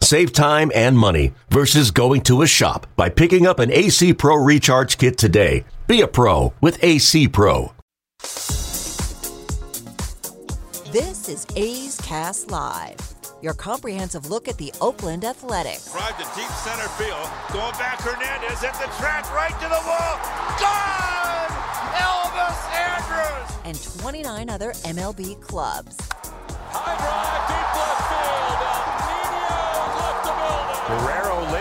Save 0.00 0.32
time 0.32 0.70
and 0.74 0.96
money 0.96 1.32
versus 1.50 1.90
going 1.90 2.20
to 2.22 2.42
a 2.42 2.46
shop 2.46 2.86
by 2.96 3.08
picking 3.08 3.46
up 3.46 3.58
an 3.58 3.72
AC 3.72 4.14
Pro 4.14 4.36
Recharge 4.36 4.98
Kit 4.98 5.18
today. 5.18 5.64
Be 5.86 6.00
a 6.00 6.06
pro 6.06 6.52
with 6.60 6.82
AC 6.82 7.28
Pro. 7.28 7.72
This 10.92 11.28
is 11.28 11.46
A's 11.56 12.00
Cast 12.02 12.50
Live, 12.50 12.96
your 13.42 13.54
comprehensive 13.54 14.30
look 14.30 14.48
at 14.48 14.56
the 14.58 14.72
Oakland 14.80 15.24
Athletics. 15.24 15.92
Drive 15.92 16.16
to 16.18 16.40
deep 16.40 16.50
center 16.50 16.88
field. 16.90 17.28
Going 17.52 17.72
back, 17.72 18.00
Hernandez 18.00 18.62
at 18.62 18.74
the 18.74 18.86
track, 18.96 19.30
right 19.34 19.50
to 19.50 19.68
the 19.68 19.82
wall. 19.84 20.16
Gone! 20.60 21.50
Elvis 21.98 22.60
Andrus! 22.72 23.56
And 23.64 24.00
29 24.00 24.48
other 24.48 24.72
MLB 24.72 25.40
clubs. 25.40 25.96
High 26.70 26.96
drive, 26.96 27.48
deep 27.48 27.76
left 27.76 27.95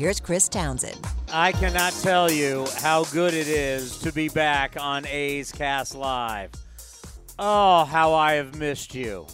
Here's 0.00 0.18
Chris 0.18 0.48
Townsend. 0.48 0.98
I 1.30 1.52
cannot 1.52 1.92
tell 1.92 2.32
you 2.32 2.66
how 2.78 3.04
good 3.04 3.34
it 3.34 3.46
is 3.46 3.98
to 3.98 4.10
be 4.10 4.30
back 4.30 4.80
on 4.80 5.06
A's 5.06 5.52
Cast 5.52 5.94
Live. 5.94 6.52
Oh, 7.38 7.84
how 7.84 8.14
I 8.14 8.32
have 8.32 8.58
missed 8.58 8.94
you. 8.94 9.26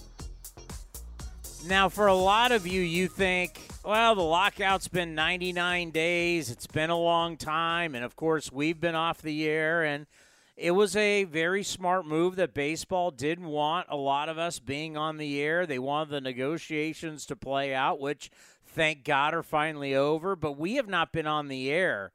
Now, 1.68 1.88
for 1.88 2.08
a 2.08 2.14
lot 2.16 2.50
of 2.50 2.66
you, 2.66 2.80
you 2.80 3.06
think, 3.06 3.60
well, 3.84 4.16
the 4.16 4.22
lockout's 4.22 4.88
been 4.88 5.14
99 5.14 5.92
days. 5.92 6.50
It's 6.50 6.66
been 6.66 6.90
a 6.90 6.98
long 6.98 7.36
time. 7.36 7.94
And 7.94 8.04
of 8.04 8.16
course, 8.16 8.50
we've 8.50 8.80
been 8.80 8.96
off 8.96 9.22
the 9.22 9.48
air. 9.48 9.84
And 9.84 10.08
it 10.56 10.72
was 10.72 10.96
a 10.96 11.22
very 11.22 11.62
smart 11.62 12.06
move 12.06 12.34
that 12.36 12.54
baseball 12.54 13.12
didn't 13.12 13.46
want 13.46 13.86
a 13.88 13.96
lot 13.96 14.28
of 14.28 14.36
us 14.36 14.58
being 14.58 14.96
on 14.96 15.16
the 15.16 15.40
air. 15.40 15.64
They 15.64 15.78
wanted 15.78 16.10
the 16.10 16.20
negotiations 16.20 17.24
to 17.26 17.36
play 17.36 17.72
out, 17.72 18.00
which 18.00 18.32
thank 18.76 19.04
God 19.04 19.34
are 19.34 19.42
finally 19.42 19.94
over. 19.94 20.36
But 20.36 20.52
we 20.52 20.76
have 20.76 20.88
not 20.88 21.10
been 21.10 21.26
on 21.26 21.48
the 21.48 21.72
air 21.72 22.12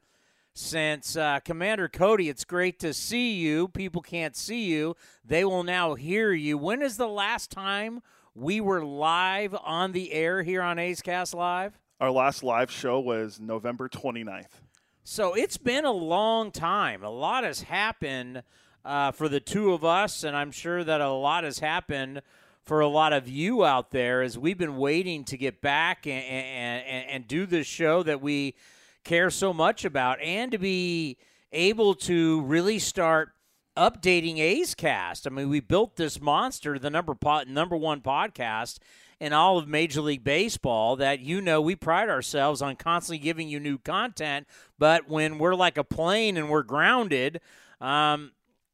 since 0.54 1.18
uh, 1.18 1.40
Commander 1.40 1.90
Cody. 1.90 2.30
It's 2.30 2.46
great 2.46 2.80
to 2.80 2.94
see 2.94 3.34
you. 3.34 3.68
People 3.68 4.02
can't 4.02 4.36
see 4.36 4.66
you, 4.66 4.96
they 5.26 5.44
will 5.44 5.64
now 5.64 5.96
hear 5.96 6.32
you. 6.32 6.58
When 6.58 6.82
is 6.82 6.98
the 6.98 7.08
last 7.08 7.52
time 7.52 8.02
we 8.36 8.62
were 8.62 8.86
live 8.86 9.56
on 9.64 9.92
the 9.92 10.14
air 10.14 10.44
here 10.44 10.62
on 10.62 10.80
A's 10.80 11.02
Cast 11.02 11.34
Live? 11.34 11.78
Our 12.00 12.12
last 12.12 12.44
live 12.44 12.72
show 12.72 13.00
was 13.00 13.40
November 13.40 13.90
29th. 13.90 14.62
So 15.04 15.34
it's 15.34 15.58
been 15.58 15.86
a 15.86 15.92
long 15.92 16.52
time. 16.52 17.04
A 17.04 17.10
lot 17.10 17.44
has 17.44 17.64
happened 17.64 18.44
uh, 18.86 19.12
for 19.12 19.28
the 19.28 19.40
two 19.40 19.74
of 19.74 19.84
us, 19.84 20.24
and 20.24 20.36
I'm 20.36 20.52
sure 20.52 20.84
that 20.84 21.02
a 21.02 21.12
lot 21.12 21.44
has 21.44 21.60
happened 21.60 22.22
for 22.66 22.80
a 22.80 22.88
lot 22.88 23.14
of 23.14 23.28
you 23.28 23.66
out 23.66 23.92
there 23.92 24.22
as 24.22 24.38
we've 24.38 24.58
been 24.58 24.78
waiting 24.78 25.24
to 25.26 25.38
get 25.38 25.62
back 25.62 26.06
and, 26.06 26.24
and, 26.24 27.10
and 27.10 27.28
do 27.28 27.46
this 27.46 27.68
show 27.68 28.04
that 28.04 28.22
we 28.22 28.56
care 29.04 29.30
so 29.30 29.52
much 29.52 29.84
about 29.84 30.22
and 30.22 30.52
to 30.52 30.58
be 30.58 31.18
able 31.52 31.96
to 31.96 32.42
really 32.42 32.80
start 32.80 33.30
updating 33.76 34.38
A's 34.38 34.76
Cast. 34.76 35.26
I 35.26 35.30
mean, 35.30 35.50
we 35.50 35.60
built 35.60 35.96
this 35.96 36.22
monster, 36.22 36.78
the 36.78 36.90
number 36.90 37.16
po- 37.16 37.44
number 37.44 37.76
one 37.76 38.02
podcast 38.02 38.80
in 39.20 39.34
all 39.34 39.58
of 39.58 39.68
Major 39.68 40.02
League 40.02 40.24
Baseball. 40.24 40.96
That 40.96 41.20
you 41.20 41.42
know, 41.42 41.62
we 41.62 41.76
pride 41.76 42.10
ourselves 42.10 42.62
on 42.62 42.76
constantly 42.76 43.20
giving 43.20 43.48
you 43.48 43.60
new 43.60 43.78
content. 43.78 44.48
But 44.78 45.10
when 45.10 45.38
we're 45.38 45.56
like 45.56 45.78
a 45.78 45.84
plane 45.84 46.38
and 46.38 46.50
we're 46.50 46.64
grounded, 46.64 47.40
um, 47.80 48.32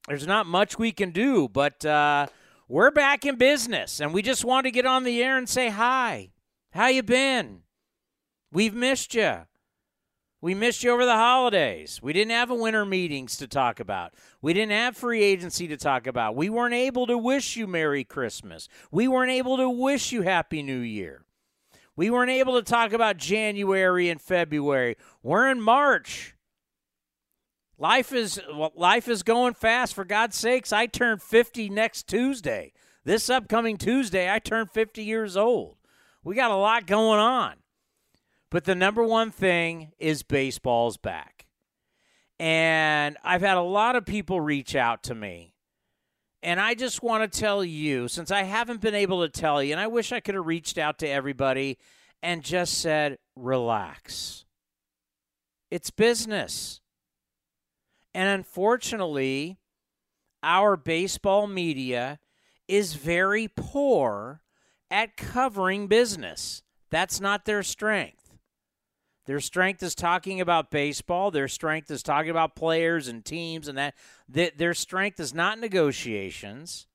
there's 0.07 0.27
not 0.27 0.45
much 0.45 0.79
we 0.79 0.91
can 0.91 1.11
do. 1.11 1.47
But 1.47 1.85
uh, 1.85 2.27
we're 2.67 2.91
back 2.91 3.25
in 3.25 3.35
business, 3.35 3.99
and 3.99 4.13
we 4.13 4.21
just 4.21 4.43
want 4.43 4.65
to 4.65 4.71
get 4.71 4.85
on 4.85 5.03
the 5.03 5.23
air 5.23 5.37
and 5.37 5.47
say 5.47 5.69
hi. 5.69 6.31
How 6.71 6.87
you 6.87 7.03
been? 7.03 7.61
We've 8.51 8.73
missed 8.73 9.13
you. 9.15 9.45
We 10.39 10.53
missed 10.53 10.83
you 10.83 10.91
over 10.91 11.03
the 11.03 11.15
holidays. 11.15 11.99
We 12.01 12.13
didn't 12.13 12.31
have 12.31 12.51
a 12.51 12.55
winter 12.55 12.85
meetings 12.85 13.37
to 13.37 13.47
talk 13.47 13.79
about. 13.79 14.13
We 14.41 14.53
didn't 14.53 14.71
have 14.71 14.95
free 14.95 15.23
agency 15.23 15.67
to 15.67 15.77
talk 15.77 16.05
about. 16.05 16.35
We 16.35 16.49
weren't 16.49 16.75
able 16.75 17.07
to 17.07 17.17
wish 17.17 17.57
you 17.57 17.65
Merry 17.65 18.03
Christmas. 18.03 18.67
We 18.91 19.07
weren't 19.07 19.31
able 19.31 19.57
to 19.57 19.69
wish 19.69 20.11
you 20.11 20.21
Happy 20.21 20.61
New 20.61 20.79
Year. 20.79 21.25
We 21.95 22.11
weren't 22.11 22.29
able 22.29 22.55
to 22.55 22.61
talk 22.61 22.93
about 22.93 23.17
January 23.17 24.09
and 24.09 24.21
February. 24.21 24.95
We're 25.23 25.49
in 25.49 25.59
March. 25.59 26.36
Life 27.79 28.11
is 28.11 28.41
life 28.75 29.07
is 29.07 29.21
going 29.21 29.53
fast 29.53 29.93
for 29.93 30.03
God's 30.03 30.35
sakes. 30.35 30.73
I 30.73 30.87
turn 30.87 31.19
50 31.19 31.69
next 31.69 32.07
Tuesday. 32.07 32.73
This 33.03 33.29
upcoming 33.29 33.77
Tuesday 33.77 34.31
I 34.31 34.39
turn 34.39 34.67
50 34.67 35.03
years 35.03 35.37
old. 35.37 35.77
We 36.23 36.35
got 36.35 36.51
a 36.51 36.55
lot 36.55 36.87
going 36.87 37.19
on. 37.19 37.53
But 38.49 38.63
the 38.63 38.75
number 38.75 39.03
one 39.03 39.29
thing 39.29 39.91
is 39.99 40.23
baseball's 40.23 40.97
back. 40.97 41.45
And 42.39 43.17
I've 43.23 43.41
had 43.41 43.57
a 43.57 43.61
lot 43.61 43.95
of 43.95 44.05
people 44.05 44.41
reach 44.41 44.75
out 44.75 45.03
to 45.03 45.15
me. 45.15 45.53
And 46.43 46.59
I 46.59 46.75
just 46.75 47.03
want 47.03 47.31
to 47.31 47.39
tell 47.39 47.63
you, 47.63 48.07
since 48.07 48.31
I 48.31 48.43
haven't 48.43 48.79
been 48.79 48.95
able 48.95 49.21
to 49.21 49.29
tell 49.29 49.61
you, 49.61 49.73
and 49.73 49.81
I 49.81 49.87
wish 49.87 50.11
I 50.11 50.19
could 50.19 50.35
have 50.35 50.45
reached 50.45 50.77
out 50.77 50.99
to 50.99 51.07
everybody 51.07 51.77
and 52.21 52.43
just 52.43 52.79
said, 52.79 53.17
relax. 53.35 54.45
It's 55.71 55.89
business. 55.89 56.79
And 58.17 58.29
unfortunately, 58.29 59.59
our 60.41 60.75
baseball 60.75 61.45
media 61.45 62.17
is 62.67 62.95
very 62.95 63.47
poor 63.47 64.41
at 64.89 65.15
covering 65.15 65.85
business. 65.85 66.63
That's 66.89 67.21
not 67.21 67.45
their 67.45 67.61
strength. 67.61 68.33
Their 69.27 69.39
strength 69.39 69.83
is 69.83 69.93
talking 69.93 70.41
about 70.41 70.71
baseball. 70.71 71.29
Their 71.29 71.47
strength 71.47 71.91
is 71.91 72.01
talking 72.01 72.31
about 72.31 72.55
players 72.55 73.07
and 73.07 73.23
teams 73.23 73.67
and 73.67 73.77
that. 73.77 73.93
Their 74.27 74.73
strength 74.73 75.19
is 75.19 75.35
not 75.35 75.59
negotiations. 75.59 76.87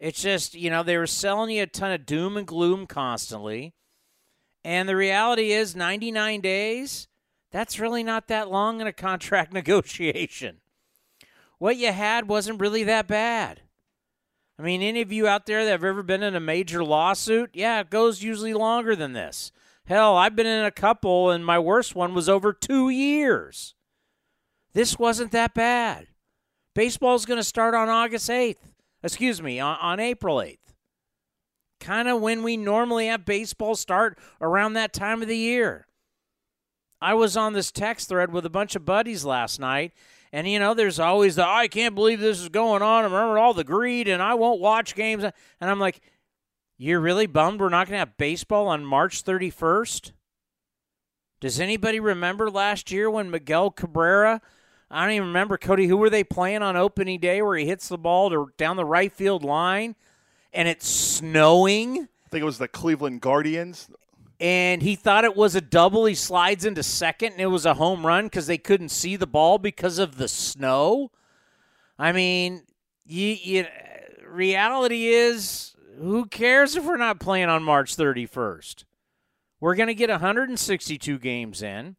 It's 0.00 0.20
just, 0.20 0.56
you 0.56 0.68
know, 0.68 0.82
they 0.82 0.96
were 0.96 1.06
selling 1.06 1.50
you 1.50 1.62
a 1.62 1.66
ton 1.68 1.92
of 1.92 2.04
doom 2.04 2.36
and 2.36 2.46
gloom 2.46 2.88
constantly. 2.88 3.72
And 4.64 4.88
the 4.88 4.96
reality 4.96 5.52
is 5.52 5.76
99 5.76 6.40
days, 6.40 7.06
that's 7.52 7.78
really 7.78 8.02
not 8.02 8.28
that 8.28 8.50
long 8.50 8.80
in 8.80 8.86
a 8.86 8.92
contract 8.92 9.52
negotiation. 9.52 10.58
What 11.58 11.76
you 11.76 11.92
had 11.92 12.28
wasn't 12.28 12.60
really 12.60 12.84
that 12.84 13.06
bad. 13.06 13.62
I 14.58 14.62
mean, 14.62 14.82
any 14.82 15.02
of 15.02 15.12
you 15.12 15.26
out 15.26 15.46
there 15.46 15.64
that 15.64 15.70
have 15.70 15.84
ever 15.84 16.02
been 16.02 16.22
in 16.22 16.34
a 16.34 16.40
major 16.40 16.82
lawsuit, 16.82 17.50
yeah, 17.52 17.80
it 17.80 17.90
goes 17.90 18.22
usually 18.22 18.54
longer 18.54 18.96
than 18.96 19.12
this. 19.12 19.52
Hell, 19.84 20.16
I've 20.16 20.34
been 20.34 20.46
in 20.46 20.64
a 20.64 20.70
couple, 20.70 21.30
and 21.30 21.44
my 21.44 21.58
worst 21.58 21.94
one 21.94 22.14
was 22.14 22.28
over 22.28 22.52
two 22.52 22.88
years. 22.88 23.74
This 24.72 24.98
wasn't 24.98 25.32
that 25.32 25.54
bad. 25.54 26.08
Baseball's 26.74 27.24
going 27.24 27.38
to 27.38 27.44
start 27.44 27.74
on 27.74 27.88
August 27.88 28.28
8th. 28.28 28.56
Excuse 29.02 29.40
me, 29.40 29.60
on, 29.60 29.78
on 29.80 30.00
April 30.00 30.36
8th. 30.36 30.58
Kind 31.80 32.08
of 32.08 32.20
when 32.20 32.42
we 32.42 32.56
normally 32.56 33.06
have 33.06 33.24
baseball 33.24 33.76
start 33.76 34.18
around 34.40 34.72
that 34.72 34.92
time 34.92 35.22
of 35.22 35.28
the 35.28 35.36
year. 35.36 35.86
I 37.06 37.14
was 37.14 37.36
on 37.36 37.52
this 37.52 37.70
text 37.70 38.08
thread 38.08 38.32
with 38.32 38.44
a 38.44 38.50
bunch 38.50 38.74
of 38.74 38.84
buddies 38.84 39.24
last 39.24 39.60
night, 39.60 39.92
and 40.32 40.48
you 40.48 40.58
know, 40.58 40.74
there's 40.74 40.98
always 40.98 41.36
the 41.36 41.46
I 41.46 41.68
can't 41.68 41.94
believe 41.94 42.18
this 42.18 42.40
is 42.40 42.48
going 42.48 42.82
on. 42.82 43.02
I 43.02 43.04
remember 43.04 43.38
all 43.38 43.54
the 43.54 43.62
greed, 43.62 44.08
and 44.08 44.20
I 44.20 44.34
won't 44.34 44.60
watch 44.60 44.96
games. 44.96 45.22
And 45.22 45.70
I'm 45.70 45.78
like, 45.78 46.00
you're 46.76 46.98
really 46.98 47.26
bummed 47.26 47.60
we're 47.60 47.68
not 47.68 47.86
going 47.86 47.94
to 47.94 48.00
have 48.00 48.16
baseball 48.16 48.66
on 48.66 48.84
March 48.84 49.24
31st? 49.24 50.10
Does 51.38 51.60
anybody 51.60 52.00
remember 52.00 52.50
last 52.50 52.90
year 52.90 53.08
when 53.08 53.30
Miguel 53.30 53.70
Cabrera 53.70 54.40
I 54.90 55.04
don't 55.04 55.14
even 55.14 55.28
remember 55.28 55.58
Cody. 55.58 55.86
Who 55.86 55.96
were 55.96 56.10
they 56.10 56.24
playing 56.24 56.62
on 56.62 56.76
opening 56.76 57.20
day 57.20 57.40
where 57.40 57.56
he 57.56 57.66
hits 57.66 57.88
the 57.88 57.98
ball 57.98 58.30
to 58.30 58.48
down 58.56 58.76
the 58.76 58.84
right 58.84 59.12
field 59.12 59.44
line, 59.44 59.94
and 60.52 60.66
it's 60.66 60.88
snowing, 60.88 62.08
I 62.26 62.28
think 62.30 62.42
it 62.42 62.46
was 62.46 62.58
the 62.58 62.68
Cleveland 62.68 63.20
Guardians. 63.20 63.90
And 64.38 64.82
he 64.82 64.96
thought 64.96 65.24
it 65.24 65.36
was 65.36 65.54
a 65.54 65.60
double. 65.60 66.04
He 66.04 66.14
slides 66.14 66.64
into 66.64 66.82
second, 66.82 67.32
and 67.32 67.40
it 67.40 67.46
was 67.46 67.66
a 67.66 67.74
home 67.74 68.06
run 68.06 68.26
because 68.26 68.46
they 68.46 68.58
couldn't 68.58 68.90
see 68.90 69.16
the 69.16 69.26
ball 69.26 69.58
because 69.58 69.98
of 69.98 70.16
the 70.16 70.28
snow. 70.28 71.10
I 71.98 72.12
mean, 72.12 72.62
you, 73.04 73.36
you, 73.40 73.66
reality 74.28 75.06
is, 75.06 75.74
who 75.98 76.26
cares 76.26 76.76
if 76.76 76.84
we're 76.84 76.96
not 76.98 77.20
playing 77.20 77.48
on 77.48 77.62
March 77.62 77.96
31st? 77.96 78.84
We're 79.60 79.74
going 79.74 79.86
to 79.86 79.94
get 79.94 80.10
162 80.10 81.18
games 81.18 81.62
in. 81.62 81.96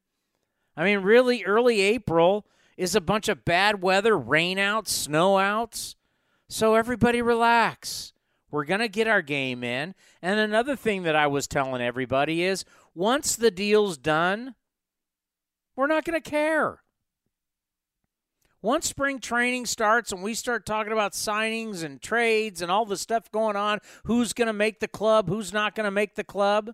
I 0.76 0.84
mean, 0.84 1.00
really, 1.00 1.44
early 1.44 1.82
April 1.82 2.46
is 2.78 2.96
a 2.96 3.02
bunch 3.02 3.28
of 3.28 3.44
bad 3.44 3.82
weather, 3.82 4.16
rain 4.16 4.60
outs, 4.60 4.92
snow 4.92 5.40
outs. 5.40 5.96
So 6.48 6.76
everybody 6.76 7.22
relax. 7.22 8.14
We're 8.50 8.66
going 8.66 8.80
to 8.80 8.88
get 8.88 9.08
our 9.08 9.22
game 9.22 9.64
in. 9.64 9.94
And 10.22 10.40
another 10.40 10.76
thing 10.76 11.04
that 11.04 11.16
I 11.16 11.28
was 11.28 11.48
telling 11.48 11.82
everybody 11.82 12.44
is 12.44 12.64
once 12.96 13.36
the 13.36 13.52
deal's 13.52 13.98
done, 13.98 14.56
we're 15.76 15.88
not 15.88 16.06
going 16.06 16.22
to 16.22 16.30
care. 16.30 16.82
Once 18.62 18.88
spring 18.88 19.20
training 19.20 19.66
starts 19.66 20.12
and 20.12 20.24
we 20.24 20.34
start 20.34 20.66
talking 20.66 20.92
about 20.92 21.14
signings 21.14 21.84
and 21.84 22.02
trades 22.02 22.62
and 22.62 22.72
all 22.72 22.86
the 22.86 22.98
stuff 22.98 23.32
going 23.32 23.56
on, 23.56 23.80
who's 24.06 24.34
going 24.34 24.48
to 24.48 24.54
make 24.54 24.80
the 24.80 24.88
club, 24.88 25.28
who's 25.28 25.54
not 25.54 25.76
going 25.76 25.86
to 25.86 25.92
make 25.92 26.16
the 26.16 26.24
club, 26.24 26.72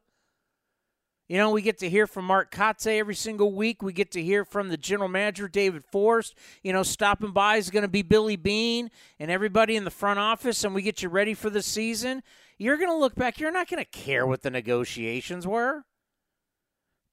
you 1.29 1.37
know, 1.37 1.51
we 1.51 1.61
get 1.61 1.77
to 1.79 1.89
hear 1.89 2.05
from 2.05 2.25
Mark 2.25 2.51
Kotsay 2.51 2.99
every 2.99 3.15
single 3.15 3.53
week. 3.53 3.81
We 3.81 3.93
get 3.93 4.11
to 4.11 4.21
hear 4.21 4.43
from 4.43 4.69
the 4.69 4.77
general 4.77 5.07
manager, 5.07 5.47
David 5.47 5.85
Forst. 5.85 6.35
You 6.63 6.73
know, 6.73 6.83
stopping 6.83 7.31
by 7.31 7.55
is 7.55 7.69
going 7.69 7.83
to 7.83 7.87
be 7.87 8.01
Billy 8.01 8.35
Beane 8.35 8.91
and 9.19 9.31
everybody 9.31 9.75
in 9.75 9.85
the 9.85 9.91
front 9.91 10.19
office, 10.19 10.63
and 10.63 10.75
we 10.75 10.81
get 10.81 11.01
you 11.01 11.09
ready 11.09 11.33
for 11.33 11.49
the 11.49 11.61
season. 11.61 12.23
You're 12.57 12.77
going 12.77 12.89
to 12.89 12.97
look 12.97 13.15
back. 13.15 13.39
You're 13.39 13.51
not 13.51 13.69
going 13.69 13.83
to 13.83 13.89
care 13.89 14.27
what 14.27 14.41
the 14.41 14.49
negotiations 14.49 15.47
were. 15.47 15.85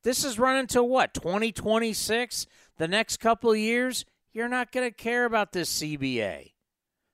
This 0.02 0.24
is 0.24 0.38
running 0.38 0.66
to 0.68 0.82
what, 0.82 1.14
2026? 1.14 2.46
The 2.78 2.88
next 2.88 3.18
couple 3.18 3.52
of 3.52 3.58
years? 3.58 4.04
You're 4.32 4.48
not 4.48 4.72
going 4.72 4.88
to 4.88 4.94
care 4.94 5.24
about 5.24 5.52
this 5.52 5.80
CBA. 5.80 6.52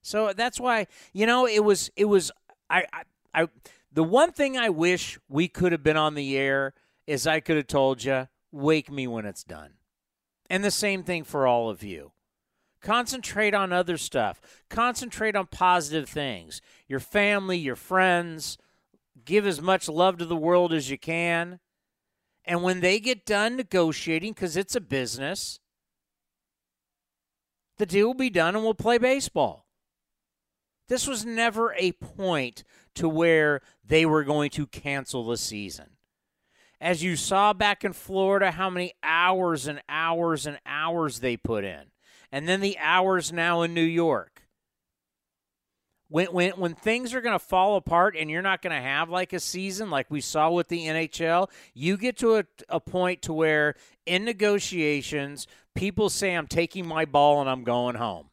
So 0.02 0.32
that's 0.32 0.60
why, 0.60 0.86
you 1.12 1.26
know, 1.26 1.46
it 1.46 1.64
was, 1.64 1.90
it 1.96 2.04
was, 2.04 2.30
I, 2.70 2.84
I, 2.92 3.02
I 3.42 3.48
the 3.92 4.04
one 4.04 4.30
thing 4.30 4.56
I 4.56 4.68
wish 4.68 5.18
we 5.28 5.48
could 5.48 5.72
have 5.72 5.82
been 5.82 5.96
on 5.96 6.14
the 6.14 6.36
air 6.36 6.74
is 7.06 7.26
I 7.26 7.40
could 7.40 7.56
have 7.56 7.66
told 7.66 8.04
you, 8.04 8.28
wake 8.52 8.90
me 8.90 9.06
when 9.06 9.26
it's 9.26 9.44
done. 9.44 9.74
And 10.48 10.64
the 10.64 10.70
same 10.70 11.02
thing 11.02 11.24
for 11.24 11.46
all 11.46 11.68
of 11.70 11.82
you. 11.82 12.12
Concentrate 12.80 13.54
on 13.54 13.72
other 13.72 13.96
stuff. 13.96 14.40
Concentrate 14.68 15.34
on 15.34 15.46
positive 15.46 16.08
things. 16.08 16.60
Your 16.86 17.00
family, 17.00 17.58
your 17.58 17.76
friends. 17.76 18.58
Give 19.24 19.46
as 19.46 19.60
much 19.60 19.88
love 19.88 20.18
to 20.18 20.24
the 20.24 20.36
world 20.36 20.72
as 20.72 20.90
you 20.90 20.98
can. 20.98 21.58
And 22.44 22.62
when 22.62 22.80
they 22.80 23.00
get 23.00 23.26
done 23.26 23.56
negotiating, 23.56 24.34
because 24.34 24.56
it's 24.56 24.76
a 24.76 24.80
business, 24.80 25.58
the 27.78 27.86
deal 27.86 28.06
will 28.06 28.14
be 28.14 28.30
done 28.30 28.54
and 28.54 28.62
we'll 28.62 28.74
play 28.74 28.98
baseball. 28.98 29.66
This 30.88 31.08
was 31.08 31.24
never 31.24 31.74
a 31.76 31.92
point 31.92 32.62
to 32.94 33.08
where 33.08 33.62
they 33.84 34.06
were 34.06 34.22
going 34.22 34.50
to 34.50 34.66
cancel 34.68 35.24
the 35.24 35.36
season 35.36 35.95
as 36.80 37.02
you 37.02 37.16
saw 37.16 37.52
back 37.52 37.84
in 37.84 37.92
Florida, 37.92 38.50
how 38.50 38.70
many 38.70 38.92
hours 39.02 39.66
and 39.66 39.82
hours 39.88 40.46
and 40.46 40.58
hours 40.66 41.20
they 41.20 41.36
put 41.36 41.64
in. 41.64 41.84
And 42.30 42.48
then 42.48 42.60
the 42.60 42.76
hours 42.78 43.32
now 43.32 43.62
in 43.62 43.72
New 43.72 43.80
York. 43.82 44.42
When, 46.08 46.26
when, 46.26 46.52
when 46.52 46.74
things 46.74 47.14
are 47.14 47.20
going 47.20 47.36
to 47.36 47.44
fall 47.44 47.76
apart 47.76 48.14
and 48.16 48.30
you're 48.30 48.42
not 48.42 48.62
going 48.62 48.74
to 48.74 48.82
have 48.82 49.10
like 49.10 49.32
a 49.32 49.40
season 49.40 49.90
like 49.90 50.08
we 50.08 50.20
saw 50.20 50.50
with 50.50 50.68
the 50.68 50.86
NHL, 50.86 51.50
you 51.74 51.96
get 51.96 52.16
to 52.18 52.36
a, 52.36 52.44
a 52.68 52.78
point 52.78 53.22
to 53.22 53.32
where 53.32 53.74
in 54.04 54.24
negotiations, 54.24 55.48
people 55.74 56.08
say, 56.08 56.34
I'm 56.34 56.46
taking 56.46 56.86
my 56.86 57.06
ball 57.06 57.40
and 57.40 57.50
I'm 57.50 57.64
going 57.64 57.96
home 57.96 58.28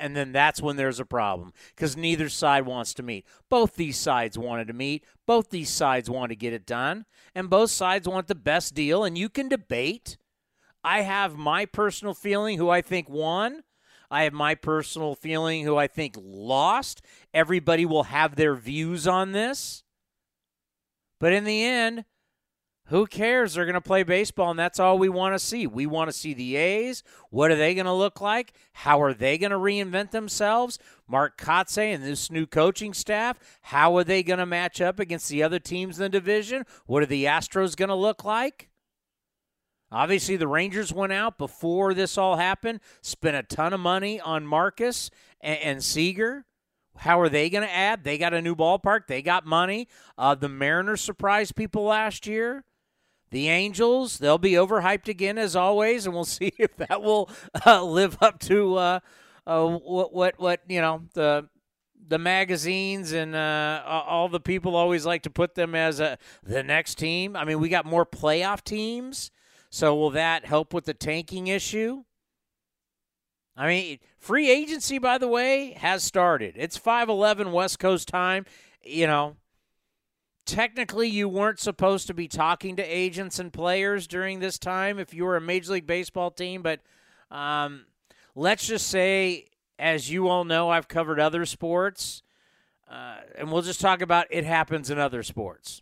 and 0.00 0.16
then 0.16 0.32
that's 0.32 0.62
when 0.62 0.76
there's 0.76 0.98
a 0.98 1.04
problem 1.04 1.52
because 1.76 1.96
neither 1.96 2.28
side 2.28 2.64
wants 2.66 2.94
to 2.94 3.02
meet. 3.02 3.26
Both 3.48 3.76
these 3.76 3.98
sides 3.98 4.38
wanted 4.38 4.66
to 4.68 4.72
meet, 4.72 5.04
both 5.26 5.50
these 5.50 5.70
sides 5.70 6.10
want 6.10 6.30
to 6.30 6.36
get 6.36 6.52
it 6.52 6.66
done, 6.66 7.04
and 7.34 7.50
both 7.50 7.70
sides 7.70 8.08
want 8.08 8.26
the 8.26 8.34
best 8.34 8.74
deal, 8.74 9.04
and 9.04 9.16
you 9.16 9.28
can 9.28 9.48
debate. 9.48 10.16
I 10.82 11.02
have 11.02 11.36
my 11.36 11.66
personal 11.66 12.14
feeling 12.14 12.56
who 12.56 12.70
I 12.70 12.80
think 12.80 13.08
won. 13.08 13.62
I 14.10 14.24
have 14.24 14.32
my 14.32 14.54
personal 14.54 15.14
feeling 15.14 15.64
who 15.64 15.76
I 15.76 15.86
think 15.86 16.16
lost. 16.18 17.02
Everybody 17.32 17.86
will 17.86 18.04
have 18.04 18.34
their 18.34 18.56
views 18.56 19.06
on 19.06 19.32
this. 19.32 19.84
But 21.20 21.34
in 21.34 21.44
the 21.44 21.62
end, 21.62 22.06
who 22.90 23.06
cares? 23.06 23.54
They're 23.54 23.66
going 23.66 23.74
to 23.74 23.80
play 23.80 24.02
baseball, 24.02 24.50
and 24.50 24.58
that's 24.58 24.80
all 24.80 24.98
we 24.98 25.08
want 25.08 25.32
to 25.36 25.38
see. 25.38 25.64
We 25.64 25.86
want 25.86 26.10
to 26.10 26.12
see 26.12 26.34
the 26.34 26.56
A's. 26.56 27.04
What 27.30 27.52
are 27.52 27.56
they 27.56 27.72
going 27.72 27.86
to 27.86 27.92
look 27.92 28.20
like? 28.20 28.52
How 28.72 29.00
are 29.00 29.14
they 29.14 29.38
going 29.38 29.52
to 29.52 29.58
reinvent 29.58 30.10
themselves? 30.10 30.76
Mark 31.06 31.38
Kotsay 31.38 31.94
and 31.94 32.02
this 32.02 32.32
new 32.32 32.46
coaching 32.46 32.92
staff, 32.92 33.38
how 33.62 33.96
are 33.96 34.02
they 34.02 34.24
going 34.24 34.40
to 34.40 34.46
match 34.46 34.80
up 34.80 34.98
against 34.98 35.28
the 35.28 35.40
other 35.40 35.60
teams 35.60 36.00
in 36.00 36.02
the 36.02 36.08
division? 36.08 36.64
What 36.86 37.04
are 37.04 37.06
the 37.06 37.26
Astros 37.26 37.76
going 37.76 37.90
to 37.90 37.94
look 37.94 38.24
like? 38.24 38.70
Obviously, 39.92 40.36
the 40.36 40.48
Rangers 40.48 40.92
went 40.92 41.12
out 41.12 41.38
before 41.38 41.94
this 41.94 42.18
all 42.18 42.36
happened, 42.36 42.80
spent 43.02 43.36
a 43.36 43.44
ton 43.44 43.72
of 43.72 43.78
money 43.78 44.20
on 44.20 44.44
Marcus 44.44 45.12
and, 45.40 45.58
and 45.60 45.84
Seager. 45.84 46.44
How 46.96 47.20
are 47.20 47.28
they 47.28 47.50
going 47.50 47.66
to 47.66 47.72
add? 47.72 48.02
They 48.02 48.18
got 48.18 48.34
a 48.34 48.42
new 48.42 48.56
ballpark. 48.56 49.06
They 49.06 49.22
got 49.22 49.46
money. 49.46 49.86
Uh, 50.18 50.34
the 50.34 50.48
Mariners 50.48 51.00
surprised 51.00 51.54
people 51.54 51.84
last 51.84 52.26
year. 52.26 52.64
The 53.30 53.48
Angels, 53.48 54.18
they'll 54.18 54.38
be 54.38 54.52
overhyped 54.52 55.08
again 55.08 55.38
as 55.38 55.54
always, 55.54 56.04
and 56.06 56.14
we'll 56.14 56.24
see 56.38 56.52
if 56.58 56.76
that 56.76 57.02
will 57.02 57.30
uh, 57.64 57.82
live 57.84 58.18
up 58.20 58.40
to 58.40 58.76
uh, 58.76 59.00
uh, 59.46 59.66
what 59.66 60.12
what 60.12 60.34
what 60.38 60.60
you 60.68 60.80
know 60.80 61.02
the 61.14 61.48
the 62.08 62.18
magazines 62.18 63.12
and 63.12 63.36
uh, 63.36 63.82
all 63.86 64.28
the 64.28 64.40
people 64.40 64.74
always 64.74 65.06
like 65.06 65.22
to 65.22 65.30
put 65.30 65.54
them 65.54 65.74
as 65.74 66.00
a 66.00 66.18
the 66.42 66.62
next 66.62 66.96
team. 66.96 67.36
I 67.36 67.44
mean, 67.44 67.60
we 67.60 67.68
got 67.68 67.86
more 67.86 68.04
playoff 68.04 68.64
teams, 68.64 69.30
so 69.70 69.94
will 69.94 70.10
that 70.10 70.44
help 70.44 70.74
with 70.74 70.84
the 70.84 70.94
tanking 70.94 71.46
issue? 71.46 72.02
I 73.56 73.68
mean, 73.68 73.98
free 74.18 74.50
agency, 74.50 74.98
by 74.98 75.18
the 75.18 75.28
way, 75.28 75.72
has 75.72 76.02
started. 76.02 76.54
It's 76.56 76.76
five 76.76 77.08
eleven 77.08 77.52
West 77.52 77.78
Coast 77.78 78.08
time. 78.08 78.44
You 78.82 79.06
know, 79.06 79.36
technically 80.46 81.08
you 81.08 81.28
weren't 81.28 81.60
supposed 81.60 82.06
to 82.06 82.14
be 82.14 82.26
talking 82.26 82.76
to 82.76 82.82
agents 82.82 83.38
and 83.38 83.52
players 83.52 84.06
during 84.06 84.40
this 84.40 84.58
time 84.58 84.98
if 84.98 85.14
you 85.14 85.24
were 85.24 85.36
a 85.36 85.40
major 85.40 85.72
league 85.72 85.86
baseball 85.86 86.30
team 86.30 86.62
but 86.62 86.80
um, 87.30 87.84
let's 88.34 88.66
just 88.66 88.88
say 88.88 89.46
as 89.78 90.10
you 90.10 90.28
all 90.28 90.44
know 90.44 90.70
i've 90.70 90.88
covered 90.88 91.20
other 91.20 91.46
sports 91.46 92.22
uh, 92.90 93.18
and 93.38 93.52
we'll 93.52 93.62
just 93.62 93.80
talk 93.80 94.02
about 94.02 94.26
it 94.30 94.44
happens 94.44 94.90
in 94.90 94.98
other 94.98 95.22
sports. 95.22 95.80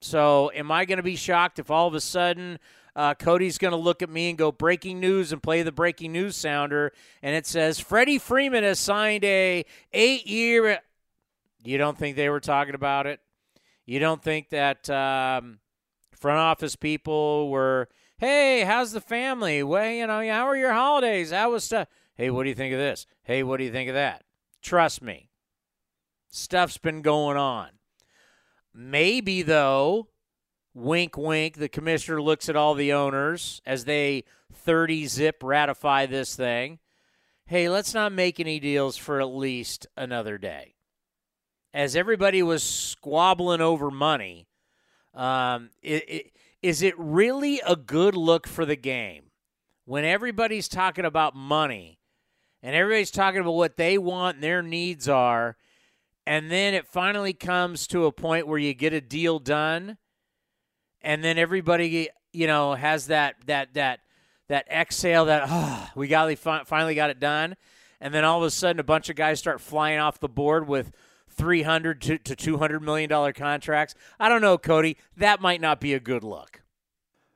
So 0.00 0.50
am 0.54 0.70
i 0.70 0.84
going 0.84 0.96
to 0.98 1.02
be 1.02 1.16
shocked 1.16 1.58
if 1.58 1.70
all 1.70 1.86
of 1.86 1.94
a 1.94 2.00
sudden 2.00 2.58
uh, 2.96 3.14
cody's 3.14 3.56
going 3.56 3.72
to 3.72 3.78
look 3.78 4.02
at 4.02 4.10
me 4.10 4.28
and 4.28 4.36
go 4.36 4.52
breaking 4.52 5.00
news 5.00 5.32
and 5.32 5.42
play 5.42 5.62
the 5.62 5.72
breaking 5.72 6.12
news 6.12 6.36
sounder 6.36 6.92
and 7.22 7.34
it 7.34 7.46
says 7.46 7.80
freddie 7.80 8.18
freeman 8.18 8.64
has 8.64 8.78
signed 8.78 9.24
a 9.24 9.64
eight 9.92 10.26
year 10.26 10.78
you 11.64 11.78
don't 11.78 11.98
think 11.98 12.16
they 12.16 12.28
were 12.28 12.40
talking 12.40 12.74
about 12.74 13.06
it 13.06 13.20
you 13.86 13.98
don't 13.98 14.22
think 14.22 14.50
that 14.50 14.88
um, 14.90 15.58
front 16.12 16.38
office 16.38 16.76
people 16.76 17.50
were, 17.50 17.88
hey, 18.18 18.62
how's 18.62 18.92
the 18.92 19.00
family? 19.00 19.62
Well, 19.62 19.90
you 19.90 20.06
know, 20.06 20.26
how 20.26 20.46
are 20.46 20.56
your 20.56 20.72
holidays? 20.72 21.30
How 21.30 21.50
was 21.50 21.64
stuff? 21.64 21.88
Hey, 22.14 22.30
what 22.30 22.44
do 22.44 22.48
you 22.48 22.54
think 22.54 22.72
of 22.72 22.78
this? 22.78 23.06
Hey, 23.22 23.42
what 23.42 23.58
do 23.58 23.64
you 23.64 23.72
think 23.72 23.88
of 23.88 23.94
that? 23.94 24.24
Trust 24.62 25.02
me, 25.02 25.28
stuff's 26.28 26.78
been 26.78 27.02
going 27.02 27.36
on. 27.36 27.68
Maybe, 28.72 29.42
though, 29.42 30.08
wink, 30.72 31.16
wink, 31.16 31.56
the 31.56 31.68
commissioner 31.68 32.22
looks 32.22 32.48
at 32.48 32.56
all 32.56 32.74
the 32.74 32.92
owners 32.92 33.60
as 33.66 33.84
they 33.84 34.24
30 34.52 35.06
zip 35.06 35.42
ratify 35.42 36.06
this 36.06 36.34
thing. 36.34 36.78
Hey, 37.46 37.68
let's 37.68 37.92
not 37.92 38.12
make 38.12 38.40
any 38.40 38.58
deals 38.58 38.96
for 38.96 39.20
at 39.20 39.28
least 39.28 39.86
another 39.96 40.38
day 40.38 40.73
as 41.74 41.96
everybody 41.96 42.40
was 42.40 42.62
squabbling 42.62 43.60
over 43.60 43.90
money, 43.90 44.46
um, 45.12 45.70
it, 45.82 46.08
it, 46.08 46.26
is 46.62 46.80
it 46.80 46.94
really 46.96 47.60
a 47.66 47.74
good 47.74 48.14
look 48.14 48.46
for 48.46 48.64
the 48.64 48.76
game? 48.76 49.24
When 49.84 50.04
everybody's 50.04 50.68
talking 50.68 51.04
about 51.04 51.34
money 51.34 51.98
and 52.62 52.74
everybody's 52.74 53.10
talking 53.10 53.40
about 53.40 53.52
what 53.52 53.76
they 53.76 53.98
want 53.98 54.36
and 54.36 54.44
their 54.44 54.62
needs 54.62 55.08
are, 55.08 55.56
and 56.26 56.50
then 56.50 56.72
it 56.72 56.86
finally 56.86 57.34
comes 57.34 57.86
to 57.88 58.06
a 58.06 58.12
point 58.12 58.46
where 58.46 58.58
you 58.58 58.72
get 58.72 58.94
a 58.94 59.00
deal 59.00 59.38
done, 59.40 59.98
and 61.02 61.22
then 61.22 61.36
everybody 61.36 62.08
you 62.32 62.46
know 62.46 62.74
has 62.74 63.08
that 63.08 63.34
that 63.46 63.74
that 63.74 64.00
that 64.48 64.66
exhale 64.70 65.26
that 65.26 65.44
oh, 65.46 65.88
we 65.94 66.08
got 66.08 66.32
finally 66.38 66.94
got 66.94 67.10
it 67.10 67.20
done, 67.20 67.56
and 68.00 68.14
then 68.14 68.24
all 68.24 68.38
of 68.38 68.44
a 68.44 68.50
sudden 68.50 68.80
a 68.80 68.84
bunch 68.84 69.10
of 69.10 69.16
guys 69.16 69.38
start 69.38 69.60
flying 69.60 69.98
off 69.98 70.18
the 70.18 70.28
board 70.30 70.66
with 70.66 70.92
300 71.34 72.00
to, 72.02 72.18
to 72.18 72.36
200 72.36 72.80
million 72.82 73.08
dollar 73.08 73.32
contracts. 73.32 73.94
I 74.18 74.28
don't 74.28 74.40
know, 74.42 74.58
Cody. 74.58 74.96
That 75.16 75.40
might 75.40 75.60
not 75.60 75.80
be 75.80 75.94
a 75.94 76.00
good 76.00 76.24
look. 76.24 76.62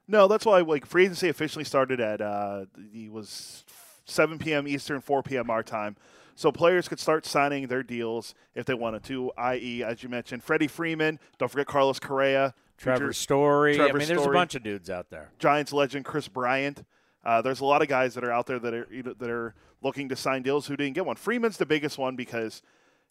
No, 0.07 0.27
that's 0.27 0.47
why 0.47 0.61
like 0.61 0.87
free 0.87 1.05
agency 1.05 1.29
officially 1.29 1.65
started 1.65 2.01
at 2.01 2.21
uh, 2.21 2.65
it 2.95 3.13
was 3.13 3.65
7 4.07 4.39
p.m. 4.39 4.67
Eastern, 4.67 5.01
4 5.01 5.23
p.m. 5.23 5.51
our 5.51 5.63
time. 5.63 5.97
So 6.35 6.53
players 6.53 6.89
could 6.89 7.01
start 7.01 7.27
signing 7.27 7.67
their 7.67 7.83
deals 7.83 8.35
if 8.55 8.65
they 8.65 8.75
wanted 8.75 9.03
to, 9.05 9.33
i.e., 9.37 9.83
as 9.83 10.05
you 10.05 10.09
mentioned, 10.09 10.45
Freddie 10.45 10.69
Freeman. 10.69 11.19
Don't 11.37 11.51
forget 11.51 11.67
Carlos 11.67 11.99
Correa, 11.99 12.55
Trevor 12.77 13.13
Story. 13.13 13.75
Trevor 13.75 13.97
I 13.97 13.99
mean, 13.99 14.09
there's 14.09 14.25
a 14.25 14.31
bunch 14.31 14.55
of 14.55 14.63
dudes 14.63 14.89
out 14.89 15.11
there. 15.11 15.33
Giants 15.41 15.73
legend 15.73 16.05
Kris 16.05 16.29
Bryant. 16.29 16.85
Uh, 17.25 17.43
there's 17.43 17.59
a 17.59 17.65
lot 17.65 17.83
of 17.83 17.89
guys 17.89 18.15
that 18.15 18.23
are 18.23 18.31
out 18.31 18.47
there 18.47 18.61
that 18.61 18.73
are 18.73 18.87
that 19.19 19.29
are 19.29 19.55
looking 19.83 20.09
to 20.09 20.17
sign 20.17 20.43
deals 20.43 20.69
who 20.69 20.77
didn't 20.77 20.95
get 20.95 21.05
one. 21.05 21.17
Freeman's 21.17 21.57
the 21.57 21.67
biggest 21.67 21.99
one 21.99 22.15
because 22.15 22.63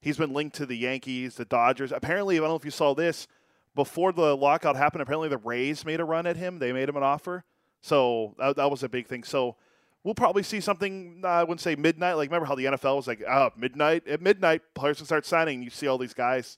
he's 0.02 0.18
been 0.18 0.34
linked 0.34 0.56
to 0.58 0.66
the 0.66 0.78
Yankees, 0.78 1.36
the 1.36 1.46
Dodgers. 1.46 1.92
Apparently, 1.92 2.38
I 2.38 2.40
don't 2.40 2.50
know 2.50 2.56
if 2.56 2.66
you 2.66 2.72
saw 2.72 2.94
this 2.94 3.28
before 3.76 4.12
the 4.12 4.36
lockout 4.36 4.76
happened. 4.76 5.02
Apparently, 5.02 5.30
the 5.30 5.38
Rays 5.38 5.86
made 5.86 6.00
a 6.00 6.06
run 6.06 6.26
at 6.28 6.38
him. 6.38 6.60
They 6.60 6.72
made 6.72 6.90
him 6.90 6.98
an 6.98 7.04
offer, 7.04 7.44
so 7.82 8.36
that, 8.40 8.56
that 8.56 8.72
was 8.72 8.84
a 8.84 8.90
big 8.90 9.08
thing. 9.08 9.24
So 9.24 9.56
we'll 10.04 10.16
probably 10.16 10.44
see 10.44 10.60
something. 10.60 11.22
Uh, 11.24 11.28
I 11.28 11.44
wouldn't 11.44 11.62
say 11.62 11.76
midnight. 11.76 12.16
Like 12.16 12.30
remember 12.30 12.46
how 12.48 12.56
the 12.56 12.66
NFL 12.66 12.96
was 12.96 13.08
like, 13.08 13.22
oh, 13.28 13.52
midnight 13.58 14.08
at 14.08 14.22
midnight, 14.22 14.62
players 14.74 14.98
can 14.98 15.06
start 15.06 15.26
signing. 15.26 15.62
You 15.62 15.70
see 15.70 15.88
all 15.88 15.98
these 15.98 16.14
guys 16.14 16.58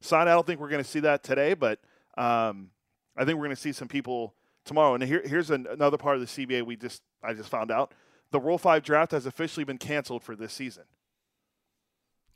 sign. 0.00 0.28
I 0.28 0.32
don't 0.32 0.46
think 0.46 0.60
we're 0.60 0.68
going 0.68 0.82
to 0.82 0.88
see 0.88 1.00
that 1.00 1.22
today, 1.22 1.54
but 1.54 1.80
um, 2.16 2.70
I 3.16 3.24
think 3.24 3.38
we're 3.38 3.44
going 3.44 3.56
to 3.56 3.62
see 3.62 3.72
some 3.72 3.88
people 3.88 4.34
tomorrow. 4.64 4.94
And 4.94 5.02
here, 5.02 5.22
here's 5.24 5.50
an, 5.50 5.66
another 5.70 5.96
part 5.96 6.16
of 6.16 6.20
the 6.20 6.26
CBA 6.26 6.64
we 6.64 6.76
just 6.76 7.02
I 7.22 7.34
just 7.34 7.48
found 7.48 7.70
out: 7.70 7.94
the 8.30 8.40
Rule 8.40 8.58
Five 8.58 8.82
draft 8.82 9.12
has 9.12 9.26
officially 9.26 9.64
been 9.64 9.78
canceled 9.78 10.22
for 10.22 10.36
this 10.36 10.52
season. 10.52 10.84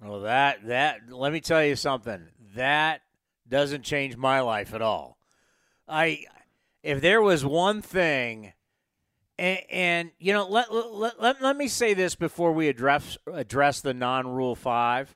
Well, 0.04 0.21
that 0.21 0.66
that 0.66 1.11
let 1.11 1.32
me 1.32 1.40
tell 1.40 1.64
you 1.64 1.76
something. 1.76 2.26
That 2.56 3.02
doesn't 3.49 3.82
change 3.82 4.16
my 4.16 4.40
life 4.40 4.75
at 4.75 4.82
all. 4.82 5.18
I 5.88 6.25
if 6.82 7.00
there 7.00 7.23
was 7.23 7.44
one 7.44 7.82
thing 7.82 8.52
and, 9.38 9.61
and 9.71 10.11
you 10.18 10.32
know 10.32 10.47
let, 10.49 10.73
let, 10.73 11.21
let, 11.21 11.42
let 11.42 11.56
me 11.56 11.68
say 11.68 11.94
this 11.94 12.14
before 12.14 12.52
we 12.52 12.68
address 12.68 13.16
address 13.32 13.80
the 13.80 13.94
non-rule 13.94 14.56
5 14.56 15.14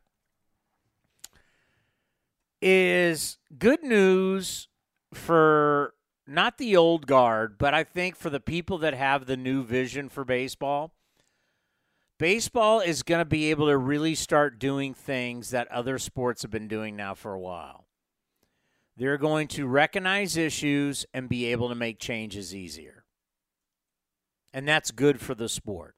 is 2.62 3.38
good 3.59 3.83
news 3.83 4.69
for 5.12 5.95
not 6.26 6.59
the 6.59 6.76
old 6.76 7.07
guard, 7.07 7.57
but 7.59 7.75
I 7.75 7.85
think 7.85 8.16
for 8.16 8.31
the 8.31 8.40
people 8.40 8.78
that 8.78 8.95
have 8.95 9.26
the 9.26 9.37
new 9.37 9.62
vision 9.62 10.09
for 10.09 10.25
baseball, 10.25 10.96
baseball 12.18 12.80
is 12.80 13.02
going 13.02 13.20
to 13.20 13.25
be 13.25 13.50
able 13.50 13.66
to 13.66 13.76
really 13.76 14.14
start 14.14 14.58
doing 14.58 14.94
things 14.94 15.50
that 15.50 15.70
other 15.70 15.99
sports 15.99 16.42
have 16.42 16.50
been 16.50 16.68
doing 16.68 16.96
now 16.96 17.14
for 17.14 17.32
a 17.32 17.40
while. 17.40 17.87
They're 18.96 19.18
going 19.18 19.49
to 19.49 19.66
recognize 19.66 20.37
issues 20.37 21.04
and 21.12 21.28
be 21.28 21.46
able 21.46 21.68
to 21.68 21.75
make 21.75 21.99
changes 21.99 22.54
easier. 22.54 23.04
And 24.52 24.66
that's 24.66 24.90
good 24.90 25.20
for 25.20 25.35
the 25.35 25.50
sport. 25.50 25.96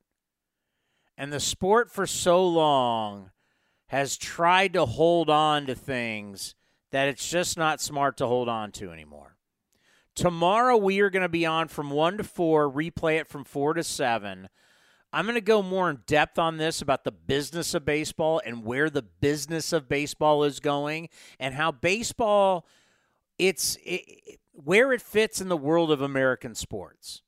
And 1.16 1.32
the 1.32 1.40
sport 1.40 1.90
for 1.90 2.06
so 2.06 2.44
long 2.46 3.30
has 3.88 4.16
tried 4.16 4.72
to 4.72 4.84
hold 4.84 5.30
on 5.30 5.66
to 5.66 5.74
things 5.74 6.54
that 6.90 7.08
it's 7.08 7.28
just 7.28 7.56
not 7.56 7.80
smart 7.80 8.16
to 8.16 8.26
hold 8.26 8.48
on 8.48 8.72
to 8.72 8.90
anymore. 8.90 9.36
Tomorrow 10.14 10.76
we 10.76 11.00
are 11.00 11.10
going 11.10 11.22
to 11.22 11.28
be 11.28 11.46
on 11.46 11.68
from 11.68 11.90
1 11.90 12.18
to 12.18 12.24
4, 12.24 12.70
replay 12.72 13.20
it 13.20 13.28
from 13.28 13.44
4 13.44 13.74
to 13.74 13.84
7. 13.84 14.48
I'm 15.12 15.24
going 15.24 15.36
to 15.36 15.40
go 15.40 15.62
more 15.62 15.88
in 15.88 16.00
depth 16.06 16.38
on 16.38 16.58
this 16.58 16.82
about 16.82 17.04
the 17.04 17.12
business 17.12 17.72
of 17.72 17.84
baseball 17.84 18.42
and 18.44 18.64
where 18.64 18.90
the 18.90 19.02
business 19.02 19.72
of 19.72 19.88
baseball 19.88 20.44
is 20.44 20.60
going 20.60 21.08
and 21.40 21.54
how 21.54 21.72
baseball 21.72 22.66
it's 23.38 23.78
it, 23.84 24.38
where 24.52 24.92
it 24.92 25.00
fits 25.00 25.40
in 25.40 25.48
the 25.48 25.56
world 25.56 25.90
of 25.90 26.02
American 26.02 26.54
sports. 26.54 27.22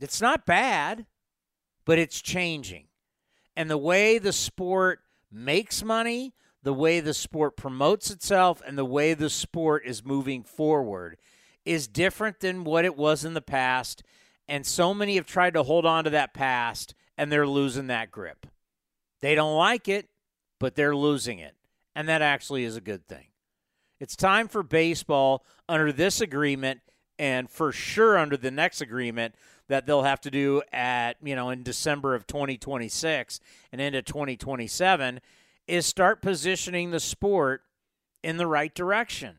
It's 0.00 0.20
not 0.20 0.46
bad, 0.46 1.06
but 1.84 1.98
it's 1.98 2.22
changing. 2.22 2.86
And 3.54 3.68
the 3.68 3.76
way 3.76 4.18
the 4.18 4.32
sport 4.32 5.00
makes 5.30 5.82
money, 5.84 6.32
the 6.62 6.72
way 6.72 7.00
the 7.00 7.12
sport 7.12 7.56
promotes 7.56 8.10
itself, 8.10 8.62
and 8.66 8.78
the 8.78 8.84
way 8.84 9.12
the 9.12 9.28
sport 9.28 9.82
is 9.84 10.04
moving 10.04 10.42
forward 10.42 11.18
is 11.66 11.86
different 11.86 12.40
than 12.40 12.64
what 12.64 12.86
it 12.86 12.96
was 12.96 13.24
in 13.24 13.34
the 13.34 13.42
past. 13.42 14.02
And 14.48 14.64
so 14.64 14.94
many 14.94 15.16
have 15.16 15.26
tried 15.26 15.54
to 15.54 15.62
hold 15.62 15.84
on 15.84 16.04
to 16.04 16.10
that 16.10 16.32
past 16.32 16.94
and 17.20 17.30
they're 17.30 17.46
losing 17.46 17.88
that 17.88 18.10
grip. 18.10 18.46
They 19.20 19.34
don't 19.34 19.54
like 19.54 19.88
it, 19.88 20.08
but 20.58 20.74
they're 20.74 20.96
losing 20.96 21.38
it. 21.38 21.54
And 21.94 22.08
that 22.08 22.22
actually 22.22 22.64
is 22.64 22.76
a 22.76 22.80
good 22.80 23.06
thing. 23.06 23.26
It's 24.00 24.16
time 24.16 24.48
for 24.48 24.62
baseball 24.62 25.44
under 25.68 25.92
this 25.92 26.22
agreement 26.22 26.80
and 27.18 27.50
for 27.50 27.72
sure 27.72 28.16
under 28.16 28.38
the 28.38 28.50
next 28.50 28.80
agreement 28.80 29.34
that 29.68 29.84
they'll 29.84 30.04
have 30.04 30.22
to 30.22 30.30
do 30.30 30.62
at, 30.72 31.18
you 31.22 31.36
know, 31.36 31.50
in 31.50 31.62
December 31.62 32.14
of 32.14 32.26
2026 32.26 33.38
and 33.70 33.82
into 33.82 34.00
2027 34.00 35.20
is 35.68 35.84
start 35.84 36.22
positioning 36.22 36.90
the 36.90 37.00
sport 37.00 37.60
in 38.24 38.38
the 38.38 38.46
right 38.46 38.74
direction. 38.74 39.36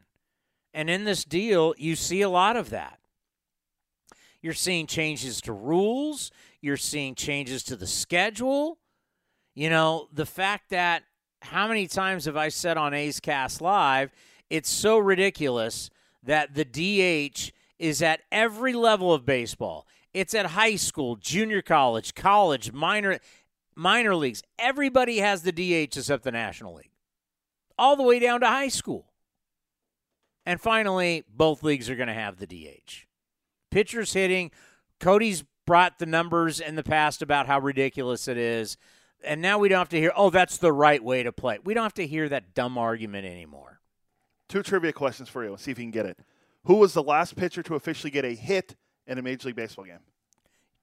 And 0.71 0.87
in 0.87 1.03
this 1.03 1.25
deal, 1.25 1.73
you 1.79 1.95
see 1.95 2.21
a 2.21 2.29
lot 2.29 2.55
of 2.55 2.69
that. 2.69 2.99
You're 4.39 4.53
seeing 4.53 4.85
changes 4.85 5.41
to 5.41 5.53
rules, 5.53 6.31
you're 6.61 6.77
seeing 6.77 7.15
changes 7.15 7.63
to 7.63 7.75
the 7.75 7.87
schedule. 7.87 8.79
You 9.55 9.69
know, 9.69 10.07
the 10.13 10.25
fact 10.25 10.69
that 10.69 11.03
how 11.41 11.67
many 11.67 11.87
times 11.87 12.25
have 12.25 12.37
I 12.37 12.49
said 12.49 12.77
on 12.77 12.93
A's 12.93 13.19
Cast 13.19 13.61
Live, 13.61 14.11
it's 14.49 14.69
so 14.69 14.97
ridiculous 14.97 15.89
that 16.23 16.53
the 16.53 16.65
DH 16.65 17.51
is 17.79 18.01
at 18.01 18.21
every 18.31 18.73
level 18.73 19.13
of 19.13 19.25
baseball. 19.25 19.87
It's 20.13 20.33
at 20.33 20.47
high 20.47 20.75
school, 20.75 21.15
junior 21.15 21.61
college, 21.61 22.13
college, 22.13 22.71
minor 22.71 23.19
minor 23.75 24.15
leagues. 24.15 24.43
Everybody 24.59 25.17
has 25.17 25.41
the 25.43 25.51
DH 25.51 25.97
except 25.97 26.23
the 26.23 26.31
National 26.31 26.75
League. 26.75 26.91
All 27.77 27.95
the 27.95 28.03
way 28.03 28.19
down 28.19 28.41
to 28.41 28.47
high 28.47 28.67
school. 28.67 29.07
And 30.45 30.59
finally, 30.59 31.23
both 31.33 31.63
leagues 31.63 31.89
are 31.89 31.95
going 31.95 32.07
to 32.07 32.13
have 32.13 32.37
the 32.37 32.47
DH. 32.47 33.05
Pitchers 33.69 34.13
hitting. 34.13 34.51
Cody's 34.99 35.43
brought 35.71 35.99
the 35.99 36.05
numbers 36.05 36.59
in 36.59 36.75
the 36.75 36.83
past 36.83 37.21
about 37.21 37.47
how 37.47 37.57
ridiculous 37.57 38.27
it 38.27 38.35
is. 38.35 38.75
And 39.23 39.41
now 39.41 39.57
we 39.57 39.69
don't 39.69 39.79
have 39.79 39.87
to 39.87 39.97
hear, 39.97 40.11
oh, 40.17 40.29
that's 40.29 40.57
the 40.57 40.73
right 40.73 41.01
way 41.01 41.23
to 41.23 41.31
play. 41.31 41.59
We 41.63 41.73
don't 41.73 41.83
have 41.83 41.93
to 41.93 42.05
hear 42.05 42.27
that 42.27 42.53
dumb 42.53 42.77
argument 42.77 43.25
anymore. 43.25 43.79
Two 44.49 44.63
trivia 44.63 44.91
questions 44.91 45.29
for 45.29 45.45
you. 45.45 45.51
Let's 45.51 45.63
see 45.63 45.71
if 45.71 45.79
you 45.79 45.85
can 45.85 45.91
get 45.91 46.05
it. 46.05 46.19
Who 46.65 46.75
was 46.75 46.91
the 46.91 47.01
last 47.01 47.37
pitcher 47.37 47.63
to 47.63 47.75
officially 47.75 48.11
get 48.11 48.25
a 48.25 48.35
hit 48.35 48.75
in 49.07 49.17
a 49.17 49.21
Major 49.21 49.47
League 49.47 49.55
Baseball 49.55 49.85
game? 49.85 49.99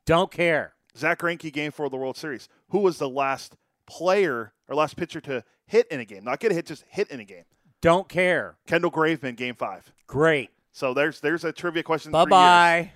Don't 0.07 0.31
care. 0.31 0.73
Zach 0.97 1.19
Greinke 1.19 1.53
game 1.53 1.71
for 1.71 1.91
the 1.91 1.99
World 1.99 2.17
Series. 2.17 2.49
Who 2.71 2.79
was 2.79 2.97
the 2.97 3.11
last 3.11 3.57
player 3.87 4.55
or 4.69 4.75
last 4.75 4.97
pitcher 4.97 5.21
to 5.21 5.45
hit 5.67 5.87
in 5.89 6.01
a 6.01 6.07
game? 6.07 6.25
Not 6.25 6.41
get 6.41 6.51
a 6.51 6.55
hit, 6.55 6.65
just 6.65 6.87
hit 6.89 7.11
in 7.11 7.21
a 7.21 7.25
game. 7.25 7.45
Don't 7.83 8.09
care. 8.09 8.57
Kendall 8.67 8.91
Graveman, 8.91 9.37
game 9.37 9.55
five. 9.55 9.93
Great. 10.07 10.49
So 10.73 10.95
there's 10.95 11.21
there's 11.21 11.45
a 11.45 11.53
trivia 11.53 11.83
question. 11.83 12.11
Bye 12.11 12.25
bye. 12.25 12.93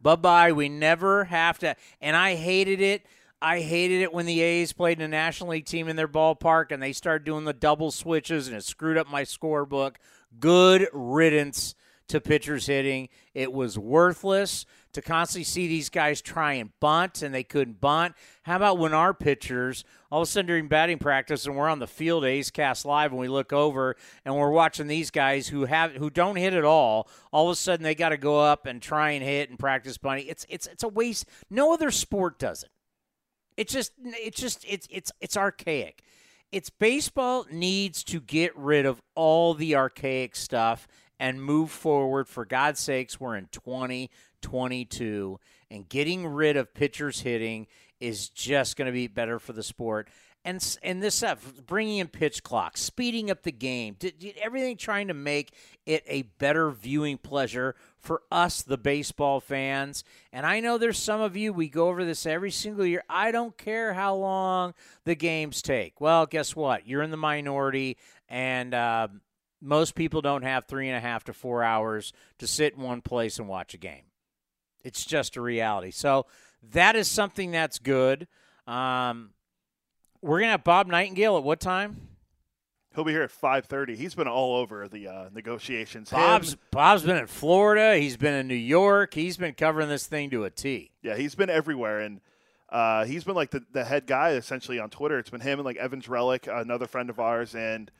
Bye 0.00 0.16
bye. 0.16 0.52
We 0.52 0.68
never 0.68 1.24
have 1.24 1.58
to. 1.60 1.76
And 2.00 2.16
I 2.16 2.34
hated 2.34 2.80
it. 2.80 3.06
I 3.42 3.60
hated 3.60 4.02
it 4.02 4.12
when 4.12 4.26
the 4.26 4.40
A's 4.42 4.72
played 4.72 4.98
in 4.98 5.04
a 5.04 5.08
National 5.08 5.50
League 5.50 5.64
team 5.64 5.88
in 5.88 5.96
their 5.96 6.08
ballpark 6.08 6.72
and 6.72 6.82
they 6.82 6.92
started 6.92 7.24
doing 7.24 7.44
the 7.44 7.54
double 7.54 7.90
switches 7.90 8.48
and 8.48 8.56
it 8.56 8.64
screwed 8.64 8.98
up 8.98 9.10
my 9.10 9.22
scorebook. 9.22 9.96
Good 10.38 10.88
riddance 10.92 11.74
to 12.10 12.20
pitchers 12.20 12.66
hitting. 12.66 13.08
It 13.34 13.52
was 13.52 13.78
worthless 13.78 14.66
to 14.92 15.02
constantly 15.02 15.44
see 15.44 15.68
these 15.68 15.88
guys 15.88 16.20
try 16.20 16.54
and 16.54 16.70
bunt 16.80 17.22
and 17.22 17.34
they 17.34 17.44
couldn't 17.44 17.80
bunt. 17.80 18.14
How 18.42 18.56
about 18.56 18.78
when 18.78 18.92
our 18.92 19.14
pitchers, 19.14 19.84
all 20.10 20.22
of 20.22 20.28
a 20.28 20.30
sudden 20.30 20.46
during 20.46 20.68
batting 20.68 20.98
practice, 20.98 21.46
and 21.46 21.56
we're 21.56 21.68
on 21.68 21.78
the 21.78 21.86
field 21.86 22.24
A's 22.24 22.50
Cast 22.50 22.84
Live, 22.84 23.12
and 23.12 23.20
we 23.20 23.28
look 23.28 23.52
over 23.52 23.96
and 24.24 24.34
we're 24.34 24.50
watching 24.50 24.88
these 24.88 25.10
guys 25.10 25.48
who 25.48 25.64
have 25.64 25.92
who 25.92 26.10
don't 26.10 26.36
hit 26.36 26.52
at 26.52 26.64
all. 26.64 27.08
All 27.32 27.48
of 27.48 27.52
a 27.52 27.56
sudden 27.56 27.84
they 27.84 27.94
got 27.94 28.10
to 28.10 28.16
go 28.16 28.40
up 28.40 28.66
and 28.66 28.82
try 28.82 29.10
and 29.10 29.24
hit 29.24 29.50
and 29.50 29.58
practice 29.58 29.96
bunting. 29.96 30.26
It's 30.26 30.44
it's 30.48 30.66
it's 30.66 30.82
a 30.82 30.88
waste. 30.88 31.26
No 31.48 31.72
other 31.72 31.90
sport 31.90 32.38
does 32.38 32.62
it. 32.62 32.70
It's 33.56 33.72
just 33.72 33.92
it's 34.04 34.40
just 34.40 34.64
it's 34.66 34.88
it's 34.90 35.12
it's 35.20 35.36
archaic. 35.36 36.02
It's 36.50 36.68
baseball 36.68 37.46
needs 37.52 38.02
to 38.04 38.20
get 38.20 38.56
rid 38.56 38.84
of 38.84 39.00
all 39.14 39.54
the 39.54 39.76
archaic 39.76 40.34
stuff 40.34 40.88
and 41.20 41.40
move 41.40 41.70
forward. 41.70 42.26
For 42.26 42.44
God's 42.44 42.80
sakes, 42.80 43.20
we're 43.20 43.36
in 43.36 43.46
2022, 43.52 45.38
and 45.70 45.88
getting 45.88 46.26
rid 46.26 46.56
of 46.56 46.74
pitchers 46.74 47.20
hitting 47.20 47.68
is 48.00 48.30
just 48.30 48.76
going 48.76 48.86
to 48.86 48.92
be 48.92 49.06
better 49.06 49.38
for 49.38 49.52
the 49.52 49.62
sport. 49.62 50.08
and 50.42 50.78
and 50.82 51.02
this 51.02 51.16
stuff, 51.16 51.52
bringing 51.66 51.98
in 51.98 52.08
pitch 52.08 52.42
clocks, 52.42 52.80
speeding 52.80 53.30
up 53.30 53.42
the 53.42 53.52
game, 53.52 53.94
did, 53.98 54.18
did 54.18 54.38
everything 54.38 54.78
trying 54.78 55.08
to 55.08 55.14
make 55.14 55.52
it 55.84 56.02
a 56.06 56.22
better 56.38 56.70
viewing 56.70 57.18
pleasure 57.18 57.76
for 57.98 58.22
us, 58.32 58.62
the 58.62 58.78
baseball 58.78 59.40
fans. 59.40 60.02
And 60.32 60.46
I 60.46 60.60
know 60.60 60.78
there's 60.78 60.98
some 60.98 61.20
of 61.20 61.36
you, 61.36 61.52
we 61.52 61.68
go 61.68 61.88
over 61.88 62.06
this 62.06 62.24
every 62.24 62.50
single 62.50 62.86
year. 62.86 63.04
I 63.10 63.30
don't 63.30 63.58
care 63.58 63.92
how 63.92 64.14
long 64.14 64.72
the 65.04 65.14
games 65.14 65.60
take. 65.60 66.00
Well, 66.00 66.24
guess 66.24 66.56
what? 66.56 66.86
You're 66.86 67.02
in 67.02 67.10
the 67.10 67.18
minority, 67.18 67.98
and 68.30 68.72
uh, 68.72 69.08
most 69.60 69.94
people 69.94 70.22
don't 70.22 70.42
have 70.42 70.66
three 70.66 70.88
and 70.88 70.96
a 70.96 71.00
half 71.00 71.24
to 71.24 71.32
four 71.32 71.62
hours 71.62 72.12
to 72.38 72.46
sit 72.46 72.74
in 72.74 72.82
one 72.82 73.02
place 73.02 73.38
and 73.38 73.48
watch 73.48 73.74
a 73.74 73.78
game. 73.78 74.04
It's 74.84 75.04
just 75.04 75.36
a 75.36 75.40
reality. 75.40 75.90
So 75.90 76.26
that 76.72 76.96
is 76.96 77.08
something 77.08 77.50
that's 77.50 77.78
good. 77.78 78.26
Um, 78.66 79.30
we're 80.22 80.40
gonna 80.40 80.52
have 80.52 80.64
Bob 80.64 80.88
Nightengale 80.88 81.38
at 81.38 81.44
what 81.44 81.60
time? 81.60 82.08
He'll 82.94 83.04
be 83.04 83.12
here 83.12 83.22
at 83.22 83.30
5:30. 83.30 83.94
He's 83.96 84.14
been 84.14 84.26
all 84.26 84.56
over 84.56 84.88
the 84.88 85.06
uh, 85.06 85.28
negotiations. 85.32 86.10
Bob's 86.10 86.54
Him, 86.54 86.58
Bob's 86.72 87.02
been 87.04 87.16
in 87.16 87.26
Florida. 87.26 87.96
He's 87.96 88.16
been 88.16 88.34
in 88.34 88.48
New 88.48 88.54
York. 88.54 89.14
He's 89.14 89.36
been 89.36 89.54
covering 89.54 89.88
this 89.88 90.06
thing 90.06 90.30
to 90.30 90.44
a 90.44 90.50
T. 90.50 90.90
Yeah, 91.02 91.16
he's 91.16 91.34
been 91.36 91.50
everywhere, 91.50 92.00
and 92.00 92.20
uh, 92.68 93.04
he's 93.04 93.22
been 93.22 93.36
like 93.36 93.50
the, 93.50 93.62
the 93.72 93.84
head 93.84 94.06
guy 94.06 94.32
essentially 94.32 94.80
on 94.80 94.90
Twitter. 94.90 95.18
It's 95.18 95.30
been 95.30 95.40
him 95.40 95.60
and 95.60 95.66
like 95.66 95.76
Evan 95.76 96.00
Drellich, 96.00 96.48
another 96.48 96.88
friend 96.88 97.10
of 97.10 97.20
ours, 97.20 97.54
and 97.54 97.90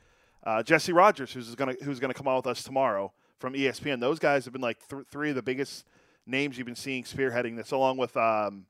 uh, 0.43 0.63
Jesse 0.63 0.93
Rogers, 0.93 1.31
who's 1.33 1.53
gonna 1.55 1.75
who's 1.83 1.99
gonna 1.99 2.13
come 2.13 2.27
on 2.27 2.37
with 2.37 2.47
us 2.47 2.63
tomorrow 2.63 3.11
from 3.39 3.53
ESPN. 3.53 3.99
Those 3.99 4.19
guys 4.19 4.45
have 4.45 4.53
been 4.53 4.61
like 4.61 4.77
th- 4.87 5.05
three 5.09 5.29
of 5.29 5.35
the 5.35 5.41
biggest 5.41 5.85
names 6.25 6.57
you've 6.57 6.65
been 6.67 6.75
seeing 6.75 7.03
spearheading 7.03 7.55
this, 7.57 7.71
along 7.71 7.97
with 7.97 8.15
um, 8.17 8.65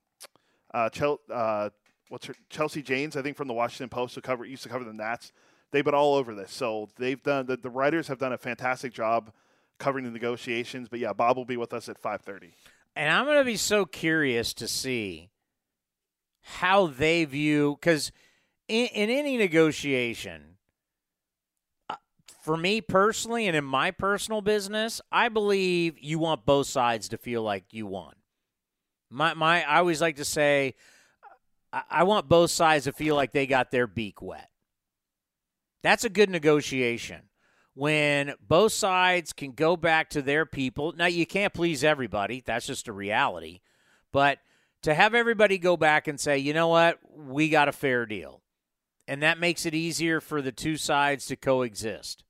uh, 0.73 0.89
Chel- 0.89 1.19
uh, 1.31 1.69
what's 2.09 2.25
her, 2.25 2.35
Chelsea 2.49 2.81
Janes, 2.81 3.15
I 3.15 3.21
think 3.21 3.37
from 3.37 3.47
the 3.47 3.53
Washington 3.53 3.89
Post, 3.89 4.15
who 4.15 4.21
cover 4.21 4.45
used 4.45 4.63
to 4.63 4.69
cover 4.69 4.83
the 4.83 4.93
Nats. 4.93 5.31
They've 5.71 5.85
been 5.85 5.95
all 5.95 6.15
over 6.15 6.35
this, 6.35 6.51
so 6.51 6.89
they've 6.97 7.21
done 7.21 7.45
the, 7.45 7.57
the 7.57 7.69
writers 7.69 8.07
have 8.09 8.19
done 8.19 8.33
a 8.33 8.37
fantastic 8.37 8.93
job 8.93 9.31
covering 9.79 10.03
the 10.03 10.11
negotiations. 10.11 10.89
But 10.89 10.99
yeah, 10.99 11.13
Bob 11.13 11.37
will 11.37 11.45
be 11.45 11.57
with 11.57 11.73
us 11.73 11.87
at 11.87 11.97
five 11.97 12.21
thirty. 12.21 12.53
And 12.95 13.09
I'm 13.09 13.25
going 13.25 13.37
to 13.37 13.45
be 13.45 13.55
so 13.55 13.85
curious 13.85 14.53
to 14.55 14.67
see 14.67 15.29
how 16.41 16.87
they 16.87 17.23
view 17.23 17.77
because 17.79 18.11
in, 18.67 18.87
in 18.87 19.09
any 19.09 19.37
negotiation, 19.37 20.50
for 22.41 22.57
me 22.57 22.81
personally 22.81 23.47
and 23.47 23.55
in 23.55 23.63
my 23.63 23.91
personal 23.91 24.41
business, 24.41 24.99
I 25.11 25.29
believe 25.29 25.99
you 25.99 26.19
want 26.19 26.45
both 26.45 26.67
sides 26.67 27.07
to 27.09 27.17
feel 27.17 27.43
like 27.43 27.65
you 27.71 27.85
won. 27.85 28.15
My 29.09 29.33
my 29.33 29.63
I 29.63 29.77
always 29.77 30.01
like 30.01 30.15
to 30.15 30.25
say 30.25 30.75
I, 31.71 31.83
I 31.89 32.03
want 32.03 32.27
both 32.27 32.51
sides 32.51 32.85
to 32.85 32.93
feel 32.93 33.15
like 33.15 33.31
they 33.31 33.45
got 33.45 33.71
their 33.71 33.87
beak 33.87 34.21
wet. 34.21 34.49
That's 35.83 36.03
a 36.03 36.09
good 36.09 36.29
negotiation. 36.29 37.23
When 37.73 38.33
both 38.45 38.73
sides 38.73 39.31
can 39.33 39.53
go 39.53 39.77
back 39.77 40.09
to 40.09 40.21
their 40.21 40.45
people. 40.45 40.93
Now 40.97 41.05
you 41.05 41.25
can't 41.25 41.53
please 41.53 41.83
everybody. 41.83 42.43
That's 42.45 42.67
just 42.67 42.87
a 42.87 42.93
reality. 42.93 43.61
But 44.11 44.39
to 44.81 44.93
have 44.93 45.15
everybody 45.15 45.57
go 45.57 45.77
back 45.77 46.07
and 46.07 46.19
say, 46.19 46.37
"You 46.37 46.53
know 46.53 46.67
what? 46.67 46.99
We 47.15 47.49
got 47.49 47.69
a 47.69 47.71
fair 47.71 48.05
deal." 48.05 48.41
And 49.07 49.21
that 49.23 49.39
makes 49.39 49.65
it 49.65 49.73
easier 49.73 50.19
for 50.19 50.41
the 50.41 50.51
two 50.51 50.75
sides 50.75 51.25
to 51.27 51.35
coexist. 51.35 52.23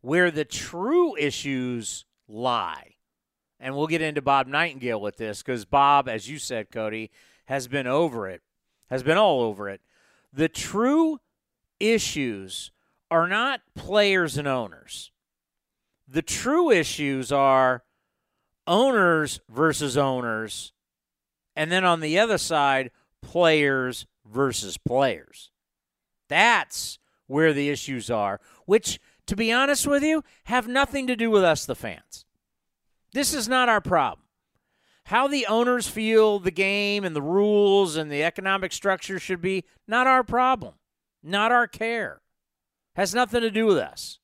Where 0.00 0.30
the 0.30 0.44
true 0.44 1.16
issues 1.16 2.04
lie 2.28 2.94
and 3.60 3.76
we'll 3.76 3.86
get 3.86 4.02
into 4.02 4.22
Bob 4.22 4.46
Nightengale 4.46 5.00
with 5.00 5.16
this 5.16 5.42
because 5.42 5.64
Bob, 5.64 6.08
as 6.08 6.28
you 6.28 6.38
said, 6.38 6.70
Cody, 6.70 7.10
has 7.46 7.66
been 7.66 7.86
over 7.86 8.28
it, 8.28 8.42
has 8.90 9.02
been 9.02 9.18
all 9.18 9.40
over 9.40 9.68
it. 9.68 9.80
The 10.32 10.48
true 10.48 11.18
issues 11.80 12.70
are 13.10 13.26
not 13.26 13.60
players 13.74 14.36
and 14.36 14.46
owners. 14.46 15.10
The 16.06 16.22
true 16.22 16.70
issues 16.70 17.32
are 17.32 17.82
owners 18.66 19.40
versus 19.48 19.96
owners, 19.96 20.72
and 21.56 21.72
then 21.72 21.84
on 21.84 22.00
the 22.00 22.18
other 22.18 22.38
side, 22.38 22.90
players 23.22 24.06
versus 24.30 24.78
players. 24.78 25.50
That's 26.28 26.98
where 27.26 27.52
the 27.52 27.70
issues 27.70 28.10
are, 28.10 28.40
which, 28.66 29.00
to 29.28 29.36
be 29.36 29.52
honest 29.52 29.86
with 29.86 30.02
you, 30.02 30.24
have 30.44 30.66
nothing 30.66 31.06
to 31.06 31.14
do 31.14 31.30
with 31.30 31.44
us, 31.44 31.64
the 31.64 31.74
fans. 31.74 32.24
This 33.12 33.32
is 33.32 33.48
not 33.48 33.68
our 33.68 33.80
problem. 33.80 34.26
How 35.04 35.28
the 35.28 35.46
owners 35.46 35.88
feel 35.88 36.38
the 36.38 36.50
game 36.50 37.04
and 37.04 37.16
the 37.16 37.22
rules 37.22 37.96
and 37.96 38.10
the 38.10 38.22
economic 38.22 38.72
structure 38.72 39.18
should 39.18 39.40
be, 39.40 39.64
not 39.86 40.06
our 40.06 40.22
problem, 40.22 40.74
not 41.22 41.52
our 41.52 41.66
care. 41.66 42.20
Has 42.94 43.14
nothing 43.14 43.40
to 43.40 43.50
do 43.50 43.64
with 43.64 43.78
us. 43.78 44.18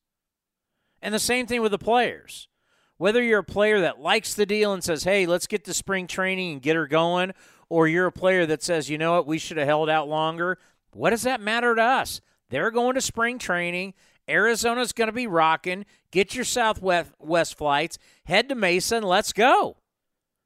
And 1.01 1.14
the 1.14 1.19
same 1.19 1.47
thing 1.47 1.62
with 1.62 1.71
the 1.71 1.79
players. 1.79 2.49
Whether 2.97 3.23
you're 3.23 3.40
a 3.40 3.45
player 3.45 3.81
that 3.81 4.01
likes 4.01 4.35
the 4.35 4.47
deal 4.47 4.73
and 4.73 4.83
says, 4.85 5.05
hey, 5.05 5.27
let's 5.27 5.47
get 5.47 5.64
to 5.64 5.75
spring 5.75 6.07
training 6.07 6.53
and 6.53 6.62
get 6.62 6.77
her 6.77 6.87
going, 6.87 7.33
or 7.69 7.88
you're 7.88 8.07
a 8.07 8.12
player 8.12 8.47
that 8.47 8.62
says, 8.62 8.90
you 8.90 8.99
know 8.99 9.12
what, 9.12 9.27
we 9.27 9.38
should 9.38 9.57
have 9.57 9.67
held 9.67 9.88
out 9.88 10.09
longer, 10.09 10.59
what 10.93 11.11
does 11.11 11.23
that 11.23 11.40
matter 11.40 11.75
to 11.75 11.83
us? 11.83 12.21
They're 12.51 12.71
going 12.71 12.95
to 12.95 13.01
spring 13.01 13.38
training 13.38 13.95
Arizona's 14.29 14.93
going 14.93 15.09
to 15.09 15.13
be 15.13 15.27
rocking. 15.27 15.85
Get 16.11 16.35
your 16.35 16.45
Southwest 16.45 17.13
West 17.19 17.57
flights, 17.57 17.99
head 18.25 18.49
to 18.49 18.55
Mesa, 18.55 18.97
and 18.97 19.05
let's 19.05 19.33
go. 19.33 19.77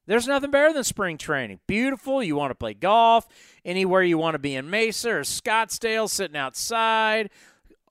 There's 0.06 0.26
nothing 0.26 0.50
better 0.50 0.72
than 0.72 0.84
spring 0.84 1.18
training. 1.18 1.60
Beautiful. 1.66 2.22
You 2.22 2.34
want 2.34 2.50
to 2.50 2.54
play 2.54 2.72
golf 2.72 3.28
anywhere 3.62 4.02
you 4.02 4.16
want 4.16 4.34
to 4.34 4.38
be 4.38 4.54
in 4.54 4.70
Mesa 4.70 5.10
or 5.10 5.20
Scottsdale, 5.20 6.08
sitting 6.08 6.36
outside. 6.36 7.28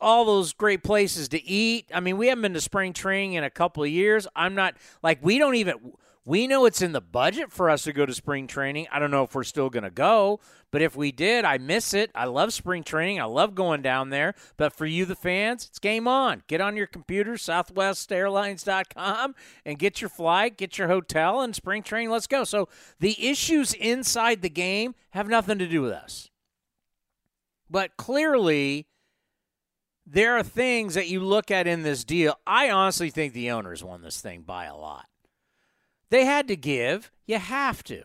All 0.02 0.26
those 0.26 0.54
great 0.54 0.84
places 0.84 1.28
to 1.30 1.43
eat. 1.43 1.86
I 1.93 2.00
mean, 2.00 2.17
we 2.17 2.28
haven't 2.28 2.41
been 2.41 2.54
to 2.56 2.62
spring 2.62 2.93
training 2.93 3.34
in 3.34 3.43
a 3.43 3.52
couple 3.52 3.84
of 3.84 3.89
years. 3.89 4.28
I'm 4.36 4.56
not 4.56 4.78
like 5.04 5.19
we 5.21 5.38
don't 5.38 5.56
even 5.56 5.93
we 6.27 6.45
know 6.45 6.65
it's 6.65 6.81
in 6.81 6.91
the 6.91 6.99
budget 6.99 7.53
for 7.53 7.69
us 7.69 7.83
to 7.83 7.93
go 7.93 8.05
to 8.05 8.13
spring 8.13 8.47
training. 8.47 8.85
I 8.91 8.99
don't 8.99 9.11
know 9.11 9.23
if 9.23 9.33
we're 9.33 9.45
still 9.45 9.69
going 9.69 9.85
to 9.85 9.89
go, 9.89 10.41
but 10.71 10.81
if 10.81 10.93
we 10.93 11.13
did, 11.13 11.45
I 11.45 11.57
miss 11.57 11.93
it. 11.93 12.11
I 12.13 12.25
love 12.25 12.51
spring 12.51 12.83
training. 12.83 13.21
I 13.21 13.23
love 13.23 13.55
going 13.55 13.81
down 13.81 14.09
there. 14.09 14.35
But 14.57 14.73
for 14.73 14.85
you, 14.85 15.05
the 15.05 15.15
fans, 15.15 15.65
it's 15.65 15.79
game 15.79 16.05
on. 16.05 16.43
Get 16.47 16.59
on 16.59 16.75
your 16.75 16.85
computer, 16.85 17.35
southwestairlines.com, 17.35 19.35
and 19.65 19.79
get 19.79 20.01
your 20.01 20.09
flight, 20.09 20.57
get 20.57 20.77
your 20.77 20.89
hotel, 20.89 21.39
and 21.39 21.55
spring 21.55 21.81
training. 21.81 22.09
Let's 22.09 22.27
go. 22.27 22.43
So 22.43 22.67
the 22.99 23.25
issues 23.25 23.73
inside 23.73 24.41
the 24.41 24.49
game 24.49 24.95
have 25.11 25.29
nothing 25.29 25.59
to 25.59 25.67
do 25.67 25.81
with 25.81 25.93
us. 25.93 26.29
But 27.69 27.95
clearly, 27.95 28.87
there 30.05 30.35
are 30.35 30.43
things 30.43 30.95
that 30.95 31.07
you 31.07 31.21
look 31.21 31.51
at 31.51 31.67
in 31.67 31.83
this 31.83 32.03
deal. 32.03 32.37
I 32.45 32.69
honestly 32.69 33.11
think 33.11 33.31
the 33.31 33.51
owners 33.51 33.81
won 33.81 34.01
this 34.01 34.19
thing 34.19 34.41
by 34.41 34.65
a 34.65 34.75
lot. 34.75 35.05
They 36.10 36.26
had 36.26 36.48
to 36.48 36.56
give. 36.56 37.12
You 37.26 37.39
have 37.39 37.84
to. 37.86 38.04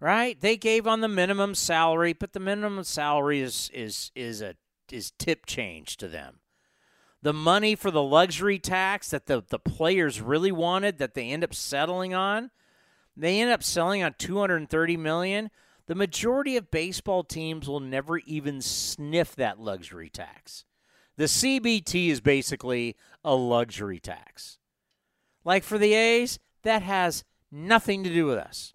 Right? 0.00 0.40
They 0.40 0.56
gave 0.56 0.86
on 0.86 1.00
the 1.00 1.08
minimum 1.08 1.54
salary, 1.54 2.12
but 2.12 2.32
the 2.32 2.40
minimum 2.40 2.84
salary 2.84 3.40
is 3.40 3.68
is 3.74 4.12
is 4.14 4.40
a 4.40 4.54
is 4.92 5.10
tip 5.18 5.44
change 5.44 5.96
to 5.96 6.08
them. 6.08 6.40
The 7.20 7.32
money 7.32 7.74
for 7.74 7.90
the 7.90 8.02
luxury 8.02 8.60
tax 8.60 9.10
that 9.10 9.26
the, 9.26 9.42
the 9.48 9.58
players 9.58 10.20
really 10.20 10.52
wanted 10.52 10.98
that 10.98 11.14
they 11.14 11.30
end 11.30 11.42
up 11.42 11.52
settling 11.52 12.14
on, 12.14 12.52
they 13.16 13.40
end 13.40 13.50
up 13.50 13.64
selling 13.64 14.04
on 14.04 14.14
230 14.18 14.96
million. 14.96 15.50
The 15.86 15.96
majority 15.96 16.56
of 16.56 16.70
baseball 16.70 17.24
teams 17.24 17.68
will 17.68 17.80
never 17.80 18.18
even 18.18 18.60
sniff 18.60 19.34
that 19.34 19.58
luxury 19.58 20.08
tax. 20.08 20.64
The 21.16 21.24
CBT 21.24 22.10
is 22.10 22.20
basically 22.20 22.94
a 23.24 23.34
luxury 23.34 23.98
tax. 23.98 24.58
Like 25.48 25.64
for 25.64 25.78
the 25.78 25.94
A's, 25.94 26.38
that 26.62 26.82
has 26.82 27.24
nothing 27.50 28.04
to 28.04 28.10
do 28.10 28.26
with 28.26 28.36
us. 28.36 28.74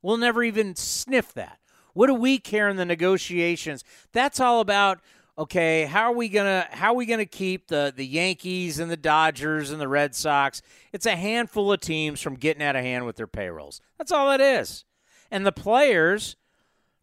We'll 0.00 0.16
never 0.16 0.42
even 0.42 0.74
sniff 0.74 1.34
that. 1.34 1.58
What 1.92 2.06
do 2.06 2.14
we 2.14 2.38
care 2.38 2.70
in 2.70 2.78
the 2.78 2.86
negotiations? 2.86 3.84
That's 4.10 4.40
all 4.40 4.60
about 4.60 5.00
okay, 5.36 5.84
how 5.84 6.04
are 6.04 6.14
we 6.14 6.30
gonna 6.30 6.66
how 6.70 6.92
are 6.92 6.96
we 6.96 7.04
gonna 7.04 7.26
keep 7.26 7.66
the 7.66 7.92
the 7.94 8.06
Yankees 8.06 8.78
and 8.78 8.90
the 8.90 8.96
Dodgers 8.96 9.70
and 9.70 9.78
the 9.78 9.86
Red 9.86 10.14
Sox? 10.14 10.62
It's 10.94 11.04
a 11.04 11.14
handful 11.14 11.70
of 11.70 11.80
teams 11.80 12.22
from 12.22 12.36
getting 12.36 12.62
out 12.62 12.74
of 12.74 12.82
hand 12.82 13.04
with 13.04 13.16
their 13.16 13.26
payrolls. 13.26 13.82
That's 13.98 14.10
all 14.10 14.32
it 14.32 14.40
is. 14.40 14.86
And 15.30 15.44
the 15.44 15.52
players, 15.52 16.36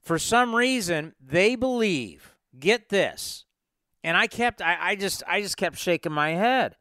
for 0.01 0.17
some 0.17 0.55
reason, 0.55 1.13
they 1.23 1.55
believe. 1.55 2.36
Get 2.57 2.89
this. 2.89 3.45
And 4.03 4.17
I 4.17 4.25
kept 4.25 4.63
I, 4.63 4.77
I 4.81 4.95
just 4.95 5.21
I 5.27 5.41
just 5.41 5.57
kept 5.57 5.77
shaking 5.77 6.12
my 6.12 6.31
head. 6.31 6.75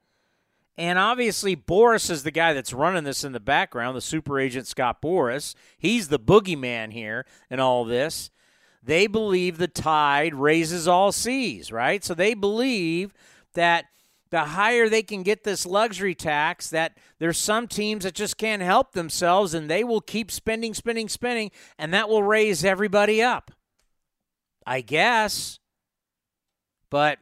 And 0.78 0.98
obviously, 0.98 1.56
Boras 1.56 2.10
is 2.10 2.22
the 2.22 2.30
guy 2.30 2.52
that's 2.52 2.72
running 2.72 3.04
this 3.04 3.24
in 3.24 3.32
the 3.32 3.40
background, 3.40 3.96
the 3.96 4.00
super 4.00 4.38
agent 4.38 4.66
Scott 4.66 5.02
Boras. 5.02 5.54
He's 5.78 6.08
the 6.08 6.18
boogeyman 6.18 6.92
here 6.92 7.26
in 7.50 7.60
all 7.60 7.84
this. 7.84 8.30
They 8.82 9.06
believe 9.06 9.58
the 9.58 9.68
tide 9.68 10.34
raises 10.34 10.88
all 10.88 11.12
seas, 11.12 11.70
right? 11.70 12.02
So 12.02 12.14
they 12.14 12.32
believe 12.32 13.12
that 13.52 13.86
the 14.30 14.44
higher 14.46 14.88
they 14.88 15.02
can 15.02 15.22
get 15.22 15.44
this 15.44 15.66
luxury 15.66 16.14
tax, 16.14 16.70
that 16.70 16.96
there's 17.18 17.36
some 17.36 17.66
teams 17.66 18.04
that 18.04 18.14
just 18.14 18.38
can't 18.38 18.62
help 18.62 18.92
themselves 18.92 19.52
and 19.54 19.68
they 19.68 19.84
will 19.84 20.00
keep 20.00 20.30
spending, 20.30 20.72
spending, 20.72 21.08
spending, 21.08 21.50
and 21.78 21.92
that 21.92 22.08
will 22.08 22.22
raise 22.22 22.64
everybody 22.64 23.22
up. 23.22 23.50
I 24.66 24.82
guess. 24.82 25.58
But 26.90 27.18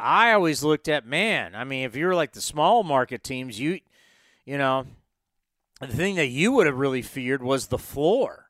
I 0.00 0.32
always 0.32 0.62
looked 0.62 0.88
at 0.88 1.06
man. 1.06 1.54
I 1.54 1.64
mean, 1.64 1.84
if 1.84 1.96
you're 1.96 2.14
like 2.14 2.32
the 2.32 2.40
small 2.40 2.82
market 2.84 3.22
teams, 3.24 3.58
you 3.58 3.80
you 4.44 4.56
know, 4.56 4.86
the 5.80 5.88
thing 5.88 6.16
that 6.16 6.28
you 6.28 6.52
would 6.52 6.66
have 6.66 6.78
really 6.78 7.02
feared 7.02 7.42
was 7.42 7.66
the 7.66 7.78
floor. 7.78 8.48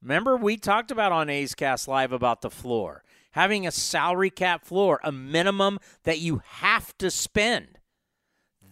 Remember, 0.00 0.36
we 0.36 0.56
talked 0.56 0.90
about 0.90 1.12
on 1.12 1.28
A's 1.28 1.54
Cast 1.54 1.88
Live 1.88 2.12
about 2.12 2.40
the 2.40 2.50
floor. 2.50 3.02
Having 3.32 3.66
a 3.66 3.72
salary 3.72 4.30
cap 4.30 4.64
floor, 4.64 5.00
a 5.04 5.12
minimum 5.12 5.78
that 6.04 6.18
you 6.18 6.40
have 6.44 6.96
to 6.98 7.10
spend. 7.10 7.78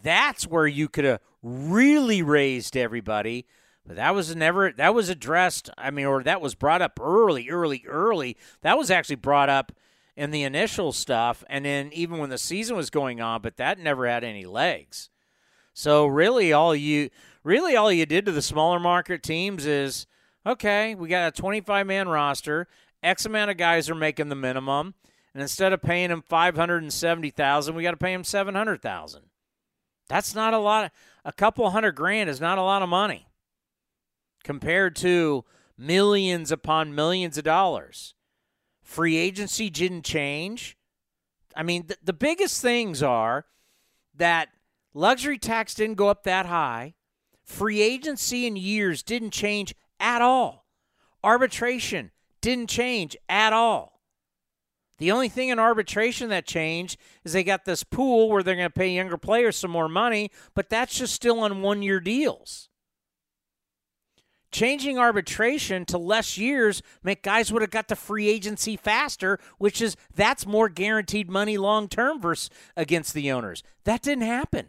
That's 0.03 0.47
where 0.47 0.67
you 0.67 0.89
could 0.89 1.05
have 1.05 1.21
really 1.43 2.23
raised 2.23 2.77
everybody. 2.77 3.47
But 3.85 3.97
that 3.97 4.15
was 4.15 4.35
never 4.35 4.73
that 4.73 4.95
was 4.95 5.09
addressed. 5.09 5.71
I 5.77 5.91
mean, 5.91 6.07
or 6.07 6.23
that 6.23 6.41
was 6.41 6.55
brought 6.55 6.83
up 6.83 6.99
early, 7.01 7.51
early, 7.51 7.85
early. 7.87 8.37
That 8.63 8.79
was 8.79 8.91
actually 8.91 9.17
brought 9.17 9.49
up 9.49 9.73
in 10.17 10.31
the 10.31 10.45
initial 10.45 10.93
stuff, 10.93 11.45
and 11.49 11.65
then 11.65 11.91
even 11.93 12.19
when 12.19 12.31
the 12.31 12.39
season 12.39 12.77
was 12.77 12.91
going 12.91 13.21
on, 13.21 13.43
but 13.43 13.57
that 13.59 13.79
never 13.79 14.07
had 14.09 14.25
any 14.25 14.47
legs. 14.47 15.11
So 15.75 16.07
really, 16.07 16.53
all 16.53 16.75
you 16.75 17.11
really 17.45 17.77
all 17.77 17.93
you 17.93 18.07
did 18.07 18.25
to 18.27 18.33
the 18.33 18.43
smaller 18.43 18.81
market 18.81 19.23
teams 19.23 19.67
is 19.67 20.07
okay. 20.47 20.95
We 20.95 21.09
got 21.09 21.29
a 21.29 21.37
25 21.37 21.87
man 21.87 22.09
roster. 22.09 22.67
X 23.03 23.27
amount 23.27 23.51
of 23.51 23.59
guys 23.59 23.91
are 23.91 23.95
making 23.95 24.31
the 24.31 24.35
minimum, 24.35 24.95
and 25.35 25.43
instead 25.43 25.75
of 25.75 25.83
paying 25.83 26.09
them 26.09 26.23
570,000, 26.23 27.75
we 27.75 27.83
got 27.83 27.91
to 27.91 27.97
pay 27.99 28.13
them 28.13 28.25
700,000. 28.25 29.23
That's 30.09 30.35
not 30.35 30.55
a 30.55 30.59
lot. 30.59 30.87
Of, 30.87 30.91
a 31.27 31.33
couple 31.33 31.69
hundred 31.71 31.93
grand 31.93 32.31
is 32.31 32.41
not 32.41 32.57
a 32.57 32.63
lot 32.63 32.83
of 32.83 32.89
money 32.89 33.27
compared 34.45 34.97
to 34.97 35.45
millions 35.77 36.51
upon 36.51 36.95
millions 36.95 37.37
of 37.37 37.45
dollars. 37.45 38.15
Free 38.87 39.17
agency 39.17 39.69
didn't 39.69 40.05
change. 40.05 40.77
I 41.57 41.65
mean, 41.65 41.89
the, 41.89 41.97
the 42.05 42.13
biggest 42.13 42.63
things 42.63 43.03
are 43.03 43.45
that 44.15 44.49
luxury 44.95 45.39
tax 45.39 45.75
didn't 45.75 45.97
go 45.97 46.09
up 46.09 46.23
that 46.23 46.47
high. 46.47 46.95
Free 47.43 47.83
agency 47.83 48.47
in 48.47 48.55
years 48.55 49.03
didn't 49.03 49.33
change 49.33 49.75
at 49.99 50.23
all. 50.23 50.67
Arbitration 51.25 52.13
didn't 52.41 52.71
change 52.71 53.17
at 53.29 53.53
all. 53.53 54.01
The 54.99 55.11
only 55.11 55.29
thing 55.29 55.49
in 55.49 55.59
arbitration 55.59 56.29
that 56.29 56.47
changed 56.47 56.97
is 57.25 57.33
they 57.33 57.43
got 57.43 57.65
this 57.65 57.83
pool 57.83 58.31
where 58.31 58.45
they're 58.45 58.55
going 58.55 58.69
to 58.69 58.71
pay 58.71 58.95
younger 58.95 59.19
players 59.19 59.57
some 59.57 59.73
more 59.73 59.89
money, 59.89 60.31
but 60.55 60.71
that's 60.71 60.97
just 60.97 61.13
still 61.13 61.41
on 61.41 61.61
one 61.61 61.83
year 61.83 61.99
deals. 61.99 62.69
Changing 64.57 64.99
arbitration 64.99 65.85
to 65.85 65.99
less 65.99 66.39
years 66.39 66.81
meant 67.03 67.21
guys 67.21 67.53
would 67.53 67.61
have 67.61 67.71
got 67.71 67.89
to 67.89 67.95
free 67.95 68.27
agency 68.27 68.75
faster, 68.75 69.39
which 69.59 69.83
is 69.83 69.99
that's 70.15 70.47
more 70.47 70.71
guaranteed 70.71 71.29
money 71.29 71.59
long 71.59 71.89
term 71.89 72.23
versus 72.23 72.49
against 72.75 73.13
the 73.13 73.31
owners. 73.31 73.63
That 73.85 74.01
didn't 74.01 74.25
happen. 74.25 74.69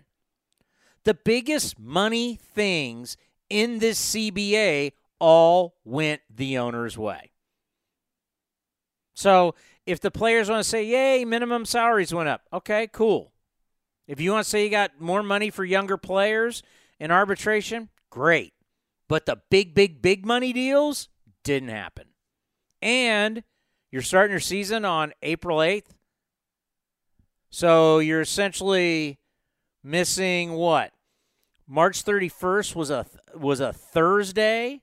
The 1.06 1.14
biggest 1.14 1.80
money 1.80 2.36
things 2.36 3.16
in 3.50 3.80
this 3.80 4.14
CBA 4.14 4.92
all 5.20 5.78
went 5.86 6.20
the 6.30 6.58
owner's 6.58 6.98
way. 6.98 7.32
So 9.14 9.56
if 9.86 10.02
the 10.02 10.12
players 10.12 10.50
want 10.50 10.66
to 10.66 10.70
say, 10.70 10.84
yay, 10.84 11.24
minimum 11.24 11.64
salaries 11.64 12.14
went 12.14 12.28
up, 12.28 12.42
okay, 12.52 12.90
cool. 12.92 13.32
If 14.06 14.20
you 14.20 14.34
want 14.34 14.44
to 14.44 14.50
say 14.50 14.66
you 14.66 14.70
got 14.70 15.00
more 15.00 15.24
money 15.24 15.50
for 15.50 15.64
younger 15.64 15.96
players 15.96 16.62
in 17.00 17.10
arbitration, 17.10 17.88
great. 18.10 18.52
But 19.08 19.26
the 19.26 19.42
big, 19.50 19.74
big, 19.74 20.02
big 20.02 20.26
money 20.26 20.54
deals 20.54 21.10
didn't 21.44 21.70
happen. 21.70 22.08
And 22.82 23.44
you're 23.92 24.02
starting 24.02 24.32
your 24.32 24.40
season 24.40 24.86
on 24.86 25.14
April 25.22 25.60
8th. 25.60 25.96
So 27.50 28.00
you're 28.00 28.22
essentially 28.22 29.20
missing 29.84 30.54
what? 30.54 30.92
March 31.68 32.04
31st 32.04 32.76
was 32.76 32.90
a 32.90 33.06
was 33.36 33.60
a 33.60 33.74
Thursday. 33.74 34.82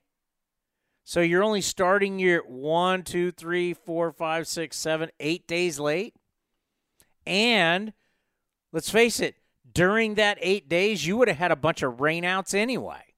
So 1.03 1.21
you're 1.21 1.43
only 1.43 1.61
starting 1.61 2.17
your 2.19 2.41
one, 2.47 3.03
two, 3.03 3.31
three, 3.31 3.73
four, 3.73 4.11
five, 4.11 4.47
six, 4.47 4.77
seven, 4.77 5.09
eight 5.19 5.47
days 5.47 5.79
late. 5.79 6.15
And 7.27 7.93
let's 8.71 8.89
face 8.89 9.19
it, 9.19 9.35
during 9.71 10.15
that 10.15 10.37
eight 10.41 10.67
days, 10.67 11.05
you 11.05 11.17
would 11.17 11.27
have 11.27 11.37
had 11.37 11.51
a 11.51 11.55
bunch 11.55 11.83
of 11.83 11.97
rainouts 11.97 12.53
anyway. 12.55 13.14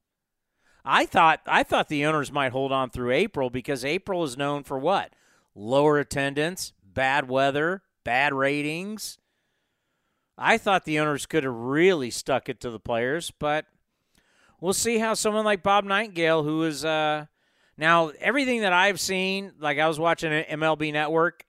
I 0.89 1.05
thought 1.05 1.41
I 1.45 1.63
thought 1.63 1.89
the 1.89 2.05
owners 2.05 2.31
might 2.31 2.53
hold 2.53 2.71
on 2.71 2.89
through 2.89 3.11
April 3.11 3.49
because 3.49 3.83
April 3.83 4.23
is 4.23 4.37
known 4.37 4.63
for 4.63 4.79
what? 4.79 5.11
Lower 5.53 5.99
attendance, 5.99 6.71
bad 6.81 7.27
weather, 7.27 7.83
bad 8.05 8.33
ratings. 8.33 9.17
I 10.37 10.57
thought 10.57 10.85
the 10.85 10.99
owners 10.99 11.25
could 11.25 11.43
have 11.43 11.53
really 11.53 12.09
stuck 12.09 12.47
it 12.47 12.61
to 12.61 12.69
the 12.69 12.79
players, 12.79 13.31
but 13.31 13.65
we'll 14.61 14.71
see 14.71 14.97
how 14.97 15.13
someone 15.13 15.43
like 15.43 15.61
Bob 15.61 15.83
Nightengale, 15.83 16.45
who 16.45 16.63
is 16.63 16.85
uh, 16.85 17.25
now 17.77 18.11
everything 18.21 18.61
that 18.61 18.71
I've 18.71 19.01
seen, 19.01 19.51
like 19.59 19.79
I 19.79 19.89
was 19.89 19.99
watching 19.99 20.31
MLB 20.31 20.93
Network, 20.93 21.43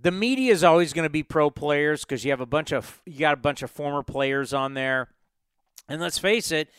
the 0.00 0.12
media 0.12 0.52
is 0.52 0.64
always 0.64 0.94
going 0.94 1.06
to 1.06 1.10
be 1.10 1.22
pro 1.22 1.50
players 1.50 2.02
because 2.02 2.24
you 2.24 2.30
have 2.30 2.40
a 2.40 2.46
bunch 2.46 2.72
of 2.72 3.02
you 3.04 3.18
got 3.18 3.34
a 3.34 3.38
bunch 3.38 3.62
of 3.62 3.70
former 3.70 4.02
players 4.02 4.54
on 4.54 4.72
there, 4.72 5.08
and 5.86 6.00
let's 6.00 6.18
face 6.18 6.50
it, 6.50 6.70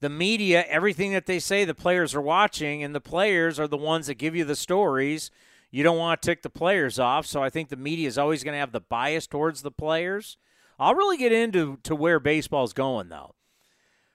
the 0.00 0.08
media, 0.08 0.64
everything 0.68 1.12
that 1.12 1.26
they 1.26 1.38
say, 1.38 1.64
the 1.64 1.74
players 1.74 2.14
are 2.14 2.20
watching, 2.20 2.82
and 2.82 2.94
the 2.94 3.00
players 3.00 3.58
are 3.58 3.68
the 3.68 3.76
ones 3.76 4.06
that 4.06 4.14
give 4.14 4.36
you 4.36 4.44
the 4.44 4.56
stories. 4.56 5.30
You 5.70 5.82
don't 5.82 5.98
want 5.98 6.22
to 6.22 6.26
tick 6.26 6.42
the 6.42 6.50
players 6.50 6.98
off, 6.98 7.26
so 7.26 7.42
I 7.42 7.50
think 7.50 7.68
the 7.68 7.76
media 7.76 8.08
is 8.08 8.18
always 8.18 8.44
going 8.44 8.54
to 8.54 8.60
have 8.60 8.72
the 8.72 8.80
bias 8.80 9.26
towards 9.26 9.62
the 9.62 9.70
players. 9.70 10.36
I'll 10.78 10.94
really 10.94 11.16
get 11.16 11.32
into 11.32 11.78
to 11.82 11.94
where 11.94 12.20
baseball's 12.20 12.72
going 12.72 13.08
though. 13.08 13.34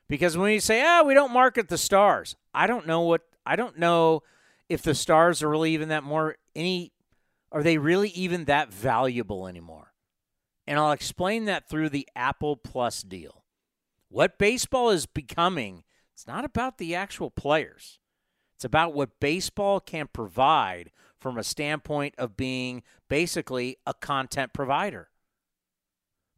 Because 0.08 0.38
when 0.38 0.52
you 0.52 0.60
say, 0.60 0.82
"Ah, 0.86 1.04
we 1.04 1.13
don't 1.13 1.34
market 1.34 1.67
the 1.67 1.78
stars." 1.78 2.36
I 2.54 2.67
don't 2.67 2.88
know 2.88 3.02
what 3.02 3.22
I 3.46 3.56
don't 3.56 3.78
know 3.78 4.24
if 4.69 4.82
the 4.82 4.96
stars 4.96 5.43
are 5.43 5.50
really 5.50 5.74
even 5.74 5.89
that 5.89 6.04
more 6.04 6.38
any 6.56 6.93
are 7.52 7.63
they 7.63 7.78
really 7.78 8.10
even 8.10 8.46
that 8.46 8.74
valuable 8.74 9.48
anymore? 9.48 9.93
And 10.65 10.80
I'll 10.80 10.91
explain 10.91 11.46
that 11.46 11.69
through 11.69 11.89
the 11.89 12.08
Apple 12.15 12.56
Plus 12.56 13.04
deal. 13.04 13.42
What 14.13 14.38
baseball 14.38 14.91
is 14.91 15.08
becoming, 15.08 15.86
it's 16.13 16.28
not 16.28 16.45
about 16.45 16.78
the 16.78 16.93
actual 16.93 17.32
players. 17.32 17.97
It's 18.54 18.63
about 18.63 18.93
what 18.93 19.19
baseball 19.19 19.80
can 19.80 20.06
provide 20.06 20.91
from 21.19 21.36
a 21.36 21.43
standpoint 21.43 22.13
of 22.19 22.38
being 22.38 22.84
basically 23.10 23.78
a 23.88 23.93
content 23.95 24.54
provider. 24.54 25.10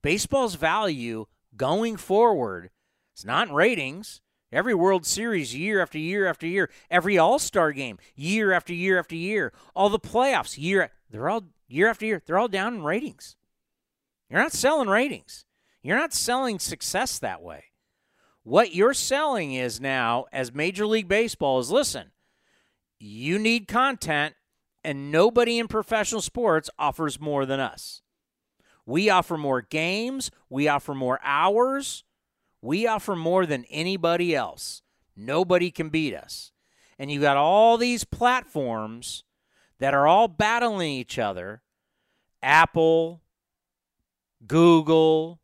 Baseball's 0.01 0.55
value 0.55 1.25
going 1.57 1.97
forward 1.97 2.69
is 3.13 3.25
not 3.25 3.49
in 3.49 3.53
ratings. 3.53 4.21
Every 4.53 4.73
World 4.73 5.05
Series, 5.05 5.53
year 5.53 5.81
after 5.81 5.97
year 5.97 6.27
after 6.27 6.47
year, 6.47 6.69
every 6.89 7.17
All 7.17 7.39
Star 7.39 7.73
game, 7.73 7.97
year 8.15 8.53
after 8.53 8.73
year 8.73 8.97
after 8.97 9.17
year, 9.17 9.51
all 9.75 9.89
the 9.89 9.99
playoffs, 9.99 10.57
year 10.57 10.91
they're 11.09 11.27
all 11.27 11.43
year 11.67 11.89
after 11.89 12.05
year, 12.05 12.21
they're 12.25 12.37
all 12.39 12.47
down 12.47 12.75
in 12.75 12.83
ratings. 12.83 13.35
You're 14.29 14.41
not 14.41 14.53
selling 14.53 14.87
ratings. 14.87 15.43
You're 15.85 15.97
not 15.97 16.15
selling 16.15 16.57
success 16.57 17.19
that 17.19 17.43
way. 17.43 17.65
What 18.41 18.73
you're 18.73 18.95
selling 18.95 19.53
is 19.53 19.79
now, 19.79 20.25
as 20.33 20.51
Major 20.51 20.87
League 20.87 21.07
Baseball, 21.07 21.59
is 21.59 21.69
listen, 21.69 22.09
you 22.97 23.37
need 23.37 23.67
content, 23.67 24.33
and 24.83 25.11
nobody 25.11 25.59
in 25.59 25.67
professional 25.67 26.21
sports 26.21 26.71
offers 26.79 27.19
more 27.19 27.45
than 27.45 27.59
us. 27.59 28.01
We 28.83 29.11
offer 29.11 29.37
more 29.37 29.61
games, 29.61 30.31
we 30.49 30.67
offer 30.67 30.95
more 30.95 31.19
hours, 31.23 32.03
we 32.63 32.87
offer 32.87 33.15
more 33.15 33.45
than 33.45 33.65
anybody 33.65 34.35
else. 34.35 34.81
Nobody 35.15 35.69
can 35.69 35.89
beat 35.89 36.15
us. 36.15 36.51
And 36.97 37.11
you 37.11 37.21
got 37.21 37.37
all 37.37 37.77
these 37.77 38.05
platforms 38.05 39.23
that 39.77 39.93
are 39.93 40.07
all 40.07 40.29
battling 40.29 40.93
each 40.93 41.19
other 41.19 41.61
Apple, 42.41 43.21
Google, 44.47 45.41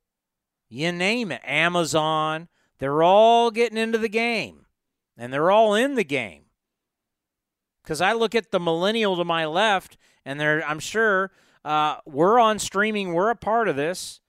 you 0.72 0.92
name 0.92 1.32
it, 1.32 1.42
Amazon, 1.44 2.48
they're 2.80 3.04
all 3.04 3.52
getting 3.52 3.78
into 3.78 3.98
the 3.98 4.10
game 4.10 4.66
and 5.18 5.32
they're 5.32 5.52
all 5.52 5.76
in 5.76 5.96
the 5.96 6.04
game. 6.04 6.46
Because 7.84 8.02
I 8.02 8.14
look 8.14 8.36
at 8.36 8.52
the 8.52 8.60
millennial 8.60 9.16
to 9.18 9.26
my 9.26 9.46
left, 9.46 9.98
and 10.26 10.40
they're, 10.40 10.64
I'm 10.66 10.80
sure 10.80 11.32
uh, 11.66 11.98
we're 12.06 12.40
on 12.40 12.60
streaming, 12.60 13.14
we're 13.14 13.30
a 13.30 13.36
part 13.36 13.68
of 13.68 13.76
this. 13.76 14.22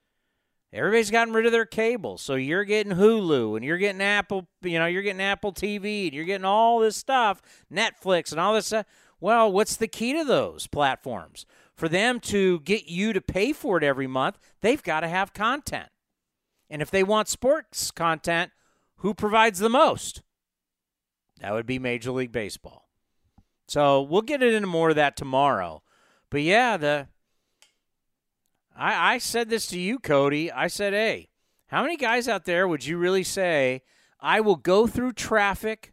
Everybody's 0.72 1.10
gotten 1.10 1.34
rid 1.34 1.44
of 1.44 1.52
their 1.52 1.66
cable, 1.66 2.16
so 2.16 2.34
you're 2.34 2.64
getting 2.64 2.94
Hulu 2.96 3.56
and 3.56 3.64
you're 3.64 3.76
getting 3.76 4.00
Apple, 4.00 4.48
you 4.62 4.78
know, 4.78 4.86
you're 4.86 5.02
getting 5.02 5.20
Apple 5.20 5.52
TV 5.52 6.06
and 6.06 6.14
you're 6.14 6.24
getting 6.24 6.46
all 6.46 6.78
this 6.78 6.96
stuff, 6.96 7.42
Netflix 7.70 8.30
and 8.32 8.40
all 8.40 8.54
this 8.54 8.66
stuff. 8.66 8.86
Well, 9.20 9.52
what's 9.52 9.76
the 9.76 9.86
key 9.86 10.14
to 10.14 10.24
those 10.24 10.66
platforms? 10.66 11.44
For 11.76 11.88
them 11.88 12.20
to 12.20 12.60
get 12.60 12.88
you 12.88 13.12
to 13.12 13.20
pay 13.20 13.52
for 13.52 13.76
it 13.76 13.84
every 13.84 14.06
month, 14.06 14.38
they've 14.62 14.82
got 14.82 15.00
to 15.00 15.08
have 15.08 15.34
content. 15.34 15.88
And 16.72 16.80
if 16.80 16.90
they 16.90 17.02
want 17.02 17.28
sports 17.28 17.90
content, 17.90 18.50
who 18.96 19.12
provides 19.12 19.58
the 19.58 19.68
most? 19.68 20.22
That 21.38 21.52
would 21.52 21.66
be 21.66 21.78
Major 21.78 22.12
League 22.12 22.32
Baseball. 22.32 22.88
So 23.68 24.00
we'll 24.00 24.22
get 24.22 24.42
into 24.42 24.66
more 24.66 24.88
of 24.88 24.96
that 24.96 25.14
tomorrow. 25.14 25.82
But 26.30 26.40
yeah, 26.40 26.78
the 26.78 27.08
I, 28.74 29.14
I 29.14 29.18
said 29.18 29.50
this 29.50 29.66
to 29.66 29.78
you, 29.78 29.98
Cody. 29.98 30.50
I 30.50 30.68
said, 30.68 30.94
hey, 30.94 31.28
how 31.66 31.82
many 31.82 31.98
guys 31.98 32.26
out 32.26 32.46
there 32.46 32.66
would 32.66 32.86
you 32.86 32.96
really 32.96 33.22
say 33.22 33.82
I 34.18 34.40
will 34.40 34.56
go 34.56 34.86
through 34.86 35.12
traffic? 35.12 35.92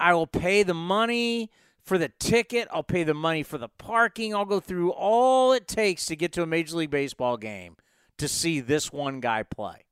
I 0.00 0.14
will 0.14 0.26
pay 0.26 0.62
the 0.62 0.72
money 0.72 1.50
for 1.82 1.98
the 1.98 2.10
ticket. 2.18 2.66
I'll 2.72 2.82
pay 2.82 3.04
the 3.04 3.12
money 3.12 3.42
for 3.42 3.58
the 3.58 3.68
parking. 3.68 4.34
I'll 4.34 4.46
go 4.46 4.60
through 4.60 4.90
all 4.92 5.52
it 5.52 5.68
takes 5.68 6.06
to 6.06 6.16
get 6.16 6.32
to 6.32 6.42
a 6.42 6.46
Major 6.46 6.76
League 6.76 6.90
Baseball 6.90 7.36
game 7.36 7.76
to 8.16 8.26
see 8.26 8.60
this 8.60 8.90
one 8.90 9.20
guy 9.20 9.42
play. 9.42 9.84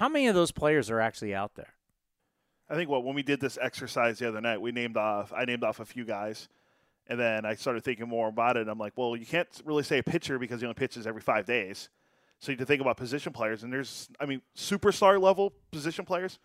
How 0.00 0.08
many 0.08 0.28
of 0.28 0.34
those 0.34 0.50
players 0.50 0.88
are 0.88 0.98
actually 0.98 1.34
out 1.34 1.56
there? 1.56 1.74
I 2.70 2.74
think 2.74 2.88
what 2.88 3.04
when 3.04 3.14
we 3.14 3.22
did 3.22 3.38
this 3.38 3.58
exercise 3.60 4.18
the 4.18 4.28
other 4.28 4.40
night, 4.40 4.58
we 4.58 4.72
named 4.72 4.96
off. 4.96 5.30
I 5.30 5.44
named 5.44 5.62
off 5.62 5.78
a 5.78 5.84
few 5.84 6.06
guys, 6.06 6.48
and 7.06 7.20
then 7.20 7.44
I 7.44 7.54
started 7.54 7.84
thinking 7.84 8.08
more 8.08 8.28
about 8.28 8.56
it. 8.56 8.62
And 8.62 8.70
I'm 8.70 8.78
like, 8.78 8.94
well, 8.96 9.14
you 9.14 9.26
can't 9.26 9.46
really 9.62 9.82
say 9.82 9.98
a 9.98 10.02
pitcher 10.02 10.38
because 10.38 10.62
he 10.62 10.66
only 10.66 10.72
pitches 10.72 11.06
every 11.06 11.20
five 11.20 11.44
days. 11.44 11.90
So 12.38 12.50
you 12.50 12.56
have 12.56 12.60
to 12.60 12.64
think 12.64 12.80
about 12.80 12.96
position 12.96 13.34
players, 13.34 13.62
and 13.62 13.70
there's, 13.70 14.08
I 14.18 14.24
mean, 14.24 14.40
superstar 14.56 15.20
level 15.20 15.52
position 15.70 16.06
players. 16.06 16.38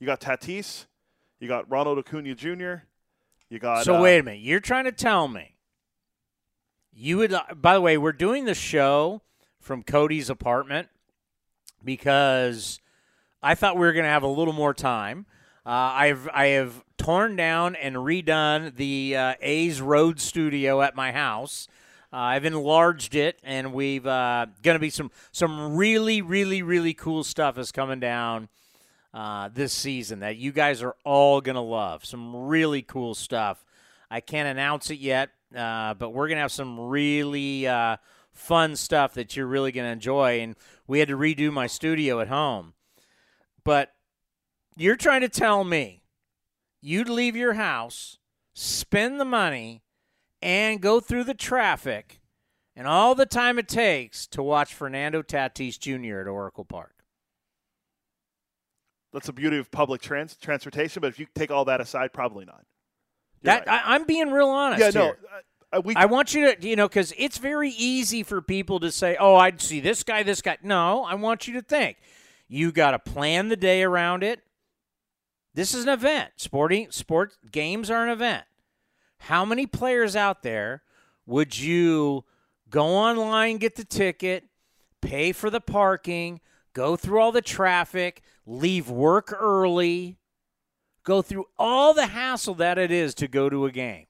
You 0.00 0.06
got 0.06 0.20
Tatis, 0.20 0.86
you 1.38 1.46
got 1.46 1.70
Ronald 1.70 2.00
Acuna 2.00 2.34
Jr., 2.34 2.82
you 3.48 3.60
got. 3.60 3.84
So 3.84 3.94
uh, 3.94 4.02
wait 4.02 4.18
a 4.18 4.22
minute. 4.24 4.40
You're 4.40 4.58
trying 4.58 4.86
to 4.86 4.92
tell 4.92 5.28
me 5.28 5.54
you 6.92 7.18
would. 7.18 7.32
uh, 7.32 7.44
By 7.54 7.74
the 7.74 7.80
way, 7.80 7.96
we're 7.96 8.10
doing 8.10 8.44
the 8.44 8.54
show 8.54 9.22
from 9.60 9.84
Cody's 9.84 10.28
apartment 10.28 10.88
because 11.84 12.80
I 13.42 13.54
thought 13.54 13.76
we 13.76 13.86
were 13.86 13.92
going 13.92 14.04
to 14.04 14.10
have 14.10 14.22
a 14.24 14.28
little 14.28 14.52
more 14.52 14.74
time. 14.74 15.26
Uh, 15.64 15.70
I've 15.70 16.28
I 16.32 16.46
have 16.46 16.82
torn 16.96 17.36
down 17.36 17.76
and 17.76 17.96
redone 17.96 18.74
the 18.74 19.16
uh, 19.16 19.34
A's 19.40 19.80
Road 19.80 20.18
Studio 20.18 20.82
at 20.82 20.96
my 20.96 21.12
house. 21.12 21.68
Uh, 22.12 22.16
I've 22.16 22.46
enlarged 22.46 23.14
it, 23.14 23.38
and 23.44 23.72
we've 23.72 24.06
uh, 24.06 24.46
going 24.62 24.74
to 24.74 24.80
be 24.80 24.90
some 24.90 25.10
some 25.30 25.76
really 25.76 26.22
really 26.22 26.62
really 26.62 26.94
cool 26.94 27.22
stuff 27.22 27.58
is 27.58 27.70
coming 27.70 28.00
down 28.00 28.48
uh, 29.14 29.50
this 29.52 29.72
season 29.72 30.20
that 30.20 30.36
you 30.36 30.52
guys 30.52 30.82
are 30.82 30.96
all 31.04 31.40
going 31.40 31.54
to 31.54 31.60
love. 31.60 32.04
Some 32.04 32.34
really 32.34 32.82
cool 32.82 33.14
stuff. 33.14 33.64
I 34.10 34.20
can't 34.20 34.48
announce 34.48 34.90
it 34.90 34.98
yet, 34.98 35.30
uh, 35.54 35.94
but 35.94 36.10
we're 36.10 36.28
going 36.28 36.36
to 36.36 36.42
have 36.42 36.52
some 36.52 36.80
really 36.80 37.66
uh, 37.66 37.98
fun 38.32 38.74
stuff 38.74 39.14
that 39.14 39.36
you're 39.36 39.46
really 39.46 39.70
going 39.70 39.86
to 39.86 39.92
enjoy. 39.92 40.40
And 40.40 40.56
we 40.86 40.98
had 40.98 41.08
to 41.08 41.16
redo 41.16 41.52
my 41.52 41.66
studio 41.66 42.20
at 42.20 42.28
home. 42.28 42.72
But 43.68 43.92
you're 44.78 44.96
trying 44.96 45.20
to 45.20 45.28
tell 45.28 45.62
me 45.62 46.00
you'd 46.80 47.10
leave 47.10 47.36
your 47.36 47.52
house, 47.52 48.16
spend 48.54 49.20
the 49.20 49.26
money, 49.26 49.82
and 50.40 50.80
go 50.80 51.00
through 51.00 51.24
the 51.24 51.34
traffic 51.34 52.18
and 52.74 52.86
all 52.86 53.14
the 53.14 53.26
time 53.26 53.58
it 53.58 53.68
takes 53.68 54.26
to 54.28 54.42
watch 54.42 54.72
Fernando 54.72 55.20
Tatis 55.20 55.78
Jr. 55.78 56.20
at 56.20 56.26
Oracle 56.26 56.64
Park. 56.64 56.94
That's 59.12 59.26
the 59.26 59.34
beauty 59.34 59.58
of 59.58 59.70
public 59.70 60.00
trans- 60.00 60.36
transportation. 60.36 61.02
But 61.02 61.08
if 61.08 61.18
you 61.18 61.26
take 61.34 61.50
all 61.50 61.66
that 61.66 61.82
aside, 61.82 62.14
probably 62.14 62.46
not. 62.46 62.64
You're 63.42 63.52
That 63.52 63.66
right. 63.66 63.82
I, 63.84 63.94
I'm 63.96 64.04
being 64.04 64.30
real 64.30 64.48
honest. 64.48 64.80
yeah, 64.80 64.98
no. 64.98 65.04
here. 65.08 65.18
Uh, 65.70 65.82
we 65.84 65.94
I 65.94 66.06
want 66.06 66.32
you 66.32 66.54
to, 66.54 66.66
you 66.66 66.76
know, 66.76 66.88
because 66.88 67.12
it's 67.18 67.36
very 67.36 67.72
easy 67.72 68.22
for 68.22 68.40
people 68.40 68.80
to 68.80 68.90
say, 68.90 69.18
"Oh, 69.20 69.36
I'd 69.36 69.60
see 69.60 69.80
this 69.80 70.02
guy, 70.02 70.22
this 70.22 70.40
guy." 70.40 70.56
No, 70.62 71.04
I 71.04 71.16
want 71.16 71.46
you 71.46 71.52
to 71.52 71.60
think. 71.60 71.98
You 72.48 72.72
got 72.72 72.92
to 72.92 72.98
plan 72.98 73.48
the 73.48 73.56
day 73.56 73.82
around 73.82 74.24
it. 74.24 74.40
This 75.54 75.74
is 75.74 75.84
an 75.84 75.90
event. 75.90 76.30
Sporting 76.36 76.90
sports 76.90 77.36
games 77.50 77.90
are 77.90 78.04
an 78.04 78.10
event. 78.10 78.44
How 79.18 79.44
many 79.44 79.66
players 79.66 80.16
out 80.16 80.42
there 80.42 80.82
would 81.26 81.58
you 81.58 82.24
go 82.70 82.86
online, 82.86 83.58
get 83.58 83.76
the 83.76 83.84
ticket, 83.84 84.44
pay 85.02 85.32
for 85.32 85.50
the 85.50 85.60
parking, 85.60 86.40
go 86.72 86.96
through 86.96 87.20
all 87.20 87.32
the 87.32 87.42
traffic, 87.42 88.22
leave 88.46 88.88
work 88.88 89.34
early, 89.38 90.16
go 91.02 91.20
through 91.20 91.46
all 91.58 91.92
the 91.92 92.06
hassle 92.06 92.54
that 92.54 92.78
it 92.78 92.90
is 92.90 93.14
to 93.16 93.28
go 93.28 93.50
to 93.50 93.66
a 93.66 93.72
game? 93.72 94.06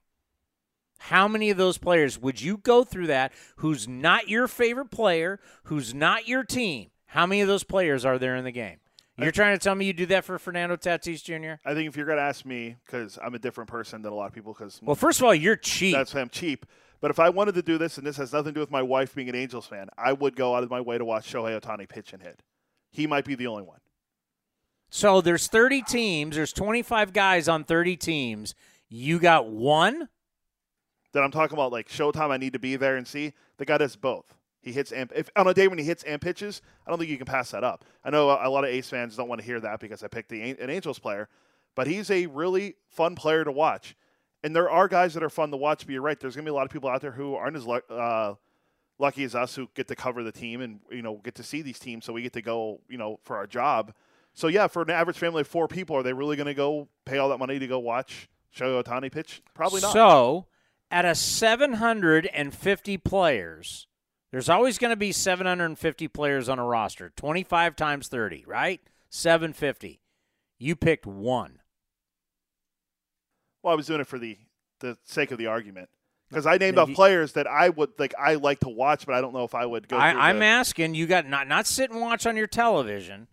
How 0.98 1.28
many 1.28 1.50
of 1.50 1.56
those 1.56 1.78
players 1.78 2.18
would 2.20 2.40
you 2.40 2.58
go 2.58 2.84
through 2.84 3.06
that 3.06 3.32
who's 3.56 3.88
not 3.88 4.28
your 4.28 4.48
favorite 4.48 4.90
player, 4.90 5.40
who's 5.64 5.94
not 5.94 6.28
your 6.28 6.44
team? 6.44 6.90
How 7.08 7.26
many 7.26 7.40
of 7.40 7.48
those 7.48 7.64
players 7.64 8.04
are 8.04 8.18
there 8.18 8.36
in 8.36 8.44
the 8.44 8.52
game? 8.52 8.78
You're 9.16 9.32
trying 9.32 9.58
to 9.58 9.62
tell 9.62 9.74
me 9.74 9.84
you 9.84 9.92
do 9.92 10.06
that 10.06 10.24
for 10.24 10.38
Fernando 10.38 10.76
Tatis 10.76 11.24
Jr.? 11.24 11.60
I 11.68 11.74
think 11.74 11.88
if 11.88 11.96
you're 11.96 12.06
going 12.06 12.18
to 12.18 12.22
ask 12.22 12.44
me, 12.44 12.76
because 12.86 13.18
I'm 13.20 13.34
a 13.34 13.38
different 13.38 13.68
person 13.68 14.00
than 14.02 14.12
a 14.12 14.14
lot 14.14 14.26
of 14.26 14.32
people, 14.32 14.52
because 14.52 14.78
Well, 14.80 14.94
first 14.94 15.18
of 15.18 15.24
all, 15.24 15.34
you're 15.34 15.56
cheap. 15.56 15.96
that's 15.96 16.14
why 16.14 16.20
I'm 16.20 16.28
cheap. 16.28 16.64
But 17.00 17.10
if 17.10 17.18
I 17.18 17.28
wanted 17.28 17.56
to 17.56 17.62
do 17.62 17.78
this, 17.78 17.98
and 17.98 18.06
this 18.06 18.16
has 18.16 18.32
nothing 18.32 18.50
to 18.50 18.54
do 18.54 18.60
with 18.60 18.70
my 18.70 18.82
wife 18.82 19.14
being 19.16 19.28
an 19.28 19.34
Angels 19.34 19.66
fan, 19.66 19.88
I 19.98 20.12
would 20.12 20.36
go 20.36 20.54
out 20.54 20.62
of 20.62 20.70
my 20.70 20.80
way 20.80 20.98
to 20.98 21.04
watch 21.04 21.32
Shohei 21.32 21.60
Ohtani 21.60 21.88
pitch 21.88 22.12
and 22.12 22.22
hit. 22.22 22.42
He 22.92 23.08
might 23.08 23.24
be 23.24 23.34
the 23.34 23.48
only 23.48 23.64
one. 23.64 23.80
So 24.90 25.20
there's 25.20 25.48
30 25.48 25.82
teams, 25.82 26.36
there's 26.36 26.52
25 26.52 27.12
guys 27.12 27.48
on 27.48 27.64
30 27.64 27.96
teams. 27.96 28.54
You 28.88 29.18
got 29.18 29.48
one? 29.48 30.08
That 31.12 31.24
I'm 31.24 31.30
talking 31.32 31.56
about, 31.56 31.72
like 31.72 31.88
Showtime, 31.88 32.30
I 32.30 32.36
need 32.36 32.52
to 32.52 32.58
be 32.60 32.76
there 32.76 32.96
and 32.96 33.06
see. 33.06 33.32
The 33.56 33.64
guy 33.64 33.78
does 33.78 33.96
both. 33.96 34.34
He 34.60 34.72
hits 34.72 34.92
and 34.92 35.10
if 35.14 35.30
on 35.36 35.46
a 35.46 35.54
day 35.54 35.68
when 35.68 35.78
he 35.78 35.84
hits 35.84 36.02
and 36.02 36.20
pitches, 36.20 36.62
I 36.86 36.90
don't 36.90 36.98
think 36.98 37.10
you 37.10 37.16
can 37.16 37.26
pass 37.26 37.50
that 37.52 37.64
up. 37.64 37.84
I 38.04 38.10
know 38.10 38.30
a, 38.30 38.48
a 38.48 38.50
lot 38.50 38.64
of 38.64 38.70
A's 38.70 38.88
fans 38.88 39.16
don't 39.16 39.28
want 39.28 39.40
to 39.40 39.46
hear 39.46 39.60
that 39.60 39.80
because 39.80 40.02
I 40.02 40.08
picked 40.08 40.30
the, 40.30 40.42
an 40.42 40.70
Angels 40.70 40.98
player, 40.98 41.28
but 41.74 41.86
he's 41.86 42.10
a 42.10 42.26
really 42.26 42.74
fun 42.88 43.14
player 43.14 43.44
to 43.44 43.52
watch. 43.52 43.96
And 44.42 44.54
there 44.54 44.70
are 44.70 44.88
guys 44.88 45.14
that 45.14 45.22
are 45.22 45.30
fun 45.30 45.50
to 45.50 45.56
watch. 45.56 45.86
But 45.86 45.92
you're 45.92 46.02
right. 46.02 46.18
There's 46.18 46.34
going 46.34 46.44
to 46.44 46.50
be 46.50 46.52
a 46.52 46.56
lot 46.56 46.64
of 46.64 46.70
people 46.70 46.88
out 46.88 47.00
there 47.00 47.12
who 47.12 47.34
aren't 47.34 47.56
as 47.56 47.66
uh, 47.66 48.34
lucky 48.98 49.24
as 49.24 49.34
us 49.34 49.54
who 49.54 49.68
get 49.74 49.88
to 49.88 49.96
cover 49.96 50.22
the 50.22 50.32
team 50.32 50.60
and 50.60 50.80
you 50.90 51.02
know 51.02 51.20
get 51.24 51.36
to 51.36 51.42
see 51.42 51.62
these 51.62 51.78
teams. 51.78 52.04
So 52.04 52.12
we 52.12 52.22
get 52.22 52.32
to 52.34 52.42
go 52.42 52.80
you 52.88 52.98
know 52.98 53.20
for 53.24 53.36
our 53.36 53.46
job. 53.46 53.94
So 54.34 54.46
yeah, 54.48 54.68
for 54.68 54.82
an 54.82 54.90
average 54.90 55.18
family 55.18 55.40
of 55.40 55.48
four 55.48 55.66
people, 55.66 55.96
are 55.96 56.02
they 56.02 56.12
really 56.12 56.36
going 56.36 56.46
to 56.46 56.54
go 56.54 56.88
pay 57.04 57.18
all 57.18 57.28
that 57.30 57.38
money 57.38 57.58
to 57.58 57.66
go 57.66 57.78
watch 57.78 58.28
Shohei 58.56 58.82
Ohtani 58.82 59.10
pitch? 59.10 59.42
Probably 59.54 59.80
not. 59.80 59.92
So, 59.92 60.46
out 60.92 61.04
of 61.04 61.16
750 61.16 62.96
players, 62.98 63.88
there's 64.30 64.48
always 64.48 64.78
going 64.78 64.90
to 64.90 64.96
be 64.96 65.12
750 65.12 66.08
players 66.08 66.48
on 66.48 66.58
a 66.58 66.64
roster. 66.64 67.10
25 67.16 67.76
times 67.76 68.08
30, 68.08 68.44
right? 68.46 68.80
750. 69.10 70.00
You 70.58 70.76
picked 70.76 71.06
one. 71.06 71.60
Well, 73.62 73.72
I 73.72 73.76
was 73.76 73.86
doing 73.86 74.00
it 74.00 74.06
for 74.06 74.18
the 74.18 74.36
the 74.80 74.96
sake 75.04 75.32
of 75.32 75.38
the 75.38 75.46
argument 75.46 75.88
because 76.28 76.46
I 76.46 76.56
named 76.56 76.78
off 76.78 76.92
players 76.94 77.32
that 77.32 77.46
I 77.46 77.68
would 77.68 77.90
like. 77.98 78.14
I 78.18 78.34
like 78.34 78.60
to 78.60 78.68
watch, 78.68 79.06
but 79.06 79.14
I 79.14 79.20
don't 79.20 79.34
know 79.34 79.44
if 79.44 79.54
I 79.54 79.66
would 79.66 79.88
go. 79.88 79.96
I, 79.96 80.28
I'm 80.30 80.38
the- 80.38 80.44
asking 80.44 80.94
you 80.94 81.06
got 81.06 81.26
not 81.26 81.48
not 81.48 81.66
sit 81.66 81.90
and 81.90 82.00
watch 82.00 82.26
on 82.26 82.36
your 82.36 82.46
television 82.46 83.26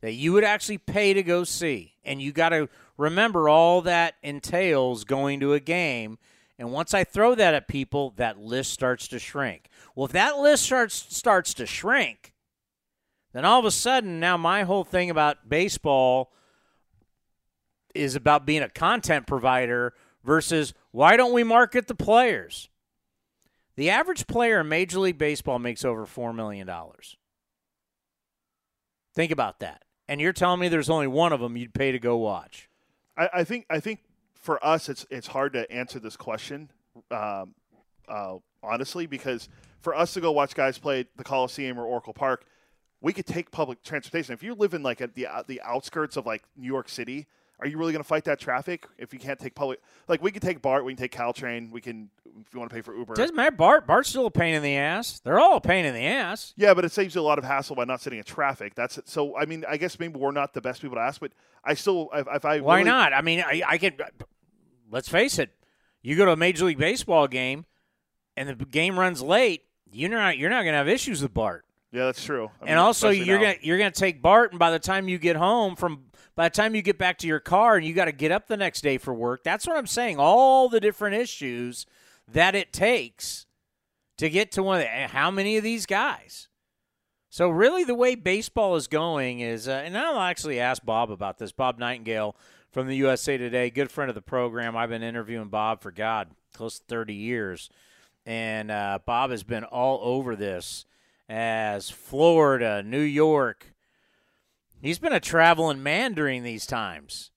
that 0.00 0.12
you 0.12 0.32
would 0.32 0.44
actually 0.44 0.78
pay 0.78 1.12
to 1.14 1.22
go 1.22 1.44
see, 1.44 1.94
and 2.04 2.20
you 2.20 2.32
got 2.32 2.50
to 2.50 2.68
remember 2.96 3.48
all 3.48 3.82
that 3.82 4.14
entails 4.22 5.04
going 5.04 5.40
to 5.40 5.52
a 5.54 5.60
game. 5.60 6.18
And 6.58 6.72
once 6.72 6.92
I 6.92 7.04
throw 7.04 7.34
that 7.36 7.54
at 7.54 7.68
people, 7.68 8.12
that 8.16 8.40
list 8.40 8.72
starts 8.72 9.06
to 9.08 9.18
shrink. 9.18 9.68
Well, 9.94 10.06
if 10.06 10.12
that 10.12 10.38
list 10.38 10.64
starts 10.64 10.94
starts 10.94 11.54
to 11.54 11.66
shrink, 11.66 12.34
then 13.32 13.44
all 13.44 13.60
of 13.60 13.64
a 13.64 13.70
sudden 13.70 14.18
now 14.18 14.36
my 14.36 14.64
whole 14.64 14.84
thing 14.84 15.10
about 15.10 15.48
baseball 15.48 16.32
is 17.94 18.16
about 18.16 18.46
being 18.46 18.62
a 18.62 18.68
content 18.68 19.26
provider 19.26 19.94
versus 20.24 20.74
why 20.90 21.16
don't 21.16 21.32
we 21.32 21.44
market 21.44 21.86
the 21.86 21.94
players? 21.94 22.68
The 23.76 23.90
average 23.90 24.26
player 24.26 24.60
in 24.60 24.68
Major 24.68 24.98
League 24.98 25.18
Baseball 25.18 25.60
makes 25.60 25.84
over 25.84 26.04
$4 26.06 26.34
million. 26.34 26.68
Think 29.14 29.30
about 29.30 29.60
that. 29.60 29.84
And 30.08 30.20
you're 30.20 30.32
telling 30.32 30.58
me 30.58 30.68
there's 30.68 30.90
only 30.90 31.06
one 31.06 31.32
of 31.32 31.40
them 31.40 31.56
you'd 31.56 31.74
pay 31.74 31.92
to 31.92 31.98
go 31.98 32.16
watch. 32.16 32.68
I, 33.16 33.28
I 33.34 33.44
think. 33.44 33.66
I 33.68 33.78
think 33.78 34.00
for 34.38 34.64
us, 34.64 34.88
it's 34.88 35.06
it's 35.10 35.26
hard 35.26 35.52
to 35.54 35.70
answer 35.70 35.98
this 35.98 36.16
question, 36.16 36.70
um, 37.10 37.54
uh, 38.08 38.36
honestly, 38.62 39.06
because 39.06 39.48
for 39.80 39.94
us 39.94 40.14
to 40.14 40.20
go 40.20 40.32
watch 40.32 40.54
guys 40.54 40.78
play 40.78 41.06
the 41.16 41.24
Coliseum 41.24 41.78
or 41.78 41.84
Oracle 41.84 42.12
Park, 42.12 42.44
we 43.00 43.12
could 43.12 43.26
take 43.26 43.50
public 43.50 43.82
transportation. 43.82 44.32
If 44.32 44.42
you 44.42 44.54
live 44.54 44.74
in 44.74 44.82
like 44.82 45.00
at 45.00 45.14
the 45.14 45.26
uh, 45.26 45.42
the 45.46 45.60
outskirts 45.62 46.16
of 46.16 46.26
like 46.26 46.42
New 46.56 46.66
York 46.66 46.88
City, 46.88 47.26
are 47.60 47.66
you 47.66 47.76
really 47.78 47.92
going 47.92 48.02
to 48.02 48.08
fight 48.08 48.24
that 48.24 48.38
traffic 48.38 48.86
if 48.98 49.12
you 49.12 49.18
can't 49.18 49.38
take 49.38 49.54
public? 49.54 49.80
Like 50.06 50.22
we 50.22 50.30
can 50.30 50.40
take 50.40 50.62
BART, 50.62 50.84
we 50.84 50.94
can 50.94 51.02
take 51.02 51.12
Caltrain, 51.12 51.70
we 51.70 51.80
can 51.80 52.10
if 52.40 52.54
you 52.54 52.60
want 52.60 52.70
to 52.70 52.74
pay 52.76 52.82
for 52.82 52.96
Uber. 52.96 53.14
Doesn't 53.14 53.34
matter. 53.34 53.56
BART, 53.56 53.86
BART's 53.86 54.08
still 54.10 54.26
a 54.26 54.30
pain 54.30 54.54
in 54.54 54.62
the 54.62 54.76
ass. 54.76 55.18
They're 55.24 55.40
all 55.40 55.56
a 55.56 55.60
pain 55.60 55.84
in 55.84 55.92
the 55.94 56.06
ass. 56.06 56.54
Yeah, 56.56 56.72
but 56.74 56.84
it 56.84 56.92
saves 56.92 57.14
you 57.14 57.20
a 57.20 57.22
lot 57.22 57.38
of 57.38 57.44
hassle 57.44 57.74
by 57.74 57.84
not 57.84 58.00
sitting 58.00 58.18
in 58.18 58.24
traffic. 58.24 58.74
That's 58.76 58.98
it. 58.98 59.08
So, 59.08 59.36
I 59.36 59.44
mean, 59.44 59.64
I 59.68 59.76
guess 59.76 59.98
maybe 59.98 60.18
we're 60.20 60.30
not 60.30 60.54
the 60.54 60.60
best 60.60 60.80
people 60.80 60.96
to 60.96 61.00
ask, 61.02 61.20
but 61.20 61.32
I 61.64 61.74
still, 61.74 62.10
if, 62.14 62.26
if 62.32 62.44
I 62.44 62.60
Why 62.60 62.78
really- 62.78 62.90
not? 62.90 63.12
I 63.12 63.22
mean, 63.22 63.40
I, 63.40 63.62
I 63.66 63.78
can. 63.78 63.94
Let's 64.90 65.08
face 65.08 65.38
it. 65.38 65.50
You 66.00 66.16
go 66.16 66.24
to 66.26 66.32
a 66.32 66.36
Major 66.36 66.64
League 66.64 66.78
Baseball 66.78 67.26
game, 67.26 67.66
and 68.36 68.48
the 68.48 68.54
game 68.64 68.98
runs 68.98 69.20
late. 69.20 69.64
You're 69.90 70.10
not. 70.10 70.38
You're 70.38 70.50
not 70.50 70.62
going 70.62 70.74
to 70.74 70.78
have 70.78 70.88
issues 70.88 71.22
with 71.22 71.34
BART. 71.34 71.64
Yeah, 71.90 72.04
that's 72.04 72.22
true. 72.22 72.50
I 72.60 72.64
mean, 72.64 72.70
and 72.72 72.78
also, 72.78 73.08
you're 73.08 73.38
now. 73.38 73.44
gonna 73.44 73.58
you're 73.62 73.78
gonna 73.78 73.90
take 73.90 74.20
BART, 74.22 74.52
and 74.52 74.58
by 74.58 74.70
the 74.70 74.78
time 74.78 75.08
you 75.08 75.18
get 75.18 75.36
home 75.36 75.74
from 75.74 76.04
by 76.38 76.46
the 76.46 76.54
time 76.54 76.76
you 76.76 76.82
get 76.82 76.98
back 76.98 77.18
to 77.18 77.26
your 77.26 77.40
car 77.40 77.74
and 77.74 77.84
you 77.84 77.92
got 77.92 78.04
to 78.04 78.12
get 78.12 78.30
up 78.30 78.46
the 78.46 78.56
next 78.56 78.80
day 78.80 78.96
for 78.96 79.12
work. 79.12 79.42
That's 79.42 79.66
what 79.66 79.76
I'm 79.76 79.88
saying. 79.88 80.20
All 80.20 80.68
the 80.68 80.78
different 80.78 81.16
issues 81.16 81.84
that 82.28 82.54
it 82.54 82.72
takes 82.72 83.46
to 84.18 84.30
get 84.30 84.52
to 84.52 84.62
one 84.62 84.76
of 84.76 84.84
the, 84.84 85.08
how 85.08 85.32
many 85.32 85.56
of 85.56 85.64
these 85.64 85.84
guys? 85.84 86.46
So 87.28 87.48
really, 87.48 87.82
the 87.82 87.96
way 87.96 88.14
baseball 88.14 88.76
is 88.76 88.86
going 88.86 89.40
is, 89.40 89.66
uh, 89.66 89.82
and 89.84 89.98
I'll 89.98 90.20
actually 90.20 90.60
ask 90.60 90.84
Bob 90.84 91.10
about 91.10 91.38
this. 91.38 91.50
Bob 91.50 91.80
Nightengale 91.80 92.36
from 92.70 92.86
the 92.86 92.94
USA 92.98 93.36
Today, 93.36 93.68
good 93.68 93.90
friend 93.90 94.08
of 94.08 94.14
the 94.14 94.22
program. 94.22 94.76
I've 94.76 94.90
been 94.90 95.02
interviewing 95.02 95.48
Bob 95.48 95.82
for 95.82 95.90
God 95.90 96.28
close 96.54 96.78
to 96.78 96.84
30 96.86 97.14
years, 97.14 97.68
and 98.24 98.70
uh, 98.70 99.00
Bob 99.04 99.32
has 99.32 99.42
been 99.42 99.64
all 99.64 99.98
over 100.04 100.36
this 100.36 100.86
as 101.28 101.90
Florida, 101.90 102.84
New 102.84 103.00
York. 103.00 103.74
He's 104.80 104.98
been 104.98 105.12
a 105.12 105.20
traveling 105.20 105.82
man 105.82 106.14
during 106.14 106.42
these 106.42 106.66
times, 106.66 107.30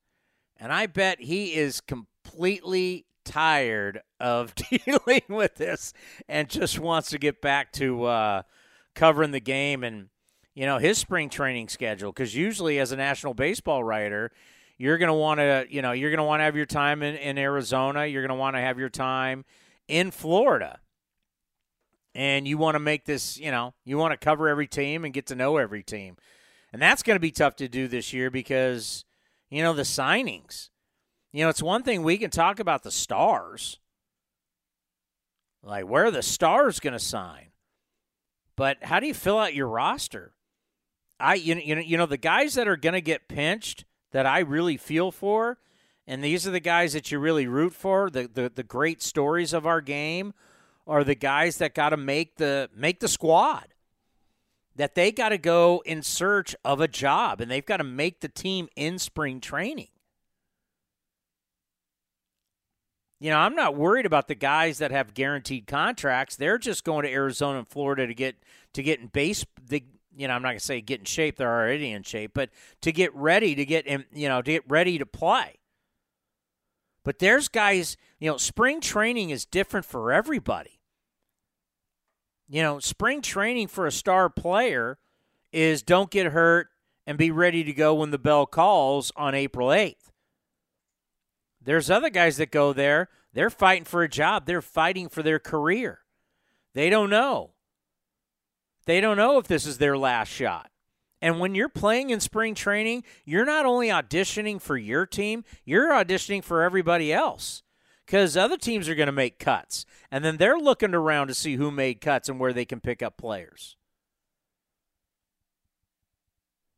and 0.58 0.71
I 0.71 0.86
bet 0.86 1.21
he 1.21 1.56
is 1.56 1.82
completely 1.82 3.06
tired 3.25 4.01
of 4.19 4.54
dealing 4.86 5.23
with 5.27 5.56
this 5.56 5.93
and 6.27 6.49
just 6.49 6.80
wants 6.80 7.10
to 7.10 7.17
get 7.17 7.41
back 7.41 7.71
to. 7.73 8.04
Uh, 8.06 8.41
covering 8.95 9.32
the 9.32 9.39
game 9.39 9.84
and 9.84 10.10
you 10.54 10.65
know 10.65 10.77
his 10.77 10.97
spring 10.97 11.30
training 11.30 11.69
schedule. 11.69 12.12
Because 12.12 12.36
usually 12.36 12.80
as 12.80 12.91
a 12.91 12.97
national 12.97 13.34
baseball 13.34 13.84
writer 13.84 14.32
you're 14.77 14.97
going 14.97 15.08
to 15.08 15.13
want 15.13 15.39
to 15.39 15.65
you 15.69 15.82
know 15.82 15.91
you're 15.91 16.10
going 16.10 16.17
to 16.17 16.23
want 16.23 16.39
to 16.39 16.45
have 16.45 16.56
your 16.56 16.65
time 16.65 17.04
in, 17.04 17.15
in 17.15 17.38
arizona. 17.38 18.06
You're 18.06 18.23
going 18.23 18.36
to 18.36 18.39
want 18.39 18.56
to 18.56 18.62
have 18.62 18.80
your 18.80 18.89
time 18.89 19.45
in 19.88 20.12
florida. 20.12 20.80
And 22.13 22.45
you 22.45 22.58
want 22.58 22.75
to 22.75 22.80
make 22.80 23.06
this 23.06 23.38
you 23.38 23.51
know 23.51 23.73
you 23.86 23.97
want 23.97 24.12
to 24.12 24.17
cover 24.17 24.47
every 24.47 24.67
team 24.67 25.06
and 25.06 25.13
get 25.13 25.27
to 25.27 25.36
know 25.36 25.58
every 25.58 25.84
team 25.84 26.17
and 26.71 26.81
that's 26.81 27.03
going 27.03 27.15
to 27.15 27.21
be 27.21 27.31
tough 27.31 27.55
to 27.57 27.67
do 27.67 27.88
this 27.88 28.13
year 28.13 28.29
because 28.29 29.05
you 29.49 29.62
know 29.62 29.73
the 29.73 29.81
signings 29.84 30.69
you 31.31 31.43
know 31.43 31.49
it's 31.49 31.63
one 31.63 31.84
thing 31.84 32.03
we 32.03 32.17
can 32.17 32.29
talk 32.29 32.60
about 32.60 32.84
the 32.84 32.91
stars 32.91 33.79
like 35.63 35.86
where 35.86 36.05
are 36.05 36.12
the 36.12 36.23
stars 36.23 36.79
going 36.79 36.93
to 36.93 36.99
sign 36.99 37.51
but 38.62 38.77
how 38.84 38.99
do 38.99 39.07
you 39.07 39.15
fill 39.15 39.39
out 39.39 39.55
your 39.55 39.67
roster? 39.67 40.34
I 41.19 41.34
you 41.34 41.55
know, 41.55 41.62
you 41.62 41.75
know 41.75 41.81
you 41.81 41.97
know 41.97 42.05
the 42.05 42.15
guys 42.15 42.53
that 42.53 42.67
are 42.67 42.77
going 42.77 42.93
to 42.93 43.01
get 43.01 43.27
pinched 43.27 43.86
that 44.12 44.27
I 44.27 44.39
really 44.39 44.77
feel 44.77 45.12
for, 45.12 45.57
and 46.05 46.23
these 46.23 46.47
are 46.47 46.51
the 46.51 46.60
guys 46.60 46.93
that 46.93 47.12
you 47.12 47.17
really 47.17 47.47
root 47.47 47.73
for. 47.73 48.12
The 48.12 48.29
the, 48.31 48.51
the 48.53 48.63
great 48.63 49.01
stories 49.01 49.53
of 49.53 49.65
our 49.65 49.81
game 49.81 50.36
are 50.86 51.03
the 51.03 51.15
guys 51.15 51.57
that 51.57 51.73
got 51.73 51.89
to 51.89 51.97
make 51.97 52.36
the 52.36 52.69
make 52.75 52.99
the 52.99 53.07
squad. 53.07 53.70
That 54.75 54.95
they 54.95 55.12
got 55.12 55.29
to 55.29 55.38
go 55.38 55.84
in 55.86 56.01
search 56.01 56.55
of 56.63 56.79
a 56.79 56.88
job, 56.88 57.41
and 57.41 57.51
they've 57.51 57.65
got 57.65 57.77
to 57.77 57.84
make 57.84 58.21
the 58.21 58.29
team 58.29 58.69
in 58.75 58.99
spring 58.99 59.41
training. 59.41 59.89
you 63.21 63.29
know, 63.29 63.38
I'm 63.38 63.53
not 63.53 63.75
worried 63.75 64.07
about 64.07 64.27
the 64.27 64.34
guys 64.34 64.79
that 64.79 64.89
have 64.89 65.13
guaranteed 65.13 65.67
contracts. 65.67 66.36
They're 66.36 66.57
just 66.57 66.84
going 66.84 67.05
to 67.05 67.12
Arizona 67.12 67.60
and 67.60 67.67
Florida 67.67 68.07
to 68.07 68.15
get 68.15 68.36
to 68.73 68.81
get 68.81 68.99
in 68.99 69.07
base. 69.07 69.45
The 69.63 69.84
you 70.17 70.27
know, 70.27 70.34
I'm 70.34 70.41
not 70.41 70.49
gonna 70.49 70.60
say 70.60 70.81
get 70.81 70.99
in 70.99 71.05
shape. 71.05 71.38
They're 71.38 71.47
already 71.47 71.91
in 71.91 72.01
shape, 72.01 72.31
but 72.34 72.49
to 72.81 72.91
get 72.91 73.13
ready 73.13 73.53
to 73.53 73.63
get 73.63 73.86
in, 73.86 74.05
you 74.12 74.27
know, 74.27 74.41
to 74.41 74.51
get 74.51 74.63
ready 74.67 74.97
to 74.97 75.05
play. 75.05 75.60
But 77.05 77.19
there's 77.19 77.47
guys, 77.47 77.95
you 78.19 78.29
know, 78.29 78.38
spring 78.38 78.81
training 78.81 79.29
is 79.29 79.45
different 79.45 79.86
for 79.86 80.12
everybody. 80.12 80.80
You 82.51 82.61
know, 82.61 82.79
spring 82.79 83.21
training 83.21 83.69
for 83.69 83.87
a 83.87 83.93
star 83.93 84.29
player 84.29 84.97
is 85.53 85.81
don't 85.81 86.11
get 86.11 86.33
hurt 86.33 86.67
and 87.07 87.17
be 87.17 87.31
ready 87.31 87.63
to 87.63 87.71
go 87.71 87.93
when 87.93 88.11
the 88.11 88.19
bell 88.19 88.45
calls 88.45 89.09
on 89.15 89.33
April 89.33 89.69
8th. 89.69 90.11
There's 91.63 91.89
other 91.89 92.09
guys 92.09 92.35
that 92.37 92.51
go 92.51 92.73
there. 92.73 93.07
They're 93.31 93.49
fighting 93.49 93.85
for 93.85 94.03
a 94.03 94.09
job. 94.09 94.47
They're 94.47 94.61
fighting 94.61 95.07
for 95.07 95.23
their 95.23 95.39
career. 95.39 95.99
They 96.73 96.89
don't 96.89 97.09
know. 97.09 97.51
They 98.85 98.99
don't 98.99 99.15
know 99.15 99.37
if 99.37 99.47
this 99.47 99.65
is 99.65 99.77
their 99.77 99.97
last 99.97 100.27
shot. 100.27 100.71
And 101.21 101.39
when 101.39 101.55
you're 101.55 101.69
playing 101.69 102.09
in 102.09 102.19
spring 102.19 102.53
training, 102.53 103.05
you're 103.23 103.45
not 103.45 103.65
only 103.65 103.87
auditioning 103.87 104.59
for 104.59 104.75
your 104.75 105.05
team, 105.05 105.45
you're 105.63 105.91
auditioning 105.91 106.43
for 106.43 106.63
everybody 106.63 107.13
else. 107.13 107.63
Because 108.12 108.36
other 108.36 108.58
teams 108.58 108.89
are 108.89 108.95
going 108.95 109.06
to 109.06 109.13
make 109.13 109.39
cuts. 109.39 109.86
And 110.12 110.26
then 110.26 110.36
they're 110.36 110.58
looking 110.58 110.93
around 110.93 111.28
to 111.28 111.34
see 111.34 111.56
who 111.56 111.71
made 111.71 112.02
cuts 112.02 112.28
and 112.28 112.41
where 112.41 112.52
they 112.52 112.65
can 112.65 112.82
pick 112.82 113.02
up 113.02 113.15
players. 113.15 113.78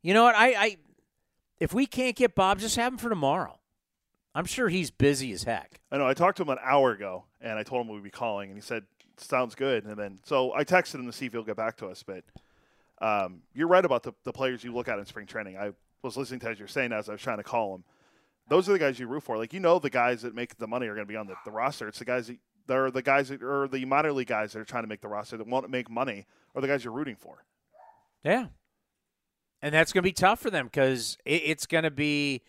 You 0.03 0.13
know 0.13 0.25
what? 0.25 0.35
I, 0.35 0.53
I 0.53 0.77
if 1.59 1.73
we 1.73 1.87
can't 1.87 2.15
get 2.15 2.35
Bob, 2.35 2.59
just 2.59 2.75
have 2.75 2.93
him 2.93 2.99
for 2.99 3.09
tomorrow. 3.09 3.57
I'm 4.35 4.45
sure 4.45 4.69
he's 4.69 4.91
busy 4.91 5.31
as 5.31 5.41
heck. 5.41 5.81
I 5.91 5.97
know. 5.97 6.05
I 6.05 6.13
talked 6.13 6.37
to 6.37 6.43
him 6.43 6.49
an 6.49 6.59
hour 6.61 6.91
ago, 6.91 7.23
and 7.41 7.57
I 7.57 7.63
told 7.63 7.87
him 7.87 7.91
we'd 7.91 8.03
be 8.03 8.11
calling, 8.11 8.51
and 8.51 8.57
he 8.57 8.61
said, 8.61 8.83
"Sounds 9.17 9.55
good." 9.55 9.85
And 9.85 9.97
then, 9.97 10.19
so 10.25 10.53
I 10.53 10.63
texted 10.63 10.95
him 10.95 11.07
to 11.07 11.11
see 11.13 11.25
if 11.25 11.31
he'll 11.31 11.41
get 11.41 11.57
back 11.57 11.77
to 11.77 11.87
us. 11.87 12.03
But 12.03 12.23
um, 13.01 13.41
you're 13.55 13.67
right 13.67 13.83
about 13.83 14.03
the, 14.03 14.13
the 14.23 14.33
players 14.33 14.63
you 14.63 14.71
look 14.71 14.87
at 14.87 14.99
in 14.99 15.05
spring 15.07 15.25
training. 15.25 15.57
I 15.57 15.71
was 16.03 16.15
listening 16.15 16.41
to 16.41 16.49
as 16.49 16.59
you're 16.59 16.67
saying 16.67 16.91
as 16.91 17.09
I 17.09 17.13
was 17.13 17.21
trying 17.21 17.37
to 17.37 17.43
call 17.43 17.73
him. 17.73 17.83
Those 18.47 18.67
are 18.69 18.73
the 18.73 18.79
guys 18.79 18.99
you 18.99 19.07
root 19.07 19.23
for. 19.23 19.37
Like 19.37 19.53
you 19.53 19.59
know, 19.59 19.79
the 19.79 19.89
guys 19.89 20.21
that 20.21 20.35
make 20.35 20.57
the 20.57 20.67
money 20.67 20.87
are 20.87 20.95
going 20.95 21.07
to 21.07 21.11
be 21.11 21.17
on 21.17 21.27
the, 21.27 21.35
the 21.45 21.51
roster. 21.51 21.87
It's 21.87 21.99
the 21.99 22.05
guys 22.05 22.27
that 22.27 22.37
they're 22.67 22.91
the 22.91 23.01
guys 23.01 23.29
that 23.29 23.41
are 23.41 23.67
the 23.67 23.85
minor 23.85 24.11
league 24.11 24.27
guys 24.27 24.53
that 24.53 24.59
are 24.59 24.65
trying 24.65 24.83
to 24.83 24.89
make 24.89 25.01
the 25.01 25.07
roster 25.07 25.37
that 25.37 25.47
won't 25.47 25.69
make 25.69 25.89
money, 25.89 26.25
or 26.53 26.61
the 26.61 26.67
guys 26.67 26.83
you're 26.83 26.93
rooting 26.93 27.15
for. 27.15 27.43
Yeah, 28.23 28.47
and 29.61 29.73
that's 29.73 29.93
going 29.93 30.03
to 30.03 30.07
be 30.07 30.13
tough 30.13 30.39
for 30.39 30.49
them 30.49 30.65
because 30.65 31.17
it, 31.25 31.41
it's 31.45 31.65
going 31.65 31.83
to 31.83 31.91
be 31.91 32.41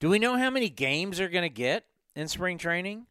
do 0.00 0.08
we 0.08 0.18
know 0.18 0.36
how 0.36 0.50
many 0.50 0.70
games 0.70 1.18
they're 1.18 1.28
going 1.28 1.42
to 1.42 1.54
get 1.54 1.84
in 2.16 2.26
spring 2.26 2.58
training? 2.58 3.06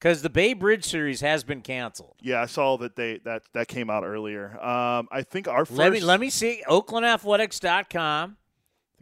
Because 0.00 0.22
the 0.22 0.30
Bay 0.30 0.54
Bridge 0.54 0.86
series 0.86 1.20
has 1.20 1.44
been 1.44 1.60
canceled. 1.60 2.14
Yeah, 2.22 2.40
I 2.40 2.46
saw 2.46 2.78
that 2.78 2.96
they 2.96 3.18
that 3.24 3.42
that 3.52 3.68
came 3.68 3.90
out 3.90 4.02
earlier. 4.02 4.58
Um, 4.64 5.08
I 5.12 5.22
think 5.22 5.46
our 5.46 5.66
first. 5.66 5.78
Let 5.78 5.92
me 5.92 6.00
let 6.00 6.20
me 6.20 6.30
see. 6.30 6.62
OaklandAthletics.com. 6.66 8.38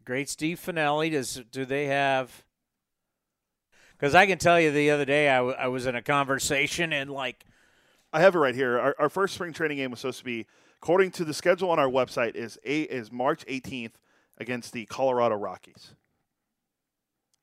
Great 0.08 0.30
Steve 0.30 0.58
Finelli. 0.58 1.10
Does 1.10 1.42
do 1.52 1.66
they 1.66 1.84
have? 1.84 2.46
Because 3.92 4.14
I 4.14 4.24
can 4.24 4.38
tell 4.38 4.58
you, 4.58 4.70
the 4.70 4.90
other 4.90 5.04
day 5.04 5.28
I, 5.28 5.36
w- 5.36 5.54
I 5.54 5.68
was 5.68 5.84
in 5.84 5.94
a 5.94 6.00
conversation 6.00 6.94
and 6.94 7.10
like. 7.10 7.44
I 8.10 8.20
have 8.22 8.34
it 8.34 8.38
right 8.38 8.54
here. 8.54 8.78
Our, 8.78 8.96
our 8.98 9.08
first 9.10 9.34
spring 9.34 9.52
training 9.52 9.76
game 9.76 9.90
was 9.90 10.00
supposed 10.00 10.20
to 10.20 10.24
be, 10.24 10.46
according 10.80 11.10
to 11.10 11.26
the 11.26 11.34
schedule 11.34 11.68
on 11.68 11.78
our 11.78 11.90
website, 11.90 12.36
is 12.36 12.58
a 12.64 12.84
is 12.84 13.12
March 13.12 13.44
18th 13.44 13.96
against 14.38 14.72
the 14.72 14.86
Colorado 14.86 15.34
Rockies. 15.34 15.92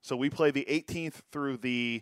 So 0.02 0.16
we 0.16 0.32
play 0.32 0.50
the 0.50 0.66
18th 0.68 1.22
through 1.32 1.58
the. 1.58 2.02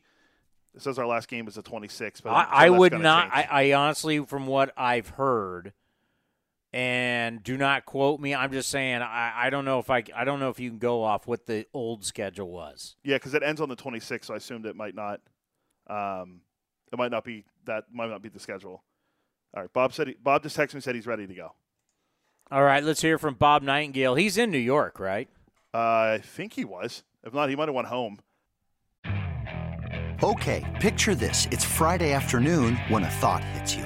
It 0.73 0.81
says 0.81 0.97
our 0.97 1.05
last 1.05 1.27
game 1.27 1.45
is 1.49 1.55
the 1.55 1.63
26th. 1.63 2.23
But 2.23 2.29
I, 2.29 2.67
I 2.67 2.69
would 2.69 2.93
not. 2.93 3.31
I, 3.33 3.47
I, 3.51 3.73
honestly, 3.73 4.19
from 4.19 4.47
what 4.47 4.71
I've 4.77 5.09
heard, 5.09 5.73
and 6.73 7.43
do 7.43 7.55
not 7.55 7.85
quote 7.85 8.19
me. 8.19 8.33
I'm 8.33 8.51
just 8.51 8.69
saying. 8.69 9.01
I, 9.01 9.33
I 9.35 9.49
don't 9.49 9.63
know 9.63 9.79
if 9.79 9.89
I. 9.89 10.03
I 10.15 10.25
don't 10.25 10.39
know 10.39 10.49
if 10.49 10.59
you 10.59 10.69
can 10.69 10.79
go 10.79 11.03
off 11.03 11.27
what 11.27 11.45
the 11.45 11.67
old 11.73 12.03
schedule 12.03 12.49
was. 12.49 12.95
Yeah, 13.03 13.17
because 13.17 13.33
it 13.35 13.43
ends 13.43 13.61
on 13.61 13.69
the 13.69 13.75
26th, 13.75 14.25
so 14.25 14.33
I 14.33 14.37
assumed 14.37 14.65
it 14.65 14.75
might 14.75 14.95
not. 14.95 15.21
Um, 15.87 16.41
it 16.91 16.97
might 16.97 17.11
not 17.11 17.23
be 17.23 17.45
that. 17.65 17.85
Might 17.93 18.09
not 18.09 18.21
be 18.21 18.29
the 18.29 18.39
schedule. 18.39 18.83
All 19.55 19.61
right, 19.61 19.71
Bob 19.71 19.93
said. 19.93 20.07
He, 20.07 20.15
Bob 20.15 20.41
just 20.41 20.57
texted 20.57 20.73
me 20.73 20.81
said 20.81 20.95
he's 20.95 21.07
ready 21.07 21.27
to 21.27 21.33
go. 21.33 21.53
All 22.51 22.63
right, 22.63 22.83
let's 22.83 23.01
hear 23.01 23.17
from 23.17 23.35
Bob 23.35 23.63
Nightengale. 23.63 24.19
He's 24.19 24.37
in 24.37 24.51
New 24.51 24.57
York, 24.57 24.99
right? 24.99 25.29
Uh, 25.73 25.77
I 26.17 26.21
think 26.23 26.53
he 26.53 26.65
was. 26.65 27.03
If 27.23 27.33
not, 27.33 27.49
he 27.49 27.55
might 27.55 27.67
have 27.67 27.75
went 27.75 27.87
home. 27.87 28.19
Okay, 30.23 30.77
picture 30.79 31.15
this. 31.15 31.47
It's 31.51 31.63
Friday 31.65 32.13
afternoon 32.13 32.77
when 32.87 33.03
a 33.03 33.09
thought 33.09 33.43
hits 33.43 33.75
you. 33.75 33.85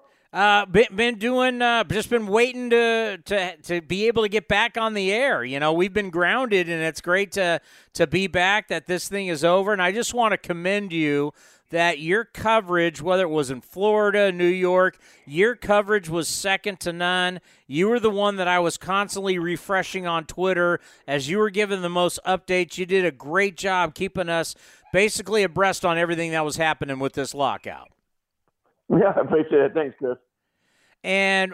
Uh, 0.33 0.65
been, 0.65 0.85
been 0.95 1.19
doing, 1.19 1.61
uh, 1.61 1.83
just 1.83 2.09
been 2.09 2.25
waiting 2.25 2.69
to, 2.69 3.17
to, 3.25 3.57
to 3.57 3.81
be 3.81 4.07
able 4.07 4.23
to 4.23 4.29
get 4.29 4.47
back 4.47 4.77
on 4.77 4.93
the 4.93 5.11
air. 5.11 5.43
You 5.43 5.59
know, 5.59 5.73
we've 5.73 5.93
been 5.93 6.09
grounded 6.09 6.69
and 6.69 6.81
it's 6.81 7.01
great 7.01 7.33
to, 7.33 7.59
to 7.93 8.07
be 8.07 8.27
back 8.27 8.69
that 8.69 8.87
this 8.87 9.09
thing 9.09 9.27
is 9.27 9.43
over. 9.43 9.73
And 9.73 9.81
I 9.81 9.91
just 9.91 10.13
want 10.13 10.31
to 10.31 10.37
commend 10.37 10.93
you 10.93 11.33
that 11.69 11.99
your 11.99 12.23
coverage, 12.23 13.01
whether 13.01 13.23
it 13.23 13.29
was 13.29 13.51
in 13.51 13.59
Florida, 13.59 14.31
New 14.31 14.45
York, 14.45 14.97
your 15.25 15.55
coverage 15.55 16.07
was 16.07 16.29
second 16.29 16.79
to 16.81 16.93
none. 16.93 17.41
You 17.67 17.89
were 17.89 17.99
the 17.99 18.09
one 18.09 18.37
that 18.37 18.47
I 18.47 18.59
was 18.59 18.77
constantly 18.77 19.37
refreshing 19.37 20.07
on 20.07 20.25
Twitter 20.25 20.79
as 21.07 21.29
you 21.29 21.39
were 21.39 21.49
giving 21.49 21.81
the 21.81 21.89
most 21.89 22.19
updates. 22.25 22.77
You 22.77 22.85
did 22.85 23.03
a 23.03 23.11
great 23.11 23.57
job 23.57 23.95
keeping 23.95 24.29
us 24.29 24.55
basically 24.93 25.43
abreast 25.43 25.83
on 25.83 25.97
everything 25.97 26.31
that 26.31 26.45
was 26.45 26.55
happening 26.55 26.99
with 26.99 27.13
this 27.13 27.33
lockout. 27.33 27.89
Yeah, 28.99 29.13
I 29.15 29.21
appreciate 29.21 29.61
it. 29.61 29.73
Thanks, 29.73 29.95
Chris. 29.97 30.17
And 31.03 31.53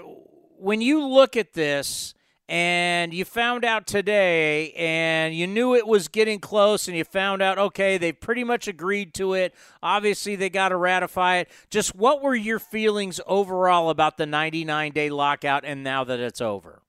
when 0.57 0.81
you 0.81 1.05
look 1.05 1.37
at 1.37 1.53
this, 1.53 2.15
and 2.49 3.13
you 3.13 3.25
found 3.25 3.65
out 3.65 3.85
today 3.85 4.71
and 4.71 5.35
you 5.35 5.45
knew 5.45 5.75
it 5.75 5.85
was 5.85 6.07
getting 6.07 6.39
close 6.39 6.87
and 6.87 6.95
you 6.95 7.03
found 7.03 7.41
out 7.41 7.57
okay 7.57 7.97
they 7.97 8.13
pretty 8.13 8.45
much 8.45 8.69
agreed 8.69 9.13
to 9.15 9.33
it. 9.33 9.53
Obviously 9.83 10.37
they 10.37 10.49
got 10.49 10.69
to 10.69 10.77
ratify 10.77 11.39
it. 11.39 11.49
Just 11.69 11.93
what 11.93 12.23
were 12.23 12.35
your 12.35 12.57
feelings 12.57 13.19
overall 13.27 13.89
about 13.89 14.15
the 14.15 14.25
99 14.25 14.93
day 14.93 15.09
lockout 15.09 15.65
and 15.65 15.83
now 15.83 16.05
that 16.05 16.21
it's 16.21 16.39
over? 16.39 16.81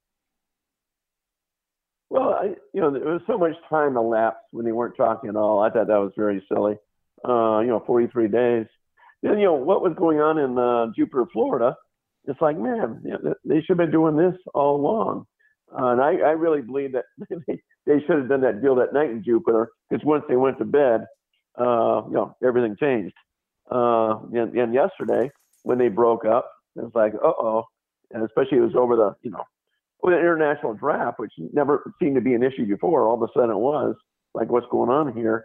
Well 2.08 2.34
I, 2.40 2.54
you 2.72 2.80
know 2.80 2.92
there 2.92 3.02
was 3.02 3.22
so 3.26 3.36
much 3.36 3.54
time 3.68 3.96
elapsed 3.96 4.46
when 4.52 4.64
they 4.64 4.70
weren't 4.70 4.96
talking 4.96 5.28
at 5.28 5.34
all. 5.34 5.60
I 5.60 5.70
thought 5.70 5.88
that 5.88 5.98
was 5.98 6.12
very 6.16 6.44
silly. 6.46 6.76
Uh, 7.28 7.58
you 7.62 7.66
know 7.66 7.82
43 7.84 8.28
days 8.28 8.66
you 9.22 9.44
know 9.44 9.54
what 9.54 9.82
was 9.82 9.94
going 9.96 10.20
on 10.20 10.38
in 10.38 10.58
uh, 10.58 10.86
jupiter 10.96 11.26
florida 11.32 11.74
it's 12.24 12.40
like 12.40 12.58
man 12.58 13.00
you 13.04 13.10
know, 13.10 13.34
they 13.44 13.60
should 13.60 13.70
have 13.70 13.78
been 13.78 13.90
doing 13.90 14.16
this 14.16 14.34
all 14.54 14.76
along 14.76 15.26
uh, 15.72 15.88
and 15.88 16.00
I, 16.00 16.16
I 16.16 16.30
really 16.30 16.62
believe 16.62 16.92
that 16.92 17.04
they, 17.46 17.60
they 17.86 18.00
should 18.00 18.18
have 18.18 18.28
done 18.28 18.40
that 18.42 18.62
deal 18.62 18.74
that 18.76 18.92
night 18.92 19.10
in 19.10 19.22
Jupiter 19.22 19.68
because 19.88 20.04
once 20.04 20.24
they 20.28 20.36
went 20.36 20.58
to 20.58 20.64
bed, 20.64 21.02
uh, 21.58 22.02
you 22.06 22.14
know, 22.14 22.36
everything 22.42 22.76
changed. 22.78 23.14
Uh, 23.70 24.18
and, 24.32 24.56
and 24.56 24.72
yesterday 24.72 25.30
when 25.62 25.78
they 25.78 25.88
broke 25.88 26.24
up, 26.24 26.50
it 26.76 26.82
was 26.82 26.92
like, 26.94 27.12
uh 27.14 27.26
oh, 27.26 27.64
and 28.12 28.24
especially 28.24 28.58
it 28.58 28.62
was 28.62 28.76
over 28.76 28.96
the, 28.96 29.14
you 29.22 29.30
know, 29.30 29.44
with 30.02 30.14
an 30.14 30.20
international 30.20 30.74
draft, 30.74 31.18
which 31.18 31.32
never 31.52 31.92
seemed 32.00 32.14
to 32.14 32.20
be 32.20 32.34
an 32.34 32.42
issue 32.42 32.66
before. 32.66 33.06
All 33.06 33.22
of 33.22 33.22
a 33.22 33.32
sudden 33.34 33.50
it 33.50 33.58
was 33.58 33.94
like, 34.32 34.48
what's 34.48 34.66
going 34.70 34.90
on 34.90 35.12
here? 35.14 35.44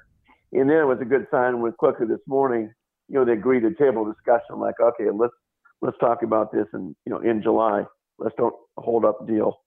And 0.53 0.69
then 0.69 0.77
it 0.77 0.85
was 0.85 0.99
a 1.01 1.05
good 1.05 1.27
sign 1.31 1.59
when 1.59 1.71
quickly 1.73 2.05
this 2.05 2.19
morning, 2.27 2.71
you 3.07 3.15
know, 3.15 3.25
they 3.25 3.33
agreed 3.33 3.61
to 3.61 3.73
table 3.73 4.05
discussion, 4.05 4.59
like, 4.59 4.75
okay, 4.81 5.09
let's 5.13 5.33
let's 5.81 5.97
talk 5.99 6.23
about 6.23 6.51
this 6.51 6.65
in 6.73 6.95
you 7.05 7.11
know 7.11 7.19
in 7.19 7.41
July. 7.41 7.83
Let's 8.17 8.35
don't 8.37 8.55
hold 8.77 9.05
up 9.05 9.27
deal. 9.27 9.59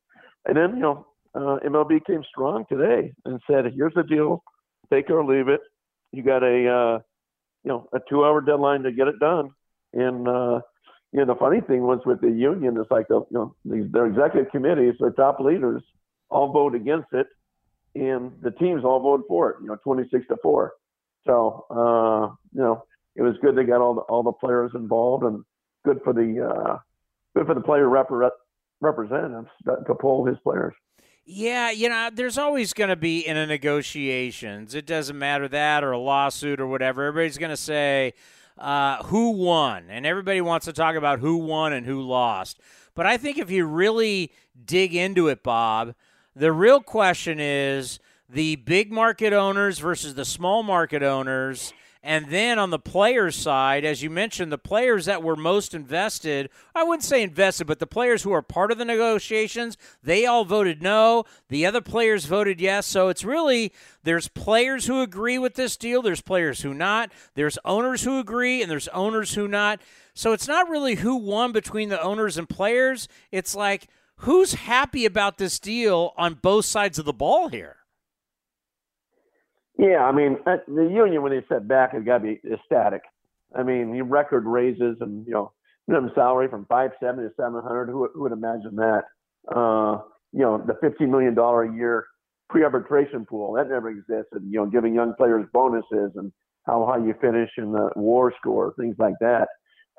And 0.47 0.57
then, 0.57 0.77
you 0.77 0.83
know, 0.83 1.07
uh, 1.35 1.59
MLB 1.67 2.05
came 2.07 2.23
strong 2.31 2.65
today 2.69 3.13
and 3.25 3.41
said, 3.51 3.65
"Here's 3.75 3.95
the 3.95 4.05
deal: 4.05 4.43
take 4.93 5.11
or 5.11 5.25
leave 5.25 5.49
it. 5.49 5.61
You 6.13 6.23
got 6.23 6.43
a, 6.43 6.69
uh, 6.69 6.99
you 7.65 7.71
know, 7.71 7.89
a 7.93 7.99
two-hour 8.09 8.41
deadline 8.43 8.83
to 8.83 8.93
get 8.93 9.09
it 9.09 9.19
done." 9.21 9.51
And 9.93 10.27
uh, 10.29 10.61
you 11.13 11.25
know, 11.25 11.33
the 11.33 11.39
funny 11.39 11.61
thing 11.61 11.83
was 11.83 12.01
with 12.05 12.21
the 12.21 12.31
union, 12.31 12.77
it's 12.79 12.91
like 12.91 13.09
the, 13.09 13.21
you 13.31 13.39
know, 13.39 13.55
the, 13.65 13.89
their 13.93 14.07
executive 14.07 14.51
committees, 14.51 14.95
their 15.01 15.13
top 15.13 15.41
leaders, 15.41 15.83
all 16.29 16.53
vote 16.53 16.75
against 16.75 17.09
it, 17.13 17.27
and 17.95 18.33
the 18.43 18.51
teams 18.51 18.85
all 18.85 19.01
voted 19.01 19.27
for 19.29 19.51
it. 19.51 19.57
You 19.63 19.69
know, 19.69 19.77
26 19.83 20.27
to 20.29 20.37
four. 20.43 20.73
So, 21.27 21.65
uh, 21.71 22.35
you 22.53 22.63
know, 22.63 22.85
it 23.17 23.23
was 23.23 23.35
good 23.43 23.57
they 23.57 23.65
got 23.65 23.81
all 23.81 23.95
the 23.95 24.03
all 24.03 24.23
the 24.23 24.33
players 24.33 24.73
involved, 24.75 25.25
and 25.25 25.45
good 25.85 26.01
for 26.05 26.13
the 26.13 26.49
uh, 26.49 26.79
good 27.35 27.47
for 27.47 27.55
the 27.55 27.61
player 27.61 27.89
rep- 27.89 28.09
representatives 28.81 29.49
to 29.65 29.95
pull 29.95 30.25
his 30.27 30.37
players. 30.45 30.75
Yeah, 31.29 31.71
you 31.73 31.89
know, 31.89 32.11
there's 32.13 32.39
always 32.39 32.73
going 32.73 32.91
to 32.91 32.97
be 32.97 33.27
in 33.27 33.37
a 33.37 33.47
negotiations. 33.47 34.77
It 34.77 34.87
doesn't 34.87 35.19
matter 35.19 35.49
that 35.49 35.83
or 35.83 35.91
a 35.91 35.99
lawsuit 35.99 36.61
or 36.61 36.69
whatever. 36.69 37.05
Everybody's 37.05 37.37
going 37.37 37.51
to 37.51 37.57
say 37.57 38.15
uh, 38.59 39.03
who 39.05 39.31
won, 39.31 39.87
and 39.89 40.07
everybody 40.07 40.41
wants 40.41 40.67
to 40.67 40.73
talk 40.73 40.95
about 40.95 41.19
who 41.19 41.39
won 41.39 41.73
and 41.73 41.85
who 41.85 42.01
lost. 42.01 42.61
But 42.95 43.07
I 43.07 43.17
think 43.17 43.39
if 43.39 43.51
you 43.51 43.67
really 43.67 44.31
dig 44.65 44.95
into 44.95 45.27
it, 45.27 45.43
Bob, 45.43 45.95
the 46.37 46.53
real 46.53 46.81
question 46.81 47.41
is 47.41 47.99
the 48.29 48.57
big 48.57 48.93
market 48.93 49.33
owners 49.33 49.79
versus 49.79 50.15
the 50.15 50.25
small 50.25 50.63
market 50.63 51.03
owners 51.03 51.73
and 52.07 52.27
then 52.31 52.59
on 52.59 52.71
the 52.71 52.79
players' 52.79 53.35
side, 53.35 53.85
as 53.85 54.01
you 54.01 54.11
mentioned, 54.11 54.53
the 54.53 54.59
players 54.59 55.07
that 55.07 55.25
were 55.25 55.35
most 55.35 55.75
invested, 55.75 56.49
I 56.73 56.85
wouldn't 56.85 57.03
say 57.03 57.21
invested, 57.21 57.67
but 57.67 57.81
the 57.81 57.87
players 57.87 58.23
who 58.23 58.31
are 58.31 58.43
part 58.43 58.71
of 58.71 58.79
the 58.79 58.85
negotiations, 58.85 59.77
they 60.05 60.25
all 60.25 60.45
voted 60.45 60.81
no. 60.81 61.25
The 61.49 61.67
other 61.67 61.81
players 61.81 62.25
voted 62.25 62.61
yes. 62.61 62.87
So 62.87 63.09
it's 63.09 63.25
really 63.25 63.73
there's 64.05 64.29
players 64.29 64.87
who 64.87 65.03
agree 65.03 65.37
with 65.37 65.55
this 65.55 65.77
deal, 65.77 66.01
there's 66.01 66.23
players 66.23 66.61
who 66.61 66.73
not, 66.73 67.11
there's 67.35 67.59
owners 67.65 68.05
who 68.05 68.21
agree, 68.21 68.63
and 68.63 68.71
there's 68.71 68.89
owners 68.89 69.35
who 69.35 69.49
not. 69.49 69.81
So 70.15 70.33
it's 70.33 70.47
not 70.47 70.71
really 70.71 70.95
who 70.95 71.17
won 71.17 71.51
between 71.51 71.89
the 71.89 72.01
owners 72.01 72.39
and 72.39 72.49
players. 72.49 73.09
It's 73.33 73.57
like 73.57 73.89
who's 74.19 74.55
happy 74.55 75.07
about 75.07 75.39
this 75.39 75.59
deal 75.59 76.15
on 76.17 76.35
both 76.35 76.67
sides 76.67 77.01
of 77.01 77.05
the 77.05 77.13
ball 77.13 77.49
here. 77.49 77.77
Yeah, 79.79 80.05
I 80.05 80.13
mean, 80.13 80.39
uh, 80.47 80.57
the 80.67 80.85
union 80.85 81.23
when 81.23 81.33
they 81.33 81.45
set 81.49 81.69
back 81.69 81.93
has 81.93 82.03
got 82.03 82.19
to 82.19 82.25
be 82.25 82.41
ecstatic. 82.51 83.03
I 83.55 83.63
mean, 83.63 83.93
the 83.93 84.03
record 84.03 84.45
raises 84.47 84.97
and 85.01 85.27
you 85.27 85.33
know 85.33 85.53
minimum 85.87 86.11
salary 86.15 86.49
from 86.49 86.65
five 86.67 86.93
seven 87.01 87.25
to 87.25 87.31
seven 87.37 87.63
hundred. 87.63 87.89
Who, 87.89 88.09
who 88.15 88.23
would 88.23 88.33
imagine 88.33 88.77
that? 88.77 89.03
Uh, 89.55 89.99
you 90.33 90.41
know, 90.41 90.63
the 90.67 90.77
fifteen 90.81 91.11
million 91.11 91.35
dollar 91.35 91.65
a 91.65 91.75
year 91.75 92.07
pre-arbitration 92.49 93.27
pool 93.27 93.53
that 93.55 93.69
never 93.69 93.91
existed. 93.91 94.43
You 94.45 94.61
know, 94.61 94.67
giving 94.67 94.95
young 94.95 95.15
players 95.15 95.47
bonuses 95.53 96.13
and 96.17 96.33
how 96.65 96.87
high 96.87 97.05
you 97.05 97.15
finish 97.21 97.51
in 97.59 97.73
the 97.73 97.91
WAR 97.97 98.33
score, 98.41 98.75
things 98.79 98.97
like 98.99 99.15
that. 99.21 99.49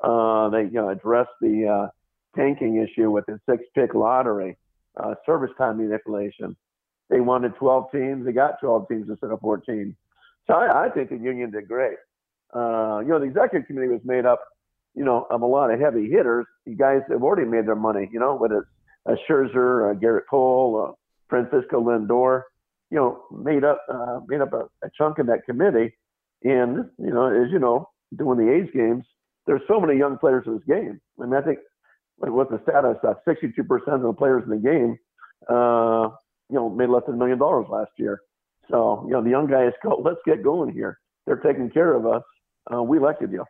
Uh, 0.03 0.49
they 0.49 0.63
you 0.63 0.71
know 0.71 0.89
address 0.89 1.27
the 1.41 1.67
uh, 1.67 1.87
tanking 2.35 2.77
issue 2.77 3.11
with 3.11 3.25
the 3.27 3.39
six-pick 3.49 3.93
lottery, 3.93 4.57
uh, 5.01 5.13
service 5.25 5.51
time 5.57 5.77
manipulation. 5.77 6.55
They 7.09 7.19
wanted 7.19 7.55
12 7.55 7.91
teams. 7.91 8.25
They 8.25 8.31
got 8.31 8.59
12 8.59 8.87
teams 8.89 9.09
instead 9.09 9.31
of 9.31 9.39
14. 9.39 9.95
So 10.47 10.53
I, 10.53 10.85
I 10.85 10.89
think 10.89 11.09
the 11.09 11.17
union 11.17 11.51
did 11.51 11.67
great. 11.67 11.97
Uh, 12.53 12.99
you 12.99 13.09
know, 13.09 13.19
the 13.19 13.25
executive 13.25 13.67
committee 13.67 13.87
was 13.89 14.01
made 14.03 14.25
up, 14.25 14.41
you 14.95 15.03
know, 15.03 15.27
of 15.29 15.41
a 15.41 15.45
lot 15.45 15.71
of 15.71 15.79
heavy 15.79 16.09
hitters. 16.09 16.45
You 16.65 16.75
guys 16.75 17.01
have 17.09 17.23
already 17.23 17.47
made 17.47 17.67
their 17.67 17.75
money, 17.75 18.09
you 18.11 18.19
know, 18.19 18.35
whether 18.35 18.59
it's 18.59 18.69
a 19.05 19.31
Scherzer, 19.31 19.91
a 19.91 19.95
Gerrit 19.95 20.23
Cole, 20.29 20.85
a 20.85 20.93
Francisco 21.29 21.81
Lindor, 21.81 22.43
you 22.89 22.97
know, 22.97 23.23
made 23.31 23.63
up 23.63 23.81
uh, 23.91 24.19
made 24.27 24.41
up 24.41 24.53
a, 24.53 24.63
a 24.85 24.89
chunk 24.97 25.19
of 25.19 25.27
that 25.27 25.45
committee. 25.45 25.93
And 26.43 26.89
you 26.97 27.11
know, 27.11 27.27
as 27.27 27.51
you 27.51 27.59
know, 27.59 27.89
doing 28.17 28.37
the 28.37 28.51
A's 28.53 28.69
games, 28.73 29.05
there's 29.45 29.61
so 29.67 29.79
many 29.79 29.97
young 29.97 30.17
players 30.17 30.43
in 30.47 30.53
this 30.53 30.63
game. 30.65 31.01
I 31.21 31.25
mean, 31.25 31.33
I 31.33 31.41
think 31.41 31.59
what's 32.17 32.51
the 32.51 32.61
status? 32.63 32.97
Uh, 33.03 33.13
62% 33.27 33.87
of 33.87 34.01
the 34.01 34.13
players 34.13 34.43
in 34.43 34.49
the 34.49 34.57
game 34.57 34.97
uh, 35.49 36.09
you 36.49 36.55
know, 36.55 36.69
made 36.69 36.89
less 36.89 37.03
than 37.05 37.15
a 37.15 37.17
million 37.17 37.37
dollars 37.37 37.67
last 37.69 37.91
year. 37.97 38.21
So, 38.69 39.03
you 39.05 39.13
know, 39.13 39.23
the 39.23 39.29
young 39.29 39.47
guys 39.47 39.71
go, 39.83 40.01
let's 40.03 40.19
get 40.25 40.43
going 40.43 40.71
here. 40.73 40.99
They're 41.25 41.37
taking 41.37 41.69
care 41.69 41.93
of 41.93 42.05
us. 42.05 42.23
Uh, 42.71 42.83
we 42.83 42.97
elected 42.97 43.31
you. 43.31 43.45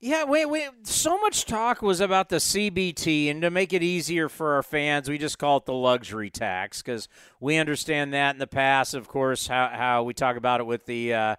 Yeah, 0.00 0.24
wait, 0.24 0.46
wait. 0.46 0.68
So 0.84 1.18
much 1.18 1.44
talk 1.44 1.82
was 1.82 2.00
about 2.00 2.28
the 2.28 2.36
CBT, 2.36 3.28
and 3.32 3.42
to 3.42 3.50
make 3.50 3.72
it 3.72 3.82
easier 3.82 4.28
for 4.28 4.54
our 4.54 4.62
fans, 4.62 5.08
we 5.08 5.18
just 5.18 5.38
call 5.38 5.56
it 5.56 5.64
the 5.64 5.72
luxury 5.72 6.30
tax 6.30 6.82
because 6.82 7.08
we 7.40 7.56
understand 7.56 8.14
that 8.14 8.36
in 8.36 8.38
the 8.38 8.46
past, 8.46 8.94
of 8.94 9.08
course, 9.08 9.48
how, 9.48 9.68
how 9.72 10.04
we 10.04 10.14
talk 10.14 10.36
about 10.36 10.60
it 10.60 10.64
with 10.66 10.86
the 10.86 11.14
uh, 11.14 11.36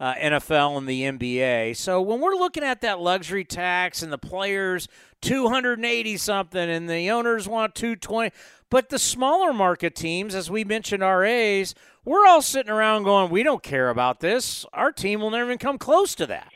uh, 0.00 0.14
NFL 0.14 0.78
and 0.78 0.88
the 0.88 1.02
NBA. 1.02 1.76
So 1.76 2.00
when 2.00 2.20
we're 2.20 2.34
looking 2.34 2.64
at 2.64 2.80
that 2.80 3.00
luxury 3.00 3.44
tax 3.44 4.02
and 4.02 4.10
the 4.10 4.18
players 4.18 4.88
280 5.20 6.16
something 6.16 6.70
and 6.70 6.88
the 6.88 7.10
owners 7.10 7.46
want 7.46 7.74
220, 7.74 8.34
but 8.70 8.88
the 8.88 8.98
smaller 8.98 9.52
market 9.52 9.94
teams, 9.94 10.34
as 10.34 10.50
we 10.50 10.64
mentioned, 10.64 11.02
our 11.02 11.22
A's, 11.24 11.74
we're 12.04 12.26
all 12.26 12.40
sitting 12.40 12.72
around 12.72 13.02
going, 13.02 13.30
we 13.30 13.42
don't 13.42 13.62
care 13.62 13.90
about 13.90 14.20
this. 14.20 14.64
Our 14.72 14.90
team 14.90 15.20
will 15.20 15.30
never 15.30 15.44
even 15.44 15.58
come 15.58 15.76
close 15.76 16.14
to 16.14 16.26
that. 16.26 16.50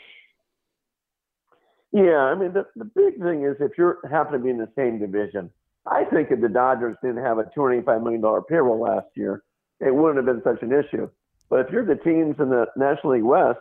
Yeah, 1.93 2.19
I 2.19 2.35
mean, 2.35 2.55
the, 2.55 2.67
the 2.75 2.87
big 2.87 3.23
thing 3.23 3.45
is 3.45 3.57
if 3.61 3.73
you 3.79 3.95
happen 4.11 4.33
to 4.33 4.39
be 4.39 4.51
in 4.51 4.59
the 4.59 4.71
same 4.75 4.99
division, 4.99 5.51
I 5.87 6.05
think 6.05 6.31
if 6.31 6.41
the 6.41 6.49
Dodgers 6.49 6.97
didn't 7.03 7.23
have 7.23 7.39
a 7.39 7.45
$285 7.57 8.03
million 8.03 8.43
payroll 8.49 8.81
last 8.81 9.07
year, 9.15 9.43
it 9.81 9.95
wouldn't 9.95 10.17
have 10.17 10.25
been 10.25 10.43
such 10.43 10.63
an 10.63 10.73
issue. 10.73 11.09
But 11.51 11.61
if 11.61 11.71
you're 11.71 11.85
the 11.85 11.97
teams 11.97 12.37
in 12.39 12.51
the 12.51 12.67
National 12.77 13.15
League 13.15 13.23
West, 13.23 13.59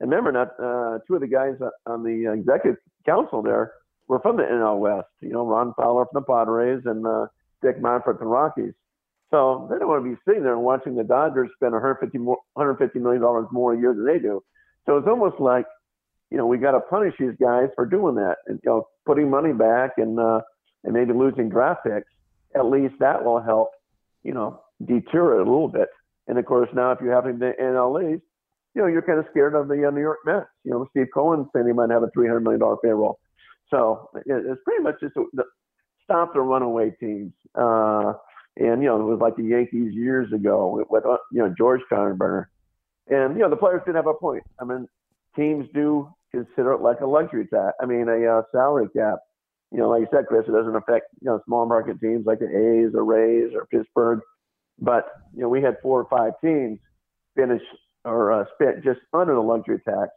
and 0.00 0.10
remember, 0.10 0.32
not 0.32 0.48
uh, 0.58 0.98
two 1.06 1.14
of 1.14 1.20
the 1.20 1.28
guys 1.28 1.54
on 1.86 2.02
the 2.02 2.32
executive 2.32 2.76
council 3.06 3.42
there 3.42 3.72
were 4.08 4.20
from 4.20 4.36
the 4.36 4.42
NL 4.42 4.78
West. 4.78 5.08
You 5.20 5.30
know, 5.30 5.46
Ron 5.46 5.72
Fowler 5.76 6.06
from 6.10 6.20
the 6.20 6.26
Padres 6.26 6.82
and 6.84 7.06
uh, 7.06 7.26
Dick 7.62 7.80
Monfort 7.80 8.18
from 8.18 8.18
the 8.18 8.26
Rockies. 8.26 8.72
So 9.30 9.66
they 9.70 9.78
don't 9.78 9.88
want 9.88 10.04
to 10.04 10.10
be 10.10 10.16
sitting 10.26 10.42
there 10.42 10.52
and 10.52 10.62
watching 10.62 10.94
the 10.94 11.04
Dodgers 11.04 11.50
spend 11.56 11.72
150 11.72 12.18
more, 12.18 12.38
150 12.52 12.98
million 12.98 13.22
dollars 13.22 13.46
more 13.50 13.74
a 13.74 13.78
year 13.78 13.94
than 13.94 14.06
they 14.06 14.18
do. 14.18 14.42
So 14.86 14.96
it's 14.96 15.08
almost 15.08 15.40
like, 15.40 15.66
you 16.30 16.38
know, 16.38 16.46
we 16.46 16.58
got 16.58 16.72
to 16.72 16.80
punish 16.80 17.14
these 17.18 17.34
guys 17.40 17.68
for 17.74 17.86
doing 17.86 18.16
that 18.16 18.36
and 18.46 18.60
you 18.62 18.70
know 18.70 18.88
putting 19.06 19.30
money 19.30 19.52
back 19.52 19.92
and 19.96 20.18
uh, 20.18 20.40
and 20.84 20.92
maybe 20.92 21.12
losing 21.12 21.48
draft 21.48 21.84
picks. 21.84 22.06
At 22.54 22.66
least 22.66 22.94
that 23.00 23.24
will 23.24 23.40
help, 23.40 23.70
you 24.22 24.34
know, 24.34 24.60
deter 24.84 25.40
it 25.40 25.46
a 25.46 25.50
little 25.50 25.68
bit. 25.68 25.88
And 26.26 26.38
of 26.38 26.44
course, 26.46 26.68
now 26.74 26.92
if 26.92 26.98
you 27.02 27.08
have 27.08 27.24
the 27.24 27.52
NL 27.60 28.14
East, 28.14 28.24
you 28.74 28.82
know, 28.82 28.88
you're 28.88 29.02
kind 29.02 29.18
of 29.18 29.26
scared 29.30 29.54
of 29.54 29.68
the 29.68 29.86
uh, 29.86 29.90
New 29.90 30.00
York 30.00 30.18
Mets. 30.24 30.46
You 30.64 30.72
know, 30.72 30.86
Steve 30.90 31.06
Cohen 31.14 31.48
saying 31.54 31.66
he 31.66 31.72
might 31.72 31.90
have 31.90 32.02
a 32.02 32.08
$300 32.08 32.42
million 32.42 32.60
payroll. 32.82 33.18
So 33.70 34.10
it's 34.14 34.60
pretty 34.64 34.82
much 34.82 34.96
just 35.00 35.14
the, 35.14 35.44
stop 36.02 36.34
the 36.34 36.40
runaway 36.40 36.90
teams. 37.00 37.32
Uh, 37.54 38.14
and, 38.56 38.82
you 38.82 38.88
know, 38.88 39.00
it 39.00 39.04
was 39.04 39.18
like 39.20 39.36
the 39.36 39.44
Yankees 39.44 39.92
years 39.94 40.32
ago 40.32 40.68
with, 40.76 40.86
with 40.90 41.06
uh, 41.06 41.18
you 41.32 41.40
know, 41.40 41.54
George 41.56 41.80
Steinbrenner. 41.90 42.46
And, 43.08 43.34
you 43.34 43.42
know, 43.42 43.50
the 43.50 43.56
players 43.56 43.82
did 43.84 43.94
have 43.96 44.06
a 44.06 44.14
point. 44.14 44.44
I 44.60 44.64
mean, 44.64 44.88
teams 45.36 45.66
do 45.74 46.08
consider 46.30 46.72
it 46.72 46.80
like 46.80 47.00
a 47.00 47.06
luxury 47.06 47.46
tax. 47.46 47.74
I 47.80 47.86
mean, 47.86 48.08
a 48.08 48.38
uh, 48.38 48.42
salary 48.52 48.88
cap. 48.96 49.18
You 49.70 49.78
know, 49.78 49.88
like 49.88 50.02
you 50.02 50.08
said, 50.12 50.26
Chris, 50.26 50.44
it 50.46 50.52
doesn't 50.52 50.76
affect, 50.76 51.06
you 51.20 51.26
know, 51.26 51.40
small 51.46 51.66
market 51.66 52.00
teams 52.00 52.26
like 52.26 52.38
the 52.38 52.46
A's 52.46 52.94
or 52.94 53.04
Rays 53.04 53.52
or 53.54 53.66
Pittsburgh. 53.66 54.20
But, 54.78 55.06
you 55.34 55.42
know, 55.42 55.48
we 55.48 55.62
had 55.62 55.76
four 55.82 56.00
or 56.00 56.08
five 56.08 56.32
teams 56.42 56.78
finish 57.36 57.62
or 58.04 58.32
uh, 58.32 58.44
spent 58.54 58.84
just 58.84 59.00
under 59.12 59.34
the 59.34 59.40
luxury 59.40 59.80
tax 59.80 60.10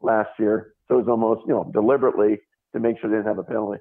last 0.00 0.30
year. 0.38 0.74
So 0.88 0.96
it 0.96 0.98
was 0.98 1.08
almost, 1.08 1.42
you 1.46 1.54
know, 1.54 1.70
deliberately 1.72 2.38
to 2.72 2.80
make 2.80 3.00
sure 3.00 3.10
they 3.10 3.16
didn't 3.16 3.28
have 3.28 3.38
a 3.38 3.44
penalty. 3.44 3.80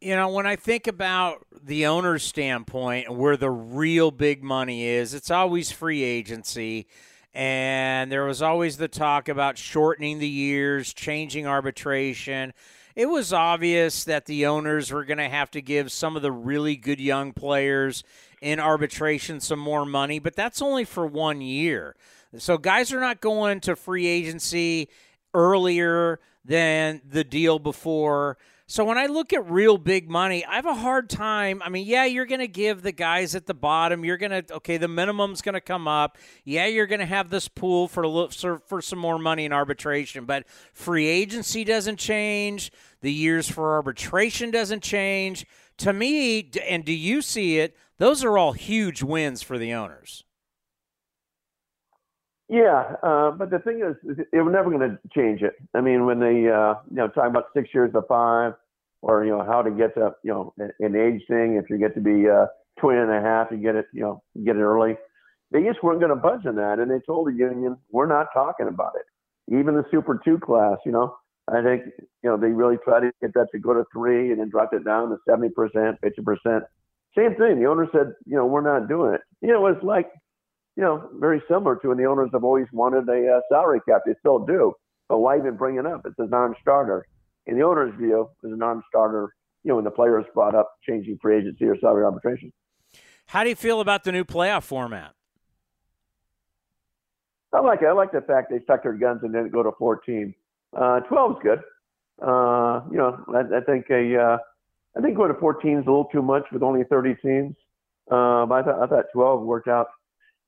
You 0.00 0.14
know, 0.14 0.28
when 0.28 0.46
I 0.46 0.56
think 0.56 0.86
about 0.86 1.46
the 1.62 1.86
owner's 1.86 2.22
standpoint 2.22 3.08
and 3.08 3.16
where 3.16 3.36
the 3.36 3.50
real 3.50 4.10
big 4.10 4.42
money 4.42 4.84
is, 4.84 5.14
it's 5.14 5.30
always 5.30 5.72
free 5.72 6.02
agency. 6.02 6.86
And 7.32 8.12
there 8.12 8.24
was 8.24 8.42
always 8.42 8.76
the 8.76 8.88
talk 8.88 9.28
about 9.28 9.58
shortening 9.58 10.18
the 10.18 10.28
years, 10.28 10.92
changing 10.92 11.46
arbitration. 11.46 12.52
It 12.94 13.06
was 13.06 13.32
obvious 13.32 14.04
that 14.04 14.26
the 14.26 14.46
owners 14.46 14.90
were 14.90 15.04
going 15.04 15.18
to 15.18 15.28
have 15.28 15.50
to 15.52 15.60
give 15.60 15.92
some 15.92 16.16
of 16.16 16.22
the 16.22 16.32
really 16.32 16.76
good 16.76 17.00
young 17.00 17.32
players 17.32 18.04
in 18.46 18.60
arbitration 18.60 19.40
some 19.40 19.58
more 19.58 19.84
money, 19.84 20.20
but 20.20 20.36
that's 20.36 20.62
only 20.62 20.84
for 20.84 21.04
one 21.04 21.40
year. 21.40 21.96
So 22.38 22.58
guys 22.58 22.92
are 22.92 23.00
not 23.00 23.20
going 23.20 23.58
to 23.62 23.74
free 23.74 24.06
agency 24.06 24.88
earlier 25.34 26.20
than 26.44 27.02
the 27.04 27.24
deal 27.24 27.58
before. 27.58 28.38
So 28.68 28.84
when 28.84 28.98
I 28.98 29.06
look 29.06 29.32
at 29.32 29.50
real 29.50 29.78
big 29.78 30.08
money, 30.08 30.44
I 30.44 30.54
have 30.54 30.66
a 30.66 30.74
hard 30.76 31.10
time. 31.10 31.60
I 31.64 31.70
mean, 31.70 31.88
yeah, 31.88 32.04
you're 32.04 32.24
going 32.24 32.40
to 32.40 32.46
give 32.46 32.82
the 32.82 32.92
guys 32.92 33.34
at 33.34 33.46
the 33.46 33.54
bottom. 33.54 34.04
You're 34.04 34.16
going 34.16 34.44
to 34.44 34.54
okay, 34.54 34.76
the 34.76 34.86
minimum's 34.86 35.42
going 35.42 35.54
to 35.54 35.60
come 35.60 35.88
up. 35.88 36.16
Yeah, 36.44 36.66
you're 36.66 36.86
going 36.86 37.00
to 37.00 37.06
have 37.06 37.30
this 37.30 37.48
pool 37.48 37.88
for 37.88 38.28
for, 38.30 38.60
for 38.60 38.80
some 38.80 39.00
more 39.00 39.18
money 39.18 39.44
in 39.44 39.52
arbitration, 39.52 40.24
but 40.24 40.46
free 40.72 41.08
agency 41.08 41.64
doesn't 41.64 41.96
change. 41.96 42.70
The 43.00 43.12
years 43.12 43.50
for 43.50 43.74
arbitration 43.74 44.52
doesn't 44.52 44.84
change. 44.84 45.46
To 45.78 45.92
me, 45.92 46.48
and 46.68 46.84
do 46.84 46.92
you 46.92 47.22
see 47.22 47.58
it? 47.58 47.76
Those 47.98 48.24
are 48.24 48.36
all 48.36 48.52
huge 48.52 49.02
wins 49.02 49.42
for 49.42 49.58
the 49.58 49.72
owners. 49.72 50.24
Yeah, 52.48 52.94
uh, 53.02 53.32
but 53.32 53.50
the 53.50 53.58
thing 53.58 53.82
is, 53.82 54.16
they 54.32 54.38
were 54.38 54.52
never 54.52 54.70
going 54.70 54.88
to 54.88 54.98
change 55.14 55.42
it. 55.42 55.54
I 55.74 55.80
mean, 55.80 56.06
when 56.06 56.20
they, 56.20 56.48
uh, 56.48 56.74
you 56.88 56.96
know, 56.96 57.08
talking 57.08 57.30
about 57.30 57.46
six 57.54 57.70
years 57.74 57.92
to 57.92 58.02
five, 58.02 58.52
or 59.02 59.24
you 59.24 59.30
know, 59.30 59.44
how 59.44 59.62
to 59.62 59.70
get 59.70 59.94
to, 59.94 60.14
you 60.22 60.32
know, 60.32 60.54
an 60.58 60.96
age 60.96 61.22
thing. 61.28 61.54
If 61.62 61.70
you 61.70 61.78
get 61.78 61.94
to 61.94 62.00
be 62.00 62.28
uh, 62.28 62.46
20 62.80 62.98
and 62.98 63.10
a 63.12 63.20
half, 63.20 63.48
you 63.50 63.58
get 63.58 63.76
it, 63.76 63.86
you 63.92 64.00
know, 64.00 64.22
get 64.44 64.56
it 64.56 64.62
early. 64.62 64.96
They 65.52 65.62
just 65.62 65.82
weren't 65.82 66.00
going 66.00 66.10
to 66.10 66.16
budge 66.16 66.44
on 66.46 66.56
that, 66.56 66.78
and 66.78 66.90
they 66.90 67.00
told 67.06 67.28
the 67.28 67.32
union, 67.32 67.76
"We're 67.90 68.06
not 68.06 68.28
talking 68.34 68.68
about 68.68 68.94
it." 68.96 69.54
Even 69.54 69.76
the 69.76 69.84
Super 69.90 70.20
Two 70.24 70.38
class, 70.38 70.78
you 70.84 70.92
know, 70.92 71.16
I 71.48 71.62
think, 71.62 71.84
you 72.22 72.30
know, 72.30 72.36
they 72.36 72.48
really 72.48 72.78
tried 72.84 73.00
to 73.00 73.12
get 73.20 73.32
that 73.34 73.46
to 73.52 73.58
go 73.58 73.74
to 73.74 73.84
three, 73.92 74.32
and 74.32 74.40
then 74.40 74.50
dropped 74.50 74.74
it 74.74 74.84
down 74.84 75.10
to 75.10 75.18
70 75.28 75.50
percent, 75.50 75.98
50 76.02 76.22
percent. 76.22 76.64
Same 77.16 77.34
thing. 77.36 77.60
The 77.60 77.66
owner 77.66 77.88
said, 77.92 78.12
you 78.26 78.36
know, 78.36 78.46
we're 78.46 78.60
not 78.60 78.88
doing 78.88 79.14
it. 79.14 79.20
You 79.40 79.52
know, 79.52 79.66
it's 79.66 79.82
like 79.82 80.10
you 80.76 80.82
know, 80.82 81.08
very 81.18 81.42
similar 81.48 81.76
to 81.76 81.88
when 81.88 81.96
the 81.96 82.04
owners 82.04 82.30
have 82.34 82.44
always 82.44 82.66
wanted 82.72 83.08
a 83.08 83.36
uh, 83.36 83.40
salary 83.50 83.80
cap. 83.88 84.02
They 84.04 84.14
still 84.20 84.38
do. 84.44 84.74
But 85.08 85.18
why 85.18 85.38
even 85.38 85.56
bring 85.56 85.76
it 85.76 85.86
up? 85.86 86.02
It's 86.04 86.18
a 86.18 86.26
non-starter. 86.26 87.06
In 87.46 87.56
the 87.56 87.64
owner's 87.64 87.94
view, 87.98 88.28
it's 88.42 88.52
a 88.52 88.56
non-starter. 88.56 89.34
You 89.64 89.70
know, 89.70 89.76
when 89.76 89.84
the 89.84 89.90
players 89.90 90.24
brought 90.34 90.54
up 90.54 90.74
changing 90.86 91.18
free 91.20 91.38
agency 91.38 91.64
or 91.64 91.78
salary 91.80 92.04
arbitration. 92.04 92.52
How 93.26 93.42
do 93.42 93.48
you 93.48 93.56
feel 93.56 93.80
about 93.80 94.04
the 94.04 94.12
new 94.12 94.24
playoff 94.24 94.62
format? 94.62 95.12
I 97.52 97.60
like 97.60 97.80
it. 97.82 97.86
I 97.86 97.92
like 97.92 98.12
the 98.12 98.20
fact 98.20 98.50
they 98.50 98.60
stuck 98.64 98.82
their 98.82 98.92
guns 98.92 99.20
and 99.22 99.32
didn't 99.32 99.50
go 99.50 99.62
to 99.62 99.72
14. 99.78 100.34
Uh, 100.76 101.00
12 101.00 101.30
is 101.30 101.36
good. 101.42 101.58
Uh, 102.22 102.82
you 102.90 102.98
know, 102.98 103.24
I, 103.34 103.56
I 103.56 103.60
think 103.62 103.86
a, 103.90 104.16
uh, 104.16 104.38
I 104.96 105.00
think 105.00 105.16
going 105.16 105.32
to 105.32 105.38
14 105.38 105.78
is 105.78 105.86
a 105.86 105.90
little 105.90 106.06
too 106.06 106.22
much 106.22 106.44
with 106.52 106.62
only 106.62 106.84
30 106.84 107.16
teams. 107.22 107.54
Uh, 108.10 108.46
but 108.46 108.54
I 108.54 108.62
thought, 108.62 108.82
I 108.82 108.86
thought 108.86 109.04
12 109.12 109.42
worked 109.42 109.68
out 109.68 109.88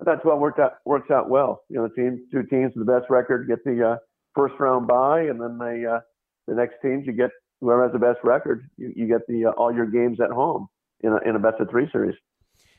I 0.01 0.05
thought 0.05 0.23
12 0.23 0.41
worked 0.41 0.61
out 0.61 0.75
works 0.85 1.11
out 1.11 1.29
well. 1.29 1.63
You 1.69 1.77
know, 1.77 1.89
the 1.89 1.95
team, 1.95 2.27
two 2.31 2.45
teams 2.45 2.73
with 2.75 2.87
the 2.87 2.93
best 2.93 3.11
record 3.11 3.49
get 3.49 3.65
the 3.65 3.93
uh, 3.93 3.97
first 4.35 4.55
round 4.59 4.87
bye, 4.87 5.23
and 5.23 5.41
then 5.41 5.59
the 5.59 5.97
uh, 5.97 6.01
the 6.47 6.55
next 6.55 6.77
teams 6.83 7.07
you 7.07 7.13
get 7.13 7.31
whoever 7.61 7.83
has 7.83 7.93
the 7.93 7.99
best 7.99 8.19
record, 8.23 8.69
you, 8.77 8.93
you 8.95 9.09
get 9.09 9.27
the 9.27 9.47
uh, 9.47 9.51
all 9.51 9.75
your 9.75 9.87
games 9.87 10.21
at 10.21 10.31
home 10.31 10.69
in 11.01 11.13
a, 11.13 11.29
in 11.29 11.35
a 11.35 11.39
best 11.39 11.61
of 11.61 11.69
three 11.69 11.89
series. 11.91 12.15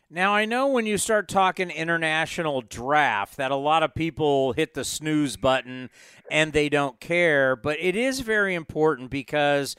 Now 0.09 0.33
I 0.33 0.45
know 0.45 0.67
when 0.67 0.85
you 0.85 0.97
start 0.97 1.27
talking 1.27 1.69
international 1.69 2.61
draft 2.61 3.37
that 3.37 3.51
a 3.51 3.55
lot 3.55 3.83
of 3.83 3.93
people 3.93 4.53
hit 4.53 4.73
the 4.73 4.83
snooze 4.83 5.37
button 5.37 5.89
and 6.31 6.51
they 6.51 6.67
don't 6.69 6.99
care, 6.99 7.55
but 7.55 7.77
it 7.79 7.95
is 7.95 8.21
very 8.21 8.55
important 8.55 9.11
because 9.11 9.75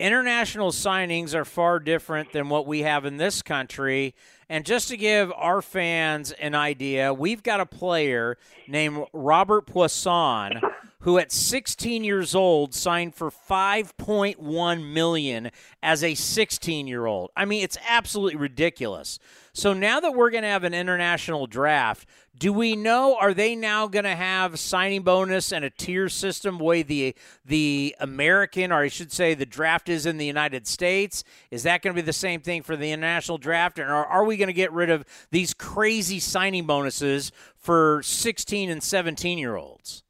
international 0.00 0.70
signings 0.70 1.34
are 1.34 1.44
far 1.44 1.78
different 1.78 2.32
than 2.32 2.48
what 2.48 2.66
we 2.66 2.80
have 2.80 3.04
in 3.04 3.18
this 3.18 3.42
country. 3.42 4.14
And 4.48 4.64
just 4.64 4.88
to 4.88 4.96
give 4.96 5.30
our 5.36 5.60
fans 5.62 6.32
an 6.32 6.54
idea, 6.54 7.12
we've 7.12 7.42
got 7.42 7.60
a 7.60 7.66
player 7.66 8.38
named 8.66 9.04
Robert 9.12 9.66
Puason 9.66 10.60
who 11.00 11.18
at 11.18 11.32
16 11.32 12.04
years 12.04 12.34
old 12.34 12.74
signed 12.74 13.14
for 13.14 13.30
5.1 13.30 14.92
million 14.92 15.50
as 15.82 16.04
a 16.04 16.14
16 16.14 16.86
year 16.86 17.06
old. 17.06 17.30
I 17.36 17.44
mean, 17.44 17.62
it's 17.64 17.78
absolutely 17.88 18.36
ridiculous. 18.36 19.18
So 19.52 19.72
now 19.72 20.00
that 20.00 20.14
we're 20.14 20.30
going 20.30 20.42
to 20.42 20.48
have 20.48 20.64
an 20.64 20.74
international 20.74 21.46
draft, 21.46 22.06
do 22.38 22.52
we 22.52 22.76
know 22.76 23.16
are 23.20 23.34
they 23.34 23.56
now 23.56 23.88
going 23.88 24.04
to 24.04 24.14
have 24.14 24.58
signing 24.58 25.02
bonus 25.02 25.52
and 25.52 25.64
a 25.64 25.70
tier 25.70 26.08
system 26.08 26.58
way 26.58 26.82
the 26.82 27.14
the 27.44 27.96
American 27.98 28.70
or 28.70 28.82
I 28.82 28.88
should 28.88 29.10
say 29.10 29.34
the 29.34 29.44
draft 29.44 29.88
is 29.88 30.06
in 30.06 30.18
the 30.18 30.26
United 30.26 30.66
States? 30.66 31.24
Is 31.50 31.64
that 31.64 31.82
going 31.82 31.94
to 31.94 32.00
be 32.00 32.06
the 32.06 32.12
same 32.12 32.40
thing 32.40 32.62
for 32.62 32.76
the 32.76 32.92
international 32.92 33.38
draft 33.38 33.78
and 33.78 33.90
are, 33.90 34.06
are 34.06 34.24
we 34.24 34.36
going 34.36 34.48
to 34.48 34.52
get 34.52 34.72
rid 34.72 34.90
of 34.90 35.04
these 35.30 35.54
crazy 35.54 36.20
signing 36.20 36.66
bonuses 36.66 37.32
for 37.56 38.02
16 38.04 38.70
and 38.70 38.82
17 38.82 39.38
year 39.38 39.56
olds? 39.56 40.04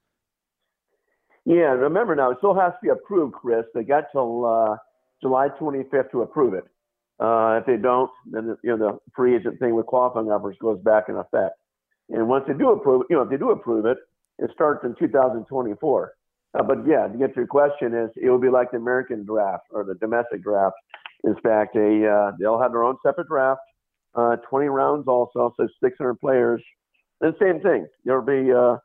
Yeah, 1.51 1.75
remember 1.75 2.15
now, 2.15 2.31
it 2.31 2.39
still 2.39 2.55
has 2.55 2.71
to 2.75 2.79
be 2.81 2.91
approved, 2.91 3.35
Chris. 3.35 3.65
They 3.75 3.83
got 3.83 4.05
till 4.13 4.47
uh, 4.47 4.77
July 5.21 5.49
25th 5.61 6.13
to 6.13 6.23
approve 6.23 6.55
it. 6.55 6.63
Uh, 7.19 7.59
if 7.61 7.67
they 7.67 7.77
don't, 7.77 8.09
then 8.31 8.57
you 8.63 8.71
know 8.71 8.79
the 8.79 8.99
free 9.17 9.35
agent 9.35 9.59
thing 9.59 9.75
with 9.75 9.87
qualifying 9.87 10.29
offers 10.29 10.57
goes 10.61 10.79
back 10.85 11.09
in 11.09 11.17
effect. 11.17 11.57
And 12.09 12.29
once 12.29 12.45
they 12.47 12.55
do 12.55 12.71
approve, 12.71 13.03
you 13.11 13.17
know, 13.17 13.23
if 13.23 13.31
they 13.31 13.37
do 13.37 13.51
approve 13.51 13.85
it, 13.85 13.99
it 14.39 14.51
starts 14.55 14.85
in 14.85 14.95
2024. 14.95 16.13
Uh, 16.55 16.63
but 16.63 16.87
yeah, 16.87 17.09
to 17.09 17.19
get 17.19 17.35
to 17.35 17.41
your 17.41 17.49
question, 17.49 17.95
is 17.95 18.11
it 18.15 18.31
will 18.31 18.39
be 18.39 18.49
like 18.49 18.71
the 18.71 18.77
American 18.77 19.25
draft 19.25 19.65
or 19.73 19.83
the 19.83 19.95
domestic 19.97 20.45
draft. 20.45 20.77
In 21.25 21.35
fact, 21.43 21.75
a 21.75 22.07
uh, 22.07 22.37
they'll 22.39 22.61
have 22.63 22.71
their 22.71 22.85
own 22.85 22.97
separate 23.05 23.27
draft, 23.27 23.61
uh, 24.15 24.37
20 24.49 24.69
rounds 24.69 25.09
also, 25.09 25.53
so 25.57 25.67
600 25.83 26.15
players. 26.21 26.63
And 27.21 27.35
same 27.43 27.61
thing, 27.61 27.89
there'll 28.05 28.25
be 28.25 28.53
uh, 28.53 28.77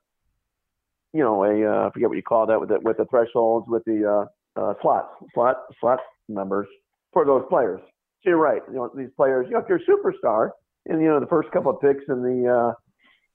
you 1.15 1.23
know, 1.23 1.45
a 1.45 1.65
uh, 1.65 1.87
I 1.87 1.91
forget 1.91 2.09
what 2.09 2.17
you 2.17 2.23
call 2.23 2.45
that 2.47 2.59
with 2.59 2.67
the, 2.67 2.79
with 2.81 2.97
the 2.97 3.05
thresholds, 3.05 3.69
with 3.69 3.85
the 3.85 4.27
uh, 4.57 4.59
uh, 4.59 4.73
slots, 4.81 5.07
slot 5.33 5.63
slot 5.79 5.99
numbers 6.27 6.67
for 7.13 7.25
those 7.25 7.43
players. 7.47 7.79
So 8.21 8.31
you're 8.31 8.37
right. 8.37 8.61
You 8.67 8.75
know, 8.75 8.91
these 8.93 9.09
players, 9.15 9.45
you 9.47 9.53
know, 9.53 9.59
if 9.59 9.69
you're 9.69 9.77
a 9.77 9.85
superstar, 9.87 10.49
and 10.87 11.01
you 11.01 11.07
know 11.07 11.21
the 11.21 11.27
first 11.27 11.49
couple 11.51 11.71
of 11.71 11.79
picks 11.79 12.03
in 12.09 12.21
the 12.21 12.51
uh, 12.51 12.73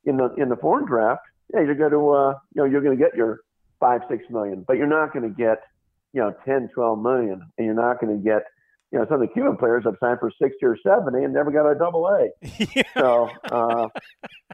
in 0.04 0.18
the 0.18 0.34
in 0.34 0.50
the 0.50 0.56
foreign 0.56 0.84
draft, 0.84 1.22
yeah, 1.54 1.60
you're 1.60 1.74
going 1.74 1.90
to 1.92 2.10
uh, 2.10 2.34
you 2.54 2.62
know 2.62 2.64
you're 2.66 2.82
going 2.82 2.96
to 2.96 3.02
get 3.02 3.16
your 3.16 3.40
five 3.80 4.02
six 4.10 4.24
million, 4.28 4.62
but 4.68 4.76
you're 4.76 4.86
not 4.86 5.14
going 5.14 5.22
to 5.22 5.34
get 5.34 5.62
you 6.12 6.20
know 6.20 6.34
10 6.44 6.68
12 6.74 6.98
million, 7.00 7.40
and 7.56 7.64
you're 7.64 7.74
not 7.74 7.98
going 7.98 8.14
to 8.14 8.22
get 8.22 8.42
you 8.92 8.98
know 8.98 9.06
some 9.06 9.22
of 9.22 9.26
the 9.26 9.32
Cuban 9.32 9.56
players 9.56 9.84
have 9.84 9.96
signed 10.00 10.18
for 10.20 10.30
sixty 10.38 10.66
or 10.66 10.76
seventy 10.86 11.24
and 11.24 11.32
never 11.32 11.50
got 11.50 11.66
a 11.66 11.74
double 11.74 12.06
A. 12.08 12.28
yeah. 12.76 12.82
So 12.94 13.30
uh, 13.50 13.88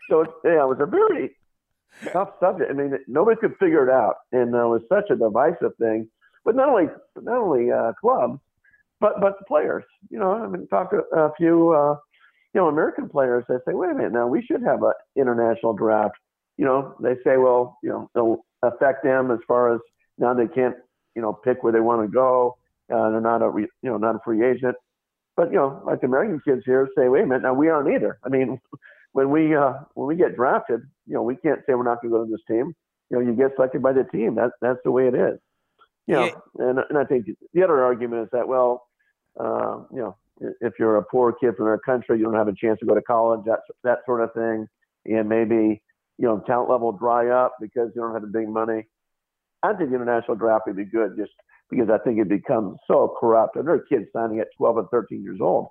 so 0.09 0.21
it's, 0.21 0.33
yeah, 0.45 0.63
it 0.63 0.69
was 0.69 0.79
a 0.79 0.87
very 0.87 1.35
tough 2.13 2.31
subject. 2.41 2.71
I 2.71 2.75
mean, 2.75 2.99
nobody 3.07 3.39
could 3.41 3.57
figure 3.59 3.87
it 3.89 3.93
out, 3.93 4.17
and 4.33 4.55
uh, 4.55 4.65
it 4.65 4.69
was 4.69 4.83
such 4.89 5.11
a 5.11 5.17
divisive 5.17 5.77
thing. 5.79 6.09
But 6.45 6.55
not 6.55 6.69
only 6.69 6.87
not 7.21 7.39
only 7.39 7.71
uh, 7.71 7.93
clubs, 8.01 8.39
but 9.01 9.21
but 9.21 9.35
players. 9.47 9.85
You 10.11 10.19
know, 10.19 10.33
I 10.33 10.47
mean, 10.47 10.67
talk 10.69 10.91
to 10.91 11.03
a 11.17 11.33
few 11.37 11.73
uh, 11.73 11.97
you 12.55 12.61
know 12.61 12.69
American 12.69 13.09
players. 13.09 13.45
They 13.49 13.57
say, 13.67 13.75
wait 13.75 13.91
a 13.91 13.95
minute, 13.95 14.13
now 14.13 14.27
we 14.27 14.43
should 14.43 14.63
have 14.63 14.83
an 14.83 14.93
international 15.17 15.73
draft. 15.75 16.17
You 16.57 16.65
know, 16.65 16.95
they 17.01 17.15
say, 17.25 17.37
well, 17.37 17.79
you 17.83 17.91
know, 17.91 18.11
it'll 18.15 18.47
affect 18.63 19.05
them 19.05 19.31
as 19.31 19.39
far 19.47 19.75
as 19.75 19.81
now 20.19 20.35
they 20.35 20.49
can't 20.49 20.77
you 21.15 21.23
know 21.23 21.33
pick 21.33 21.63
where 21.63 21.73
they 21.73 21.81
want 21.81 22.03
to 22.03 22.13
go. 22.13 22.57
Uh, 22.93 23.11
they're 23.11 23.21
not 23.21 23.43
a 23.43 23.49
re, 23.49 23.67
you 23.83 23.91
know 23.91 23.97
not 23.97 24.17
a 24.17 24.21
free 24.25 24.45
agent. 24.45 24.77
But 25.37 25.51
you 25.51 25.57
know, 25.57 25.83
like 25.85 26.01
the 26.01 26.07
American 26.07 26.41
kids 26.45 26.63
here 26.65 26.89
say, 26.97 27.09
wait 27.09 27.25
a 27.25 27.27
minute, 27.27 27.43
now 27.43 27.53
we 27.53 27.69
aren't 27.69 27.95
either. 27.95 28.19
I 28.25 28.31
mean, 28.31 28.59
when 29.17 29.31
we 29.31 29.57
uh, 29.57 29.73
when 29.95 30.07
we 30.09 30.15
get 30.15 30.37
drafted, 30.37 30.83
you 31.07 31.15
know, 31.15 31.23
we 31.23 31.37
can't 31.37 31.61
say 31.61 31.73
we're 31.73 31.85
not 31.85 32.03
going 32.03 32.13
to 32.13 32.19
go 32.19 32.25
to 32.27 32.31
this 32.31 32.43
team. 32.47 32.75
you 33.11 33.17
know, 33.17 33.21
you 33.21 33.35
get 33.35 33.57
selected 33.57 33.83
by 33.83 33.95
the 33.95 34.05
team. 34.05 34.35
That's 34.35 34.53
that's 34.61 34.79
the 34.85 34.91
way 34.91 35.09
it 35.09 35.15
is. 35.15 35.39
You 36.07 36.15
know, 36.17 36.25
yeah. 36.25 36.69
and 36.69 36.79
and 36.91 36.99
I 36.99 37.05
think 37.05 37.25
the 37.55 37.63
other 37.63 37.83
argument 37.83 38.25
is 38.25 38.29
that 38.33 38.47
well, 38.47 38.87
uh, 39.41 39.79
you 39.91 40.01
know, 40.01 40.17
if 40.61 40.75
you're 40.79 40.99
a 40.99 41.03
poor 41.03 41.33
kid 41.33 41.57
from 41.57 41.65
our 41.67 41.79
country, 41.79 42.19
you 42.19 42.25
don't 42.25 42.35
have 42.35 42.49
a 42.49 42.55
chance 42.55 42.79
to 42.81 42.87
go 42.87 42.95
to 42.95 43.01
college, 43.01 43.41
that 43.47 43.61
that 43.85 44.01
sort 44.05 44.21
of 44.21 44.35
thing, 44.35 44.69
and 45.07 45.27
maybe 45.27 45.83
you 46.19 46.27
know 46.27 46.43
talent 46.47 46.69
level 46.69 46.93
dry 46.93 47.31
up 47.31 47.55
because 47.59 47.91
you 47.95 48.03
don't 48.03 48.13
have 48.13 48.21
the 48.21 48.29
big 48.29 48.51
money. 48.51 48.85
I 49.63 49.73
think 49.73 49.89
the 49.89 49.97
international 49.97 50.37
draft 50.37 50.65
would 50.67 50.77
be 50.77 50.85
good 50.85 51.17
just 51.17 51.33
because 51.71 51.89
I 51.89 51.97
think 52.05 52.19
it 52.19 52.29
becomes 52.29 52.77
so 52.87 53.17
corrupt. 53.19 53.57
And 53.57 53.67
there 53.67 53.77
are 53.77 53.87
kids 53.89 54.05
signing 54.13 54.41
at 54.41 54.49
12 54.59 54.77
and 54.77 54.89
13 54.91 55.23
years 55.23 55.39
old. 55.41 55.69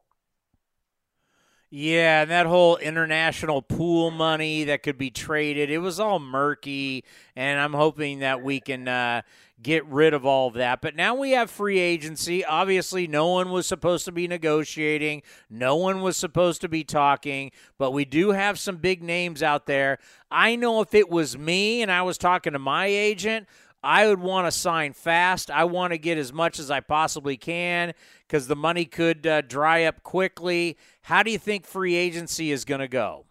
Yeah, 1.78 2.22
and 2.22 2.32
that 2.32 2.46
whole 2.46 2.78
international 2.78 3.62
pool 3.62 4.10
money 4.10 4.64
that 4.64 4.82
could 4.82 4.98
be 4.98 5.10
traded, 5.10 5.70
it 5.70 5.80
was 5.80 6.00
all 6.00 6.20
murky, 6.20 7.04
and 7.36 7.60
I'm 7.60 7.74
hoping 7.74 8.20
that 8.20 8.42
we 8.42 8.62
can 8.62 8.88
uh, 8.88 9.24
get 9.62 9.86
rid 9.88 10.14
of 10.14 10.26
all 10.26 10.48
of 10.48 10.54
that. 10.54 10.80
But 10.82 10.96
now 10.96 11.16
we 11.16 11.32
have 11.32 11.52
free 11.52 11.80
agency. 11.80 12.46
Obviously, 12.46 13.08
no 13.08 13.28
one 13.28 13.52
was 13.52 13.68
supposed 13.68 14.06
to 14.06 14.14
be 14.14 14.26
negotiating, 14.26 15.24
no 15.50 15.76
one 15.76 16.02
was 16.02 16.16
supposed 16.16 16.62
to 16.62 16.70
be 16.70 16.86
talking, 16.86 17.52
but 17.78 17.92
we 17.92 18.06
do 18.06 18.32
have 18.32 18.58
some 18.58 18.78
big 18.78 19.04
names 19.04 19.44
out 19.44 19.66
there. 19.66 19.98
I 20.32 20.56
know 20.56 20.80
if 20.80 20.94
it 20.94 21.10
was 21.10 21.38
me 21.38 21.82
and 21.82 21.92
I 21.92 22.04
was 22.04 22.18
talking 22.18 22.54
to 22.54 22.60
my 22.60 22.86
agent, 22.86 23.50
I 23.86 24.08
would 24.08 24.20
want 24.20 24.48
to 24.48 24.52
sign 24.52 24.94
fast. 24.94 25.52
I 25.52 25.66
want 25.66 25.92
to 25.92 26.00
get 26.00 26.18
as 26.18 26.34
much 26.34 26.58
as 26.58 26.72
I 26.72 26.80
possibly 26.80 27.38
can 27.38 27.94
because 28.28 28.48
the 28.48 28.56
money 28.56 28.86
could 28.86 29.28
uh, 29.28 29.42
dry 29.42 29.84
up 29.84 30.02
quickly. 30.02 30.76
How 31.06 31.22
do 31.22 31.30
you 31.30 31.38
think 31.38 31.68
free 31.68 31.94
agency 31.94 32.52
is 32.52 32.66
going 32.66 32.80
to 32.80 32.88
go? 32.88 33.26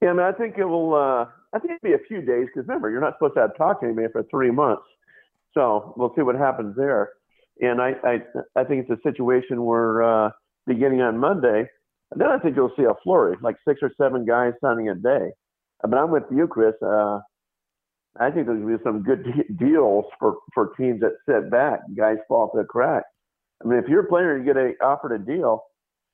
Yeah, 0.00 0.08
I 0.08 0.12
mean, 0.14 0.22
I 0.22 0.32
think 0.32 0.56
it 0.56 0.64
will. 0.64 0.94
Uh, 0.94 1.26
I 1.52 1.58
think 1.58 1.74
it'll 1.74 1.90
be 1.90 1.92
a 1.92 2.06
few 2.08 2.22
days 2.22 2.46
because 2.46 2.66
remember, 2.66 2.88
you're 2.88 3.02
not 3.02 3.16
supposed 3.16 3.34
to 3.34 3.42
have 3.42 3.56
talk 3.58 3.80
to 3.80 3.86
anybody 3.86 4.08
for 4.10 4.22
three 4.30 4.50
months. 4.50 4.84
So 5.52 5.92
we'll 5.98 6.14
see 6.16 6.22
what 6.22 6.36
happens 6.36 6.74
there. 6.74 7.10
And 7.60 7.82
I, 7.82 7.92
I, 8.02 8.18
I 8.56 8.64
think 8.64 8.86
it's 8.88 8.98
a 8.98 9.10
situation 9.10 9.62
where 9.62 10.02
uh, 10.02 10.30
beginning 10.66 11.02
on 11.02 11.18
Monday, 11.18 11.68
and 12.12 12.18
then 12.18 12.28
I 12.28 12.38
think 12.38 12.56
you'll 12.56 12.72
see 12.74 12.84
a 12.84 12.94
flurry, 13.04 13.36
like 13.42 13.56
six 13.68 13.80
or 13.82 13.90
seven 14.00 14.24
guys 14.24 14.54
signing 14.62 14.88
a 14.88 14.94
day. 14.94 15.32
But 15.82 15.98
I'm 15.98 16.10
with 16.10 16.24
you, 16.34 16.46
Chris. 16.46 16.76
Uh, 16.80 17.20
I 18.18 18.30
think 18.30 18.46
there's 18.46 18.62
going 18.62 18.72
to 18.72 18.78
be 18.78 18.84
some 18.84 19.02
good 19.02 19.22
de- 19.22 19.52
deals 19.66 20.06
for, 20.18 20.38
for 20.54 20.72
teams 20.78 21.00
that 21.00 21.12
sit 21.28 21.50
back. 21.50 21.80
Guys 21.94 22.16
fall 22.26 22.48
through 22.48 22.62
the 22.62 22.68
cracks. 22.68 23.04
I 23.62 23.68
mean, 23.68 23.78
if 23.78 23.88
you're 23.88 24.00
a 24.00 24.08
player, 24.08 24.36
you 24.36 24.44
get 24.44 24.56
a, 24.56 24.72
offered 24.84 25.12
a 25.12 25.18
deal. 25.18 25.64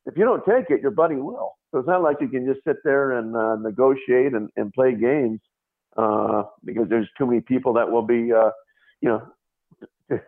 If 0.07 0.17
you 0.17 0.25
don't 0.25 0.45
take 0.45 0.71
it, 0.71 0.81
your 0.81 0.91
buddy 0.91 1.17
will. 1.17 1.53
So 1.71 1.79
it's 1.79 1.89
not 1.89 2.03
like 2.03 2.19
you 2.21 2.29
can 2.29 2.47
just 2.47 2.65
sit 2.65 2.77
there 2.85 3.19
and 3.19 3.35
uh, 3.35 3.57
negotiate 3.57 4.33
and, 4.33 4.49
and 4.57 4.73
play 4.73 4.95
games 4.95 5.41
uh, 5.97 6.45
because 6.65 6.89
there's 6.89 7.09
too 7.19 7.27
many 7.27 7.41
people 7.41 7.73
that 7.75 7.91
will 7.91 8.03
be, 8.03 8.33
uh, 8.33 8.51
you 9.01 9.09
know, 9.09 9.23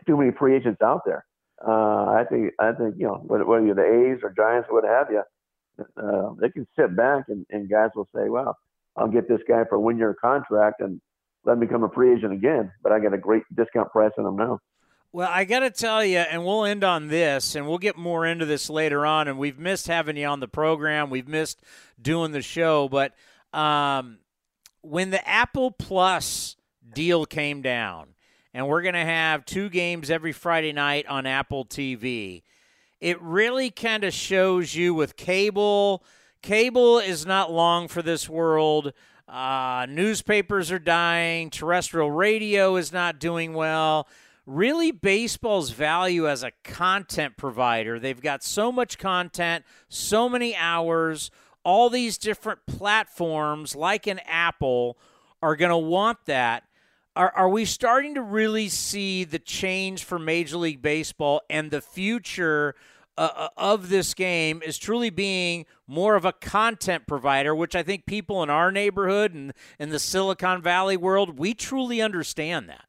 too 0.07 0.17
many 0.17 0.33
free 0.33 0.57
agents 0.57 0.81
out 0.83 1.03
there. 1.05 1.25
Uh, 1.67 2.07
I 2.11 2.25
think 2.29 2.53
I 2.61 2.73
think 2.73 2.97
you 2.99 3.07
know 3.07 3.23
whether 3.25 3.65
you're 3.65 3.75
the 3.75 3.83
A's 3.83 4.23
or 4.23 4.31
Giants 4.31 4.69
or 4.71 4.81
what 4.81 4.85
have 4.85 5.09
you, 5.11 5.23
uh, 5.97 6.35
they 6.39 6.51
can 6.51 6.67
sit 6.79 6.95
back 6.95 7.25
and, 7.29 7.47
and 7.51 7.69
guys 7.69 7.91
will 7.97 8.09
say, 8.15 8.29
"Well, 8.29 8.59
I'll 8.97 9.09
get 9.09 9.29
this 9.29 9.41
guy 9.49 9.65
for 9.69 9.77
a 9.77 9.81
one-year 9.81 10.17
contract 10.21 10.81
and 10.81 11.01
let 11.45 11.55
him 11.55 11.61
become 11.61 11.85
a 11.85 11.89
free 11.89 12.13
agent 12.13 12.33
again. 12.33 12.73
But 12.83 12.93
I 12.93 12.99
get 12.99 13.15
a 13.15 13.19
great 13.19 13.43
discount 13.55 13.91
price 13.91 14.13
on 14.19 14.27
him 14.27 14.37
now. 14.37 14.61
Well, 15.13 15.29
I 15.31 15.45
got 15.45 15.61
to 15.61 15.71
tell 15.71 16.05
you, 16.05 16.19
and 16.19 16.45
we'll 16.45 16.65
end 16.65 16.85
on 16.85 17.09
this, 17.09 17.55
and 17.55 17.67
we'll 17.67 17.79
get 17.79 17.97
more 17.97 18.27
into 18.27 18.45
this 18.45 18.69
later 18.69 19.07
on. 19.07 19.29
And 19.29 19.39
we've 19.39 19.59
missed 19.59 19.87
having 19.87 20.17
you 20.17 20.27
on 20.27 20.41
the 20.41 20.49
program. 20.49 21.09
We've 21.11 21.29
missed 21.29 21.61
doing 22.01 22.33
the 22.33 22.43
show. 22.43 22.89
But 22.89 23.15
um, 23.53 24.19
when 24.83 25.11
the 25.11 25.27
Apple 25.27 25.71
Plus 25.71 26.57
deal 26.93 27.25
came 27.25 27.63
down, 27.63 28.09
and 28.53 28.69
we're 28.69 28.83
going 28.83 28.95
to 28.95 29.01
have 29.01 29.45
two 29.45 29.69
games 29.69 30.11
every 30.11 30.33
Friday 30.33 30.73
night 30.73 31.07
on 31.07 31.27
Apple 31.27 31.65
TV, 31.65 32.43
it 33.01 33.21
really 33.21 33.71
kind 33.71 34.05
of 34.05 34.13
shows 34.13 34.75
you 34.75 34.95
with 34.95 35.17
cable. 35.17 36.05
Cable 36.43 36.99
is 36.99 37.27
not 37.27 37.53
long 37.53 37.89
for 37.89 38.03
this 38.03 38.29
world. 38.29 38.93
Uh, 39.29 39.87
newspapers 39.89 40.71
are 40.71 40.79
dying. 40.79 41.51
Terrestrial 41.51 42.11
radio 42.11 42.77
is 42.77 42.93
not 42.93 43.19
doing 43.19 43.55
well. 43.55 44.07
Really, 44.47 44.93
baseball's 44.93 45.71
value 45.71 46.29
as 46.29 46.45
a 46.45 46.53
content 46.63 47.37
provider. 47.37 47.99
They've 47.99 48.21
got 48.21 48.45
so 48.45 48.71
much 48.71 48.97
content, 48.97 49.65
so 49.89 50.29
many 50.29 50.55
hours. 50.55 51.33
All 51.65 51.91
these 51.91 52.17
different 52.17 52.61
platforms, 52.65 53.75
like 53.75 54.07
an 54.07 54.21
Apple, 54.25 54.99
are 55.43 55.57
going 55.57 55.71
to 55.71 55.77
want 55.77 56.27
that. 56.27 56.63
Are, 57.17 57.33
are 57.35 57.49
we 57.49 57.65
starting 57.65 58.15
to 58.15 58.23
really 58.23 58.69
see 58.69 59.25
the 59.25 59.41
change 59.41 60.05
for 60.05 60.17
Major 60.17 60.59
League 60.59 60.81
Baseball 60.81 61.43
and 61.51 61.71
the 61.71 61.81
future? 61.81 62.75
Uh, 63.19 63.31
uh, 63.35 63.49
of 63.57 63.89
this 63.89 64.13
game 64.13 64.61
is 64.63 64.77
truly 64.77 65.09
being 65.09 65.65
more 65.87 66.17
of 66.17 66.27
a 66.27 66.35
content 66.35 67.07
provider, 67.07 67.55
which 67.55 67.75
I 67.75 67.83
think 67.83 68.05
people 68.05 68.43
in 68.43 68.51
our 68.51 68.71
neighborhood 68.71 69.33
and 69.33 69.55
in 69.79 69.89
the 69.89 69.99
Silicon 69.99 70.61
Valley 70.61 70.99
world, 70.99 71.39
we 71.39 71.55
truly 71.55 72.03
understand 72.03 72.69
that. 72.69 72.85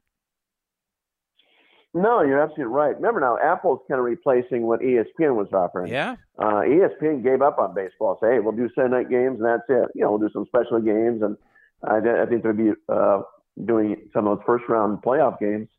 No, 1.98 2.22
you're 2.22 2.40
absolutely 2.40 2.66
right. 2.66 2.96
Remember 2.96 3.20
now, 3.20 3.38
Apple's 3.44 3.80
kind 3.88 4.00
of 4.00 4.06
replacing 4.06 4.68
what 4.68 4.82
ESPN 4.82 5.36
was 5.36 5.48
offering. 5.52 5.92
Yeah. 5.92 6.16
Uh, 6.38 6.62
ESPN 6.62 7.24
gave 7.24 7.42
up 7.42 7.58
on 7.58 7.74
baseball. 7.74 8.20
Say, 8.22 8.34
hey, 8.34 8.40
we'll 8.40 8.56
do 8.56 8.70
Sunday 8.76 8.98
night 8.98 9.10
games 9.10 9.40
and 9.40 9.46
that's 9.46 9.64
it. 9.68 9.90
You 9.96 10.04
know, 10.04 10.12
we'll 10.12 10.20
do 10.20 10.30
some 10.32 10.46
special 10.46 10.80
games, 10.80 11.24
and 11.24 11.36
I, 11.84 11.98
I 12.24 12.26
think 12.28 12.44
they'll 12.44 12.54
be 12.54 12.72
uh, 12.88 13.22
doing 13.66 13.96
some 14.14 14.28
of 14.28 14.38
those 14.38 14.46
first 14.46 14.66
round 14.70 15.02
playoff 15.02 15.40
games. 15.40 15.70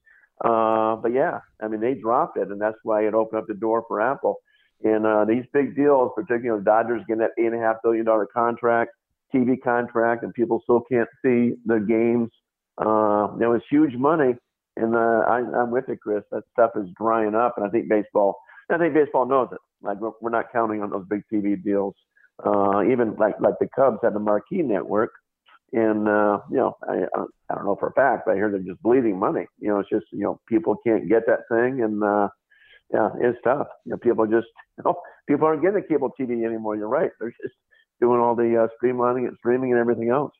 Uh, 0.45 0.97
but 0.97 1.12
yeah, 1.12 1.41
I 1.62 1.69
mean, 1.69 1.81
they 1.81 1.95
dropped 1.95 2.37
it, 2.37 2.49
and 2.49 2.61
that's 2.61 2.79
why 2.83 3.07
it 3.07 3.14
opened 3.14 3.43
up 3.43 3.47
the 3.47 3.55
door 3.55 3.85
for 3.87 4.01
Apple. 4.01 4.41
And 4.83 5.07
uh, 5.07 5.25
these 5.25 5.45
big 5.53 5.77
deals, 5.77 6.12
particularly 6.14 6.61
the 6.61 6.64
Dodgers 6.64 7.03
getting 7.07 7.21
that 7.21 7.31
eight 7.39 7.47
and 7.47 7.57
a 7.57 7.59
half 7.59 7.77
billion 7.83 8.05
dollar 8.05 8.27
contract, 8.27 8.93
TV 9.35 9.61
contract, 9.62 10.23
and 10.25 10.35
people 10.35 10.61
still 10.64 10.83
can't 10.91 11.09
see 11.25 11.55
the 11.66 11.79
games. 11.79 12.31
Uh, 12.77 13.35
it 13.41 13.47
was 13.47 13.61
huge 13.71 13.95
money, 13.95 14.35
and 14.79 14.95
uh, 14.95 15.24
I, 15.29 15.39
I'm 15.61 15.70
with 15.70 15.89
it, 15.89 16.01
Chris. 16.01 16.22
That 16.31 16.45
stuff 16.53 16.70
is 16.76 16.89
drying 16.97 17.35
up, 17.35 17.55
and 17.57 17.66
I 17.66 17.70
think 17.70 17.89
baseball. 17.89 18.37
I 18.70 18.76
think 18.76 18.95
baseball 18.95 19.26
knows 19.26 19.49
it. 19.53 19.59
Like 19.83 19.99
we're, 20.01 20.11
we're 20.20 20.31
not 20.31 20.53
counting 20.53 20.83
on 20.83 20.91
those 20.91 21.07
big 21.09 21.22
TV 21.33 21.62
deals. 21.62 21.95
Uh, 22.45 22.83
even 22.91 23.14
like 23.16 23.35
like 23.41 23.55
the 23.61 23.68
Cubs 23.74 23.99
had 24.03 24.14
the 24.14 24.20
Marquee 24.20 24.62
Network, 24.62 25.11
and 25.72 26.09
uh, 26.09 26.39
you 26.51 26.57
know, 26.57 26.76
I, 26.89 27.07
I 27.51 27.55
don't 27.55 27.64
know 27.64 27.76
for 27.79 27.89
a 27.89 27.93
fact, 27.93 28.22
but 28.26 28.33
I 28.33 28.35
hear 28.37 28.51
they're 28.51 28.61
just 28.61 28.83
bleeding 28.83 29.18
money. 29.18 29.47
You 29.59 29.68
know, 29.68 29.81
it's 29.81 29.89
just 29.91 30.07
you 30.12 30.22
know 30.22 30.41
people 30.49 30.76
can't 30.87 31.09
get 31.09 31.22
that 31.26 31.49
thing, 31.51 31.83
and 31.83 32.03
uh, 32.03 32.29
yeah, 32.93 33.09
it's 33.20 33.39
tough. 33.43 33.66
You 33.85 33.93
know, 33.93 33.99
people 33.99 34.26
just 34.26 34.47
you 34.79 34.85
know 34.85 35.01
people 35.26 35.47
aren't 35.47 35.62
getting 35.62 35.83
cable 35.89 36.11
TV 36.18 36.45
anymore. 36.45 36.76
You're 36.76 36.89
right; 36.89 37.11
they're 37.20 37.35
just 37.43 37.55
doing 38.01 38.20
all 38.20 38.37
the 38.37 38.64
uh, 38.64 38.68
streamlining 38.81 39.26
and 39.26 39.37
streaming 39.39 39.72
and 39.72 39.81
everything 39.81 40.11
else. 40.11 40.33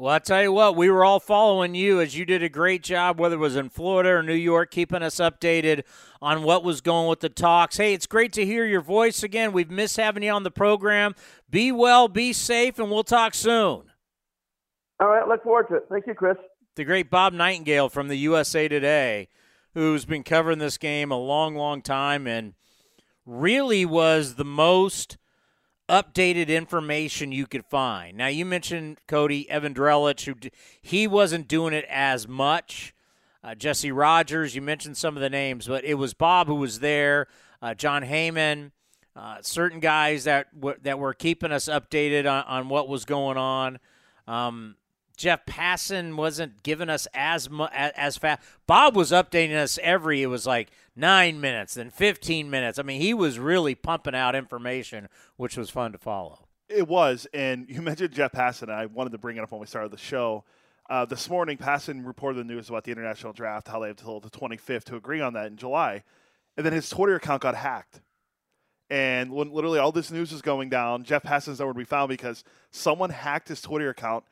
Well, 0.00 0.14
I 0.14 0.18
tell 0.18 0.42
you 0.42 0.50
what, 0.50 0.76
we 0.76 0.88
were 0.88 1.04
all 1.04 1.20
following 1.20 1.74
you 1.74 2.00
as 2.00 2.16
you 2.16 2.24
did 2.24 2.42
a 2.42 2.48
great 2.48 2.82
job, 2.82 3.20
whether 3.20 3.34
it 3.34 3.38
was 3.38 3.54
in 3.54 3.68
Florida 3.68 4.08
or 4.08 4.22
New 4.22 4.32
York, 4.32 4.70
keeping 4.70 5.02
us 5.02 5.16
updated 5.16 5.82
on 6.22 6.42
what 6.42 6.64
was 6.64 6.80
going 6.80 7.06
with 7.06 7.20
the 7.20 7.28
talks. 7.28 7.76
Hey, 7.76 7.92
it's 7.92 8.06
great 8.06 8.32
to 8.32 8.46
hear 8.46 8.64
your 8.64 8.80
voice 8.80 9.22
again. 9.22 9.52
We've 9.52 9.70
missed 9.70 9.98
having 9.98 10.22
you 10.22 10.30
on 10.30 10.42
the 10.42 10.50
program. 10.50 11.14
Be 11.50 11.70
well, 11.70 12.08
be 12.08 12.32
safe, 12.32 12.78
and 12.78 12.90
we'll 12.90 13.04
talk 13.04 13.34
soon. 13.34 13.92
All 15.00 15.08
right, 15.08 15.28
look 15.28 15.42
forward 15.42 15.68
to 15.68 15.74
it. 15.74 15.82
Thank 15.90 16.06
you, 16.06 16.14
Chris. 16.14 16.38
The 16.76 16.84
great 16.84 17.10
Bob 17.10 17.34
Nightengale 17.34 17.92
from 17.92 18.08
the 18.08 18.16
USA 18.16 18.68
Today, 18.68 19.28
who's 19.74 20.06
been 20.06 20.22
covering 20.22 20.60
this 20.60 20.78
game 20.78 21.10
a 21.10 21.18
long, 21.18 21.54
long 21.56 21.82
time 21.82 22.26
and 22.26 22.54
really 23.26 23.84
was 23.84 24.36
the 24.36 24.46
most 24.46 25.18
updated 25.90 26.48
information 26.48 27.32
you 27.32 27.46
could 27.46 27.64
find. 27.66 28.16
Now, 28.16 28.28
you 28.28 28.44
mentioned 28.44 28.98
Cody 29.08 29.50
Evan 29.50 29.74
Drellich, 29.74 30.24
who 30.24 30.34
he 30.80 31.06
wasn't 31.06 31.48
doing 31.48 31.74
it 31.74 31.84
as 31.88 32.28
much. 32.28 32.94
Uh, 33.42 33.54
Jesse 33.54 33.90
Rogers, 33.90 34.54
you 34.54 34.62
mentioned 34.62 34.96
some 34.96 35.16
of 35.16 35.20
the 35.20 35.30
names, 35.30 35.66
but 35.66 35.84
it 35.84 35.94
was 35.94 36.14
Bob 36.14 36.46
who 36.46 36.54
was 36.54 36.80
there. 36.80 37.26
Uh, 37.60 37.74
Jon 37.74 38.02
Heyman, 38.02 38.70
uh, 39.16 39.38
certain 39.42 39.80
guys 39.80 40.24
that 40.24 40.54
w- 40.54 40.78
that 40.82 40.98
were 40.98 41.14
keeping 41.14 41.50
us 41.52 41.66
updated 41.66 42.30
on, 42.30 42.44
on 42.44 42.68
what 42.68 42.88
was 42.88 43.04
going 43.04 43.36
on. 43.36 43.78
Um, 44.26 44.76
Jeff 45.16 45.44
Passan 45.44 46.16
wasn't 46.16 46.62
giving 46.62 46.88
us 46.88 47.06
as 47.12 47.50
much 47.50 47.70
as 47.74 48.16
fast. 48.16 48.40
Bob 48.66 48.96
was 48.96 49.10
updating 49.10 49.56
us 49.56 49.78
every. 49.82 50.22
It 50.22 50.28
was 50.28 50.46
like 50.46 50.70
nine 51.00 51.40
minutes, 51.40 51.74
then 51.74 51.90
fifteen 51.90 52.50
minutes. 52.50 52.78
I 52.78 52.82
mean, 52.82 53.00
he 53.00 53.14
was 53.14 53.38
really 53.38 53.74
pumping 53.74 54.14
out 54.14 54.34
information, 54.34 55.08
which 55.36 55.56
was 55.56 55.70
fun 55.70 55.92
to 55.92 55.98
follow. 55.98 56.46
It 56.68 56.86
was, 56.86 57.26
and 57.34 57.66
you 57.68 57.82
mentioned 57.82 58.12
Jeff 58.12 58.32
Passan. 58.32 58.70
I 58.70 58.86
wanted 58.86 59.10
to 59.10 59.18
bring 59.18 59.36
it 59.36 59.40
up 59.40 59.50
when 59.50 59.60
we 59.60 59.66
started 59.66 59.90
the 59.90 59.98
show. 59.98 60.44
Uh, 60.88 61.04
this 61.04 61.30
morning, 61.30 61.56
Passan 61.56 62.04
reported 62.04 62.38
the 62.38 62.52
news 62.52 62.68
about 62.68 62.84
the 62.84 62.90
international 62.90 63.32
draft, 63.32 63.68
how 63.68 63.80
they 63.80 63.88
have 63.88 63.98
until 63.98 64.20
the 64.20 64.30
25th 64.30 64.84
to 64.84 64.96
agree 64.96 65.20
on 65.20 65.34
that 65.34 65.46
in 65.46 65.56
July, 65.56 66.02
and 66.56 66.66
then 66.66 66.72
his 66.72 66.88
Twitter 66.88 67.14
account 67.14 67.42
got 67.42 67.54
hacked. 67.54 68.00
And 68.90 69.30
when 69.30 69.52
literally 69.52 69.78
all 69.78 69.92
this 69.92 70.10
news 70.10 70.32
is 70.32 70.42
going 70.42 70.68
down, 70.68 71.04
Jeff 71.04 71.22
Passan's 71.22 71.60
nowhere 71.60 71.74
to 71.74 71.78
be 71.78 71.84
found 71.84 72.08
because 72.08 72.42
someone 72.72 73.10
hacked 73.10 73.46
his 73.46 73.62
Twitter 73.62 73.88
account 73.88 74.24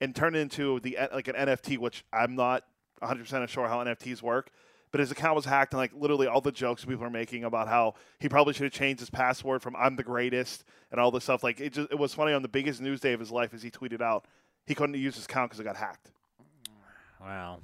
and 0.00 0.16
turned 0.16 0.36
it 0.36 0.40
into 0.40 0.80
the 0.80 0.96
like 1.12 1.28
an 1.28 1.34
NFT, 1.34 1.76
which 1.76 2.02
I'm 2.12 2.34
not 2.34 2.64
100 3.00 3.20
percent 3.24 3.50
sure 3.50 3.68
how 3.68 3.84
NFTs 3.84 4.22
work. 4.22 4.50
But 4.96 5.00
his 5.00 5.10
account 5.10 5.36
was 5.36 5.44
hacked, 5.44 5.74
and 5.74 5.78
like 5.78 5.92
literally 5.94 6.26
all 6.26 6.40
the 6.40 6.50
jokes 6.50 6.82
people 6.82 7.04
are 7.04 7.10
making 7.10 7.44
about 7.44 7.68
how 7.68 7.96
he 8.18 8.30
probably 8.30 8.54
should 8.54 8.62
have 8.62 8.72
changed 8.72 9.00
his 9.00 9.10
password 9.10 9.60
from 9.60 9.76
"I'm 9.76 9.94
the 9.94 10.02
greatest" 10.02 10.64
and 10.90 10.98
all 10.98 11.10
this 11.10 11.24
stuff. 11.24 11.44
Like 11.44 11.60
it 11.60 11.74
just 11.74 11.92
it 11.92 11.98
was 11.98 12.14
funny 12.14 12.32
on 12.32 12.40
the 12.40 12.48
biggest 12.48 12.80
news 12.80 12.98
day 12.98 13.12
of 13.12 13.20
his 13.20 13.30
life 13.30 13.52
as 13.52 13.62
he 13.62 13.70
tweeted 13.70 14.00
out 14.00 14.24
he 14.64 14.74
couldn't 14.74 14.94
use 14.94 15.16
his 15.16 15.26
account 15.26 15.50
because 15.50 15.60
it 15.60 15.64
got 15.64 15.76
hacked. 15.76 16.12
Wow, 17.20 17.58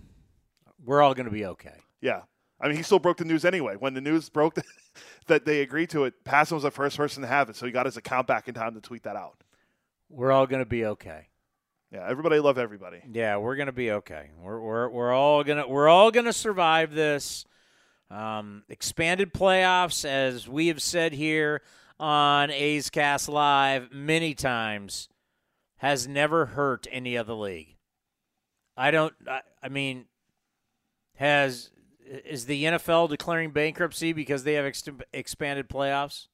we're 0.84 1.00
all 1.00 1.14
going 1.14 1.24
to 1.24 1.32
be 1.32 1.46
okay. 1.46 1.78
Yeah, 2.02 2.20
I 2.60 2.68
mean, 2.68 2.76
he 2.76 2.82
still 2.82 2.98
broke 2.98 3.16
the 3.16 3.24
news 3.24 3.46
anyway. 3.46 3.76
When 3.76 3.94
the 3.94 4.02
news 4.02 4.28
broke 4.28 4.58
that 5.26 5.46
they 5.46 5.62
agreed 5.62 5.88
to 5.88 6.04
it, 6.04 6.24
Passan 6.24 6.52
was 6.52 6.64
the 6.64 6.70
first 6.70 6.98
person 6.98 7.22
to 7.22 7.28
have 7.28 7.48
it, 7.48 7.56
so 7.56 7.64
he 7.64 7.72
got 7.72 7.86
his 7.86 7.96
account 7.96 8.26
back 8.26 8.46
in 8.46 8.52
time 8.52 8.74
to 8.74 8.82
tweet 8.82 9.04
that 9.04 9.16
out. 9.16 9.42
We're 10.10 10.32
all 10.32 10.46
going 10.46 10.60
to 10.60 10.68
be 10.68 10.84
okay. 10.84 11.28
Yeah, 11.92 12.06
everybody 12.08 12.40
love 12.40 12.56
everybody. 12.56 13.02
Yeah, 13.12 13.36
we're 13.36 13.56
gonna 13.56 13.70
be 13.70 13.90
okay. 13.90 14.30
We're 14.40 14.58
we're 14.58 14.88
we're 14.88 15.12
all 15.12 15.44
gonna 15.44 15.68
we're 15.68 15.88
all 15.88 16.10
gonna 16.10 16.32
survive 16.32 16.94
this. 16.94 17.44
Um, 18.10 18.62
expanded 18.70 19.34
playoffs, 19.34 20.06
as 20.06 20.48
we 20.48 20.68
have 20.68 20.80
said 20.80 21.12
here 21.12 21.60
on 22.00 22.50
A's 22.50 22.88
Cast 22.88 23.28
Live 23.28 23.92
many 23.92 24.34
times, 24.34 25.10
has 25.76 26.08
never 26.08 26.46
hurt 26.46 26.86
any 26.90 27.18
other 27.18 27.34
league. 27.34 27.76
I 28.74 28.90
don't. 28.90 29.12
I, 29.28 29.40
I 29.62 29.68
mean, 29.68 30.06
has 31.16 31.70
is 32.06 32.46
the 32.46 32.64
NFL 32.64 33.10
declaring 33.10 33.50
bankruptcy 33.50 34.14
because 34.14 34.44
they 34.44 34.54
have 34.54 34.64
ex- 34.64 34.88
expanded 35.12 35.68
playoffs? 35.68 36.28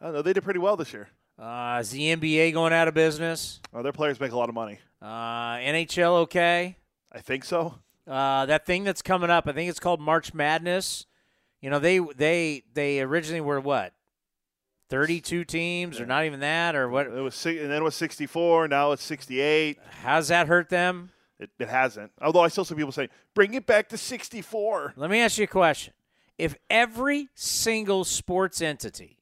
I 0.00 0.06
don't 0.06 0.14
know. 0.14 0.22
They 0.22 0.32
did 0.32 0.42
pretty 0.42 0.58
well 0.58 0.76
this 0.76 0.92
year. 0.92 1.08
Uh, 1.42 1.78
is 1.80 1.90
the 1.90 2.14
NBA 2.14 2.52
going 2.52 2.72
out 2.72 2.86
of 2.86 2.94
business? 2.94 3.60
Oh, 3.74 3.82
their 3.82 3.92
players 3.92 4.20
make 4.20 4.30
a 4.30 4.36
lot 4.36 4.48
of 4.48 4.54
money. 4.54 4.78
Uh, 5.00 5.56
NHL 5.56 6.18
okay? 6.20 6.76
I 7.10 7.18
think 7.18 7.44
so. 7.44 7.80
Uh, 8.06 8.46
that 8.46 8.64
thing 8.64 8.84
that's 8.84 9.02
coming 9.02 9.28
up, 9.28 9.48
I 9.48 9.52
think 9.52 9.68
it's 9.68 9.80
called 9.80 10.00
March 10.00 10.34
Madness. 10.34 11.06
You 11.60 11.68
know, 11.70 11.80
they 11.80 11.98
they 11.98 12.62
they 12.72 13.00
originally 13.00 13.40
were 13.40 13.60
what, 13.60 13.92
thirty-two 14.88 15.44
teams, 15.44 16.00
or 16.00 16.06
not 16.06 16.26
even 16.26 16.38
that, 16.40 16.76
or 16.76 16.88
what? 16.88 17.08
It 17.08 17.20
was, 17.20 17.44
and 17.44 17.58
then 17.58 17.72
it 17.72 17.82
was 17.82 17.96
sixty-four. 17.96 18.68
Now 18.68 18.92
it's 18.92 19.02
sixty-eight. 19.02 19.80
How's 20.02 20.28
that 20.28 20.46
hurt 20.46 20.68
them? 20.68 21.10
It, 21.40 21.50
it 21.58 21.68
hasn't. 21.68 22.12
Although 22.20 22.42
I 22.42 22.48
still 22.48 22.64
see 22.64 22.76
people 22.76 22.92
say, 22.92 23.08
"Bring 23.34 23.54
it 23.54 23.66
back 23.66 23.88
to 23.88 23.98
sixty-four." 23.98 24.94
Let 24.96 25.10
me 25.10 25.18
ask 25.20 25.38
you 25.38 25.44
a 25.44 25.48
question: 25.48 25.92
If 26.38 26.54
every 26.70 27.28
single 27.34 28.04
sports 28.04 28.60
entity 28.62 29.18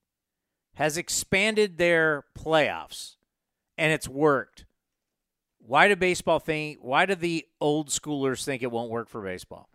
has 0.80 0.96
expanded 0.96 1.76
their 1.76 2.24
playoffs 2.34 3.16
and 3.76 3.92
it's 3.92 4.08
worked, 4.08 4.64
why 5.58 5.88
do 5.88 5.94
baseball 5.94 6.38
think? 6.38 6.78
Why 6.80 7.04
do 7.04 7.14
the 7.14 7.46
old 7.60 7.90
schoolers 7.90 8.42
think 8.42 8.62
it 8.62 8.72
won't 8.72 8.90
work 8.90 9.06
for 9.10 9.20
baseball? 9.20 9.68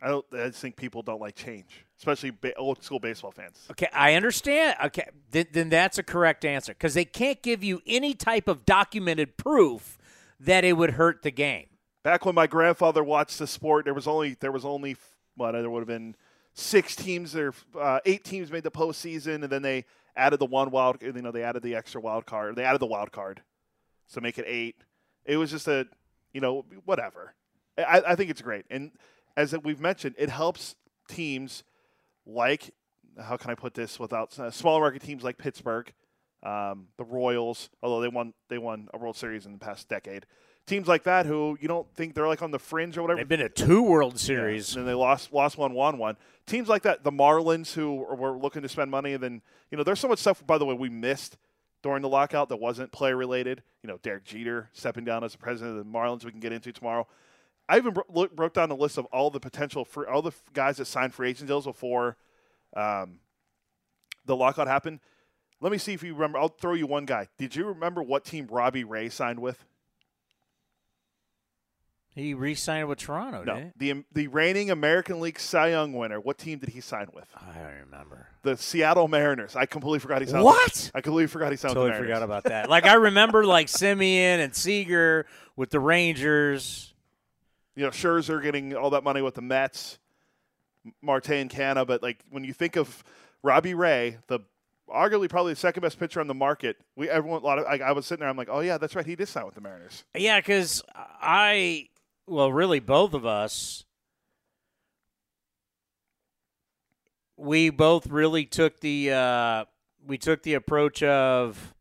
I 0.00 0.06
don't. 0.06 0.24
I 0.32 0.46
just 0.46 0.60
think 0.60 0.76
people 0.76 1.02
don't 1.02 1.20
like 1.20 1.34
change, 1.34 1.84
especially 1.98 2.30
ba- 2.30 2.54
old 2.54 2.84
school 2.84 3.00
baseball 3.00 3.32
fans. 3.32 3.66
Okay, 3.72 3.88
I 3.92 4.14
understand. 4.14 4.76
Okay, 4.84 5.08
then, 5.32 5.46
then 5.52 5.68
that's 5.70 5.98
a 5.98 6.04
correct 6.04 6.44
answer 6.44 6.72
because 6.72 6.94
they 6.94 7.04
can't 7.04 7.42
give 7.42 7.64
you 7.64 7.82
any 7.84 8.14
type 8.14 8.46
of 8.46 8.64
documented 8.64 9.36
proof 9.36 9.98
that 10.38 10.64
it 10.64 10.74
would 10.74 10.90
hurt 10.92 11.22
the 11.22 11.32
game. 11.32 11.66
Back 12.04 12.24
when 12.24 12.36
my 12.36 12.46
grandfather 12.46 13.02
watched 13.02 13.40
the 13.40 13.46
sport, 13.48 13.86
there 13.86 13.92
was 13.92 14.06
only 14.06 14.36
there 14.40 14.52
was 14.52 14.64
only 14.64 14.96
what 15.34 15.52
there 15.52 15.68
would 15.68 15.80
have 15.80 15.88
been 15.88 16.14
six 16.54 16.96
teams 16.96 17.36
or 17.36 17.54
uh, 17.78 18.00
eight 18.04 18.24
teams 18.24 18.50
made 18.50 18.62
the 18.62 18.70
postseason, 18.70 19.42
and 19.42 19.50
then 19.50 19.62
they 19.62 19.84
added 20.16 20.40
the 20.40 20.46
one 20.46 20.70
wild. 20.70 21.02
You 21.02 21.12
know, 21.12 21.30
they 21.30 21.42
added 21.42 21.62
the 21.62 21.74
extra 21.74 22.00
wild 22.00 22.26
card. 22.26 22.56
They 22.56 22.64
added 22.64 22.80
the 22.80 22.86
wild 22.86 23.12
card, 23.12 23.42
so 24.06 24.20
make 24.20 24.38
it 24.38 24.44
eight. 24.46 24.76
It 25.24 25.36
was 25.36 25.50
just 25.50 25.68
a, 25.68 25.86
you 26.32 26.40
know, 26.40 26.64
whatever. 26.84 27.34
I, 27.78 28.02
I 28.08 28.14
think 28.16 28.30
it's 28.30 28.42
great, 28.42 28.64
and 28.70 28.92
as 29.36 29.54
we've 29.64 29.80
mentioned, 29.80 30.16
it 30.18 30.28
helps 30.28 30.74
teams 31.08 31.64
like 32.26 32.72
how 33.20 33.36
can 33.36 33.50
I 33.50 33.54
put 33.54 33.74
this 33.74 33.98
without 33.98 34.38
uh, 34.38 34.50
small 34.50 34.80
market 34.80 35.02
teams 35.02 35.22
like 35.22 35.38
Pittsburgh, 35.38 35.92
um, 36.42 36.88
the 36.96 37.04
Royals, 37.04 37.70
although 37.82 38.00
they 38.00 38.08
won 38.08 38.34
they 38.48 38.58
won 38.58 38.88
a 38.94 38.98
World 38.98 39.16
Series 39.16 39.46
in 39.46 39.52
the 39.52 39.58
past 39.58 39.88
decade. 39.88 40.26
Teams 40.66 40.86
like 40.86 41.02
that 41.04 41.26
who 41.26 41.58
you 41.60 41.66
don't 41.66 41.92
think 41.94 42.14
they're 42.14 42.28
like 42.28 42.42
on 42.42 42.52
the 42.52 42.58
fringe 42.58 42.96
or 42.96 43.02
whatever. 43.02 43.18
They've 43.18 43.28
been 43.28 43.40
a 43.40 43.48
two 43.48 43.82
World 43.82 44.20
Series, 44.20 44.74
yeah, 44.74 44.80
and 44.80 44.88
they 44.88 44.94
lost 44.94 45.32
lost 45.32 45.58
one, 45.58 45.74
won 45.74 45.98
one. 45.98 46.16
Teams 46.46 46.68
like 46.68 46.82
that, 46.82 47.02
the 47.02 47.10
Marlins 47.10 47.72
who 47.72 47.94
were 47.96 48.38
looking 48.38 48.62
to 48.62 48.68
spend 48.68 48.90
money, 48.90 49.14
and 49.14 49.22
then 49.22 49.42
you 49.70 49.78
know 49.78 49.82
there's 49.82 49.98
so 49.98 50.06
much 50.08 50.20
stuff. 50.20 50.46
By 50.46 50.58
the 50.58 50.66
way, 50.66 50.74
we 50.74 50.88
missed 50.88 51.38
during 51.82 52.02
the 52.02 52.08
lockout 52.08 52.50
that 52.50 52.58
wasn't 52.58 52.92
player 52.92 53.16
related. 53.16 53.62
You 53.82 53.88
know, 53.88 53.98
Derek 54.02 54.24
Jeter 54.24 54.68
stepping 54.72 55.04
down 55.04 55.24
as 55.24 55.32
the 55.32 55.38
president 55.38 55.78
of 55.78 55.84
the 55.84 55.90
Marlins. 55.90 56.24
We 56.24 56.30
can 56.30 56.40
get 56.40 56.52
into 56.52 56.72
tomorrow. 56.72 57.08
I 57.68 57.76
even 57.76 57.94
bro- 57.94 58.28
broke 58.28 58.54
down 58.54 58.70
a 58.70 58.74
list 58.74 58.98
of 58.98 59.06
all 59.06 59.30
the 59.30 59.40
potential 59.40 59.84
for 59.84 60.08
all 60.08 60.22
the 60.22 60.32
guys 60.52 60.76
that 60.78 60.86
signed 60.86 61.14
free 61.14 61.30
agent 61.30 61.48
deals 61.48 61.64
before 61.64 62.16
um, 62.76 63.20
the 64.26 64.36
lockout 64.36 64.66
happened. 64.66 65.00
Let 65.60 65.72
me 65.72 65.78
see 65.78 65.92
if 65.92 66.02
you 66.02 66.14
remember. 66.14 66.38
I'll 66.38 66.48
throw 66.48 66.74
you 66.74 66.86
one 66.86 67.04
guy. 67.04 67.28
Did 67.38 67.54
you 67.54 67.66
remember 67.66 68.02
what 68.02 68.24
team 68.24 68.48
Robbie 68.50 68.84
Ray 68.84 69.08
signed 69.08 69.38
with? 69.38 69.64
He 72.14 72.34
re-signed 72.34 72.88
with 72.88 72.98
Toronto. 72.98 73.44
No, 73.44 73.70
the 73.76 73.92
um, 73.92 74.04
the 74.12 74.26
reigning 74.26 74.70
American 74.70 75.20
League 75.20 75.38
Cy 75.38 75.68
Young 75.68 75.92
winner. 75.92 76.18
What 76.20 76.38
team 76.38 76.58
did 76.58 76.70
he 76.70 76.80
sign 76.80 77.06
with? 77.14 77.28
I 77.36 77.54
don't 77.54 77.80
remember. 77.84 78.26
The 78.42 78.56
Seattle 78.56 79.06
Mariners. 79.06 79.54
I 79.54 79.66
completely 79.66 80.00
forgot 80.00 80.20
he 80.20 80.26
signed. 80.26 80.44
What? 80.44 80.72
With, 80.72 80.90
I 80.94 81.00
completely 81.02 81.28
forgot 81.28 81.52
he 81.52 81.56
signed. 81.56 81.74
Totally 81.74 81.96
forgot 81.96 82.22
about 82.22 82.44
that. 82.44 82.68
Like 82.68 82.84
I 82.84 82.94
remember 82.94 83.44
like 83.44 83.68
Semien 83.68 84.38
and 84.38 84.54
Seager 84.54 85.26
with 85.56 85.70
the 85.70 85.78
Rangers. 85.78 86.92
You 87.76 87.84
know, 87.84 87.90
Scherzer 87.90 88.42
getting 88.42 88.74
all 88.74 88.90
that 88.90 89.04
money 89.04 89.22
with 89.22 89.34
the 89.34 89.42
Mets, 89.42 89.98
Marte 91.00 91.30
and 91.30 91.48
Canha. 91.48 91.86
But 91.86 92.02
like 92.02 92.24
when 92.28 92.42
you 92.42 92.52
think 92.52 92.76
of 92.76 93.04
Robbie 93.42 93.74
Ray, 93.74 94.18
the 94.26 94.40
arguably 94.92 95.28
probably 95.30 95.52
the 95.52 95.60
second 95.60 95.82
best 95.82 95.98
pitcher 95.98 96.20
on 96.20 96.26
the 96.26 96.34
market. 96.34 96.76
We 96.96 97.08
everyone 97.08 97.42
a 97.42 97.44
lot 97.44 97.60
of 97.60 97.66
I, 97.66 97.78
I 97.78 97.92
was 97.92 98.06
sitting 98.06 98.20
there. 98.20 98.28
I'm 98.28 98.36
like, 98.36 98.48
oh 98.50 98.60
yeah, 98.60 98.78
that's 98.78 98.96
right. 98.96 99.06
He 99.06 99.14
did 99.14 99.28
sign 99.28 99.46
with 99.46 99.54
the 99.54 99.60
Mariners. 99.60 100.04
Yeah, 100.16 100.40
because 100.40 100.82
I 100.92 101.88
well, 102.26 102.52
really, 102.52 102.80
both 102.80 103.14
of 103.14 103.26
us, 103.26 103.84
we 107.36 107.70
both 107.70 108.06
really 108.06 108.44
took 108.44 108.80
the 108.80 109.12
uh, 109.12 109.64
we 110.06 110.18
took 110.18 110.42
the 110.42 110.54
approach 110.54 111.02
of 111.02 111.74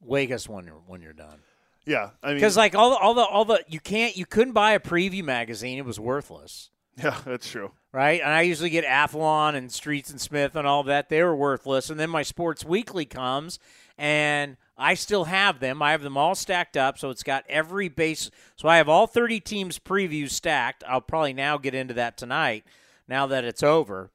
wake 0.00 0.30
us 0.30 0.48
when 0.48 0.64
you're 0.64 0.82
when 0.86 1.02
you're 1.02 1.12
done. 1.12 1.40
Yeah, 1.84 2.10
I 2.22 2.28
mean, 2.28 2.36
because 2.36 2.56
like 2.56 2.74
all 2.74 2.90
the 2.90 2.96
all 2.96 3.14
the 3.14 3.24
all 3.24 3.44
the 3.44 3.62
you 3.68 3.78
can't 3.78 4.16
you 4.16 4.26
couldn't 4.26 4.54
buy 4.54 4.72
a 4.72 4.80
preview 4.80 5.22
magazine; 5.22 5.78
it 5.78 5.84
was 5.84 6.00
worthless. 6.00 6.70
Yeah, 6.96 7.20
that's 7.26 7.50
true. 7.50 7.72
Right, 7.92 8.20
and 8.22 8.30
I 8.30 8.40
usually 8.42 8.70
get 8.70 8.84
Athlon 8.84 9.54
and 9.54 9.70
Streets 9.70 10.10
and 10.10 10.20
Smith 10.20 10.56
and 10.56 10.66
all 10.66 10.82
that; 10.84 11.08
they 11.10 11.22
were 11.22 11.36
worthless. 11.36 11.90
And 11.90 12.00
then 12.00 12.10
my 12.10 12.22
Sports 12.22 12.64
Weekly 12.64 13.04
comes, 13.04 13.58
and 13.98 14.56
I 14.76 14.94
still 14.94 15.24
have 15.24 15.60
them. 15.60 15.80
I 15.80 15.92
have 15.92 16.02
them 16.02 16.16
all 16.16 16.34
stacked 16.34 16.76
up, 16.76 16.98
so 16.98 17.10
it's 17.10 17.22
got 17.22 17.44
every 17.48 17.88
base. 17.88 18.30
So 18.56 18.68
I 18.68 18.76
have 18.76 18.88
all 18.88 19.06
30 19.06 19.40
teams 19.40 19.78
previews 19.78 20.30
stacked. 20.30 20.84
I'll 20.86 21.00
probably 21.00 21.32
now 21.32 21.56
get 21.56 21.74
into 21.74 21.94
that 21.94 22.16
tonight 22.18 22.64
now 23.08 23.26
that 23.26 23.44
it's 23.44 23.62
over. 23.62 24.10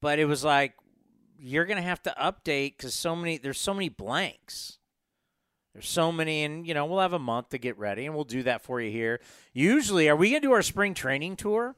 But 0.00 0.18
it 0.18 0.24
was 0.24 0.44
like 0.44 0.74
you're 1.38 1.66
going 1.66 1.76
to 1.76 1.82
have 1.82 2.02
to 2.04 2.14
update 2.20 2.78
cuz 2.78 2.94
so 2.94 3.14
many 3.14 3.38
there's 3.38 3.60
so 3.60 3.74
many 3.74 3.88
blanks. 3.88 4.78
There's 5.74 5.88
so 5.88 6.10
many 6.10 6.42
and 6.42 6.66
you 6.66 6.74
know, 6.74 6.86
we'll 6.86 7.00
have 7.00 7.12
a 7.12 7.18
month 7.18 7.50
to 7.50 7.58
get 7.58 7.78
ready 7.78 8.06
and 8.06 8.14
we'll 8.14 8.24
do 8.24 8.42
that 8.44 8.62
for 8.62 8.80
you 8.80 8.90
here. 8.90 9.20
Usually, 9.52 10.08
are 10.08 10.16
we 10.16 10.30
going 10.30 10.42
to 10.42 10.48
do 10.48 10.52
our 10.52 10.62
spring 10.62 10.94
training 10.94 11.36
tour? 11.36 11.76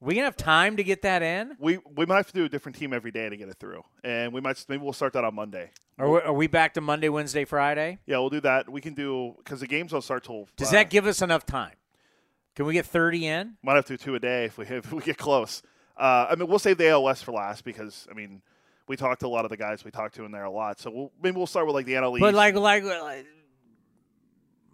we 0.00 0.14
gonna 0.14 0.26
have 0.26 0.36
time 0.36 0.76
to 0.76 0.84
get 0.84 1.02
that 1.02 1.22
in? 1.22 1.56
We 1.58 1.78
we 1.96 2.06
might 2.06 2.16
have 2.16 2.26
to 2.28 2.32
do 2.32 2.44
a 2.44 2.48
different 2.48 2.76
team 2.76 2.92
every 2.92 3.10
day 3.10 3.28
to 3.28 3.36
get 3.36 3.48
it 3.48 3.56
through, 3.58 3.82
and 4.04 4.32
we 4.32 4.40
might 4.40 4.64
maybe 4.68 4.82
we'll 4.82 4.92
start 4.92 5.14
that 5.14 5.24
on 5.24 5.34
Monday. 5.34 5.70
Are 5.98 6.10
we, 6.10 6.20
are 6.20 6.32
we 6.32 6.46
back 6.46 6.74
to 6.74 6.80
Monday, 6.80 7.08
Wednesday, 7.08 7.44
Friday? 7.44 7.98
Yeah, 8.06 8.18
we'll 8.18 8.30
do 8.30 8.40
that. 8.42 8.68
We 8.68 8.80
can 8.80 8.94
do 8.94 9.34
because 9.38 9.60
the 9.60 9.66
games 9.66 9.92
don't 9.92 10.02
start 10.02 10.24
till. 10.24 10.46
Does 10.56 10.68
uh, 10.68 10.72
that 10.72 10.90
give 10.90 11.06
us 11.06 11.22
enough 11.22 11.46
time? 11.46 11.74
Can 12.54 12.66
we 12.66 12.74
get 12.74 12.84
thirty 12.84 13.26
in? 13.26 13.56
Might 13.62 13.76
have 13.76 13.86
to 13.86 13.94
do 13.94 13.96
two 13.96 14.14
a 14.14 14.20
day 14.20 14.44
if 14.44 14.58
we 14.58 14.66
if 14.68 14.92
we 14.92 15.02
get 15.02 15.16
close. 15.16 15.62
Uh, 15.96 16.26
I 16.30 16.34
mean, 16.34 16.48
we'll 16.48 16.58
save 16.58 16.76
the 16.76 16.88
ALS 16.88 17.22
for 17.22 17.32
last 17.32 17.64
because 17.64 18.06
I 18.10 18.14
mean, 18.14 18.42
we 18.86 18.96
talked 18.96 19.20
to 19.20 19.26
a 19.26 19.28
lot 19.28 19.46
of 19.46 19.50
the 19.50 19.56
guys 19.56 19.84
we 19.84 19.90
talked 19.90 20.14
to 20.16 20.24
in 20.24 20.32
there 20.32 20.44
a 20.44 20.50
lot. 20.50 20.78
So 20.78 20.90
we'll, 20.90 21.12
maybe 21.22 21.38
we'll 21.38 21.46
start 21.46 21.66
with 21.66 21.74
like 21.74 21.86
the 21.86 21.94
NL 21.94 22.16
East. 22.16 22.20
But 22.20 22.34
like 22.34 22.54
like. 22.54 22.84
like 22.84 23.26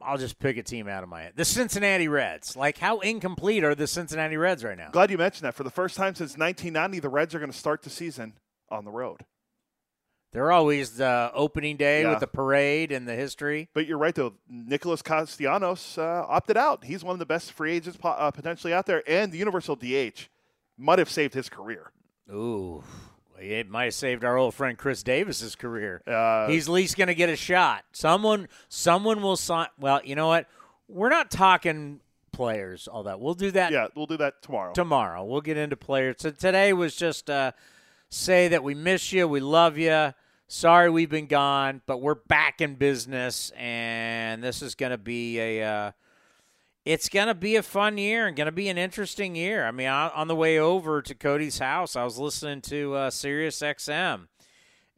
I'll 0.05 0.19
just 0.19 0.41
pick 0.41 0.57
a 0.57 0.65
team 0.65 0.89
out 0.89 1.05
of 1.05 1.09
my 1.09 1.23
head. 1.23 1.35
The 1.37 1.45
Cincinnati 1.45 2.09
Reds. 2.09 2.57
Like, 2.57 2.77
how 2.77 2.99
incomplete 2.99 3.63
are 3.63 3.77
the 3.77 3.87
Cincinnati 3.87 4.37
Reds 4.37 4.65
right 4.65 4.77
now? 4.77 4.91
Glad 4.91 5.13
you 5.13 5.19
mentioned 5.19 5.47
that. 5.47 5.55
For 5.55 5.63
the 5.63 5.71
first 5.71 5.97
time 5.97 6.17
since 6.17 6.37
1990, 6.37 6.99
the 6.99 7.09
Reds 7.09 7.37
are 7.37 7.39
going 7.39 7.53
to 7.53 7.57
start 7.57 7.83
the 7.83 7.91
season 7.91 8.33
on 8.69 8.85
the 8.85 8.91
road. 8.91 9.25
They're 10.33 10.51
always 10.51 10.97
the 10.97 11.31
opening 11.35 11.77
day 11.77 12.03
yeah. 12.03 12.11
with 12.11 12.21
the 12.21 12.27
parade 12.27 12.91
and 12.91 13.07
the 13.07 13.15
history. 13.15 13.69
But 13.75 13.87
you're 13.87 13.99
right, 13.99 14.15
though. 14.15 14.33
Nicholas 14.49 15.03
Castellanos 15.03 15.99
uh, 15.99 16.25
opted 16.27 16.57
out. 16.57 16.85
He's 16.85 17.05
one 17.05 17.13
of 17.13 17.19
the 17.19 17.27
best 17.27 17.53
free 17.53 17.73
agents 17.73 17.99
po- 17.99 18.09
uh, 18.09 18.31
potentially 18.31 18.73
out 18.73 18.87
there, 18.87 19.03
and 19.07 19.31
the 19.31 19.37
Universal 19.37 19.77
DH 19.77 20.29
might 20.79 20.99
have 20.99 21.11
saved 21.11 21.35
his 21.35 21.51
career. 21.51 21.93
Ooh, 22.33 22.83
it 23.39 23.69
might 23.69 23.85
have 23.85 23.95
saved 23.95 24.25
our 24.25 24.39
old 24.39 24.55
friend 24.55 24.79
Chris 24.79 25.03
Davis's 25.03 25.55
career. 25.55 26.03
Uh, 26.07 26.49
He's 26.49 26.67
at 26.67 26.73
least 26.73 26.97
going 26.97 27.09
to 27.09 27.15
get 27.15 27.29
a 27.29 27.37
shot. 27.37 27.85
Someone, 27.93 28.49
someone 28.71 29.21
will 29.21 29.37
sign. 29.37 29.69
Well, 29.79 30.01
you 30.03 30.15
know 30.15 30.29
what? 30.29 30.49
We're 30.89 31.11
not 31.11 31.31
talking 31.31 32.01
players, 32.33 32.89
all 32.89 33.03
that. 33.03 33.21
We'll 33.21 33.35
do 33.35 33.51
that 33.51 33.71
yeah, 33.71 33.89
we'll 33.95 34.07
do 34.07 34.17
that 34.17 34.41
tomorrow. 34.41 34.73
tomorrow. 34.73 35.25
We'll 35.25 35.43
get 35.43 35.59
into 35.59 35.77
players. 35.77 36.17
So 36.21 36.31
today 36.31 36.73
was 36.73 36.97
just 36.97 37.29
uh, 37.29 37.53
say 38.09 38.49
that 38.49 38.65
we 38.65 38.75
miss 38.75 39.13
you, 39.13 39.29
we 39.29 39.41
love 39.41 39.77
you. 39.77 40.15
Sorry 40.55 40.91
we've 40.91 41.09
been 41.09 41.29
gone, 41.29 41.81
but 41.87 42.03
we're 42.03 42.15
back 42.15 42.61
in 42.61 42.75
business, 42.75 43.51
and 43.57 44.45
this 44.45 44.61
is 44.61 44.75
going 44.75 44.93
to 44.93 44.99
be 44.99 45.39
a. 45.39 45.65
Uh, 45.65 45.93
it's 46.85 47.09
going 47.09 47.29
to 47.29 47.35
be 47.35 47.57
a 47.57 47.63
fun 47.63 47.97
year 47.97 48.27
and 48.27 48.37
going 48.37 48.45
to 48.45 48.53
be 48.53 48.69
an 48.69 48.77
interesting 48.77 49.35
year. 49.35 49.67
I 49.67 49.71
mean, 49.71 49.89
on 49.89 50.11
on 50.11 50.29
the 50.29 50.37
way 50.37 50.59
over 50.59 51.01
to 51.01 51.15
Cody's 51.15 51.59
house, 51.59 51.97
I 51.97 52.05
was 52.05 52.19
listening 52.19 52.61
to 52.61 52.95
uh, 52.95 53.11
Sirius 53.11 53.61
XM, 53.61 54.29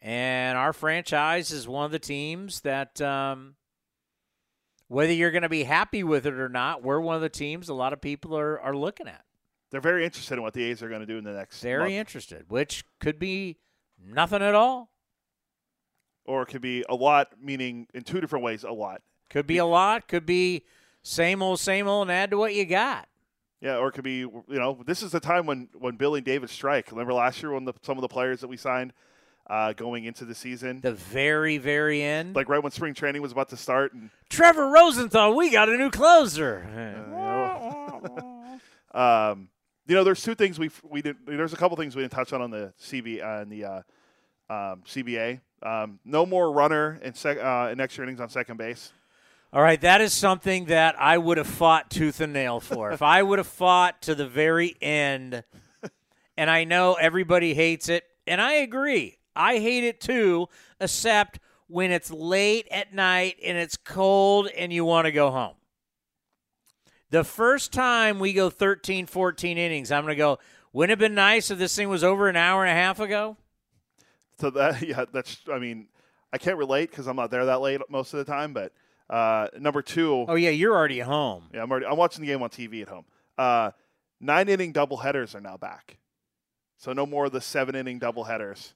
and 0.03 0.59
our 0.59 0.73
franchise 0.73 1.53
is 1.53 1.69
one 1.69 1.85
of 1.85 1.93
the 1.93 2.01
teams 2.01 2.63
that, 2.63 3.01
um, 3.01 3.55
whether 4.89 5.13
you're 5.13 5.31
going 5.31 5.43
to 5.43 5.49
be 5.49 5.63
happy 5.63 6.03
with 6.03 6.27
it 6.27 6.35
or 6.35 6.49
not, 6.49 6.83
we're 6.83 6.99
one 6.99 7.15
of 7.15 7.23
the 7.23 7.29
teams 7.29 7.69
a 7.69 7.75
lot 7.75 7.93
of 7.93 8.01
people 8.01 8.37
are, 8.37 8.59
are 8.59 8.75
looking 8.75 9.07
at. 9.07 9.23
They're 9.71 9.81
very 9.81 10.05
interested 10.05 10.35
in 10.35 10.43
what 10.43 10.55
the 10.55 10.65
A's 10.65 10.83
are 10.83 10.89
going 10.89 11.03
to 11.03 11.07
do 11.07 11.17
in 11.17 11.23
the 11.23 11.33
next 11.33 11.63
Very 11.63 11.91
month. 11.91 11.93
interested, 11.93 12.47
which 12.49 12.85
could 12.99 13.21
be 13.21 13.59
nothing 14.05 14.43
at 14.43 14.57
all. 14.57 14.91
Or 16.25 16.43
it 16.43 16.47
could 16.47 16.63
be 16.63 16.85
a 16.89 16.95
lot, 16.95 17.33
meaning 17.41 17.87
in 17.95 18.03
two 18.03 18.21
different 18.21 18.45
ways, 18.45 18.65
a 18.65 18.73
lot. 18.73 19.03
Could 19.31 19.47
be 19.47 19.59
a 19.59 19.67
lot. 19.67 20.09
Could 20.09 20.27
be 20.27 20.65
same 21.03 21.43
old, 21.43 21.61
same 21.61 21.87
old, 21.89 22.09
and 22.09 22.13
add 22.13 22.31
to 22.31 22.39
what 22.39 22.55
you 22.55 22.65
got. 22.65 23.09
Yeah, 23.61 23.79
or 23.79 23.89
it 23.89 23.93
could 23.93 24.05
be 24.05 24.19
you 24.19 24.45
know 24.49 24.83
this 24.87 25.03
is 25.03 25.13
the 25.13 25.21
time 25.21 25.47
when 25.47 25.69
when 25.79 25.97
Billy 25.97 26.19
and 26.19 26.27
David 26.27 26.51
strike. 26.51 26.91
Remember 26.91 27.15
last 27.15 27.43
year 27.43 27.53
when 27.53 27.65
the, 27.65 27.73
some 27.83 27.97
of 27.97 28.03
the 28.03 28.09
players 28.09 28.41
that 28.41 28.49
we 28.49 28.57
signed 28.59 28.93
uh, 29.49 29.73
going 29.73 30.05
into 30.05 30.25
the 30.25 30.35
season, 30.35 30.81
The 30.81 30.93
very, 30.93 31.59
very 31.59 32.03
end. 32.03 32.37
like 32.37 32.49
right 32.49 32.63
when 32.63 32.73
spring 32.73 32.95
training 32.95 33.23
was 33.23 33.33
about 33.33 33.49
to 33.51 33.57
start, 33.57 33.93
and 33.93 34.11
Trevor 34.29 34.69
Rosenthal, 34.69 35.35
we 35.35 35.51
got 35.51 35.69
a 35.69 35.77
new 35.77 35.91
closer. 35.91 36.65
um, 38.95 39.49
you 39.87 39.95
know 39.95 40.05
there's 40.05 40.23
two 40.23 40.35
things 40.35 40.59
we 40.59 40.71
we 40.89 41.03
did. 41.03 41.17
There's 41.27 41.53
a 41.53 41.57
couple 41.57 41.77
things 41.77 41.97
we 41.97 42.03
didn't 42.03 42.13
touch 42.13 42.33
on 42.33 42.43
on 42.43 42.51
the 42.51 42.73
CB 42.81 43.25
on 43.25 43.49
the 43.49 43.65
uh, 43.65 43.77
um, 44.51 44.83
CBA. 44.87 45.41
Um, 45.65 45.99
no 46.05 46.27
more 46.27 46.53
runner 46.53 47.01
in, 47.03 47.15
sec, 47.15 47.39
uh, 47.39 47.71
in 47.73 47.81
extra 47.81 48.05
innings 48.05 48.21
on 48.21 48.29
second 48.29 48.59
base. 48.59 48.93
All 49.53 49.63
right, 49.63 49.81
that 49.81 50.01
is 50.01 50.13
something 50.13 50.67
that 50.67 50.95
I 51.01 51.17
would 51.17 51.39
have 51.39 51.47
fought 51.47 51.91
tooth 51.91 52.21
and 52.21 52.33
nail 52.33 52.61
for. 52.61 52.91
if 52.93 53.03
I 53.03 53.23
would 53.23 53.39
have 53.39 53.47
fought 53.47 54.03
to 54.03 54.15
the 54.15 54.27
very 54.27 54.77
end, 54.83 55.43
and 56.37 56.51
I 56.51 56.65
know 56.65 56.95
everybody 56.95 57.55
hates 57.55 57.89
it, 57.89 58.05
and 58.27 58.41
I 58.41 58.55
agree. 58.55 59.19
I 59.35 59.59
hate 59.59 59.85
it 59.85 60.01
too, 60.01 60.49
except 60.81 61.39
when 61.67 61.91
it's 61.91 62.11
late 62.11 62.69
at 62.71 62.93
night 62.93 63.37
and 63.43 63.57
it's 63.57 63.77
cold 63.77 64.49
and 64.49 64.73
you 64.73 64.85
want 64.85 65.07
to 65.07 65.13
go 65.13 65.31
home. 65.31 65.55
The 67.11 67.25
first 67.25 67.73
time 67.73 68.19
we 68.19 68.33
go 68.33 68.51
13, 68.51 69.07
14 69.07 69.57
innings, 69.57 69.91
I'm 69.91 70.03
going 70.03 70.13
to 70.13 70.19
go, 70.19 70.39
wouldn't 70.73 70.91
it 70.91 71.01
have 71.01 71.11
been 71.11 71.15
nice 71.15 71.51
if 71.51 71.59
this 71.59 71.75
thing 71.75 71.89
was 71.89 72.03
over 72.03 72.29
an 72.29 72.37
hour 72.37 72.65
and 72.65 72.71
a 72.71 72.81
half 72.81 72.99
ago? 73.01 73.37
So 74.41 74.51
that 74.51 74.83
yeah, 74.87 75.05
that's 75.13 75.39
I 75.53 75.59
mean 75.59 75.89
I 76.33 76.39
can't 76.39 76.59
relate 76.59 76.91
because 76.91 77.07
I'm 77.07 77.17
not 77.17 77.31
there 77.31 77.45
that 77.47 77.61
late 77.61 77.81
most 77.89 78.13
of 78.13 78.19
the 78.19 78.31
time. 78.31 78.53
But 78.53 78.73
uh, 79.09 79.49
number 79.59 79.83
two, 79.83 80.25
Oh, 80.29 80.35
yeah, 80.35 80.51
you're 80.51 80.75
already 80.75 80.99
home. 81.01 81.45
Yeah, 81.55 81.63
I'm 81.63 81.71
already. 81.71 81.87
I'm 81.87 81.97
watching 81.97 82.23
the 82.23 82.27
game 82.27 82.43
on 82.43 82.51
TV 82.51 82.83
at 82.83 82.89
home. 82.89 83.05
Uh, 83.39 83.71
nine 84.21 84.49
inning 84.49 84.73
double 84.73 84.97
headers 84.97 85.35
are 85.35 85.41
now 85.41 85.57
back, 85.57 85.99
so 86.77 86.93
no 86.93 87.07
more 87.07 87.27
of 87.27 87.33
the 87.33 87.41
seven 87.41 87.75
inning 87.75 87.99
double 87.99 88.25
headers, 88.25 88.75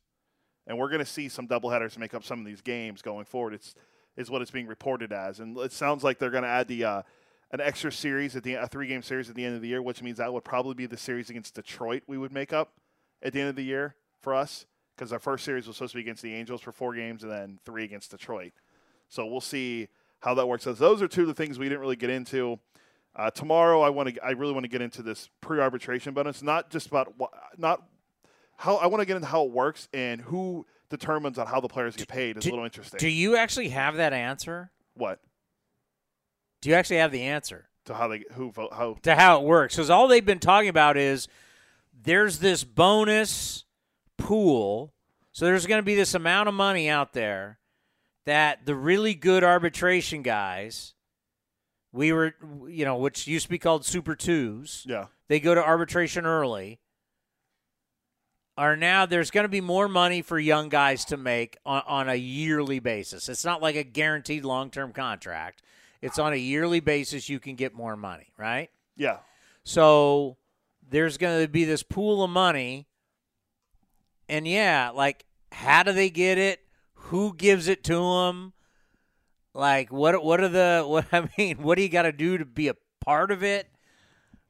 and 0.66 0.78
we're 0.78 0.88
going 0.88 1.00
to 1.00 1.06
see 1.06 1.28
some 1.28 1.46
double 1.46 1.70
headers 1.70 1.98
make 1.98 2.14
up 2.14 2.24
some 2.24 2.38
of 2.38 2.46
these 2.46 2.60
games 2.60 3.02
going 3.02 3.24
forward. 3.24 3.54
It's 3.54 3.74
is 4.16 4.30
what 4.30 4.42
it's 4.42 4.50
being 4.50 4.66
reported 4.66 5.12
as, 5.12 5.40
and 5.40 5.56
it 5.58 5.72
sounds 5.72 6.04
like 6.04 6.18
they're 6.18 6.30
going 6.30 6.42
to 6.42 6.48
add 6.48 6.68
the 6.68 6.84
uh, 6.84 7.02
an 7.50 7.60
extra 7.60 7.90
series 7.90 8.36
at 8.36 8.42
the 8.42 8.54
a 8.54 8.68
three 8.68 8.86
game 8.86 9.02
series 9.02 9.28
at 9.28 9.34
the 9.34 9.44
end 9.44 9.56
of 9.56 9.62
the 9.62 9.68
year, 9.68 9.82
which 9.82 10.02
means 10.02 10.18
that 10.18 10.32
would 10.32 10.44
probably 10.44 10.74
be 10.74 10.86
the 10.86 10.96
series 10.96 11.30
against 11.30 11.54
Detroit 11.54 12.02
we 12.06 12.18
would 12.18 12.32
make 12.32 12.52
up 12.52 12.74
at 13.22 13.32
the 13.32 13.40
end 13.40 13.48
of 13.48 13.56
the 13.56 13.64
year 13.64 13.94
for 14.20 14.34
us 14.34 14.66
because 14.98 15.12
our 15.12 15.20
first 15.20 15.44
series 15.44 15.66
was 15.66 15.76
supposed 15.76 15.92
to 15.92 15.96
be 15.96 16.02
against 16.02 16.22
the 16.22 16.34
Angels 16.34 16.60
for 16.60 16.72
four 16.72 16.92
games 16.94 17.22
and 17.22 17.30
then 17.30 17.60
three 17.64 17.84
against 17.84 18.10
Detroit. 18.10 18.52
So 19.08 19.24
we'll 19.26 19.40
see 19.40 19.88
how 20.20 20.34
that 20.34 20.46
works. 20.48 20.64
Those 20.64 21.00
are 21.00 21.08
two 21.08 21.22
of 21.22 21.28
the 21.28 21.34
things 21.34 21.58
we 21.58 21.68
didn't 21.68 21.80
really 21.80 21.96
get 21.96 22.10
into. 22.10 22.58
Uh, 23.14 23.30
tomorrow, 23.30 23.80
I 23.80 23.90
want 23.90 24.14
to. 24.14 24.24
I 24.24 24.30
really 24.30 24.52
want 24.52 24.64
to 24.64 24.68
get 24.68 24.82
into 24.82 25.02
this 25.02 25.30
pre-arbitration 25.40 26.14
bonus. 26.14 26.42
Not 26.42 26.70
just 26.70 26.88
about 26.88 27.14
what, 27.16 27.30
not 27.56 27.82
how. 28.56 28.76
I 28.76 28.86
want 28.86 29.00
to 29.00 29.06
get 29.06 29.16
into 29.16 29.28
how 29.28 29.44
it 29.44 29.50
works 29.50 29.88
and 29.92 30.20
who 30.20 30.66
determines 30.90 31.38
on 31.38 31.46
how 31.46 31.60
the 31.60 31.68
players 31.68 31.96
get 31.96 32.08
paid. 32.08 32.36
Is 32.36 32.46
a 32.46 32.50
little 32.50 32.64
interesting. 32.64 32.98
Do 32.98 33.08
you 33.08 33.36
actually 33.36 33.70
have 33.70 33.96
that 33.96 34.12
answer? 34.12 34.70
what 34.94 35.20
Do 36.60 36.68
you 36.68 36.74
actually 36.74 36.98
have 36.98 37.12
the 37.12 37.22
answer? 37.22 37.68
to 37.86 37.94
how 37.94 38.06
they 38.06 38.22
who 38.32 38.50
vote 38.50 38.70
how 38.74 38.98
to 39.02 39.14
how 39.14 39.40
it 39.40 39.44
works 39.44 39.74
because 39.74 39.88
all 39.88 40.08
they've 40.08 40.26
been 40.26 40.38
talking 40.38 40.68
about 40.68 40.98
is 40.98 41.26
there's 42.02 42.38
this 42.38 42.62
bonus 42.62 43.64
pool. 44.18 44.92
So 45.32 45.46
there's 45.46 45.66
going 45.66 45.78
to 45.78 45.84
be 45.84 45.94
this 45.94 46.14
amount 46.14 46.48
of 46.48 46.54
money 46.54 46.88
out 46.90 47.14
there 47.14 47.58
that 48.26 48.66
the 48.66 48.74
really 48.74 49.14
good 49.14 49.42
arbitration 49.42 50.22
guys 50.22 50.94
we 51.92 52.12
were 52.12 52.34
you 52.68 52.84
know 52.84 52.96
which 52.96 53.26
used 53.26 53.46
to 53.46 53.50
be 53.50 53.58
called 53.58 53.84
super 53.84 54.14
twos. 54.14 54.84
Yeah. 54.86 55.06
They 55.28 55.40
go 55.40 55.54
to 55.54 55.64
arbitration 55.64 56.26
early. 56.26 56.80
Are 58.56 58.76
now 58.76 59.06
there's 59.06 59.30
going 59.30 59.44
to 59.44 59.48
be 59.48 59.60
more 59.60 59.88
money 59.88 60.20
for 60.20 60.38
young 60.38 60.68
guys 60.68 61.04
to 61.06 61.16
make 61.16 61.58
on, 61.64 61.82
on 61.86 62.08
a 62.08 62.16
yearly 62.16 62.80
basis. 62.80 63.28
It's 63.28 63.44
not 63.44 63.62
like 63.62 63.76
a 63.76 63.84
guaranteed 63.84 64.44
long-term 64.44 64.92
contract. 64.92 65.62
It's 66.02 66.18
on 66.18 66.32
a 66.32 66.36
yearly 66.36 66.80
basis 66.80 67.28
you 67.28 67.38
can 67.38 67.54
get 67.54 67.74
more 67.74 67.96
money 67.96 68.32
right? 68.36 68.70
Yeah. 68.96 69.18
So 69.64 70.36
there's 70.90 71.18
going 71.18 71.42
to 71.42 71.48
be 71.48 71.64
this 71.64 71.82
pool 71.82 72.24
of 72.24 72.30
money. 72.30 72.87
And 74.28 74.46
yeah, 74.46 74.90
like, 74.94 75.24
how 75.52 75.82
do 75.82 75.92
they 75.92 76.10
get 76.10 76.38
it? 76.38 76.60
Who 76.94 77.34
gives 77.34 77.68
it 77.68 77.84
to 77.84 77.94
them? 77.94 78.52
Like, 79.54 79.90
what? 79.90 80.22
What 80.22 80.40
are 80.40 80.48
the? 80.48 80.84
What 80.88 81.06
I 81.12 81.28
mean, 81.38 81.58
what 81.62 81.76
do 81.76 81.82
you 81.82 81.88
got 81.88 82.02
to 82.02 82.12
do 82.12 82.38
to 82.38 82.44
be 82.44 82.68
a 82.68 82.76
part 83.04 83.30
of 83.30 83.42
it? 83.42 83.68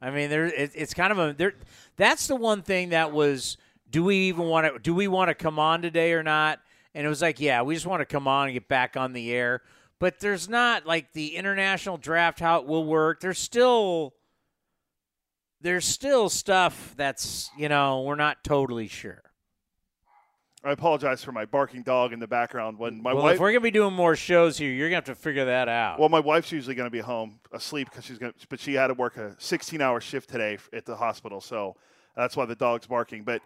I 0.01 0.11
mean, 0.11 0.31
there. 0.31 0.47
It, 0.47 0.73
it's 0.75 0.95
kind 0.95 1.13
of 1.13 1.19
a. 1.19 1.33
There. 1.33 1.55
That's 1.97 2.27
the 2.27 2.37
one 2.37 2.63
thing 2.63 2.91
that 2.91 3.13
was. 3.13 3.57
Do 3.91 4.05
we 4.05 4.17
even 4.29 4.47
want 4.47 4.73
to? 4.73 4.79
Do 4.79 4.95
we 4.95 5.09
want 5.09 5.29
to 5.29 5.35
come 5.35 5.59
on 5.59 5.83
today 5.83 6.13
or 6.13 6.23
not? 6.23 6.61
And 6.95 7.07
it 7.07 7.09
was 7.09 7.23
like, 7.23 7.39
yeah, 7.41 7.63
we 7.63 7.75
just 7.75 7.87
want 7.87 8.01
to 8.01 8.07
come 8.07 8.27
on 8.27 8.49
and 8.49 8.55
get 8.55 8.69
back 8.69 8.97
on 8.97 9.13
the 9.13 9.33
air. 9.33 9.63
But 10.01 10.21
there's 10.21 10.49
not 10.49 10.87
like 10.87 11.13
the 11.13 11.37
international 11.37 11.97
draft 11.97 12.41
how 12.41 12.61
it 12.61 12.67
will 12.67 12.85
work. 12.85 13.21
There's 13.21 13.39
still 13.39 14.15
there's 15.61 15.85
still 15.85 16.29
stuff 16.29 16.95
that's 16.97 17.51
you 17.57 17.69
know 17.69 18.03
we're 18.03 18.15
not 18.15 18.45
totally 18.45 18.89
sure. 18.89 19.23
I 20.69 20.73
apologize 20.73 21.25
for 21.25 21.33
my 21.33 21.47
barking 21.47 21.83
dog 21.83 22.13
in 22.13 22.21
the 22.21 22.27
background 22.27 22.79
when 22.79 23.03
my 23.03 23.15
well, 23.15 23.25
wife 23.25 23.35
if 23.37 23.41
we're 23.41 23.53
gonna 23.53 23.61
be 23.61 23.71
doing 23.71 23.95
more 23.95 24.15
shows 24.15 24.59
here, 24.59 24.71
you're 24.71 24.89
gonna 24.89 24.97
have 24.97 25.05
to 25.05 25.15
figure 25.15 25.47
that 25.47 25.67
out. 25.67 25.99
Well, 25.99 26.11
my 26.11 26.21
wife's 26.21 26.53
usually 26.53 26.75
going 26.75 26.87
to 26.87 26.91
be 26.91 27.01
home 27.01 27.41
asleep 27.53 27.89
because 27.91 28.05
she's 28.05 28.19
going. 28.19 28.33
to 28.33 28.47
But 28.49 28.61
she 28.61 28.75
had 28.75 28.89
to 28.89 28.95
work 28.95 29.17
a 29.17 29.35
16-hour 29.39 30.01
shift 30.03 30.29
today 30.29 30.59
at 30.75 30.85
the 30.85 30.97
hospital, 30.97 31.41
so 31.41 31.77
that's 32.15 32.37
why 32.37 32.45
the 32.45 32.55
dog's 32.55 32.87
barking. 32.87 33.25
But 33.25 33.41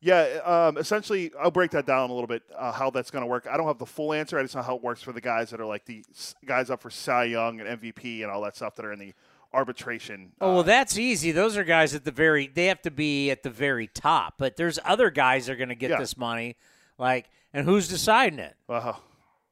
yeah, 0.00 0.38
um, 0.44 0.76
essentially, 0.76 1.32
I'll 1.40 1.50
break 1.50 1.72
that 1.72 1.84
down 1.84 2.10
a 2.10 2.12
little 2.12 2.28
bit 2.28 2.44
uh, 2.56 2.70
how 2.70 2.90
that's 2.90 3.10
going 3.10 3.22
to 3.22 3.26
work. 3.26 3.48
I 3.50 3.56
don't 3.56 3.66
have 3.66 3.78
the 3.78 3.86
full 3.86 4.12
answer. 4.12 4.38
I 4.38 4.42
just 4.42 4.54
know 4.54 4.62
how 4.62 4.76
it 4.76 4.82
works 4.82 5.02
for 5.02 5.12
the 5.12 5.20
guys 5.20 5.50
that 5.50 5.60
are 5.60 5.66
like 5.66 5.84
the 5.84 6.04
guys 6.46 6.70
up 6.70 6.80
for 6.80 6.90
Cy 6.90 7.24
Young 7.24 7.60
and 7.60 7.80
MVP 7.80 8.22
and 8.22 8.30
all 8.30 8.42
that 8.42 8.54
stuff 8.54 8.76
that 8.76 8.84
are 8.84 8.92
in 8.92 9.00
the 9.00 9.12
arbitration. 9.52 10.32
oh 10.40 10.48
well, 10.50 10.58
uh, 10.60 10.62
that's 10.62 10.98
easy. 10.98 11.32
Those 11.32 11.56
are 11.56 11.64
guys 11.64 11.94
at 11.94 12.04
the 12.04 12.10
very. 12.12 12.46
They 12.48 12.66
have 12.66 12.82
to 12.82 12.90
be 12.90 13.30
at 13.30 13.42
the 13.42 13.50
very 13.50 13.86
top. 13.86 14.34
But 14.38 14.56
there's 14.56 14.78
other 14.84 15.10
guys 15.10 15.46
that 15.46 15.52
are 15.52 15.56
gonna 15.56 15.74
get 15.74 15.90
Yeah. 15.90 15.98
this 15.98 16.16
money. 16.16 16.56
Like, 16.98 17.28
and 17.52 17.64
who's 17.64 17.88
deciding 17.88 18.38
it? 18.38 18.56
uh, 18.68 18.94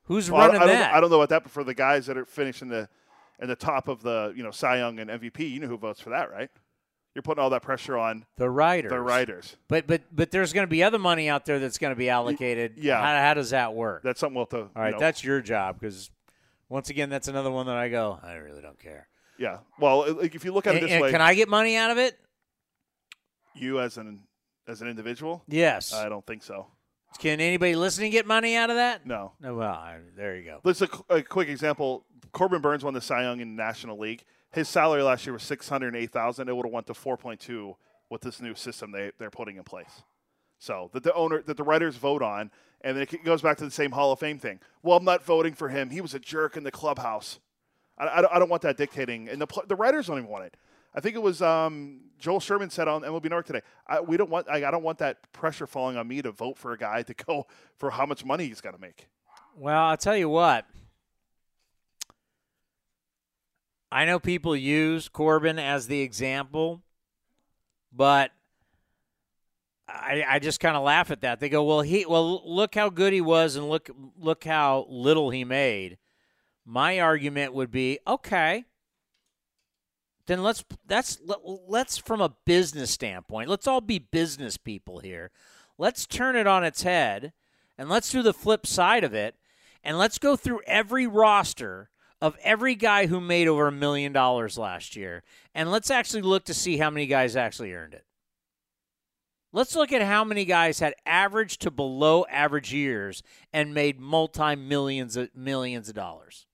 Who's 0.04 0.30
well, 0.30 0.42
don't- 0.42 0.56
running 0.56 0.62
I 0.62 0.72
don't, 0.72 0.80
that? 0.82 0.94
I 0.94 1.00
don't 1.00 1.10
know 1.10 1.16
about 1.16 1.30
that, 1.30 1.42
but 1.42 1.50
for 1.52 1.64
the 1.64 1.74
guys 1.74 2.06
that 2.06 2.16
are 2.16 2.24
finishing 2.24 2.68
the 2.68 2.88
in 3.40 3.48
the 3.48 3.56
top 3.56 3.88
of 3.88 4.02
the 4.02 4.32
you 4.36 4.42
know 4.42 4.50
Cy 4.50 4.78
Young 4.78 4.98
and 4.98 5.10
MVP, 5.10 5.50
you 5.50 5.60
know 5.60 5.66
who 5.68 5.76
votes 5.76 6.00
for 6.00 6.10
that, 6.10 6.30
right? 6.30 6.50
You're 7.14 7.22
putting 7.22 7.42
all 7.42 7.48
that 7.50 7.62
pressure 7.62 7.96
on 7.96 8.26
the 8.36 8.50
writers. 8.50 8.90
the 8.90 9.00
writers. 9.00 9.56
But 9.68 9.86
but 9.86 10.02
but 10.12 10.30
there's 10.30 10.52
going 10.52 10.66
to 10.66 10.70
be 10.70 10.82
other 10.82 10.98
money 10.98 11.28
out 11.30 11.46
there 11.46 11.58
that's 11.58 11.78
going 11.78 11.90
to 11.92 11.96
be 11.98 12.10
allocated. 12.10 12.74
yeah. 12.76 13.00
How, 13.00 13.28
how 13.28 13.34
does 13.34 13.50
that 13.50 13.74
work? 13.74 14.02
That's 14.02 14.20
something 14.20 14.34
we'll 14.36 14.44
have 14.44 14.50
to. 14.50 14.58
All 14.58 14.70
right, 14.82 14.88
you 14.88 14.92
know, 14.92 14.98
that's 15.00 15.24
your 15.24 15.40
job 15.40 15.80
because 15.80 16.10
once 16.68 16.90
again, 16.90 17.08
that's 17.08 17.26
another 17.28 17.50
one 17.50 17.66
that 17.66 17.76
I 17.76 17.88
go. 17.88 18.18
I 18.22 18.34
really 18.34 18.60
don't 18.60 18.78
care. 18.78 19.08
Yeah. 19.38 19.58
Well, 19.78 20.14
like 20.14 20.34
if 20.34 20.44
you 20.44 20.52
look 20.52 20.66
at 20.66 20.74
it 20.74 20.78
And- 20.78 20.86
this 20.86 20.92
and 20.92 21.02
way, 21.02 21.10
can 21.10 21.20
I 21.20 21.34
get 21.34 21.48
money 21.48 21.76
out 21.76 21.90
of 21.90 21.98
it? 21.98 22.18
you 23.54 23.80
as 23.80 23.96
an 23.96 24.20
as 24.68 24.82
an 24.82 24.88
individual, 24.88 25.42
Yes. 25.48 25.92
I 25.94 26.08
don't 26.08 26.26
think 26.26 26.42
so. 26.42 26.66
Can 27.18 27.40
anybody 27.40 27.74
listening 27.76 28.10
get 28.10 28.26
money 28.26 28.56
out 28.56 28.68
of 28.68 28.76
that? 28.76 29.06
No. 29.06 29.32
No. 29.40 29.54
Well, 29.54 29.70
I, 29.72 29.98
there 30.16 30.36
you 30.36 30.44
go. 30.44 30.60
Let's 30.64 30.82
a, 30.82 30.88
a 31.08 31.22
quick 31.22 31.48
example. 31.48 32.04
Corbin 32.32 32.60
Burnes 32.60 32.84
won 32.84 32.92
the 32.92 33.00
Cy 33.00 33.22
Young 33.22 33.40
in 33.40 33.56
the 33.56 33.62
National 33.62 33.98
League. 33.98 34.24
His 34.52 34.68
salary 34.68 35.02
last 35.02 35.24
year 35.24 35.32
was 35.32 35.42
six 35.42 35.68
hundred 35.68 35.94
eight 35.96 36.12
thousand. 36.12 36.48
It 36.48 36.56
would 36.56 36.66
have 36.66 36.72
went 36.72 36.86
to 36.88 36.94
four 36.94 37.16
point 37.16 37.40
two 37.40 37.76
with 38.10 38.20
this 38.22 38.40
new 38.40 38.54
system 38.54 38.90
they 38.92 39.12
they're 39.18 39.30
putting 39.30 39.56
in 39.56 39.62
place. 39.64 40.02
So 40.58 40.90
that 40.92 41.02
the 41.04 41.14
owner, 41.14 41.42
that 41.42 41.56
the 41.56 41.62
writers 41.62 41.96
vote 41.96 42.22
on, 42.22 42.50
and 42.82 42.96
then 42.96 43.02
it 43.10 43.24
goes 43.24 43.40
back 43.42 43.56
to 43.58 43.64
the 43.64 43.70
same 43.70 43.92
Hall 43.92 44.12
of 44.12 44.18
Fame 44.18 44.38
thing. 44.38 44.58
Well, 44.82 44.96
I'm 44.98 45.04
not 45.04 45.24
voting 45.24 45.54
for 45.54 45.68
him. 45.68 45.90
He 45.90 46.00
was 46.00 46.12
a 46.14 46.18
jerk 46.18 46.56
in 46.56 46.64
the 46.64 46.70
clubhouse. 46.70 47.38
I, 47.98 48.18
I, 48.18 48.20
don't, 48.20 48.32
I 48.34 48.38
don't 48.38 48.48
want 48.48 48.62
that 48.62 48.76
dictating, 48.76 49.28
and 49.28 49.40
the 49.40 49.46
the 49.66 49.76
writers 49.76 50.06
don't 50.06 50.18
even 50.18 50.30
want 50.30 50.44
it. 50.44 50.56
I 50.94 51.00
think 51.00 51.14
it 51.14 51.22
was 51.22 51.42
um, 51.42 52.00
Joel 52.18 52.40
Sherman 52.40 52.70
said 52.70 52.88
on 52.88 53.02
MLB 53.02 53.24
Network 53.24 53.46
today. 53.46 53.62
I, 53.86 54.00
we 54.00 54.16
don't 54.16 54.30
want. 54.30 54.48
I, 54.48 54.66
I 54.66 54.70
don't 54.70 54.82
want 54.82 54.98
that 54.98 55.32
pressure 55.32 55.66
falling 55.66 55.96
on 55.96 56.08
me 56.08 56.22
to 56.22 56.32
vote 56.32 56.58
for 56.58 56.72
a 56.72 56.78
guy 56.78 57.02
to 57.02 57.14
go 57.14 57.46
for 57.76 57.90
how 57.90 58.06
much 58.06 58.24
money 58.24 58.46
he's 58.46 58.60
got 58.60 58.72
to 58.72 58.78
make. 58.78 59.08
Well, 59.56 59.82
I'll 59.82 59.96
tell 59.96 60.16
you 60.16 60.28
what. 60.28 60.66
I 63.90 64.04
know 64.04 64.18
people 64.18 64.56
use 64.56 65.08
Corbin 65.08 65.58
as 65.58 65.86
the 65.86 66.00
example, 66.00 66.82
but 67.92 68.32
I, 69.88 70.24
I 70.28 70.38
just 70.38 70.60
kind 70.60 70.76
of 70.76 70.82
laugh 70.82 71.10
at 71.10 71.20
that. 71.20 71.40
They 71.40 71.48
go, 71.48 71.62
"Well, 71.64 71.82
he 71.82 72.04
well 72.04 72.42
look 72.44 72.74
how 72.74 72.90
good 72.90 73.12
he 73.12 73.20
was, 73.20 73.56
and 73.56 73.68
look 73.68 73.88
look 74.18 74.44
how 74.44 74.86
little 74.88 75.30
he 75.30 75.44
made." 75.44 75.98
My 76.68 76.98
argument 76.98 77.54
would 77.54 77.70
be, 77.70 78.00
okay, 78.06 78.64
then 80.26 80.42
let's 80.42 80.64
that's 80.84 81.20
let's 81.44 81.96
from 81.96 82.20
a 82.20 82.34
business 82.44 82.90
standpoint, 82.90 83.48
let's 83.48 83.68
all 83.68 83.80
be 83.80 84.00
business 84.00 84.56
people 84.56 84.98
here. 84.98 85.30
Let's 85.78 86.06
turn 86.06 86.34
it 86.34 86.48
on 86.48 86.64
its 86.64 86.82
head, 86.82 87.32
and 87.78 87.88
let's 87.88 88.10
do 88.10 88.22
the 88.22 88.34
flip 88.34 88.66
side 88.66 89.04
of 89.04 89.14
it, 89.14 89.36
and 89.84 89.96
let's 89.96 90.18
go 90.18 90.34
through 90.34 90.62
every 90.66 91.06
roster 91.06 91.90
of 92.20 92.36
every 92.42 92.74
guy 92.74 93.06
who 93.06 93.20
made 93.20 93.46
over 93.46 93.68
a 93.68 93.72
million 93.72 94.12
dollars 94.12 94.58
last 94.58 94.96
year, 94.96 95.22
and 95.54 95.70
let's 95.70 95.90
actually 95.90 96.22
look 96.22 96.44
to 96.46 96.54
see 96.54 96.78
how 96.78 96.90
many 96.90 97.06
guys 97.06 97.36
actually 97.36 97.72
earned 97.72 97.94
it. 97.94 98.04
Let's 99.52 99.76
look 99.76 99.92
at 99.92 100.02
how 100.02 100.24
many 100.24 100.44
guys 100.44 100.80
had 100.80 100.94
average 101.06 101.58
to 101.58 101.70
below 101.70 102.26
average 102.28 102.72
years 102.74 103.22
and 103.52 103.72
made 103.72 104.00
multi 104.00 104.56
millions 104.56 105.16
of 105.16 105.34
millions 105.34 105.88
of 105.88 105.94
dollars. 105.94 106.46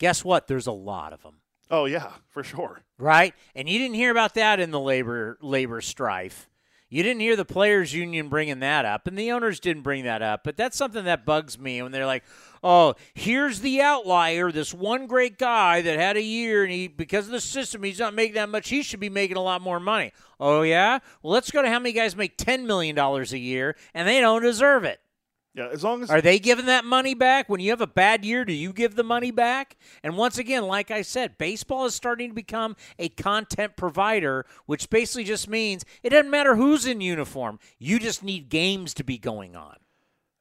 Guess 0.00 0.24
what? 0.24 0.48
There's 0.48 0.66
a 0.66 0.72
lot 0.72 1.12
of 1.12 1.22
them. 1.22 1.34
Oh 1.70 1.84
yeah, 1.84 2.10
for 2.30 2.42
sure. 2.42 2.80
Right? 2.98 3.34
And 3.54 3.68
you 3.68 3.78
didn't 3.78 3.94
hear 3.94 4.10
about 4.10 4.34
that 4.34 4.58
in 4.58 4.72
the 4.72 4.80
labor 4.80 5.38
labor 5.40 5.80
strife. 5.80 6.48
You 6.88 7.04
didn't 7.04 7.20
hear 7.20 7.36
the 7.36 7.44
players 7.44 7.94
union 7.94 8.28
bringing 8.28 8.58
that 8.60 8.84
up 8.84 9.06
and 9.06 9.16
the 9.16 9.30
owners 9.30 9.60
didn't 9.60 9.82
bring 9.82 10.04
that 10.04 10.22
up, 10.22 10.42
but 10.42 10.56
that's 10.56 10.76
something 10.76 11.04
that 11.04 11.24
bugs 11.24 11.56
me 11.56 11.80
when 11.82 11.92
they're 11.92 12.06
like, 12.06 12.24
"Oh, 12.64 12.94
here's 13.14 13.60
the 13.60 13.80
outlier, 13.80 14.50
this 14.50 14.74
one 14.74 15.06
great 15.06 15.38
guy 15.38 15.82
that 15.82 15.98
had 16.00 16.16
a 16.16 16.22
year 16.22 16.64
and 16.64 16.72
he 16.72 16.88
because 16.88 17.26
of 17.26 17.32
the 17.32 17.40
system 17.40 17.84
he's 17.84 18.00
not 18.00 18.14
making 18.14 18.34
that 18.34 18.48
much, 18.48 18.70
he 18.70 18.82
should 18.82 18.98
be 18.98 19.10
making 19.10 19.36
a 19.36 19.42
lot 19.42 19.60
more 19.60 19.78
money." 19.78 20.12
Oh 20.40 20.62
yeah? 20.62 20.98
Well, 21.22 21.34
let's 21.34 21.52
go 21.52 21.62
to 21.62 21.68
how 21.68 21.78
many 21.78 21.92
guys 21.92 22.16
make 22.16 22.36
10 22.36 22.66
million 22.66 22.96
dollars 22.96 23.32
a 23.32 23.38
year 23.38 23.76
and 23.94 24.08
they 24.08 24.20
don't 24.20 24.42
deserve 24.42 24.82
it. 24.82 24.98
Yeah, 25.54 25.68
as 25.72 25.82
long 25.82 26.02
as 26.02 26.10
are 26.10 26.20
they 26.20 26.38
giving 26.38 26.66
that 26.66 26.84
money 26.84 27.12
back 27.12 27.48
when 27.48 27.58
you 27.60 27.70
have 27.70 27.80
a 27.80 27.86
bad 27.86 28.24
year? 28.24 28.44
Do 28.44 28.52
you 28.52 28.72
give 28.72 28.94
the 28.94 29.02
money 29.02 29.32
back? 29.32 29.76
And 30.04 30.16
once 30.16 30.38
again, 30.38 30.64
like 30.66 30.92
I 30.92 31.02
said, 31.02 31.38
baseball 31.38 31.86
is 31.86 31.94
starting 31.94 32.28
to 32.28 32.34
become 32.34 32.76
a 33.00 33.08
content 33.08 33.76
provider, 33.76 34.46
which 34.66 34.88
basically 34.90 35.24
just 35.24 35.48
means 35.48 35.84
it 36.04 36.10
doesn't 36.10 36.30
matter 36.30 36.54
who's 36.54 36.86
in 36.86 37.00
uniform. 37.00 37.58
You 37.78 37.98
just 37.98 38.22
need 38.22 38.48
games 38.48 38.94
to 38.94 39.04
be 39.04 39.18
going 39.18 39.56
on. 39.56 39.76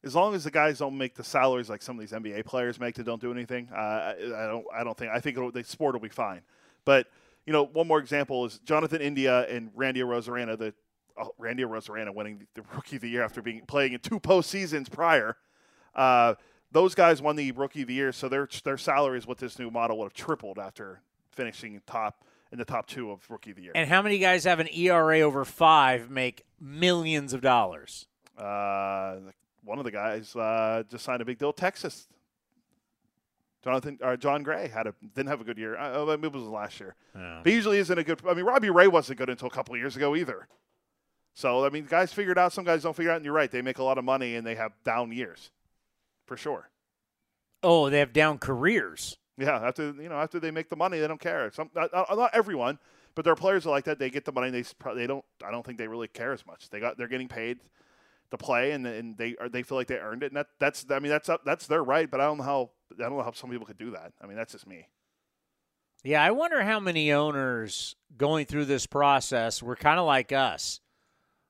As 0.03 0.16
long 0.16 0.36
as 0.36 0.43
the 0.43 0.51
guys 0.51 0.78
don't 0.78 0.97
make 0.97 1.16
the 1.16 1.24
salaries 1.24 1.70
like 1.70 1.82
some 1.82 1.97
of 1.97 2.01
these 2.01 2.12
NBA 2.12 2.45
players 2.45 2.80
make 2.80 2.95
that 2.95 3.03
don't 3.03 3.20
do 3.20 3.32
anything, 3.32 3.68
uh, 3.74 3.76
I, 3.78 4.14
I 4.14 4.47
don't. 4.47 4.66
I 4.74 4.84
don't 4.84 4.97
think. 4.97 5.12
I 5.12 5.20
think 5.20 5.38
the 5.53 5.64
sport 5.64 5.93
will 5.93 5.99
be 5.99 6.07
fine. 6.07 6.41
But 6.86 7.07
you 7.47 7.51
know, 7.51 7.64
one 7.64 7.88
more 7.88 7.99
example 7.99 8.45
is 8.45 8.60
Jonathan 8.60 9.01
India 9.01 9.47
and 9.49 9.72
Randy 9.76 10.01
Arozarena, 10.01 10.57
the 10.57 10.74
oh, 11.20 11.32
Randy 11.38 11.63
Arozarena 11.63 12.13
winning 12.13 12.47
the 12.55 12.63
Rookie 12.74 12.97
of 12.97 13.01
the 13.01 13.09
Year 13.09 13.24
after 13.24 13.41
being 13.41 13.61
playing 13.67 13.93
in 13.93 13.99
two 13.99 14.20
postseasons 14.20 14.89
prior. 14.91 15.38
Uh, 15.95 16.36
those 16.72 16.95
guys 16.95 17.22
won 17.22 17.36
the 17.36 17.51
Rookie 17.51 17.82
of 17.82 17.88
the 17.88 17.93
Year, 17.93 18.11
so 18.11 18.30
their 18.30 18.47
their 18.63 18.78
salaries 18.78 19.26
with 19.26 19.39
this 19.39 19.57
new 19.59 19.72
model 19.72 19.97
would 19.99 20.05
have 20.05 20.13
tripled 20.13 20.59
after 20.59 21.01
finishing 21.32 21.82
top 21.88 22.24
in 22.51 22.57
the 22.57 22.65
top 22.65 22.88
two 22.88 23.11
of 23.11 23.30
Rookie 23.30 23.51
of 23.51 23.57
the 23.57 23.63
Year. 23.63 23.72
And 23.76 23.89
how 23.89 24.01
many 24.01 24.20
guys 24.20 24.43
have 24.43 24.59
an 24.59 24.67
ERA 24.74 25.20
over 25.22 25.45
five 25.45 26.09
make 26.09 26.45
millions 26.59 27.34
of 27.34 27.41
dollars? 27.41 28.07
Uh, 28.38 29.17
one 29.63 29.78
of 29.78 29.86
the 29.86 29.91
guys 29.91 30.36
uh, 30.36 30.84
just 30.89 31.03
signed 31.03 31.22
a 31.22 31.26
big 31.26 31.38
deal. 31.38 31.53
Texas. 31.53 32.07
Jonathan 33.61 33.99
or 34.01 34.15
Jon 34.15 34.41
Gray 34.43 34.70
had 34.70 34.88
a 34.88 34.93
didn't 35.15 35.28
have 35.28 35.41
a 35.41 35.43
good 35.43 35.57
year. 35.57 35.78
Uh, 35.78 36.05
maybe 36.05 36.28
it 36.28 36.34
was 36.34 36.43
last 36.43 36.80
year. 36.80 36.95
Yeah. 37.13 37.41
But 37.43 37.51
usually 37.51 37.78
isn't 37.80 37.97
a 37.97 38.03
good. 38.03 38.22
I 38.28 38.34
mean, 38.34 38.45
Robbie 38.45 38.70
Ray 38.70 38.88
wasn't 38.88 39.20
good 39.20 39.30
until 39.30 39.47
a 39.47 39.51
couple 39.51 39.76
of 39.76 39.80
years 39.82 39.97
ago 39.97 40.15
either. 40.15 40.47
So 41.34 41.65
I 41.65 41.69
mean, 41.69 41.86
guys 41.86 42.11
figure 42.11 42.32
it 42.32 42.38
out. 42.38 42.53
Some 42.53 42.65
guys 42.65 42.84
don't 42.84 42.95
figure 42.95 43.11
it 43.11 43.13
out, 43.13 43.17
and 43.17 43.25
you're 43.25 43.34
right. 43.34 43.49
They 43.49 43.61
make 43.61 43.77
a 43.80 43.84
lot 43.84 43.97
of 43.97 44.03
money 44.03 44.36
and 44.36 44.45
they 44.45 44.55
have 44.55 44.73
down 44.84 45.11
years, 45.11 45.51
for 46.25 46.38
sure. 46.38 46.69
Oh, 47.63 47.89
they 47.89 47.99
have 47.99 48.13
down 48.13 48.38
careers. 48.38 49.17
Yeah, 49.38 49.55
after 49.55 49.93
you 49.93 50.09
know, 50.09 50.19
after 50.19 50.39
they 50.39 50.51
make 50.51 50.69
the 50.69 50.75
money, 50.75 50.99
they 50.99 51.07
don't 51.07 51.19
care. 51.19 51.49
Some 51.53 51.69
not, 51.73 51.91
not 51.93 52.32
everyone, 52.34 52.77
but 53.15 53.23
there 53.23 53.32
are 53.34 53.38
players 53.38 53.65
are 53.65 53.69
like 53.69 53.86
that. 53.86 53.99
They 53.99 54.09
get 54.09 54.25
the 54.25 54.32
money. 54.32 54.49
They 54.49 54.63
they 54.95 55.07
don't. 55.07 55.23
I 55.45 55.51
don't 55.51 55.65
think 55.65 55.77
they 55.77 55.88
really 55.88 56.07
care 56.07 56.34
as 56.34 56.45
much. 56.45 56.69
They 56.69 56.80
got 56.80 56.97
they're 56.97 57.07
getting 57.07 57.30
paid 57.30 57.59
to 58.32 58.38
play, 58.38 58.71
and 58.71 58.86
and 58.86 59.17
they 59.17 59.36
are 59.39 59.49
they 59.49 59.63
feel 59.63 59.77
like 59.77 59.88
they 59.88 59.97
earned 59.97 60.23
it. 60.23 60.27
And 60.27 60.38
that 60.38 60.47
that's 60.59 60.86
I 60.89 60.99
mean 60.99 61.09
that's 61.09 61.30
up 61.30 61.45
that's 61.45 61.67
their 61.67 61.84
right. 61.84 62.09
But 62.09 62.19
I 62.19 62.25
don't 62.25 62.38
know 62.38 62.43
how 62.43 62.69
I 62.93 63.03
don't 63.03 63.17
know 63.17 63.23
how 63.23 63.32
some 63.32 63.49
people 63.49 63.65
could 63.65 63.77
do 63.77 63.91
that. 63.91 64.13
I 64.21 64.27
mean 64.27 64.36
that's 64.36 64.51
just 64.51 64.67
me. 64.67 64.88
Yeah, 66.03 66.23
I 66.23 66.32
wonder 66.32 66.63
how 66.63 66.80
many 66.80 67.11
owners 67.11 67.95
going 68.17 68.45
through 68.45 68.65
this 68.65 68.86
process 68.86 69.61
were 69.61 69.75
kind 69.75 69.99
of 69.99 70.05
like 70.05 70.32
us 70.32 70.80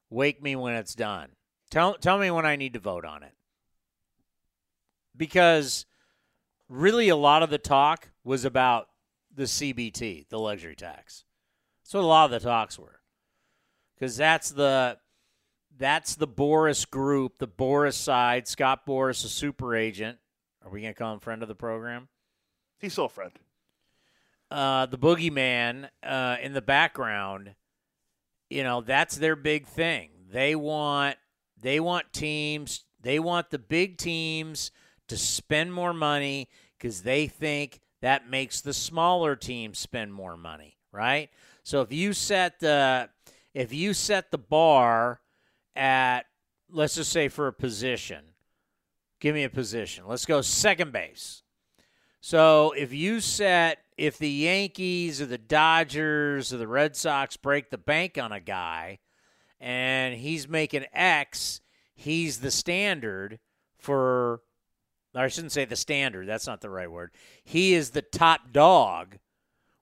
Wake 0.09 0.41
me 0.41 0.55
when 0.55 0.75
it's 0.75 0.95
done. 0.95 1.29
Tell 1.69 1.95
tell 1.95 2.17
me 2.17 2.31
when 2.31 2.45
I 2.45 2.55
need 2.55 2.73
to 2.73 2.79
vote 2.79 3.05
on 3.05 3.23
it. 3.23 3.33
Because 5.15 5.85
really 6.67 7.09
a 7.09 7.15
lot 7.15 7.43
of 7.43 7.49
the 7.49 7.57
talk 7.57 8.09
was 8.23 8.45
about 8.45 8.89
the 9.33 9.43
CBT, 9.43 10.29
the 10.29 10.39
luxury 10.39 10.75
tax. 10.75 11.25
That's 11.83 11.93
what 11.93 12.03
a 12.03 12.07
lot 12.07 12.25
of 12.25 12.31
the 12.31 12.39
talks 12.39 12.79
were. 12.79 13.01
Cuz 13.99 14.17
that's 14.17 14.51
the 14.51 14.97
that's 15.77 16.15
the 16.15 16.27
Boras 16.27 16.89
group, 16.89 17.37
the 17.37 17.47
Boras 17.47 17.93
side, 17.93 18.47
Scott 18.47 18.85
Boras 18.85 19.23
a 19.23 19.29
super 19.29 19.75
agent. 19.75 20.17
Are 20.63 20.69
we 20.69 20.81
going 20.81 20.93
to 20.93 20.97
call 20.97 21.13
him 21.13 21.19
friend 21.19 21.41
of 21.41 21.47
the 21.47 21.55
program? 21.55 22.09
He's 22.79 22.93
still 22.93 23.05
a 23.05 23.09
friend. 23.09 23.31
Uh, 24.51 24.85
the 24.87 24.97
boogeyman 24.97 25.89
uh, 26.03 26.37
in 26.41 26.53
the 26.53 26.61
background 26.61 27.55
you 28.49 28.63
know, 28.63 28.81
that's 28.81 29.17
their 29.17 29.35
big 29.35 29.67
thing. 29.67 30.09
They 30.31 30.55
want 30.55 31.17
they 31.61 31.79
want 31.79 32.13
teams, 32.13 32.85
they 33.01 33.19
want 33.19 33.49
the 33.49 33.59
big 33.59 33.97
teams 33.97 34.71
to 35.07 35.17
spend 35.17 35.73
more 35.73 35.93
money 35.93 36.49
cuz 36.79 37.01
they 37.01 37.27
think 37.27 37.79
that 38.01 38.29
makes 38.29 38.61
the 38.61 38.73
smaller 38.73 39.35
teams 39.35 39.77
spend 39.77 40.13
more 40.13 40.37
money, 40.37 40.77
right? 40.91 41.29
So 41.63 41.81
if 41.81 41.91
you 41.91 42.13
set 42.13 42.59
the 42.59 43.09
if 43.53 43.73
you 43.73 43.93
set 43.93 44.31
the 44.31 44.37
bar 44.37 45.21
at 45.75 46.25
let's 46.71 46.95
just 46.95 47.11
say 47.11 47.27
for 47.27 47.47
a 47.47 47.53
position, 47.53 48.23
give 49.19 49.35
me 49.35 49.43
a 49.43 49.49
position. 49.49 50.05
Let's 50.07 50.25
go 50.25 50.41
second 50.41 50.91
base. 50.91 51.43
So 52.21 52.71
if 52.71 52.93
you 52.93 53.19
set 53.21 53.79
if 53.99 54.17
the 54.17 54.29
Yankees 54.29 55.21
or 55.21 55.25
the 55.25 55.37
Dodgers 55.37 56.53
or 56.53 56.57
the 56.57 56.67
Red 56.69 56.95
Sox 56.95 57.35
break 57.35 57.69
the 57.69 57.77
bank 57.77 58.17
on 58.17 58.31
a 58.31 58.39
guy 58.39 58.99
and 59.59 60.15
he's 60.15 60.47
making 60.47 60.85
X, 60.93 61.59
he's 61.93 62.39
the 62.39 62.49
standard 62.49 63.39
for 63.77 64.41
I 65.13 65.27
shouldn't 65.27 65.51
say 65.51 65.65
the 65.65 65.75
standard, 65.75 66.27
that's 66.27 66.47
not 66.47 66.61
the 66.61 66.69
right 66.69 66.89
word. 66.89 67.11
He 67.43 67.73
is 67.73 67.89
the 67.89 68.01
top 68.01 68.53
dog. 68.53 69.17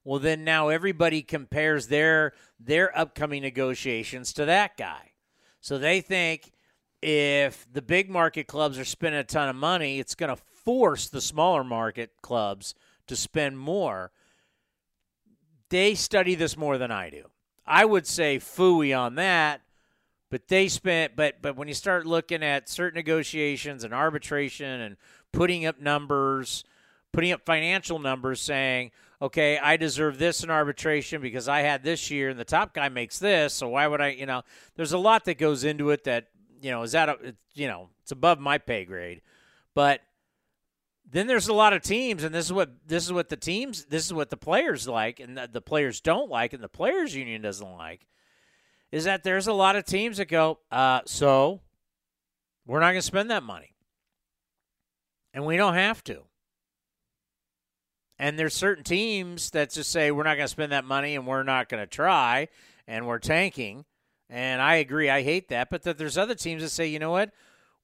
Well 0.04 0.20
then 0.20 0.44
now 0.44 0.70
everybody 0.70 1.22
compares 1.22 1.88
their 1.88 2.34
their 2.60 2.98
upcoming 2.98 3.44
negotiations 3.44 4.34
to 4.34 4.46
that 4.46 4.78
guy. 4.78 5.12
So 5.62 5.78
they 5.78 6.02
think 6.02 6.52
if 7.04 7.68
the 7.72 7.84
big 7.84 8.10
market 8.10 8.48
clubs 8.48 8.80
are 8.80 8.86
spending 8.86 9.20
a 9.20 9.24
ton 9.24 9.48
of 9.48 9.56
money, 9.56 10.00
it's 10.00 10.16
going 10.16 10.36
to 10.36 10.42
force 10.66 11.08
the 11.08 11.22
smaller 11.22 11.64
market 11.64 12.14
clubs 12.24 12.74
to 13.08 13.16
spend 13.16 13.58
more. 13.58 14.12
They 15.70 15.96
study 15.96 16.36
this 16.36 16.56
more 16.56 16.78
than 16.78 16.92
I 16.92 17.10
do. 17.10 17.26
I 17.66 17.84
would 17.84 18.08
say 18.08 18.38
fooey 18.38 18.98
on 18.98 19.16
that, 19.16 19.62
but 20.30 20.48
they 20.48 20.68
spent 20.68 21.16
but 21.16 21.42
but 21.42 21.58
when 21.58 21.68
you 21.68 21.74
start 21.74 22.06
looking 22.06 22.44
at 22.44 22.70
certain 22.70 22.98
negotiations 22.98 23.84
and 23.84 23.94
arbitration 23.94 24.82
and 24.82 24.98
putting 25.34 25.66
up 25.66 25.80
numbers, 25.80 26.64
putting 27.12 27.32
up 27.32 27.46
financial 27.46 28.00
numbers 28.00 28.40
saying, 28.40 28.92
okay, 29.22 29.58
I 29.58 29.78
deserve 29.78 30.18
this 30.18 30.44
in 30.44 30.50
arbitration 30.50 31.22
because 31.22 31.48
I 31.48 31.62
had 31.62 31.84
this 31.84 32.12
year 32.12 32.30
and 32.30 32.40
the 32.40 32.46
top 32.46 32.74
guy 32.74 32.90
makes 32.90 33.20
this, 33.20 33.54
so 33.54 33.70
why 33.70 33.88
would 33.88 34.02
I, 34.02 34.10
you 34.10 34.26
know, 34.26 34.44
there's 34.76 34.94
a 34.94 34.98
lot 34.98 35.26
that 35.26 35.38
goes 35.38 35.64
into 35.64 35.90
it 35.90 36.04
that, 36.06 36.28
you 36.62 36.72
know, 36.72 36.84
is 36.84 36.92
that 36.92 37.10
a, 37.10 37.36
you 37.54 37.68
know, 37.68 37.90
it's 38.02 38.12
above 38.12 38.40
my 38.40 38.58
pay 38.58 38.86
grade. 38.86 39.22
But 39.74 40.02
then 41.10 41.28
there's 41.28 41.48
a 41.48 41.54
lot 41.54 41.74
of 41.74 41.82
teams, 41.82 42.24
and 42.24 42.36
this 42.36 42.46
is 42.46 42.54
what 42.54 42.70
this 42.86 43.06
is 43.06 43.14
what 43.14 43.30
the 43.30 43.38
teams, 43.38 43.86
this 43.86 44.06
is 44.06 44.14
what 44.14 44.30
the 44.30 44.38
players 44.38 44.88
like, 44.88 45.20
and 45.20 45.38
the, 45.38 45.50
the 45.52 45.62
players 45.62 46.02
don't 46.02 46.30
like, 46.30 46.54
and 46.54 46.62
the 46.62 46.70
players 46.70 47.16
union 47.16 47.42
doesn't 47.42 47.72
like. 47.74 48.06
is 48.92 49.06
that 49.06 49.24
there's 49.24 49.48
a 49.48 49.54
lot 49.54 49.76
of 49.76 49.86
teams 49.86 50.18
that 50.18 50.28
go, 50.28 50.60
uh, 50.72 51.02
so 51.06 51.62
we're 52.66 52.80
not 52.80 52.88
going 52.88 52.96
to 52.96 53.02
spend 53.02 53.32
that 53.32 53.44
money. 53.44 53.74
And 55.34 55.46
we 55.46 55.58
don't 55.58 55.76
have 55.76 56.04
to. 56.06 56.24
And 58.20 58.38
there's 58.38 58.56
certain 58.56 58.84
teams 58.84 59.52
that 59.52 59.72
just 59.72 59.92
say 59.92 60.12
we're 60.12 60.24
not 60.24 60.36
going 60.36 60.48
to 60.48 60.52
spend 60.52 60.72
that 60.72 60.84
money 60.86 61.16
and 61.16 61.28
we're 61.28 61.44
not 61.44 61.70
going 61.70 61.82
to 61.82 61.88
try 61.88 62.48
and 62.88 63.06
we're 63.06 63.20
tanking. 63.20 63.86
And 64.30 64.62
I 64.62 64.76
agree, 64.76 65.10
I 65.10 65.22
hate 65.22 65.50
that. 65.50 65.70
But 65.70 65.84
that 65.84 65.98
there's 65.98 66.18
other 66.18 66.34
teams 66.34 66.64
that 66.64 66.70
say, 66.70 66.88
you 66.88 67.00
know 67.00 67.12
what? 67.12 67.32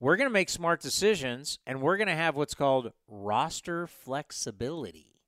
We're 0.04 0.18
going 0.18 0.30
to 0.30 0.34
make 0.34 0.50
smart 0.50 0.82
decisions 0.82 1.60
and 1.66 1.82
we're 1.82 1.96
going 1.96 2.10
to 2.10 2.14
have 2.14 2.36
what's 2.36 2.56
called 2.56 2.92
roster 3.08 3.88
flexibility. 3.88 5.22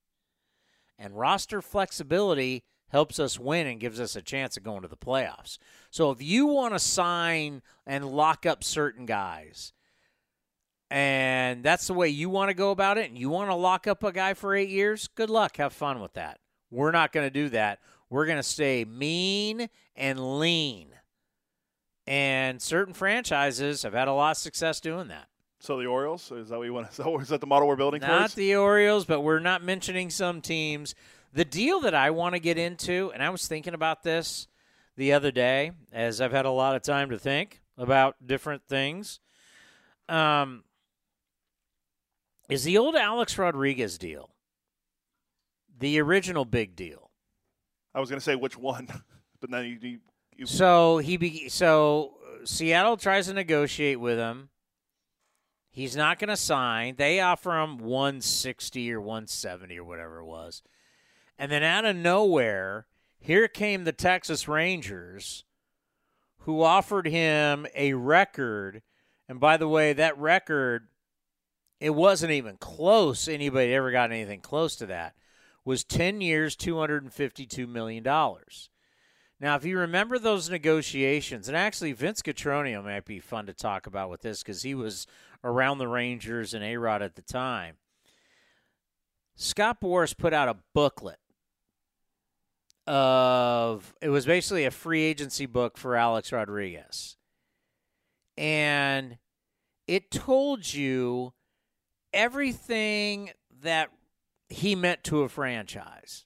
And 0.99 1.17
roster 1.17 1.61
flexibility 1.61 2.65
helps 2.89 3.17
us 3.17 3.39
win 3.39 3.67
and 3.67 3.79
gives 3.79 4.01
us 4.01 4.17
a 4.17 4.21
chance 4.21 4.57
of 4.57 4.63
going 4.63 4.81
to 4.81 4.89
the 4.89 4.97
playoffs. 4.97 5.59
So 5.91 6.11
if 6.11 6.21
you 6.21 6.47
want 6.47 6.73
to 6.73 6.79
sign 6.79 7.61
and 7.87 8.11
lock 8.11 8.45
up 8.45 8.65
certain 8.65 9.05
guys, 9.05 9.71
and 10.91 11.63
that's 11.63 11.87
the 11.87 11.93
way 11.93 12.09
you 12.09 12.29
want 12.29 12.49
to 12.49 12.53
go 12.53 12.71
about 12.71 12.97
it, 12.97 13.07
and 13.09 13.17
you 13.17 13.29
want 13.29 13.49
to 13.49 13.55
lock 13.55 13.87
up 13.87 14.03
a 14.03 14.11
guy 14.11 14.33
for 14.33 14.53
eight 14.53 14.67
years, 14.67 15.07
good 15.07 15.29
luck. 15.29 15.55
Have 15.55 15.71
fun 15.71 16.01
with 16.01 16.15
that. 16.15 16.41
We're 16.69 16.91
not 16.91 17.13
going 17.13 17.25
to 17.25 17.31
do 17.31 17.47
that. 17.47 17.79
We're 18.09 18.25
going 18.25 18.39
to 18.39 18.43
stay 18.43 18.83
mean 18.83 19.69
and 19.95 20.39
lean. 20.41 20.89
And 22.07 22.61
certain 22.61 22.93
franchises 22.93 23.83
have 23.83 23.93
had 23.93 24.07
a 24.07 24.13
lot 24.13 24.31
of 24.31 24.37
success 24.37 24.79
doing 24.79 25.07
that. 25.07 25.27
So 25.59 25.79
the 25.79 25.87
Orioles 25.87 26.31
is 26.31 26.49
that 26.49 26.57
what 26.57 26.65
you 26.65 26.73
want? 26.73 26.91
To, 26.95 27.17
is 27.17 27.29
that 27.29 27.41
the 27.41 27.47
model 27.47 27.67
we're 27.67 27.75
building 27.75 28.01
Not 28.01 28.17
towards? 28.17 28.33
the 28.35 28.55
Orioles, 28.55 29.05
but 29.05 29.21
we're 29.21 29.39
not 29.39 29.63
mentioning 29.63 30.09
some 30.09 30.41
teams. 30.41 30.93
The 31.33 31.45
deal 31.45 31.81
that 31.81 31.95
I 31.95 32.11
want 32.11 32.35
to 32.35 32.39
get 32.39 32.57
into, 32.57 33.11
and 33.13 33.23
I 33.23 33.29
was 33.29 33.47
thinking 33.47 33.73
about 33.73 34.03
this 34.03 34.47
the 34.95 35.13
other 35.13 35.31
day, 35.31 35.71
as 35.91 36.21
I've 36.21 36.31
had 36.31 36.45
a 36.45 36.51
lot 36.51 36.75
of 36.75 36.83
time 36.83 37.09
to 37.09 37.17
think 37.17 37.61
about 37.77 38.15
different 38.25 38.63
things, 38.67 39.19
um, 40.07 40.63
is 42.47 42.63
the 42.63 42.77
old 42.77 42.95
Alex 42.95 43.37
Rodriguez 43.37 43.97
deal, 43.97 44.29
the 45.77 45.99
original 45.99 46.45
big 46.45 46.75
deal. 46.75 47.09
I 47.93 47.99
was 47.99 48.09
going 48.09 48.19
to 48.19 48.23
say 48.23 48.35
which 48.35 48.57
one, 48.57 48.87
but 49.41 49.49
then 49.49 49.65
you, 49.65 49.77
you, 49.81 49.99
So 50.43 50.97
he 50.97 51.17
be, 51.17 51.47
so 51.49 52.15
Seattle 52.43 52.97
tries 52.97 53.27
to 53.27 53.33
negotiate 53.33 53.99
with 53.99 54.17
him. 54.17 54.49
He's 55.69 55.95
not 55.95 56.19
going 56.19 56.29
to 56.29 56.37
sign. 56.37 56.95
They 56.97 57.19
offer 57.19 57.59
him 57.59 57.77
160 57.77 58.91
or 58.93 59.01
170 59.01 59.77
or 59.77 59.83
whatever 59.83 60.19
it 60.19 60.25
was. 60.25 60.61
And 61.37 61.51
then 61.51 61.63
out 61.63 61.85
of 61.85 61.95
nowhere, 61.95 62.85
here 63.19 63.47
came 63.47 63.83
the 63.83 63.91
Texas 63.91 64.47
Rangers 64.47 65.43
who 66.39 66.61
offered 66.61 67.07
him 67.07 67.65
a 67.75 67.93
record. 67.93 68.83
And 69.27 69.39
by 69.39 69.57
the 69.57 69.67
way, 69.67 69.93
that 69.93 70.17
record 70.17 70.87
it 71.79 71.89
wasn't 71.89 72.31
even 72.31 72.57
close. 72.57 73.27
Anybody 73.27 73.73
ever 73.73 73.91
got 73.91 74.11
anything 74.11 74.39
close 74.39 74.75
to 74.77 74.85
that? 74.85 75.13
Was 75.65 75.83
10 75.83 76.21
years, 76.21 76.55
$252 76.55 77.67
million. 77.67 78.03
Now, 79.45 79.55
if 79.55 79.63
you 79.63 79.77
remember 79.77 80.17
those 80.17 80.49
negotiations, 80.49 81.47
and 81.47 81.55
actually 81.55 81.91
Vince 81.91 82.23
Cotroneo 82.23 82.83
might 82.83 83.05
be 83.05 83.19
fun 83.19 83.45
to 83.45 83.53
talk 83.53 83.85
about 83.85 84.09
with 84.09 84.23
this 84.23 84.41
because 84.41 84.63
he 84.63 84.73
was 84.73 85.05
around 85.43 85.77
the 85.77 85.87
Rangers 85.87 86.55
and 86.55 86.63
A 86.63 86.77
Rod 86.77 87.03
at 87.03 87.13
the 87.13 87.21
time. 87.21 87.75
Scott 89.35 89.79
Boras 89.79 90.17
put 90.17 90.33
out 90.33 90.49
a 90.49 90.57
booklet 90.73 91.19
of 92.87 93.93
it 94.01 94.09
was 94.09 94.25
basically 94.25 94.65
a 94.65 94.71
free 94.71 95.03
agency 95.03 95.45
book 95.45 95.77
for 95.77 95.95
Alex 95.95 96.31
Rodriguez. 96.31 97.15
And 98.35 99.19
it 99.85 100.09
told 100.09 100.73
you 100.73 101.33
everything 102.11 103.29
that 103.61 103.91
he 104.49 104.73
meant 104.73 105.03
to 105.03 105.21
a 105.21 105.29
franchise. 105.29 106.25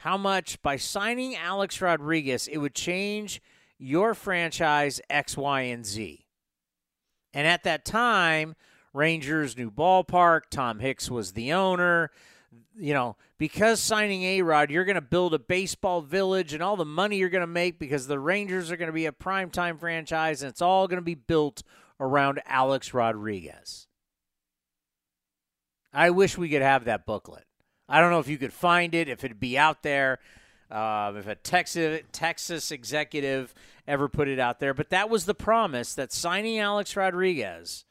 How 0.00 0.16
much 0.16 0.62
by 0.62 0.76
signing 0.76 1.36
Alex 1.36 1.82
Rodriguez, 1.82 2.48
it 2.48 2.56
would 2.56 2.74
change 2.74 3.42
your 3.78 4.14
franchise 4.14 4.98
X, 5.10 5.36
Y, 5.36 5.60
and 5.60 5.84
Z. 5.84 6.24
And 7.34 7.46
at 7.46 7.64
that 7.64 7.84
time, 7.84 8.56
Rangers' 8.94 9.58
new 9.58 9.70
ballpark, 9.70 10.44
Tom 10.50 10.78
Hicks 10.78 11.10
was 11.10 11.32
the 11.32 11.52
owner. 11.52 12.10
You 12.74 12.94
know, 12.94 13.16
because 13.36 13.78
signing 13.78 14.22
A 14.22 14.40
Rod, 14.40 14.70
you're 14.70 14.86
going 14.86 14.94
to 14.94 15.02
build 15.02 15.34
a 15.34 15.38
baseball 15.38 16.00
village 16.00 16.54
and 16.54 16.62
all 16.62 16.76
the 16.76 16.86
money 16.86 17.18
you're 17.18 17.28
going 17.28 17.42
to 17.42 17.46
make 17.46 17.78
because 17.78 18.06
the 18.06 18.18
Rangers 18.18 18.70
are 18.70 18.78
going 18.78 18.88
to 18.88 18.94
be 18.94 19.04
a 19.04 19.12
primetime 19.12 19.78
franchise 19.78 20.40
and 20.42 20.48
it's 20.48 20.62
all 20.62 20.88
going 20.88 20.96
to 20.96 21.04
be 21.04 21.14
built 21.14 21.62
around 22.00 22.40
Alex 22.46 22.94
Rodriguez. 22.94 23.86
I 25.92 26.08
wish 26.08 26.38
we 26.38 26.48
could 26.48 26.62
have 26.62 26.86
that 26.86 27.04
booklet. 27.04 27.44
I 27.90 28.00
don't 28.00 28.10
know 28.10 28.20
if 28.20 28.28
you 28.28 28.38
could 28.38 28.52
find 28.52 28.94
it, 28.94 29.08
if 29.08 29.24
it'd 29.24 29.40
be 29.40 29.58
out 29.58 29.82
there, 29.82 30.18
uh, 30.70 31.12
if 31.16 31.26
a 31.26 31.34
Texas 31.34 32.02
Texas 32.12 32.70
executive 32.70 33.52
ever 33.86 34.08
put 34.08 34.28
it 34.28 34.38
out 34.38 34.60
there. 34.60 34.72
But 34.72 34.90
that 34.90 35.10
was 35.10 35.26
the 35.26 35.34
promise 35.34 35.94
that 35.94 36.12
signing 36.12 36.58
Alex 36.58 36.96
Rodriguez 36.96 37.84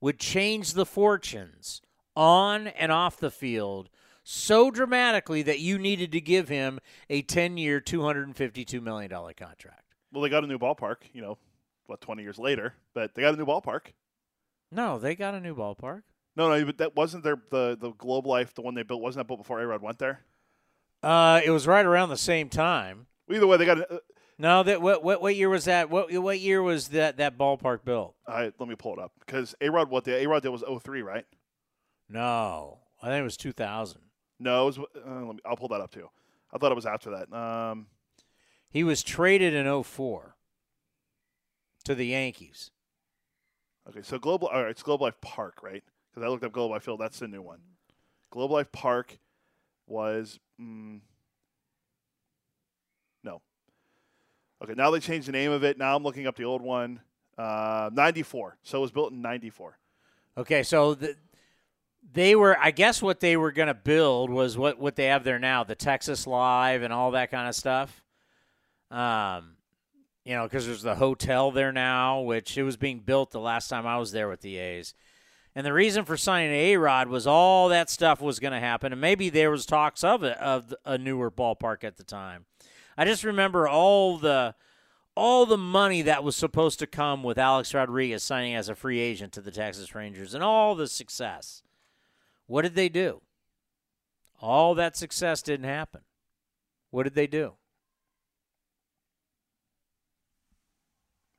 would 0.00 0.18
change 0.18 0.72
the 0.72 0.86
fortunes 0.86 1.82
on 2.16 2.68
and 2.68 2.90
off 2.90 3.18
the 3.18 3.30
field 3.30 3.90
so 4.22 4.70
dramatically 4.70 5.42
that 5.42 5.60
you 5.60 5.78
needed 5.78 6.10
to 6.12 6.20
give 6.20 6.48
him 6.48 6.80
a 7.10 7.22
10-year, 7.22 7.80
$252 7.80 8.82
million 8.82 9.10
contract. 9.10 9.94
well, 10.12 10.22
they 10.22 10.30
got 10.30 10.44
a 10.44 10.46
new 10.46 10.58
ballpark. 10.58 10.96
You 11.12 11.20
know, 11.20 11.38
what 11.86 12.00
twenty 12.00 12.22
years 12.22 12.38
later, 12.38 12.72
but 12.94 13.14
they 13.14 13.20
got 13.20 13.34
a 13.34 13.36
new 13.36 13.44
ballpark. 13.44 13.88
No, 14.72 14.98
they 14.98 15.14
got 15.14 15.34
a 15.34 15.40
new 15.40 15.54
ballpark. 15.54 16.02
No, 16.36 16.48
no, 16.48 16.64
but 16.64 16.78
that 16.78 16.96
wasn't 16.96 17.22
their 17.24 17.36
the 17.50 17.76
the 17.80 17.90
Globe 17.92 18.26
Life, 18.26 18.54
the 18.54 18.62
one 18.62 18.74
they 18.74 18.82
built. 18.82 19.00
Wasn't 19.00 19.20
that 19.20 19.26
built 19.28 19.40
before 19.40 19.60
A 19.60 19.66
Rod 19.66 19.82
went 19.82 19.98
there? 19.98 20.20
Uh, 21.02 21.40
it 21.44 21.50
was 21.50 21.66
right 21.66 21.84
around 21.84 22.08
the 22.08 22.16
same 22.16 22.48
time. 22.48 23.06
Either 23.30 23.46
way, 23.46 23.56
they 23.56 23.66
got. 23.66 23.78
Uh, 23.90 23.98
No, 24.38 24.62
that 24.64 24.82
what 24.82 25.04
what 25.04 25.22
what 25.22 25.36
year 25.36 25.48
was 25.48 25.66
that? 25.66 25.90
What 25.90 26.12
what 26.12 26.40
year 26.40 26.60
was 26.62 26.88
that 26.88 27.18
that 27.18 27.38
ballpark 27.38 27.84
built? 27.84 28.16
I, 28.26 28.52
let 28.58 28.68
me 28.68 28.74
pull 28.74 28.94
it 28.94 28.98
up 28.98 29.12
because 29.24 29.54
A 29.60 29.68
Rod 29.70 29.90
what 29.90 30.04
the 30.04 30.16
A 30.16 30.26
Rod 30.26 30.42
did 30.42 30.48
was 30.48 30.64
03, 30.82 31.02
right? 31.02 31.24
No, 32.08 32.78
I 33.02 33.06
think 33.06 33.20
it 33.20 33.24
was 33.24 33.36
2000. 33.36 34.00
No, 34.40 34.62
it 34.62 34.66
was, 34.66 34.78
uh, 34.78 34.82
let 35.06 35.34
me, 35.36 35.40
I'll 35.46 35.56
pull 35.56 35.68
that 35.68 35.80
up 35.80 35.90
too. 35.92 36.08
I 36.52 36.58
thought 36.58 36.72
it 36.72 36.74
was 36.74 36.86
after 36.86 37.10
that. 37.10 37.32
Um, 37.32 37.86
He 38.68 38.82
was 38.82 39.02
traded 39.02 39.54
in 39.54 39.82
04 39.84 40.36
to 41.84 41.94
the 41.94 42.06
Yankees. 42.06 42.70
okay, 43.88 44.02
so 44.02 44.18
Global, 44.18 44.48
all 44.48 44.62
right, 44.62 44.70
it's 44.70 44.82
Globe 44.82 45.00
Life 45.02 45.20
Park, 45.20 45.62
right? 45.62 45.84
Because 46.14 46.26
I 46.26 46.30
looked 46.30 46.44
up 46.44 46.52
Globe 46.52 46.70
Life 46.70 46.84
Field. 46.84 47.00
That's 47.00 47.18
the 47.18 47.26
new 47.26 47.42
one. 47.42 47.58
Globe 48.30 48.52
Life 48.52 48.70
Park 48.70 49.18
was 49.86 50.38
mm, 50.60 51.00
no. 53.24 53.42
Okay, 54.62 54.74
now 54.74 54.90
they 54.90 55.00
changed 55.00 55.26
the 55.26 55.32
name 55.32 55.50
of 55.50 55.64
it. 55.64 55.76
Now 55.76 55.96
I'm 55.96 56.04
looking 56.04 56.26
up 56.26 56.36
the 56.36 56.44
old 56.44 56.62
one. 56.62 57.00
Uh, 57.36 57.90
94. 57.92 58.58
So 58.62 58.78
it 58.78 58.82
was 58.82 58.92
built 58.92 59.12
in 59.12 59.20
94. 59.22 59.76
Okay, 60.38 60.62
so 60.62 60.94
the, 60.94 61.16
they 62.12 62.36
were 62.36 62.56
I 62.60 62.70
guess 62.70 63.02
what 63.02 63.18
they 63.18 63.36
were 63.36 63.50
going 63.50 63.68
to 63.68 63.74
build 63.74 64.30
was 64.30 64.56
what 64.56 64.78
what 64.78 64.94
they 64.94 65.06
have 65.06 65.24
there 65.24 65.40
now, 65.40 65.64
the 65.64 65.74
Texas 65.74 66.26
Live 66.26 66.82
and 66.82 66.92
all 66.92 67.10
that 67.12 67.30
kind 67.30 67.48
of 67.48 67.56
stuff. 67.56 68.04
Um 68.90 69.56
you 70.24 70.34
know, 70.34 70.44
because 70.44 70.66
there's 70.66 70.82
the 70.82 70.94
hotel 70.94 71.50
there 71.50 71.72
now, 71.72 72.20
which 72.20 72.56
it 72.56 72.62
was 72.62 72.76
being 72.78 73.00
built 73.00 73.30
the 73.30 73.40
last 73.40 73.68
time 73.68 73.86
I 73.86 73.98
was 73.98 74.10
there 74.12 74.28
with 74.28 74.40
the 74.40 74.56
A's. 74.56 74.94
And 75.56 75.64
the 75.64 75.72
reason 75.72 76.04
for 76.04 76.16
signing 76.16 76.50
A 76.50 76.76
Rod 76.76 77.08
was 77.08 77.26
all 77.26 77.68
that 77.68 77.88
stuff 77.88 78.20
was 78.20 78.40
going 78.40 78.52
to 78.52 78.60
happen, 78.60 78.90
and 78.90 79.00
maybe 79.00 79.30
there 79.30 79.52
was 79.52 79.66
talks 79.66 80.02
of 80.02 80.24
it 80.24 80.36
of 80.38 80.74
a 80.84 80.98
newer 80.98 81.30
ballpark 81.30 81.84
at 81.84 81.96
the 81.96 82.02
time. 82.02 82.46
I 82.96 83.04
just 83.04 83.22
remember 83.24 83.68
all 83.68 84.18
the 84.18 84.54
all 85.16 85.46
the 85.46 85.56
money 85.56 86.02
that 86.02 86.24
was 86.24 86.34
supposed 86.34 86.80
to 86.80 86.88
come 86.88 87.22
with 87.22 87.38
Alex 87.38 87.72
Rodriguez 87.72 88.24
signing 88.24 88.52
as 88.56 88.68
a 88.68 88.74
free 88.74 88.98
agent 88.98 89.32
to 89.34 89.40
the 89.40 89.52
Texas 89.52 89.94
Rangers, 89.94 90.34
and 90.34 90.42
all 90.42 90.74
the 90.74 90.88
success. 90.88 91.62
What 92.46 92.62
did 92.62 92.74
they 92.74 92.88
do? 92.88 93.22
All 94.40 94.74
that 94.74 94.96
success 94.96 95.40
didn't 95.40 95.66
happen. 95.66 96.00
What 96.90 97.04
did 97.04 97.14
they 97.14 97.28
do? 97.28 97.54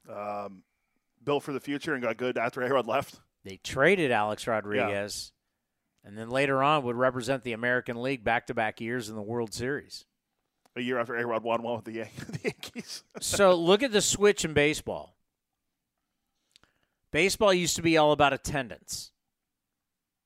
Um, 0.10 0.64
built 1.24 1.44
for 1.44 1.52
the 1.52 1.60
future 1.60 1.94
and 1.94 2.02
got 2.02 2.16
good 2.18 2.38
after 2.38 2.62
A 2.62 2.70
Rod 2.70 2.88
left. 2.88 3.20
They 3.46 3.58
traded 3.58 4.12
Alex 4.12 4.48
Rodriguez, 4.48 5.32
and 6.04 6.18
then 6.18 6.30
later 6.30 6.64
on 6.64 6.84
would 6.84 6.96
represent 6.96 7.44
the 7.44 7.54
American 7.54 8.02
League 8.02 8.24
back 8.24 8.48
to 8.48 8.56
back 8.56 8.82
years 8.82 9.08
in 9.08 9.16
the 9.16 9.22
World 9.22 9.54
Series. 9.54 10.06
A 10.76 10.82
year 10.82 11.00
after 11.00 11.16
A 11.16 11.26
Rod 11.26 11.44
won 11.44 11.62
one 11.62 11.76
with 11.76 11.86
the, 11.86 11.94
Yan- 11.94 12.10
the 12.28 12.40
Yankees. 12.44 13.04
so 13.22 13.54
look 13.54 13.84
at 13.84 13.92
the 13.92 14.02
switch 14.02 14.44
in 14.44 14.54
baseball. 14.54 15.16
Baseball 17.12 17.54
used 17.54 17.76
to 17.76 17.84
be 17.84 17.98
all 17.98 18.12
about 18.12 18.34
attendance. 18.34 19.12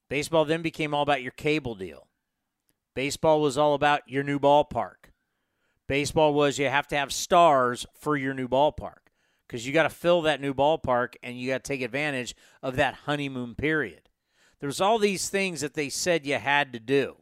Baseball 0.10 0.46
then 0.46 0.62
became 0.62 0.94
all 0.94 1.04
about 1.04 1.22
your 1.22 1.34
cable 1.34 1.76
deal. 1.76 2.08
Baseball 2.96 3.42
was 3.42 3.58
all 3.58 3.76
about 3.76 4.02
your 4.08 4.24
new 4.24 4.40
ballpark. 4.40 5.12
Baseball 5.88 6.34
was 6.34 6.58
you 6.58 6.70
have 6.70 6.88
to 6.88 6.98
have 6.98 7.12
stars 7.12 7.86
for 7.94 8.16
your 8.16 8.34
new 8.34 8.48
ballpark 8.48 9.09
because 9.50 9.66
you 9.66 9.74
got 9.74 9.84
to 9.84 9.90
fill 9.90 10.22
that 10.22 10.40
new 10.40 10.54
ballpark 10.54 11.16
and 11.24 11.40
you 11.40 11.50
got 11.50 11.64
to 11.64 11.68
take 11.68 11.82
advantage 11.82 12.36
of 12.62 12.76
that 12.76 12.94
honeymoon 13.06 13.56
period. 13.56 14.08
There's 14.60 14.80
all 14.80 15.00
these 15.00 15.28
things 15.28 15.62
that 15.62 15.74
they 15.74 15.90
said 15.90 16.26
you 16.26 16.36
had 16.36 16.72
to 16.74 16.80
do. 16.80 17.16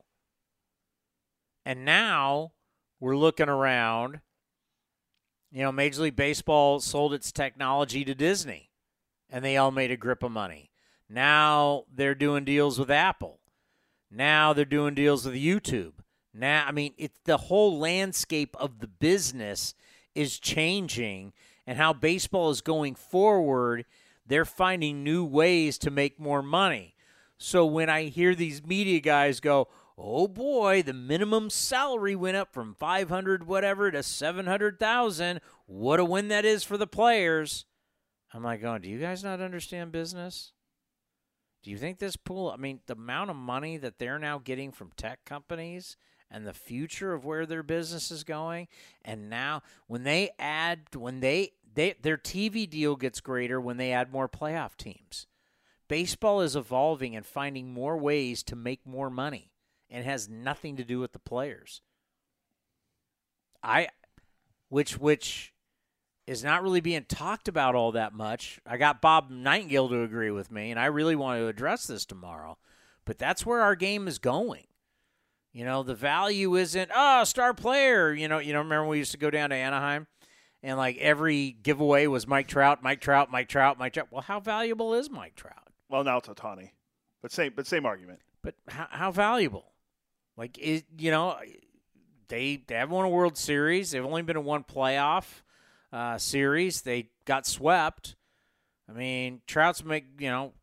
And 1.66 1.86
now 1.86 2.52
we're 3.00 3.16
looking 3.16 3.48
around. 3.48 4.20
You 5.54 5.64
know, 5.64 5.72
Major 5.72 6.02
League 6.02 6.18
Baseball 6.18 6.82
sold 6.82 7.14
its 7.14 7.32
technology 7.32 8.04
to 8.04 8.14
Disney 8.14 8.72
and 9.30 9.44
they 9.44 9.56
all 9.56 9.72
made 9.72 9.92
a 9.92 9.98
grip 9.98 10.22
of 10.22 10.32
money. 10.32 10.70
Now 11.10 11.86
they're 11.94 12.16
doing 12.16 12.44
deals 12.44 12.78
with 12.78 12.92
Apple. 12.92 13.40
Now 14.12 14.52
they're 14.52 14.66
doing 14.66 14.96
deals 14.96 15.26
with 15.26 15.36
YouTube. 15.36 15.94
Now, 16.34 16.66
I 16.68 16.72
mean, 16.72 16.94
it's 16.98 17.20
the 17.24 17.38
whole 17.38 17.80
landscape 17.80 18.56
of 18.60 18.80
the 18.80 18.88
business 18.88 19.74
is 20.14 20.40
changing 20.40 21.32
and 21.68 21.78
how 21.78 21.94
baseball 21.94 22.50
is 22.50 22.62
going 22.62 22.96
forward. 22.96 23.86
They're 24.26 24.46
finding 24.46 25.04
new 25.04 25.24
ways 25.24 25.78
to 25.80 25.92
make 25.92 26.20
more 26.20 26.42
money. 26.42 26.96
So 27.38 27.66
when 27.66 27.90
I 27.90 28.06
hear 28.06 28.34
these 28.34 28.66
media 28.66 29.00
guys 29.00 29.40
go, 29.40 29.68
"Oh 29.98 30.28
boy, 30.28 30.82
the 30.82 30.94
minimum 30.94 31.50
salary 31.50 32.16
went 32.16 32.38
up 32.38 32.52
from 32.52 32.74
500 32.74 33.46
whatever 33.46 33.92
to 33.92 34.02
700,000. 34.02 35.42
What 35.66 36.00
a 36.00 36.06
win 36.06 36.30
that 36.30 36.46
is 36.46 36.64
for 36.64 36.78
the 36.78 36.88
players." 36.88 37.66
I'm 38.34 38.44
like, 38.44 38.62
"Going, 38.62 38.82
do 38.82 38.90
you 38.90 39.00
guys 39.00 39.24
not 39.24 39.42
understand 39.42 39.92
business?" 39.92 40.54
Do 41.64 41.72
you 41.72 41.78
think 41.78 42.00
this 42.00 42.16
pool, 42.16 42.50
I 42.50 42.56
mean, 42.56 42.80
the 42.86 42.94
amount 42.94 43.30
of 43.30 43.36
money 43.36 43.78
that 43.78 44.00
they're 44.00 44.20
now 44.20 44.40
getting 44.40 44.72
from 44.72 44.92
tech 44.96 45.26
companies 45.26 45.98
and 46.30 46.46
the 46.46 46.54
future 46.54 47.14
of 47.14 47.26
where 47.26 47.46
their 47.46 47.64
business 47.64 48.10
is 48.12 48.24
going, 48.24 48.68
and 49.04 49.30
now 49.30 49.62
when 49.88 50.04
they 50.04 50.30
add, 50.40 50.96
when 50.96 51.20
they, 51.20 51.52
they 51.78 51.94
their 52.02 52.18
TV 52.18 52.68
deal 52.68 52.96
gets 52.96 53.22
greater 53.22 53.62
when 53.62 53.78
they 53.78 53.92
add 53.92 54.12
more 54.12 54.28
playoff 54.28 54.76
teams. 54.76 55.28
Baseball 55.88 56.42
is 56.42 56.56
evolving 56.56 57.16
and 57.16 57.24
finding 57.24 57.72
more 57.72 57.96
ways 57.96 58.42
to 58.44 58.56
make 58.56 58.86
more 58.86 59.12
money 59.12 59.52
and 59.88 60.04
has 60.04 60.28
nothing 60.28 60.76
to 60.78 60.84
do 60.84 61.00
with 61.00 61.14
the 61.14 61.20
players. 61.20 61.82
I 63.62 63.90
which 64.70 64.98
which 64.98 65.54
is 66.26 66.44
not 66.44 66.64
really 66.64 66.82
being 66.82 67.06
talked 67.06 67.48
about 67.48 67.76
all 67.76 67.92
that 67.92 68.12
much. 68.12 68.60
I 68.66 68.78
got 68.78 69.00
Bob 69.00 69.30
Nightengale 69.30 69.90
to 69.90 70.02
agree 70.02 70.32
with 70.32 70.50
me, 70.50 70.72
and 70.72 70.80
I 70.80 70.88
really 70.88 71.16
want 71.16 71.40
to 71.40 71.48
address 71.48 71.86
this 71.86 72.06
tomorrow. 72.06 72.58
But 73.06 73.20
that's 73.20 73.46
where 73.46 73.62
our 73.62 73.76
game 73.76 74.08
is 74.08 74.18
going. 74.18 74.66
You 75.54 75.64
know, 75.64 75.84
the 75.84 75.96
value 75.96 76.56
isn't 76.56 76.90
oh 76.94 77.24
star 77.24 77.54
player. 77.54 78.14
You 78.14 78.28
know, 78.28 78.40
you 78.40 78.52
know. 78.52 78.60
Remember 78.60 78.88
we 78.88 78.98
used 78.98 79.12
to 79.12 79.18
go 79.20 79.30
down 79.30 79.52
to 79.52 79.56
Anaheim, 79.56 80.08
and 80.64 80.78
like 80.78 80.98
every 80.98 81.52
giveaway 81.52 82.08
was 82.08 82.28
Mike 82.28 82.48
Trout, 82.48 82.82
Mike 82.82 83.02
Trout, 83.02 83.32
Mike 83.32 83.50
Trout, 83.50 83.78
Mike 83.78 83.94
Trout. 83.94 84.08
Well, 84.12 84.22
how 84.22 84.40
valuable 84.40 84.94
is 84.94 85.10
Mike 85.10 85.36
Trout? 85.36 85.68
Well, 85.90 86.04
now 86.04 86.18
it's 86.18 86.28
Ohtani, 86.28 86.72
but 87.22 87.32
same 87.32 87.54
but 87.56 87.68
same 87.68 87.86
argument. 87.86 88.20
But 88.42 88.56
how, 88.68 88.88
how 88.90 89.12
valuable? 89.12 89.72
Like 90.36 90.58
is 90.58 90.84
you 90.98 91.12
know, 91.12 91.38
they 92.28 92.64
they 92.68 92.76
have 92.76 92.92
won 92.92 93.06
a 93.06 93.10
World 93.10 93.38
Series. 93.38 93.92
They've 93.92 94.06
only 94.06 94.22
been 94.22 94.38
in 94.38 94.44
one 94.44 94.64
playoff 94.64 95.26
uh, 95.92 96.18
series. 96.18 96.82
They 96.82 97.10
got 97.26 97.46
swept. 97.46 98.16
I 98.90 98.94
mean, 98.94 99.42
Trout's 99.48 99.84
make 99.84 100.06
you 100.20 100.30
know, 100.30 100.54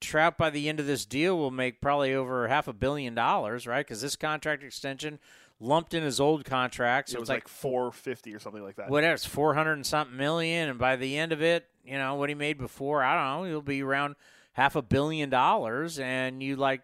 Trout 0.00 0.38
by 0.38 0.50
the 0.50 0.68
end 0.68 0.80
of 0.80 0.86
this 0.86 1.04
deal 1.04 1.36
will 1.36 1.50
make 1.50 1.80
probably 1.80 2.14
over 2.14 2.48
half 2.48 2.68
a 2.68 2.72
billion 2.72 3.14
dollars, 3.14 3.66
right? 3.66 3.84
Because 3.84 4.00
this 4.00 4.16
contract 4.16 4.62
extension 4.62 5.18
lumped 5.60 5.94
in 5.94 6.02
his 6.02 6.20
old 6.20 6.44
contract, 6.44 7.10
so 7.10 7.16
it 7.16 7.20
was 7.20 7.28
it's 7.28 7.34
like, 7.34 7.48
four 7.48 7.92
fifty 7.92 8.34
or 8.34 8.38
something 8.38 8.62
like 8.62 8.76
that. 8.76 8.90
whatever, 8.90 9.14
it's 9.14 9.24
four 9.24 9.54
hundred 9.54 9.74
and 9.74 9.86
something 9.86 10.16
million, 10.16 10.68
and 10.68 10.78
by 10.78 10.96
the 10.96 11.16
end 11.18 11.32
of 11.32 11.42
it, 11.42 11.66
you 11.84 11.98
know 11.98 12.14
what 12.14 12.28
he 12.28 12.34
made 12.34 12.58
before. 12.58 13.02
I 13.02 13.14
don't 13.14 13.42
know, 13.42 13.48
he'll 13.48 13.62
be 13.62 13.82
around 13.82 14.16
half 14.52 14.76
a 14.76 14.82
billion 14.82 15.30
dollars, 15.30 15.98
and 15.98 16.42
you 16.42 16.56
like, 16.56 16.82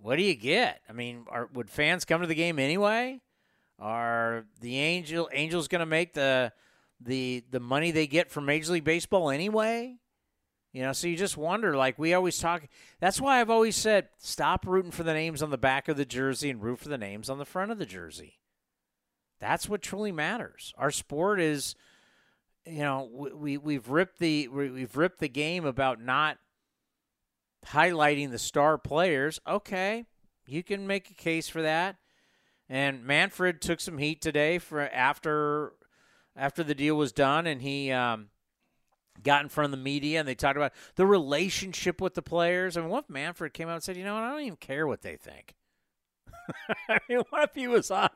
what 0.00 0.16
do 0.16 0.22
you 0.22 0.34
get? 0.34 0.80
I 0.88 0.92
mean, 0.92 1.24
are, 1.28 1.48
would 1.52 1.70
fans 1.70 2.04
come 2.04 2.20
to 2.20 2.26
the 2.26 2.34
game 2.34 2.58
anyway? 2.58 3.20
Are 3.78 4.44
the 4.60 4.78
Angel 4.78 5.28
Angels 5.32 5.68
going 5.68 5.80
to 5.80 5.86
make 5.86 6.14
the 6.14 6.52
the 7.00 7.44
the 7.50 7.60
money 7.60 7.90
they 7.90 8.06
get 8.06 8.30
from 8.30 8.46
Major 8.46 8.72
League 8.72 8.84
Baseball 8.84 9.30
anyway? 9.30 9.96
You 10.72 10.82
know, 10.82 10.92
so 10.92 11.06
you 11.06 11.16
just 11.16 11.36
wonder. 11.36 11.76
Like 11.76 11.98
we 11.98 12.14
always 12.14 12.38
talk. 12.38 12.66
That's 12.98 13.20
why 13.20 13.40
I've 13.40 13.50
always 13.50 13.76
said, 13.76 14.08
stop 14.18 14.66
rooting 14.66 14.90
for 14.90 15.02
the 15.02 15.12
names 15.12 15.42
on 15.42 15.50
the 15.50 15.58
back 15.58 15.88
of 15.88 15.96
the 15.96 16.06
jersey 16.06 16.48
and 16.48 16.62
root 16.62 16.78
for 16.78 16.88
the 16.88 16.98
names 16.98 17.28
on 17.28 17.38
the 17.38 17.44
front 17.44 17.70
of 17.70 17.78
the 17.78 17.86
jersey. 17.86 18.38
That's 19.38 19.68
what 19.68 19.82
truly 19.82 20.12
matters. 20.12 20.72
Our 20.78 20.90
sport 20.90 21.40
is, 21.40 21.74
you 22.64 22.78
know, 22.78 23.08
we, 23.34 23.58
we 23.58 23.74
have 23.74 23.90
ripped 23.90 24.18
the 24.18 24.48
we've 24.48 24.96
ripped 24.96 25.18
the 25.18 25.28
game 25.28 25.66
about 25.66 26.00
not 26.00 26.38
highlighting 27.66 28.30
the 28.30 28.38
star 28.38 28.78
players. 28.78 29.40
Okay, 29.46 30.06
you 30.46 30.62
can 30.62 30.86
make 30.86 31.10
a 31.10 31.14
case 31.14 31.48
for 31.48 31.60
that. 31.60 31.96
And 32.68 33.04
Manfred 33.04 33.60
took 33.60 33.80
some 33.80 33.98
heat 33.98 34.22
today 34.22 34.58
for 34.58 34.80
after 34.80 35.72
after 36.34 36.62
the 36.62 36.74
deal 36.74 36.94
was 36.94 37.12
done, 37.12 37.46
and 37.46 37.60
he 37.60 37.90
um, 37.90 38.28
got 39.22 39.42
in 39.42 39.48
front 39.48 39.66
of 39.66 39.70
the 39.78 39.82
media 39.82 40.18
and 40.18 40.28
they 40.28 40.34
talked 40.34 40.56
about 40.56 40.72
the 40.96 41.06
relationship 41.06 42.00
with 42.00 42.14
the 42.14 42.22
players. 42.22 42.76
I 42.76 42.80
mean, 42.80 42.90
what 42.90 43.04
if 43.04 43.10
Manfred 43.10 43.52
came 43.52 43.68
out 43.68 43.74
and 43.74 43.82
said, 43.82 43.96
"You 43.96 44.04
know 44.04 44.14
what? 44.14 44.22
I 44.22 44.30
don't 44.30 44.42
even 44.42 44.56
care 44.56 44.86
what 44.86 45.02
they 45.02 45.16
think." 45.16 45.54
I 46.88 46.98
mean, 47.08 47.22
what 47.30 47.44
if 47.44 47.54
he 47.54 47.68
was 47.68 47.90
on? 47.90 48.10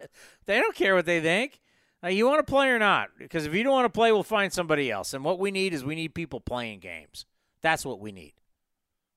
They 0.47 0.59
don't 0.59 0.75
care 0.75 0.95
what 0.95 1.07
they 1.07 1.21
think. 1.21 1.61
Uh, 2.05 2.09
you 2.09 2.27
want 2.27 2.45
to 2.45 2.51
play 2.51 2.69
or 2.69 2.79
not? 2.79 3.11
Because 3.19 3.47
if 3.47 3.55
you 3.55 3.63
don't 3.63 3.73
want 3.73 3.87
to 3.87 3.97
play, 3.97 4.13
we'll 4.13 4.23
find 4.23 4.53
somebody 4.53 4.91
else. 4.91 5.15
And 5.15 5.25
what 5.25 5.39
we 5.39 5.51
need 5.51 5.73
is 5.73 5.85
we 5.85 5.95
need 5.95 6.15
people 6.15 6.41
playing 6.41 6.81
games. 6.81 7.25
That's 7.63 7.85
what 7.85 8.01
we 8.01 8.13
need. 8.13 8.35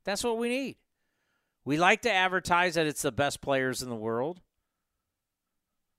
That's 0.06 0.24
what 0.24 0.38
we 0.38 0.50
need. 0.50 0.78
We 1.66 1.78
like 1.78 2.02
to 2.04 2.12
advertise 2.12 2.76
that 2.76 2.88
it's 2.88 3.02
the 3.02 3.12
best 3.12 3.42
players 3.42 3.82
in 3.82 3.90
the 3.90 3.96
world. 3.96 4.42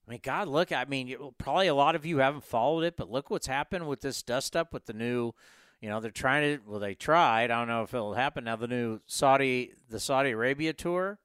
I 0.09 0.11
mean, 0.11 0.21
God, 0.23 0.49
look, 0.49 0.73
I 0.73 0.85
mean, 0.87 1.15
probably 1.39 1.69
a 1.69 1.75
lot 1.75 1.95
of 1.95 2.05
you 2.05 2.19
haven't 2.19 2.43
followed 2.43 2.83
it, 2.83 2.97
but 2.97 3.11
look 3.11 3.31
what's 3.31 3.47
happened 3.47 3.87
with 3.87 4.01
this 4.01 4.23
dust 4.23 4.57
up 4.57 4.73
with 4.73 4.87
the 4.87 4.93
new, 4.93 5.33
you 5.81 5.89
know, 5.89 6.01
they're 6.01 6.11
trying 6.11 6.59
to, 6.59 6.63
well, 6.67 6.81
they 6.81 6.95
tried. 6.95 7.51
I 7.51 7.59
don't 7.59 7.69
know 7.69 7.83
if 7.83 7.95
it'll 7.95 8.15
happen 8.15 8.45
now. 8.45 8.57
The 8.57 8.69
new 8.69 9.01
Saudi, 9.07 9.73
the 9.89 10.01
Saudi 10.01 10.31
Arabia 10.31 10.73
tour, 10.73 11.19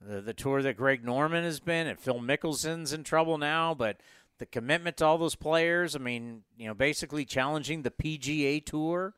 the, 0.00 0.20
the 0.20 0.34
tour 0.34 0.62
that 0.62 0.76
Greg 0.76 1.04
Norman 1.04 1.44
has 1.44 1.60
been, 1.60 1.86
and 1.86 1.98
Phil 1.98 2.20
Mickelson's 2.20 2.92
in 2.92 3.04
trouble 3.04 3.38
now, 3.38 3.74
but 3.74 3.98
the 4.38 4.46
commitment 4.46 4.96
to 4.98 5.06
all 5.06 5.18
those 5.18 5.36
players, 5.36 5.94
I 5.94 6.00
mean, 6.00 6.42
you 6.56 6.66
know, 6.66 6.74
basically 6.74 7.24
challenging 7.24 7.82
the 7.82 7.90
PGA 7.90 8.64
tour. 8.64 9.14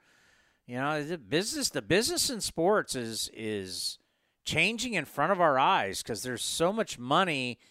You 0.67 0.77
know, 0.77 1.03
the 1.03 1.17
business, 1.17 1.71
the 1.71 1.83
business 1.83 2.29
in 2.29 2.41
sports 2.41 2.95
is, 2.95 3.31
is 3.33 3.99
changing 4.45 4.95
in 4.95 5.05
front 5.05 5.33
of 5.33 5.41
our 5.41 5.59
eyes 5.59 6.03
because 6.03 6.23
there's 6.23 6.45
so 6.45 6.73
much 6.73 6.99
money– 6.99 7.59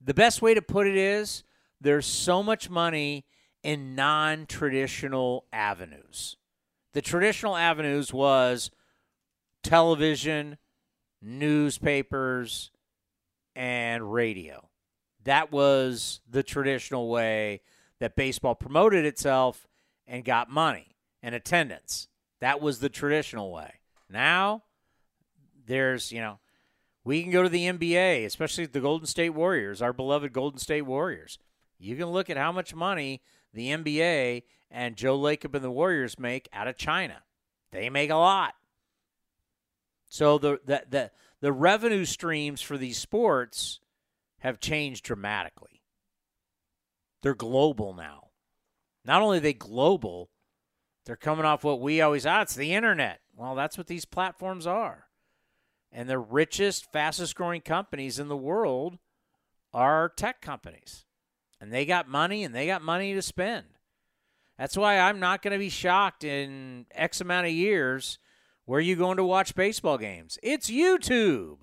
the 0.00 0.14
best 0.14 0.42
way 0.42 0.54
to 0.54 0.62
put 0.62 0.86
it 0.86 0.96
is 0.96 1.42
there's 1.80 2.06
so 2.06 2.42
much 2.42 2.70
money 2.70 3.24
in 3.66 3.96
non 3.96 4.46
traditional 4.46 5.44
avenues. 5.52 6.36
The 6.92 7.02
traditional 7.02 7.56
avenues 7.56 8.14
was 8.14 8.70
television, 9.64 10.56
newspapers, 11.20 12.70
and 13.56 14.12
radio. 14.12 14.68
That 15.24 15.50
was 15.50 16.20
the 16.30 16.44
traditional 16.44 17.08
way 17.08 17.60
that 17.98 18.14
baseball 18.14 18.54
promoted 18.54 19.04
itself 19.04 19.66
and 20.06 20.24
got 20.24 20.48
money 20.48 20.94
and 21.20 21.34
attendance. 21.34 22.06
That 22.40 22.60
was 22.60 22.78
the 22.78 22.88
traditional 22.88 23.50
way. 23.50 23.80
Now, 24.08 24.62
there's, 25.66 26.12
you 26.12 26.20
know, 26.20 26.38
we 27.02 27.20
can 27.20 27.32
go 27.32 27.42
to 27.42 27.48
the 27.48 27.66
NBA, 27.66 28.24
especially 28.26 28.66
the 28.66 28.80
Golden 28.80 29.08
State 29.08 29.30
Warriors, 29.30 29.82
our 29.82 29.92
beloved 29.92 30.32
Golden 30.32 30.60
State 30.60 30.82
Warriors. 30.82 31.40
You 31.80 31.96
can 31.96 32.06
look 32.06 32.30
at 32.30 32.36
how 32.36 32.52
much 32.52 32.72
money 32.72 33.22
the 33.56 33.70
NBA 33.70 34.42
and 34.70 34.96
Joe 34.96 35.18
Lacob 35.18 35.54
and 35.54 35.64
the 35.64 35.70
Warriors 35.70 36.18
make 36.18 36.48
out 36.52 36.68
of 36.68 36.76
China. 36.76 37.22
They 37.72 37.90
make 37.90 38.10
a 38.10 38.16
lot. 38.16 38.54
So 40.06 40.38
the 40.38 40.60
the 40.64 40.82
the, 40.88 41.10
the 41.40 41.52
revenue 41.52 42.04
streams 42.04 42.60
for 42.60 42.78
these 42.78 42.98
sports 42.98 43.80
have 44.40 44.60
changed 44.60 45.04
dramatically. 45.04 45.82
They're 47.22 47.34
global 47.34 47.94
now. 47.94 48.28
Not 49.04 49.22
only 49.22 49.38
they 49.38 49.54
global, 49.54 50.30
they're 51.06 51.16
coming 51.16 51.46
off 51.46 51.64
what 51.64 51.80
we 51.80 52.00
always 52.00 52.26
ah, 52.26 52.42
it's 52.42 52.54
the 52.54 52.74
internet. 52.74 53.20
Well, 53.34 53.54
that's 53.54 53.78
what 53.78 53.86
these 53.86 54.04
platforms 54.04 54.66
are. 54.66 55.06
And 55.90 56.10
the 56.10 56.18
richest, 56.18 56.92
fastest 56.92 57.34
growing 57.34 57.62
companies 57.62 58.18
in 58.18 58.28
the 58.28 58.36
world 58.36 58.98
are 59.72 60.10
tech 60.10 60.42
companies. 60.42 61.05
And 61.60 61.72
they 61.72 61.86
got 61.86 62.08
money 62.08 62.44
and 62.44 62.54
they 62.54 62.66
got 62.66 62.82
money 62.82 63.14
to 63.14 63.22
spend. 63.22 63.66
That's 64.58 64.76
why 64.76 64.98
I'm 64.98 65.20
not 65.20 65.42
going 65.42 65.52
to 65.52 65.58
be 65.58 65.68
shocked 65.68 66.24
in 66.24 66.86
X 66.92 67.20
amount 67.20 67.46
of 67.46 67.52
years 67.52 68.18
where 68.64 68.80
you 68.80 68.96
going 68.96 69.16
to 69.16 69.24
watch 69.24 69.54
baseball 69.54 69.98
games. 69.98 70.38
It's 70.42 70.70
YouTube. 70.70 71.58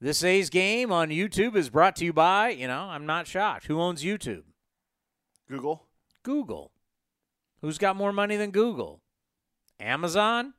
This 0.00 0.24
A's 0.24 0.50
game 0.50 0.92
on 0.92 1.08
YouTube 1.08 1.56
is 1.56 1.70
brought 1.70 1.96
to 1.96 2.04
you 2.04 2.12
by, 2.12 2.50
you 2.50 2.66
know, 2.66 2.82
I'm 2.90 3.06
not 3.06 3.26
shocked. 3.26 3.66
Who 3.66 3.80
owns 3.80 4.02
YouTube? 4.02 4.42
Google. 5.48 5.86
Google. 6.22 6.72
Who's 7.60 7.78
got 7.78 7.96
more 7.96 8.12
money 8.12 8.36
than 8.36 8.50
Google? 8.50 9.00
Amazon? 9.80 10.54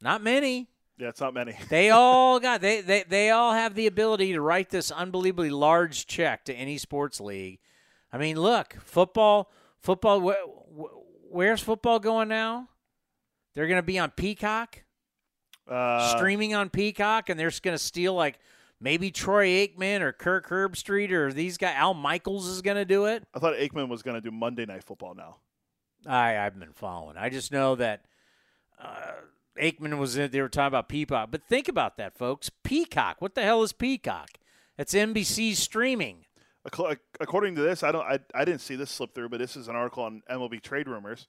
Not 0.00 0.22
many. 0.22 0.68
Yeah, 1.00 1.08
it's 1.08 1.20
not 1.20 1.32
many. 1.34 1.56
They 1.70 1.90
all 1.90 2.38
got 2.48 2.60
they, 2.60 2.82
they 2.82 3.04
they 3.08 3.30
all 3.30 3.52
have 3.52 3.74
the 3.74 3.86
ability 3.86 4.32
to 4.34 4.40
write 4.40 4.68
this 4.70 4.90
unbelievably 4.90 5.50
large 5.50 6.06
check 6.06 6.44
to 6.44 6.54
any 6.54 6.76
sports 6.78 7.20
league. 7.20 7.58
I 8.12 8.18
mean, 8.18 8.36
look, 8.38 8.76
football, 8.84 9.50
football. 9.78 10.20
Wh- 10.20 11.32
where's 11.32 11.60
football 11.62 11.98
going 11.98 12.28
now? 12.28 12.68
They're 13.54 13.66
going 13.66 13.78
to 13.78 13.82
be 13.82 13.98
on 13.98 14.10
Peacock, 14.10 14.82
Uh, 15.68 16.16
streaming 16.16 16.54
on 16.54 16.68
Peacock, 16.70 17.28
and 17.30 17.40
they're 17.40 17.50
just 17.50 17.62
going 17.62 17.76
to 17.76 17.82
steal 17.82 18.14
like 18.14 18.38
maybe 18.80 19.10
Troy 19.10 19.46
Aikman 19.66 20.00
or 20.02 20.12
Kirk 20.12 20.48
Herbstreit 20.48 21.10
or 21.12 21.32
these 21.32 21.56
guys. 21.56 21.74
Al 21.76 21.94
Michaels 21.94 22.46
is 22.46 22.62
going 22.62 22.76
to 22.76 22.84
do 22.84 23.06
it. 23.06 23.24
I 23.34 23.38
thought 23.38 23.54
Aikman 23.54 23.88
was 23.88 24.02
going 24.02 24.14
to 24.14 24.20
do 24.20 24.30
Monday 24.30 24.66
Night 24.66 24.84
Football 24.84 25.14
now. 25.14 25.36
I 26.06 26.36
I've 26.38 26.58
been 26.58 26.72
following. 26.72 27.16
I 27.16 27.28
just 27.30 27.52
know 27.52 27.74
that 27.76 28.04
uh, 28.82 29.12
Aikman 29.60 29.98
was 29.98 30.16
in. 30.16 30.30
They 30.30 30.40
were 30.40 30.48
talking 30.48 30.68
about 30.68 30.88
Peacock, 30.88 31.30
but 31.30 31.44
think 31.44 31.68
about 31.68 31.96
that, 31.98 32.16
folks. 32.16 32.50
Peacock. 32.64 33.20
What 33.20 33.34
the 33.34 33.42
hell 33.42 33.62
is 33.62 33.72
Peacock? 33.72 34.30
It's 34.78 34.94
NBC 34.94 35.54
streaming. 35.54 36.24
According 36.64 37.54
to 37.54 37.62
this, 37.62 37.82
I 37.82 37.92
don't. 37.92 38.04
I, 38.04 38.18
I 38.34 38.44
didn't 38.44 38.60
see 38.60 38.76
this 38.76 38.90
slip 38.90 39.14
through, 39.14 39.28
but 39.28 39.38
this 39.38 39.56
is 39.56 39.68
an 39.68 39.76
article 39.76 40.04
on 40.04 40.22
MLB 40.30 40.62
trade 40.62 40.88
rumors. 40.88 41.28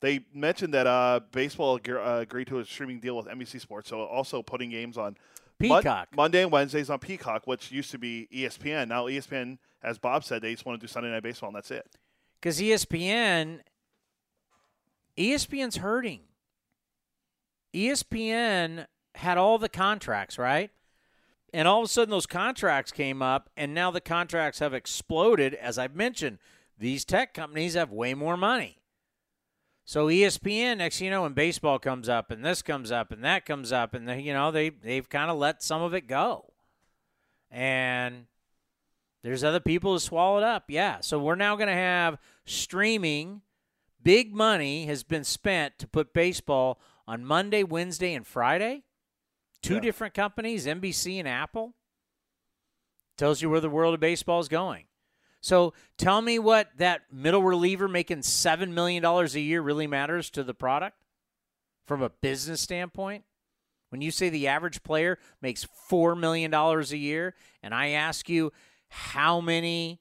They 0.00 0.24
mentioned 0.34 0.74
that 0.74 0.86
uh, 0.86 1.20
baseball 1.30 1.78
uh, 1.88 2.18
agreed 2.20 2.48
to 2.48 2.58
a 2.58 2.64
streaming 2.64 2.98
deal 2.98 3.16
with 3.16 3.26
NBC 3.26 3.60
Sports, 3.60 3.88
so 3.88 4.02
also 4.02 4.42
putting 4.42 4.70
games 4.70 4.98
on 4.98 5.16
Mon- 5.60 5.80
Peacock. 5.82 6.08
Monday 6.16 6.42
and 6.42 6.50
Wednesdays 6.50 6.90
on 6.90 6.98
Peacock, 6.98 7.46
which 7.46 7.70
used 7.70 7.90
to 7.92 7.98
be 7.98 8.28
ESPN. 8.34 8.88
Now 8.88 9.06
ESPN, 9.06 9.58
as 9.82 9.98
Bob 9.98 10.24
said, 10.24 10.42
they 10.42 10.52
just 10.52 10.66
want 10.66 10.80
to 10.80 10.86
do 10.86 10.90
Sunday 10.90 11.10
Night 11.10 11.22
Baseball, 11.22 11.50
and 11.50 11.56
that's 11.56 11.70
it. 11.70 11.86
Because 12.40 12.60
ESPN, 12.60 13.60
ESPN's 15.16 15.76
hurting. 15.76 16.22
ESPN 17.74 18.86
had 19.14 19.38
all 19.38 19.58
the 19.58 19.68
contracts, 19.68 20.38
right? 20.38 20.70
And 21.52 21.68
all 21.68 21.80
of 21.80 21.84
a 21.86 21.88
sudden, 21.88 22.10
those 22.10 22.26
contracts 22.26 22.92
came 22.92 23.20
up, 23.20 23.50
and 23.56 23.74
now 23.74 23.90
the 23.90 24.00
contracts 24.00 24.60
have 24.60 24.72
exploded. 24.72 25.54
As 25.54 25.78
I've 25.78 25.94
mentioned, 25.94 26.38
these 26.78 27.04
tech 27.04 27.34
companies 27.34 27.74
have 27.74 27.92
way 27.92 28.14
more 28.14 28.36
money. 28.36 28.78
So 29.84 30.06
ESPN, 30.06 30.78
next 30.78 31.00
you 31.00 31.10
know, 31.10 31.22
when 31.22 31.32
baseball 31.32 31.78
comes 31.78 32.08
up, 32.08 32.30
and 32.30 32.44
this 32.44 32.62
comes 32.62 32.90
up, 32.90 33.12
and 33.12 33.22
that 33.24 33.44
comes 33.44 33.72
up, 33.72 33.94
and 33.94 34.08
they, 34.08 34.20
you 34.20 34.32
know 34.32 34.50
they 34.50 34.70
they've 34.70 35.08
kind 35.08 35.30
of 35.30 35.36
let 35.36 35.62
some 35.62 35.82
of 35.82 35.92
it 35.92 36.06
go, 36.06 36.52
and 37.50 38.26
there's 39.22 39.44
other 39.44 39.60
people 39.60 39.92
who 39.92 39.98
swallow 39.98 40.38
it 40.38 40.44
up. 40.44 40.64
Yeah. 40.68 41.00
So 41.00 41.18
we're 41.18 41.34
now 41.34 41.56
going 41.56 41.68
to 41.68 41.74
have 41.74 42.18
streaming. 42.44 43.42
Big 44.02 44.34
money 44.34 44.86
has 44.86 45.04
been 45.04 45.24
spent 45.24 45.78
to 45.78 45.86
put 45.86 46.12
baseball 46.12 46.80
on 47.12 47.26
Monday, 47.26 47.62
Wednesday, 47.62 48.14
and 48.14 48.26
Friday. 48.26 48.84
Two 49.62 49.74
Yeah. 49.74 49.80
different 49.80 50.14
companies, 50.14 50.66
NBC 50.66 51.18
and 51.18 51.28
Apple. 51.28 51.74
Tells 53.18 53.42
you 53.42 53.50
where 53.50 53.60
the 53.60 53.68
world 53.68 53.92
of 53.92 54.00
baseball 54.00 54.40
is 54.40 54.48
going. 54.48 54.86
So 55.42 55.74
tell 55.98 56.22
me 56.22 56.38
what 56.38 56.70
that 56.78 57.12
middle 57.12 57.42
reliever 57.42 57.86
making 57.86 58.20
$7 58.20 58.72
million 58.72 59.04
a 59.04 59.26
year 59.38 59.60
really 59.60 59.86
matters 59.86 60.30
to 60.30 60.42
the 60.42 60.54
product 60.54 60.96
from 61.84 62.00
a 62.00 62.08
business 62.08 62.62
standpoint. 62.62 63.24
When 63.90 64.00
you 64.00 64.10
say 64.10 64.30
the 64.30 64.48
average 64.48 64.82
player 64.82 65.18
makes 65.42 65.66
$4 65.90 66.18
million 66.18 66.54
a 66.54 66.82
year, 66.96 67.34
and 67.62 67.74
I 67.74 67.88
ask 67.88 68.30
you 68.30 68.52
how 68.88 69.38
many 69.42 70.00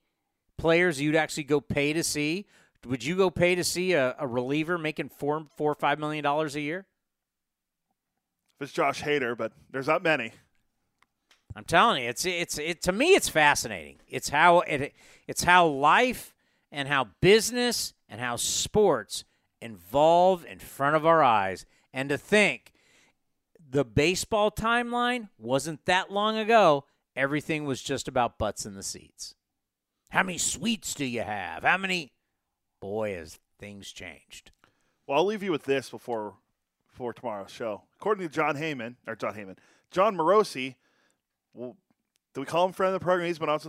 players 0.57 1.01
you'd 1.01 1.15
actually 1.17 1.43
go 1.43 1.59
pay 1.59 1.91
to 1.91 2.03
see, 2.05 2.45
would 2.85 3.03
you 3.03 3.17
go 3.17 3.29
pay 3.29 3.53
to 3.55 3.65
see 3.65 3.91
a, 3.91 4.15
a 4.17 4.25
reliever 4.25 4.77
making 4.77 5.09
four, 5.09 5.45
four 5.57 5.73
or 5.73 5.75
five 5.75 5.99
million 5.99 6.23
dollars 6.23 6.55
a 6.55 6.61
year? 6.61 6.85
It's 8.61 8.71
Josh 8.71 9.03
Hader, 9.03 9.37
but 9.37 9.53
there's 9.71 9.87
not 9.87 10.03
many. 10.03 10.31
I'm 11.55 11.65
telling 11.65 12.03
you, 12.03 12.09
it's 12.09 12.25
it's 12.25 12.57
it 12.57 12.81
to 12.83 12.91
me 12.91 13.13
it's 13.13 13.27
fascinating. 13.27 13.97
It's 14.07 14.29
how 14.29 14.61
it 14.61 14.93
it's 15.27 15.43
how 15.43 15.67
life 15.67 16.33
and 16.71 16.87
how 16.87 17.09
business 17.19 17.93
and 18.07 18.21
how 18.21 18.37
sports 18.37 19.25
involve 19.61 20.45
in 20.45 20.59
front 20.59 20.95
of 20.95 21.05
our 21.05 21.21
eyes. 21.21 21.65
And 21.93 22.07
to 22.09 22.17
think 22.17 22.71
the 23.69 23.83
baseball 23.83 24.49
timeline 24.49 25.29
wasn't 25.37 25.85
that 25.85 26.11
long 26.11 26.37
ago. 26.37 26.85
Everything 27.13 27.65
was 27.65 27.81
just 27.81 28.07
about 28.07 28.37
butts 28.37 28.65
in 28.65 28.73
the 28.73 28.83
seats. 28.83 29.35
How 30.11 30.23
many 30.23 30.37
suites 30.37 30.93
do 30.93 31.03
you 31.03 31.23
have? 31.23 31.63
How 31.63 31.77
many 31.77 32.13
boy 32.81 33.15
has 33.15 33.39
things 33.59 33.91
changed. 33.91 34.51
Well, 35.07 35.19
I'll 35.19 35.25
leave 35.25 35.43
you 35.43 35.51
with 35.51 35.63
this 35.63 35.89
before 35.89 36.33
before 37.01 37.13
tomorrow's 37.13 37.49
show. 37.49 37.81
According 37.99 38.27
to 38.27 38.31
Jon 38.31 38.55
Heyman 38.55 38.93
or 39.07 39.15
Jon 39.15 39.33
Heyman, 39.33 39.57
Jon 39.89 40.15
Morosi. 40.15 40.75
Well, 41.51 41.75
do 42.35 42.41
we 42.41 42.45
call 42.45 42.63
him 42.63 42.73
friend 42.73 42.93
of 42.93 42.99
the 42.99 43.03
program? 43.03 43.27
He's 43.27 43.39
been 43.39 43.49
on. 43.49 43.59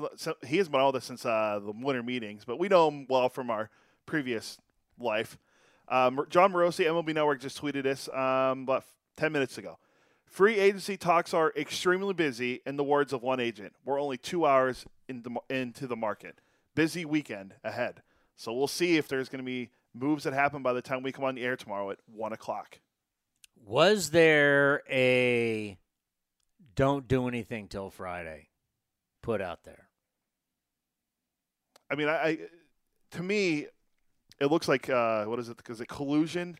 He 0.46 0.58
has 0.58 0.68
been 0.68 0.80
on 0.80 0.88
with 0.88 0.96
us 0.96 1.06
since 1.06 1.24
uh, 1.24 1.58
the 1.64 1.72
winter 1.72 2.02
meetings, 2.02 2.44
but 2.44 2.58
we 2.58 2.68
know 2.68 2.88
him 2.88 3.06
well 3.08 3.30
from 3.30 3.48
our 3.48 3.70
previous 4.04 4.58
life. 5.00 5.38
Um, 5.88 6.26
Jon 6.28 6.52
Morosi, 6.52 6.84
MLB 6.84 7.14
Network, 7.14 7.40
just 7.40 7.58
tweeted 7.58 7.84
this 7.84 8.06
um, 8.10 8.64
about 8.64 8.84
ten 9.16 9.32
minutes 9.32 9.56
ago. 9.56 9.78
Free 10.26 10.58
agency 10.58 10.98
talks 10.98 11.32
are 11.32 11.54
extremely 11.56 12.12
busy. 12.12 12.60
In 12.66 12.76
the 12.76 12.84
words 12.84 13.14
of 13.14 13.22
one 13.22 13.40
agent, 13.40 13.72
we're 13.86 13.98
only 13.98 14.18
two 14.18 14.44
hours 14.44 14.84
in 15.08 15.22
the, 15.22 15.30
into 15.48 15.86
the 15.86 15.96
market. 15.96 16.38
Busy 16.74 17.06
weekend 17.06 17.54
ahead. 17.64 18.02
So 18.36 18.52
we'll 18.52 18.68
see 18.68 18.98
if 18.98 19.08
there's 19.08 19.30
going 19.30 19.42
to 19.42 19.50
be 19.50 19.70
moves 19.94 20.24
that 20.24 20.34
happen 20.34 20.62
by 20.62 20.74
the 20.74 20.82
time 20.82 21.02
we 21.02 21.12
come 21.12 21.24
on 21.24 21.34
the 21.34 21.44
air 21.44 21.56
tomorrow 21.56 21.90
at 21.90 21.98
one 22.06 22.34
o'clock. 22.34 22.78
Was 23.64 24.10
there 24.10 24.82
a 24.90 25.78
don't 26.74 27.06
do 27.06 27.28
anything 27.28 27.68
till 27.68 27.90
Friday 27.90 28.48
put 29.22 29.40
out 29.40 29.64
there? 29.64 29.88
I 31.90 31.94
mean, 31.94 32.08
I, 32.08 32.12
I 32.12 32.38
to 33.12 33.22
me, 33.22 33.66
it 34.40 34.46
looks 34.46 34.68
like 34.68 34.90
uh, 34.90 35.24
what 35.24 35.38
is 35.38 35.48
it? 35.48 35.56
Because 35.56 35.80
it 35.80 35.88
collusion 35.88 36.56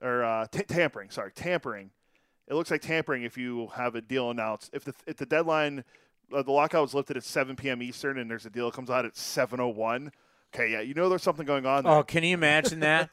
or 0.00 0.22
uh, 0.24 0.46
t- 0.46 0.62
tampering? 0.62 1.10
Sorry, 1.10 1.32
tampering. 1.34 1.90
It 2.48 2.54
looks 2.54 2.70
like 2.70 2.82
tampering 2.82 3.22
if 3.22 3.38
you 3.38 3.68
have 3.74 3.94
a 3.94 4.00
deal 4.00 4.30
announced. 4.30 4.70
If 4.72 4.84
the 4.84 4.94
if 5.06 5.16
the 5.16 5.26
deadline, 5.26 5.84
uh, 6.32 6.42
the 6.42 6.52
lockout 6.52 6.82
was 6.82 6.94
lifted 6.94 7.16
at 7.16 7.24
7 7.24 7.56
p.m. 7.56 7.82
Eastern, 7.82 8.18
and 8.18 8.30
there's 8.30 8.46
a 8.46 8.50
deal 8.50 8.66
that 8.66 8.76
comes 8.76 8.90
out 8.90 9.04
at 9.04 9.14
7:01. 9.14 10.10
Okay, 10.54 10.70
yeah, 10.70 10.80
you 10.80 10.94
know 10.94 11.08
there's 11.08 11.22
something 11.22 11.46
going 11.46 11.66
on. 11.66 11.84
There. 11.84 11.92
Oh, 11.92 12.02
can 12.02 12.22
you 12.24 12.34
imagine 12.34 12.80
that? 12.80 13.10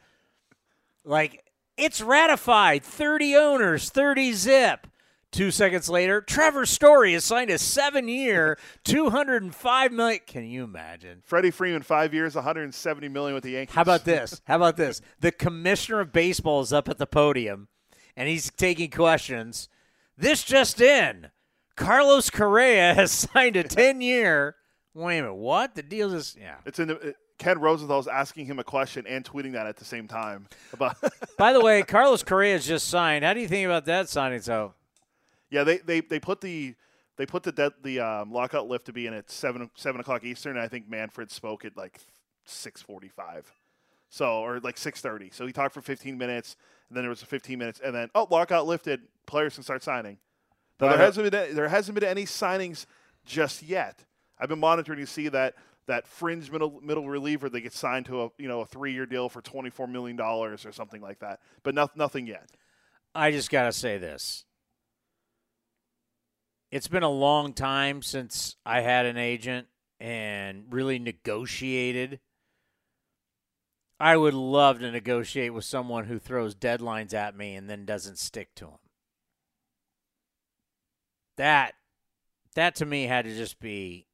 like 1.05 1.48
it's 1.79 2.01
ratified, 2.01 2.83
30 2.83 3.35
owners, 3.35 3.89
30 3.89 4.33
zip. 4.33 4.87
Two 5.31 5.51
seconds 5.51 5.89
later, 5.89 6.21
Trevor 6.21 6.65
Story 6.65 7.13
has 7.13 7.23
signed 7.23 7.51
a 7.51 7.59
seven-year, 7.59 8.57
205 8.83 9.91
million. 9.91 10.21
Can 10.25 10.45
you 10.45 10.63
imagine? 10.63 11.21
Freddie 11.23 11.51
Freeman, 11.51 11.83
five 11.83 12.15
years, 12.15 12.33
170 12.33 13.09
million 13.09 13.35
with 13.35 13.43
the 13.43 13.51
Yankees. 13.51 13.75
How 13.75 13.83
about 13.83 14.05
this? 14.05 14.41
How 14.47 14.55
about 14.55 14.75
this? 14.75 15.01
The 15.19 15.31
commissioner 15.31 15.99
of 15.99 16.11
baseball 16.11 16.61
is 16.61 16.73
up 16.73 16.89
at 16.89 16.97
the 16.97 17.05
podium, 17.05 17.67
and 18.15 18.27
he's 18.27 18.49
taking 18.49 18.89
questions. 18.89 19.69
This 20.17 20.43
just 20.43 20.81
in: 20.81 21.29
Carlos 21.75 22.31
Correa 22.31 22.95
has 22.95 23.11
signed 23.33 23.55
a 23.55 23.63
10-year. 23.63 24.55
Wait 24.95 25.19
a 25.19 25.21
minute, 25.21 25.35
what? 25.35 25.75
The 25.75 25.83
deal 25.83 26.11
is 26.11 26.35
yeah. 26.39 26.55
It's 26.65 26.79
in 26.79 26.87
the. 26.87 26.95
It, 26.95 27.15
Ken 27.39 27.57
Rosenthal 27.57 27.95
Rosenthal's 27.95 28.07
asking 28.07 28.45
him 28.45 28.59
a 28.59 28.63
question 28.63 29.07
and 29.07 29.23
tweeting 29.23 29.53
that 29.53 29.65
at 29.65 29.77
the 29.77 29.85
same 29.85 30.07
time 30.07 30.47
about. 30.73 30.97
By 31.37 31.53
the 31.53 31.61
way, 31.61 31.81
Carlos 31.83 32.21
Correa 32.21 32.53
has 32.53 32.67
just 32.67 32.89
signed. 32.89 33.23
How 33.23 33.33
do 33.33 33.39
you 33.39 33.47
think 33.47 33.65
about 33.65 33.85
that 33.85 34.09
signing? 34.09 34.41
So, 34.41 34.73
yeah, 35.49 35.63
they, 35.63 35.77
they, 35.77 36.01
they 36.01 36.19
put 36.19 36.41
the 36.41 36.75
they 37.15 37.25
put 37.25 37.43
the 37.43 37.51
de- 37.51 37.73
the 37.81 37.99
um, 38.01 38.31
lockout 38.31 38.67
lift 38.67 38.85
to 38.85 38.93
be 38.93 39.07
in 39.07 39.13
at 39.13 39.31
seven 39.31 39.69
seven 39.75 40.01
o'clock 40.01 40.23
Eastern. 40.23 40.57
And 40.57 40.63
I 40.63 40.67
think 40.67 40.89
Manfred 40.89 41.31
spoke 41.31 41.63
at 41.63 41.77
like 41.77 41.99
six 42.45 42.81
forty 42.81 43.09
five, 43.09 43.51
so 44.09 44.41
or 44.41 44.59
like 44.59 44.77
six 44.77 44.99
thirty. 44.99 45.29
So 45.31 45.47
he 45.47 45.53
talked 45.53 45.73
for 45.73 45.81
fifteen 45.81 46.17
minutes, 46.17 46.57
and 46.89 46.97
then 46.97 47.03
there 47.03 47.09
was 47.09 47.21
a 47.21 47.25
fifteen 47.25 47.59
minutes, 47.59 47.79
and 47.83 47.95
then 47.95 48.09
oh 48.15 48.27
lockout 48.29 48.67
lifted, 48.67 49.01
players 49.25 49.55
can 49.55 49.63
start 49.63 49.81
signing. 49.81 50.17
Now, 50.79 50.89
there 50.89 50.97
hasn't 50.97 51.31
been 51.31 51.55
there 51.55 51.69
hasn't 51.69 51.97
been 51.97 52.07
any 52.07 52.25
signings 52.25 52.85
just 53.25 53.63
yet. 53.63 54.03
I've 54.39 54.49
been 54.49 54.59
monitoring 54.59 54.99
to 54.99 55.05
see 55.05 55.27
that 55.29 55.55
that 55.89 56.07
fringe 56.07 56.51
middle 56.51 56.79
middle 56.81 57.09
reliever 57.09 57.49
that 57.49 57.61
gets 57.61 57.77
signed 57.77 58.05
to 58.05 58.21
a 58.23 58.29
you 58.37 58.47
know 58.47 58.61
a 58.61 58.65
three 58.65 58.93
year 58.93 59.07
deal 59.07 59.27
for 59.27 59.41
twenty 59.41 59.71
four 59.71 59.87
million 59.87 60.15
dollars 60.15 60.65
or 60.65 60.71
something 60.71 61.01
like 61.01 61.19
that, 61.19 61.39
but 61.63 61.73
no, 61.75 61.89
nothing 61.95 62.27
yet. 62.27 62.47
I 63.15 63.31
just 63.31 63.49
got 63.49 63.63
to 63.63 63.71
say 63.71 63.97
this. 63.97 64.45
It's 66.71 66.87
been 66.87 67.03
a 67.03 67.09
long 67.09 67.53
time 67.53 68.03
since 68.03 68.55
I 68.63 68.81
had 68.81 69.07
an 69.07 69.17
agent 69.17 69.67
and 69.99 70.65
really 70.69 70.99
negotiated. 70.99 72.19
I 73.99 74.15
would 74.15 74.35
love 74.35 74.79
to 74.79 74.91
negotiate 74.91 75.55
with 75.55 75.65
someone 75.65 76.05
who 76.05 76.19
throws 76.19 76.53
deadlines 76.53 77.15
at 77.15 77.35
me 77.35 77.55
and 77.55 77.67
then 77.67 77.85
doesn't 77.85 78.19
stick 78.19 78.53
to 78.55 78.65
them. 78.65 78.79
That 81.37 81.73
That 82.53 82.75
to 82.75 82.85
me 82.85 83.05
had 83.07 83.25
to 83.25 83.35
just 83.35 83.59
be 83.59 84.05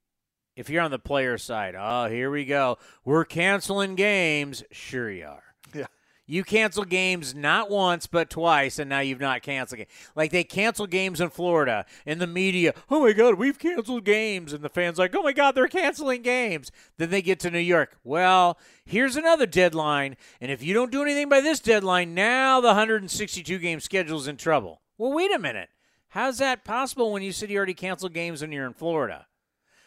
if 0.56 0.70
you're 0.70 0.82
on 0.82 0.92
the 0.92 1.00
player 1.00 1.38
side, 1.38 1.76
oh, 1.78 2.08
here 2.08 2.32
we 2.32 2.46
go. 2.46 2.78
We're 3.04 3.26
canceling 3.26 3.96
games. 3.96 4.64
Sure 4.72 5.12
you 5.12 5.26
are. 5.26 5.44
Yeah. 5.74 5.88
You 6.28 6.44
cancel 6.44 6.86
games 6.86 7.36
not 7.36 7.70
once 7.70 8.08
but 8.08 8.32
twice, 8.32 8.80
and 8.80 8.90
now 8.90 9.02
you've 9.02 9.20
not 9.20 9.44
canceled 9.44 9.82
it. 9.82 9.90
Like 10.16 10.32
they 10.32 10.44
cancel 10.44 10.88
games 10.88 11.22
in 11.22 11.30
Florida, 11.30 11.86
and 12.06 12.20
the 12.20 12.26
media, 12.26 12.74
oh 12.90 13.02
my 13.02 13.14
God, 13.14 13.36
we've 13.36 13.60
canceled 13.60 14.06
games, 14.06 14.52
and 14.52 14.64
the 14.64 14.70
fans 14.70 14.98
like, 14.98 15.16
oh 15.16 15.22
my 15.22 15.34
God, 15.34 15.54
they're 15.54 15.68
canceling 15.68 16.24
games. 16.24 16.72
Then 16.98 17.12
they 17.12 17.22
get 17.22 17.40
to 17.42 17.52
New 17.52 17.60
York. 17.60 17.98
Well, 18.04 18.58
here's 18.86 19.16
another 19.16 19.46
deadline, 19.46 20.18
and 20.42 20.52
if 20.52 20.64
you 20.64 20.74
don't 20.74 20.92
do 20.92 21.04
anything 21.04 21.30
by 21.30 21.42
this 21.42 21.60
deadline, 21.60 22.16
now 22.16 22.60
the 22.60 22.70
162 22.70 23.60
game 23.60 23.80
schedule 23.80 24.18
is 24.18 24.28
in 24.28 24.38
trouble. 24.38 24.82
Well, 24.98 25.14
wait 25.14 25.34
a 25.34 25.40
minute. 25.40 25.70
How's 26.10 26.40
that 26.40 26.64
possible 26.64 27.12
when 27.12 27.22
you 27.22 27.34
said 27.34 27.52
you 27.52 27.58
already 27.58 27.74
canceled 27.74 28.14
games 28.14 28.42
when 28.42 28.52
you're 28.52 28.66
in 28.66 28.74
Florida? 28.74 29.28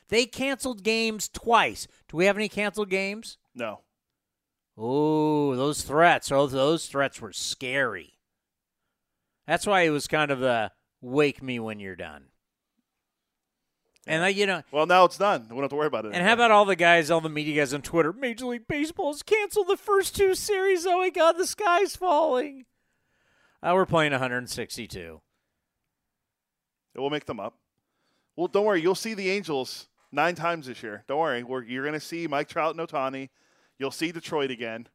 They 0.08 0.26
canceled 0.26 0.82
games 0.82 1.28
twice. 1.28 1.86
Do 2.08 2.16
we 2.16 2.26
have 2.26 2.36
any 2.36 2.48
canceled 2.48 2.88
games? 2.90 3.38
No. 3.54 3.80
Oh, 4.76 5.54
those 5.56 5.82
threats. 5.82 6.30
Oh, 6.32 6.46
those 6.46 6.86
threats 6.86 7.20
were 7.20 7.32
scary. 7.32 8.14
That's 9.46 9.66
why 9.66 9.82
it 9.82 9.90
was 9.90 10.06
kind 10.06 10.30
of 10.30 10.40
the 10.40 10.70
wake 11.00 11.42
me 11.42 11.58
when 11.58 11.80
you're 11.80 11.96
done. 11.96 12.24
And 14.06 14.22
like, 14.22 14.36
you 14.36 14.46
know, 14.46 14.62
Well, 14.70 14.86
now 14.86 15.04
it's 15.04 15.18
done. 15.18 15.42
We 15.42 15.48
don't 15.48 15.60
have 15.62 15.70
to 15.70 15.76
worry 15.76 15.86
about 15.86 16.06
it. 16.06 16.12
and 16.14 16.24
how 16.26 16.32
about 16.32 16.50
all 16.50 16.64
the 16.64 16.76
guys, 16.76 17.10
all 17.10 17.20
the 17.20 17.28
media 17.28 17.60
guys 17.60 17.74
on 17.74 17.82
Twitter? 17.82 18.12
Major 18.12 18.46
League 18.46 18.66
Baseball's 18.66 19.22
canceled 19.22 19.68
the 19.68 19.76
first 19.76 20.16
two 20.16 20.34
series. 20.34 20.86
Oh 20.86 20.98
my 20.98 21.10
God, 21.10 21.32
the 21.32 21.46
sky's 21.46 21.94
falling. 21.96 22.64
Uh, 23.62 23.72
we're 23.74 23.84
playing 23.84 24.12
162. 24.12 25.20
We'll 26.96 27.10
make 27.10 27.26
them 27.26 27.38
up. 27.40 27.54
Well, 28.34 28.48
don't 28.48 28.64
worry. 28.64 28.80
You'll 28.80 28.94
see 28.94 29.14
the 29.14 29.30
Angels 29.30 29.88
nine 30.12 30.34
times 30.34 30.66
this 30.66 30.82
year. 30.82 31.04
Don't 31.06 31.18
worry. 31.18 31.42
We're, 31.42 31.62
you're 31.62 31.84
going 31.84 31.94
to 31.94 32.00
see 32.00 32.26
Mike 32.26 32.48
Trout 32.48 32.74
and 32.76 32.88
Ohtani. 32.88 33.28
You'll 33.78 33.90
see 33.90 34.12
Detroit 34.12 34.50
again. 34.50 34.88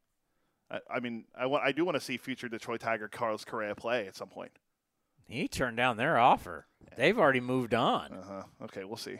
I, 0.69 0.79
I 0.89 0.99
mean, 0.99 1.25
I, 1.37 1.45
want, 1.45 1.63
I 1.63 1.71
do 1.71 1.85
want 1.85 1.95
to 1.95 2.01
see 2.01 2.17
future 2.17 2.49
Detroit 2.49 2.81
Tiger 2.81 3.07
Carlos 3.07 3.45
Correa 3.45 3.75
play 3.75 4.07
at 4.07 4.15
some 4.15 4.29
point. 4.29 4.51
He 5.25 5.47
turned 5.47 5.77
down 5.77 5.97
their 5.97 6.17
offer. 6.17 6.67
They've 6.97 7.17
already 7.17 7.39
moved 7.39 7.73
on. 7.73 8.11
Uh 8.11 8.23
huh. 8.27 8.43
Okay, 8.63 8.83
we'll 8.83 8.97
see. 8.97 9.17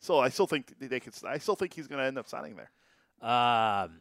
So 0.00 0.18
I 0.18 0.28
still 0.28 0.46
think 0.46 0.74
they 0.78 1.00
could. 1.00 1.14
I 1.26 1.38
still 1.38 1.56
think 1.56 1.74
he's 1.74 1.86
going 1.86 2.00
to 2.00 2.06
end 2.06 2.18
up 2.18 2.28
signing 2.28 2.56
there. 2.56 2.70
Um, 3.28 4.00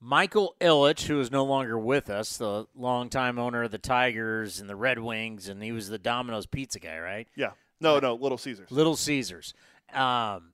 Michael 0.00 0.54
Ilitch, 0.60 1.06
who 1.06 1.20
is 1.20 1.30
no 1.30 1.44
longer 1.44 1.78
with 1.78 2.08
us, 2.08 2.36
the 2.36 2.66
longtime 2.74 3.38
owner 3.38 3.64
of 3.64 3.70
the 3.70 3.78
Tigers 3.78 4.60
and 4.60 4.68
the 4.68 4.76
Red 4.76 4.98
Wings, 4.98 5.48
and 5.48 5.62
he 5.62 5.72
was 5.72 5.88
the 5.88 5.98
Domino's 5.98 6.46
Pizza 6.46 6.78
guy, 6.78 6.98
right? 6.98 7.28
Yeah. 7.34 7.52
No, 7.80 7.98
no, 7.98 8.14
Little 8.14 8.38
Caesars. 8.38 8.70
Little 8.70 8.96
Caesars. 8.96 9.54
Um, 9.92 10.52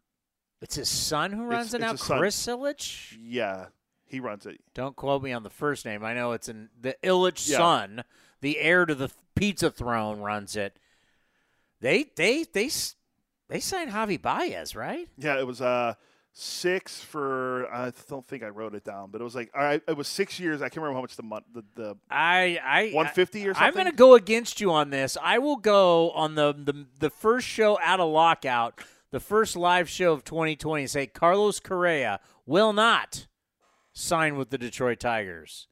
it's 0.61 0.77
his 0.77 0.89
son 0.89 1.33
who 1.33 1.45
runs 1.45 1.75
It's- 1.75 1.75
it 1.75 1.81
now, 1.93 1.97
son. 1.97 2.19
Chris 2.19 2.47
Ilitch. 2.47 3.17
Yeah, 3.21 3.67
he 4.07 4.21
runs 4.21 4.47
it. 4.47 4.61
Don't 4.75 4.97
quote 4.97 5.23
me 5.23 5.33
on 5.33 5.43
the 5.43 5.51
first 5.51 5.85
name. 5.85 6.05
I 6.05 6.15
know 6.15 6.33
it's 6.33 6.49
in 6.49 6.71
the 6.81 6.97
Ilitch 7.03 7.49
Yeah. 7.49 7.59
son, 7.59 8.05
the 8.41 8.59
heir 8.59 8.87
to 8.87 8.95
the 8.95 9.11
pizza 9.35 9.71
throne, 9.71 10.21
runs 10.21 10.57
it. 10.57 10.79
They 11.81 12.05
they 12.17 12.45
they 12.45 12.71
they 13.49 13.61
signed 13.61 13.91
Javi 13.91 14.21
Baez, 14.21 14.75
right? 14.75 15.09
Yeah, 15.19 15.39
it 15.39 15.47
was 15.47 15.61
uh 15.61 15.95
six 16.33 17.01
for. 17.01 17.69
I 17.73 17.93
don't 18.09 18.27
think 18.27 18.43
I 18.43 18.49
wrote 18.49 18.75
it 18.75 18.85
down, 18.85 19.11
but 19.11 19.21
it 19.21 19.25
was 19.25 19.35
like 19.35 19.51
all 19.55 19.63
right. 19.63 19.83
It 19.87 19.97
was 19.97 20.09
six 20.09 20.41
years. 20.41 20.63
I 20.63 20.67
can't 20.69 20.79
remember 20.79 20.95
how 20.97 21.03
much 21.03 21.17
the 21.17 21.23
month 21.25 21.45
the, 21.53 21.65
the 21.75 21.97
I 22.11 22.59
I 22.65 22.85
150 22.93 23.49
or 23.49 23.53
I'm 23.57 23.75
going 23.75 23.87
to 23.87 23.93
go 23.93 24.15
against 24.15 24.61
you 24.63 24.73
on 24.73 24.89
this. 24.91 25.19
I 25.21 25.39
will 25.39 25.57
go 25.57 26.11
on 26.13 26.37
the, 26.37 26.53
the 26.55 26.87
the 27.01 27.11
first 27.11 27.47
show 27.47 27.79
out 27.83 28.01
of 28.01 28.09
lockout, 28.11 28.81
the 29.15 29.21
first 29.21 29.55
live 29.55 29.89
show 29.89 30.13
of 30.13 30.25
2020. 30.25 30.83
and 30.83 30.91
Say 30.91 31.07
Carlos 31.07 31.61
Correa 31.61 32.19
will 32.47 32.73
not 32.73 33.29
sign 33.93 34.37
with 34.37 34.51
the 34.51 34.59
Detroit 34.59 34.99
Tigers. 34.99 35.69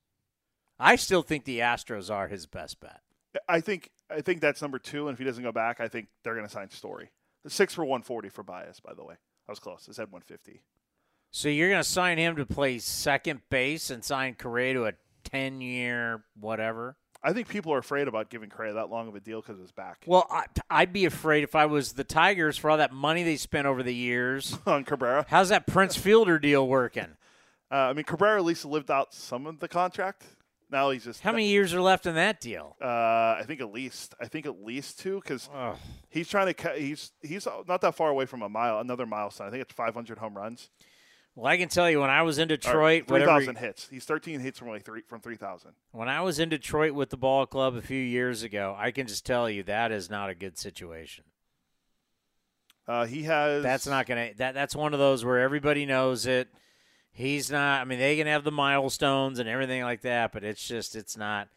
I 0.78 0.94
still 0.94 1.22
think 1.22 1.44
the 1.44 1.58
Astros 1.58 2.08
are 2.08 2.28
his 2.28 2.46
best 2.46 2.78
bet. 2.78 3.00
I 3.48 3.60
think 3.60 3.90
I 4.08 4.20
think 4.20 4.40
that's 4.40 4.62
number 4.62 4.78
two, 4.78 5.08
and 5.08 5.14
if 5.14 5.18
he 5.18 5.24
doesn't 5.24 5.42
go 5.42 5.50
back, 5.50 5.80
I 5.80 5.88
think 5.88 6.06
they're 6.22 6.36
going 6.36 6.46
to 6.46 6.52
sign 6.52 6.70
Story. 6.70 7.10
The 7.42 7.50
six 7.50 7.74
for 7.74 7.84
140 7.84 8.28
for 8.28 8.44
Baez, 8.44 8.78
by 8.78 8.94
the 8.94 9.04
way. 9.04 9.16
I 9.48 9.50
was 9.50 9.58
close. 9.58 9.88
I 9.88 9.92
said 9.92 10.12
150. 10.12 10.62
So 11.32 11.48
you're 11.48 11.68
going 11.68 11.82
to 11.82 11.88
sign 11.88 12.18
him 12.18 12.36
to 12.36 12.46
play 12.46 12.78
second 12.78 13.40
base 13.50 13.90
and 13.90 14.04
sign 14.04 14.36
Correa 14.36 14.74
to 14.74 14.84
a 14.84 14.92
10 15.24 15.60
year 15.60 16.22
whatever. 16.38 16.96
I 17.24 17.32
think 17.32 17.48
people 17.48 17.72
are 17.72 17.78
afraid 17.78 18.08
about 18.08 18.30
giving 18.30 18.50
Correa 18.50 18.72
that 18.74 18.90
long 18.90 19.06
of 19.08 19.14
a 19.14 19.20
deal 19.20 19.40
because 19.40 19.56
of 19.56 19.62
his 19.62 19.72
back. 19.72 20.02
Well, 20.06 20.26
I, 20.30 20.46
I'd 20.68 20.92
be 20.92 21.04
afraid 21.04 21.44
if 21.44 21.54
I 21.54 21.66
was 21.66 21.92
the 21.92 22.04
Tigers 22.04 22.56
for 22.58 22.70
all 22.70 22.78
that 22.78 22.92
money 22.92 23.22
they 23.22 23.36
spent 23.36 23.66
over 23.66 23.82
the 23.82 23.94
years. 23.94 24.58
on 24.66 24.84
Cabrera, 24.84 25.24
How's 25.28 25.50
that 25.50 25.66
Prince 25.66 25.96
Fielder 25.96 26.38
deal 26.38 26.66
working? 26.66 27.16
uh, 27.70 27.74
I 27.74 27.92
mean 27.92 28.04
Cabrera 28.04 28.38
at 28.38 28.44
least 28.44 28.64
lived 28.64 28.90
out 28.90 29.14
some 29.14 29.46
of 29.46 29.60
the 29.60 29.68
contract. 29.68 30.24
Now 30.70 30.90
he's 30.90 31.04
just 31.04 31.20
How 31.20 31.32
many 31.32 31.48
years 31.48 31.74
are 31.74 31.82
left 31.82 32.06
in 32.06 32.14
that 32.14 32.40
deal? 32.40 32.76
Uh, 32.80 32.86
I 32.86 33.44
think 33.46 33.60
at 33.60 33.72
least 33.72 34.14
I 34.20 34.26
think 34.26 34.46
at 34.46 34.64
least 34.64 34.98
two 34.98 35.20
because 35.22 35.48
he's 36.08 36.28
trying 36.28 36.46
to 36.46 36.54
cut. 36.54 36.78
He's 36.78 37.12
he's 37.22 37.46
not 37.68 37.82
that 37.82 37.94
far 37.94 38.08
away 38.08 38.24
from 38.24 38.40
a 38.42 38.48
mile, 38.48 38.80
another 38.80 39.04
milestone. 39.06 39.46
I 39.46 39.50
think 39.50 39.62
it's 39.62 39.74
500 39.74 40.16
home 40.18 40.34
runs. 40.34 40.70
Well, 41.34 41.46
I 41.46 41.56
can 41.56 41.68
tell 41.68 41.90
you 41.90 42.00
when 42.00 42.10
I 42.10 42.22
was 42.22 42.38
in 42.38 42.48
Detroit, 42.48 43.08
3,000 43.08 43.56
hits. 43.56 43.88
He's 43.88 44.04
13 44.04 44.40
hits 44.40 44.58
from 44.58 44.68
like 44.68 44.84
three 44.84 45.02
from 45.06 45.20
3,000. 45.20 45.72
when 45.92 46.08
I 46.08 46.20
was 46.20 46.38
in 46.38 46.50
Detroit 46.50 46.92
with 46.92 47.08
the 47.10 47.16
ball 47.16 47.46
club 47.46 47.74
a 47.74 47.80
few 47.82 48.00
years 48.00 48.42
ago, 48.42 48.76
I 48.78 48.90
can 48.90 49.06
just 49.06 49.24
tell 49.24 49.48
you 49.48 49.62
that 49.62 49.92
is 49.92 50.10
not 50.10 50.28
a 50.28 50.34
good 50.34 50.58
situation. 50.58 51.24
Uh, 52.86 53.06
he 53.06 53.22
has. 53.22 53.62
That's 53.62 53.86
not 53.86 54.06
going 54.06 54.32
to 54.32 54.38
that 54.38 54.54
that's 54.54 54.74
one 54.74 54.92
of 54.92 54.98
those 54.98 55.24
where 55.24 55.38
everybody 55.38 55.86
knows 55.86 56.26
it. 56.26 56.48
He's 57.12 57.50
not 57.50 57.80
I 57.80 57.84
mean 57.84 57.98
they 57.98 58.16
can 58.16 58.26
have 58.26 58.44
the 58.44 58.50
milestones 58.50 59.38
and 59.38 59.48
everything 59.48 59.82
like 59.82 60.02
that, 60.02 60.32
but 60.32 60.44
it's 60.44 60.66
just 60.66 60.96
it's 60.96 61.16
not 61.16 61.48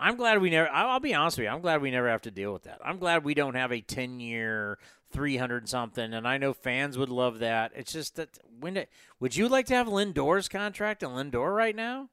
I'm 0.00 0.16
glad 0.16 0.40
we 0.40 0.50
never 0.50 0.68
I'll 0.70 1.00
be 1.00 1.14
honest 1.14 1.38
with 1.38 1.44
you. 1.44 1.50
I'm 1.50 1.60
glad 1.60 1.82
we 1.82 1.90
never 1.90 2.08
have 2.08 2.22
to 2.22 2.30
deal 2.30 2.52
with 2.52 2.64
that. 2.64 2.80
I'm 2.84 2.98
glad 2.98 3.24
we 3.24 3.34
don't 3.34 3.54
have 3.54 3.70
a 3.72 3.82
10-year 3.82 4.78
300 5.12 5.68
something 5.68 6.14
and 6.14 6.26
I 6.26 6.38
know 6.38 6.52
fans 6.52 6.96
would 6.98 7.10
love 7.10 7.40
that. 7.40 7.72
It's 7.74 7.92
just 7.92 8.16
that 8.16 8.38
when 8.58 8.76
it, 8.76 8.90
would 9.18 9.36
you 9.36 9.48
like 9.48 9.66
to 9.66 9.74
have 9.74 9.86
Lindor's 9.86 10.48
contract 10.48 11.02
and 11.02 11.12
Lindor 11.12 11.54
right 11.54 11.76
now? 11.76 12.08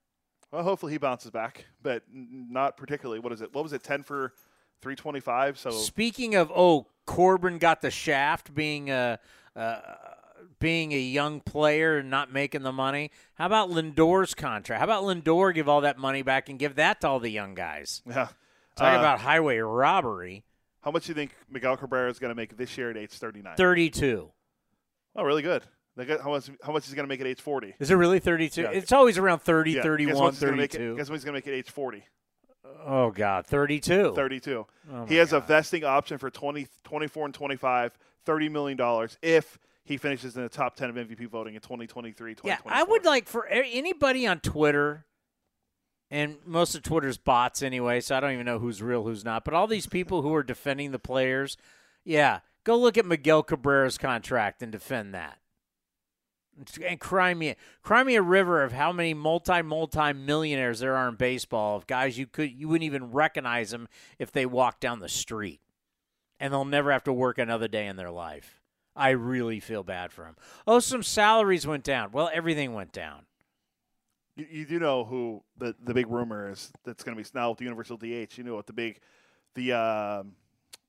Well, 0.52 0.64
hopefully 0.64 0.94
he 0.94 0.98
bounces 0.98 1.32
back, 1.32 1.66
but 1.82 2.04
not 2.12 2.78
particularly. 2.78 3.20
What 3.20 3.34
is 3.34 3.42
it? 3.42 3.54
What 3.54 3.64
was 3.64 3.74
it? 3.74 3.84
10 3.84 4.04
for 4.04 4.34
325. 4.82 5.58
So 5.58 5.72
Speaking 5.72 6.36
of, 6.36 6.52
oh, 6.56 6.88
Corbin 7.06 7.58
got 7.58 7.82
the 7.82 7.92
shaft 7.92 8.54
being 8.54 8.90
a 8.90 9.20
uh, 9.56 9.80
being 10.60 10.92
a 10.92 11.00
young 11.00 11.40
player 11.42 11.98
and 12.00 12.10
not 12.10 12.32
making 12.32 12.64
the 12.64 12.72
money. 12.72 13.12
How 13.36 13.46
about 13.46 13.70
Lindor's 13.70 14.34
contract? 14.34 14.80
How 14.80 14.86
about 14.86 15.04
Lindor 15.04 15.54
give 15.54 15.70
all 15.70 15.82
that 15.82 15.98
money 15.98 16.22
back 16.22 16.50
and 16.50 16.58
give 16.58 16.76
that 16.76 17.02
to 17.02 17.08
all 17.08 17.20
the 17.20 17.30
young 17.30 17.54
guys? 17.56 18.02
yeah. 18.08 18.30
Talk 18.76 18.96
Uh, 18.96 19.00
about 19.00 19.20
highway 19.20 19.58
robbery. 19.58 20.44
how 20.82 20.92
much 20.92 21.06
do 21.06 21.10
you 21.12 21.16
think 21.16 21.36
Miguel 21.50 21.78
Cabrera 21.78 22.10
is 22.10 22.20
going 22.20 22.30
to 22.30 22.36
make 22.36 22.56
this 22.58 22.78
year 22.78 22.90
at 22.92 22.98
age 22.98 23.12
39? 23.12 23.56
Thirty-two. 23.56 24.32
Oh, 25.16 25.24
really 25.24 25.42
good. 25.42 25.64
How 25.98 26.30
much? 26.30 26.52
How 26.64 26.72
much 26.72 26.84
is 26.84 26.90
he 26.92 26.96
going 26.96 27.08
to 27.08 27.10
make 27.10 27.22
at 27.22 27.26
age 27.28 27.42
40? 27.42 27.74
Is 27.80 27.90
it 27.90 27.96
really 27.96 28.20
32? 28.20 28.62
Yeah. 28.62 28.70
It's 28.70 28.92
always 28.92 29.18
around 29.18 29.40
30, 29.40 29.72
Yeah. 29.72 29.82
31, 29.82 30.14
guess 30.14 30.22
what 30.22 30.34
he's 30.34 30.40
gonna 30.42 30.56
make 30.58 30.76
it- 30.76 30.96
Guess 30.98 31.10
what 31.10 31.16
he's 31.16 31.24
going 31.24 31.34
to 31.34 31.38
make 31.38 31.48
at 31.48 31.54
age 31.56 31.72
40? 31.72 32.04
Oh, 32.86 33.10
God. 33.10 33.48
32. 33.48 34.14
32. 34.14 34.66
Oh, 34.94 35.06
he 35.06 35.16
has 35.16 35.34
a 35.34 35.40
vesting 35.40 35.84
option 35.84 36.18
for 36.20 36.30
20, 36.30 36.68
24 36.84 37.26
and 37.26 37.34
25, 37.34 37.98
$30 38.28 38.52
million 38.52 39.08
if 39.24 39.58
he 39.88 39.98
finishes 39.98 40.36
in 40.36 40.44
the 40.44 40.50
top 40.50 40.76
10 40.76 40.90
of 40.90 40.96
MVP 40.96 41.28
voting 41.30 41.56
in 41.56 41.62
2023, 41.62 42.36
Yeah, 42.44 42.58
I 42.66 42.84
would 42.84 43.06
like 43.06 43.28
for 43.28 43.46
anybody 43.48 44.28
on 44.28 44.40
Twitter, 44.40 45.06
and 46.10 46.38
most 46.46 46.76
of 46.76 46.84
Twitter's 46.84 47.18
bots 47.18 47.62
anyway, 47.62 48.02
so 48.02 48.16
I 48.16 48.20
don't 48.20 48.32
even 48.32 48.46
know 48.46 48.60
who's 48.60 48.82
real, 48.82 49.04
who's 49.04 49.26
not. 49.26 49.44
But 49.44 49.54
all 49.54 49.68
these 49.68 49.88
people 49.88 50.22
who 50.22 50.34
are 50.34 50.44
defending 50.44 50.92
the 50.92 51.00
players, 51.00 51.58
yeah, 52.04 52.40
go 52.64 52.78
look 52.78 52.98
at 52.98 53.06
Miguel 53.06 53.44
Cabrera's 53.44 53.98
contract 53.98 54.62
and 54.62 54.72
defend 54.72 55.14
that. 55.14 55.40
And 56.84 57.00
cry 57.00 57.34
me, 57.36 57.56
cry 57.84 58.04
me 58.04 58.16
a 58.16 58.22
river 58.22 58.64
of 58.64 58.72
how 58.72 58.92
many 58.92 59.14
multi 59.14 59.62
multi 59.62 60.12
millionaires 60.12 60.80
there 60.80 60.96
are 60.96 61.08
in 61.08 61.16
baseball 61.16 61.76
of 61.78 61.86
guys 61.86 62.18
you 62.18 62.26
could 62.26 62.52
you 62.52 62.68
wouldn't 62.68 62.86
even 62.86 63.12
recognize 63.12 63.70
them 63.70 63.88
if 64.18 64.32
they 64.32 64.48
walked 64.48 64.82
down 64.82 65.00
the 65.00 65.08
street, 65.08 65.62
and 66.40 66.52
they'll 66.52 66.66
never 66.66 66.92
have 66.92 67.04
to 67.04 67.14
work 67.14 67.38
another 67.38 67.68
day 67.68 67.86
in 67.86 67.96
their 67.96 68.10
life. 68.10 68.57
I 68.98 69.12
really 69.12 69.60
feel 69.60 69.84
bad 69.84 70.12
for 70.12 70.26
him. 70.26 70.36
Oh, 70.66 70.80
some 70.80 71.04
salaries 71.04 71.68
went 71.68 71.84
down. 71.84 72.12
Well, 72.12 72.30
everything 72.34 72.74
went 72.74 72.92
down. 72.92 73.22
You, 74.36 74.48
you 74.50 74.66
do 74.66 74.80
know 74.80 75.06
who 75.06 75.44
the, 75.58 75.76
the 75.84 75.94
big 75.94 76.08
rumor 76.08 76.50
is 76.50 76.72
that's 76.84 77.04
going 77.04 77.16
to 77.18 77.24
be 77.24 77.30
now 77.34 77.50
with 77.50 77.60
the 77.60 77.66
Universal 77.66 77.98
DH. 77.98 78.38
You 78.38 78.44
know 78.44 78.56
what 78.56 78.68
the 78.68 78.74
big, 78.74 79.00
the, 79.56 79.74
um 79.74 80.34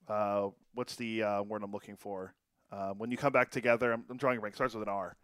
uh, 0.08 0.48
what's 0.74 0.96
the 0.96 1.22
uh, 1.22 1.42
word 1.42 1.62
I'm 1.62 1.72
looking 1.72 1.96
for? 1.96 2.32
Uh, 2.70 2.90
when 2.90 3.10
you 3.10 3.16
come 3.16 3.32
back 3.32 3.50
together, 3.50 3.92
I'm, 3.92 4.04
I'm 4.10 4.16
drawing 4.16 4.38
a 4.38 4.40
blank. 4.40 4.54
Starts 4.54 4.74
with 4.74 4.82
an 4.82 4.88
R. 4.88 5.16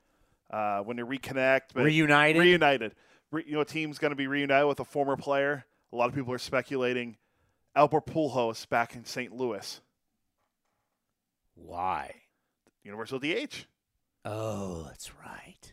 Uh, 0.51 0.81
when 0.81 0.99
you 0.99 1.07
reconnect, 1.07 1.73
but 1.75 1.85
Reunited? 1.85 2.41
reunited. 2.41 2.95
Re, 3.31 3.45
you 3.47 3.55
know, 3.55 3.61
a 3.61 3.65
team's 3.65 3.99
going 3.99 4.11
to 4.11 4.17
be 4.17 4.27
reunited 4.27 4.69
with 4.69 4.81
a 4.81 4.85
former 4.85 5.17
player. 5.17 5.65
A 5.93 5.97
lot 5.97 6.09
of 6.09 6.15
people 6.15 6.33
are 6.33 6.39
speculating 6.39 7.17
Albert 7.75 8.07
Pujols 8.07 8.69
back 8.69 8.95
in 8.95 9.05
St. 9.05 9.35
Louis. 9.35 9.81
Why? 11.55 12.15
Universal 12.85 13.19
DH. 13.21 13.65
Oh, 14.25 14.85
that's 14.85 15.11
right. 15.25 15.73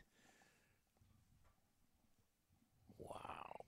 Wow. 2.99 3.65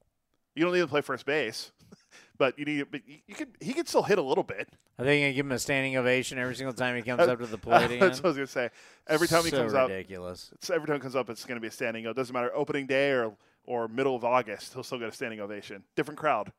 You 0.56 0.64
don't 0.64 0.74
need 0.74 0.82
to 0.82 0.88
play 0.88 1.02
first 1.02 1.26
base, 1.26 1.72
but 2.38 2.58
you 2.58 2.66
need. 2.66 2.86
But 2.92 3.02
you 3.08 3.36
could. 3.36 3.50
He 3.60 3.74
could 3.74 3.88
still 3.88 4.04
hit 4.04 4.18
a 4.18 4.22
little 4.22 4.44
bit. 4.44 4.70
Are 5.00 5.06
they 5.06 5.20
going 5.22 5.32
to 5.32 5.36
give 5.36 5.46
him 5.46 5.52
a 5.52 5.60
standing 5.60 5.98
ovation 5.98 6.38
every 6.38 6.56
single 6.56 6.74
time 6.74 6.96
he 6.96 7.02
comes 7.10 7.22
up 7.22 7.40
to 7.40 7.46
the 7.46 7.58
plate 7.58 7.86
again? 7.86 8.00
That's 8.00 8.20
what 8.20 8.26
I 8.26 8.28
was 8.30 8.38
gonna 8.38 8.48
say. 8.48 8.70
Every 9.08 9.28
time 9.28 9.44
he 9.44 9.50
So 9.50 9.58
comes 9.58 9.74
up, 9.74 9.90
ridiculous. 9.90 10.52
it's, 10.54 10.70
every 10.70 10.88
time 10.88 10.98
he 10.98 11.02
comes 11.02 11.16
up, 11.16 11.30
it's 11.30 11.46
going 11.46 11.56
to 11.58 11.62
be 11.62 11.68
a 11.68 11.72
standing. 11.72 12.06
It 12.06 12.16
doesn't 12.16 12.34
matter 12.34 12.54
opening 12.56 12.88
day 12.88 13.12
or 13.12 13.34
or 13.66 13.88
middle 13.88 14.16
of 14.16 14.24
August. 14.26 14.74
He'll 14.74 14.84
still 14.84 15.00
get 15.00 15.10
a 15.10 15.12
standing 15.12 15.40
ovation. 15.40 15.84
Different 15.96 16.20
crowd. 16.20 16.52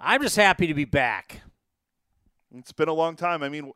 I'm 0.00 0.22
just 0.22 0.36
happy 0.36 0.66
to 0.66 0.74
be 0.74 0.84
back. 0.86 1.42
It's 2.56 2.72
been 2.72 2.88
a 2.88 2.92
long 2.94 3.14
time. 3.16 3.42
I 3.42 3.48
mean, 3.48 3.70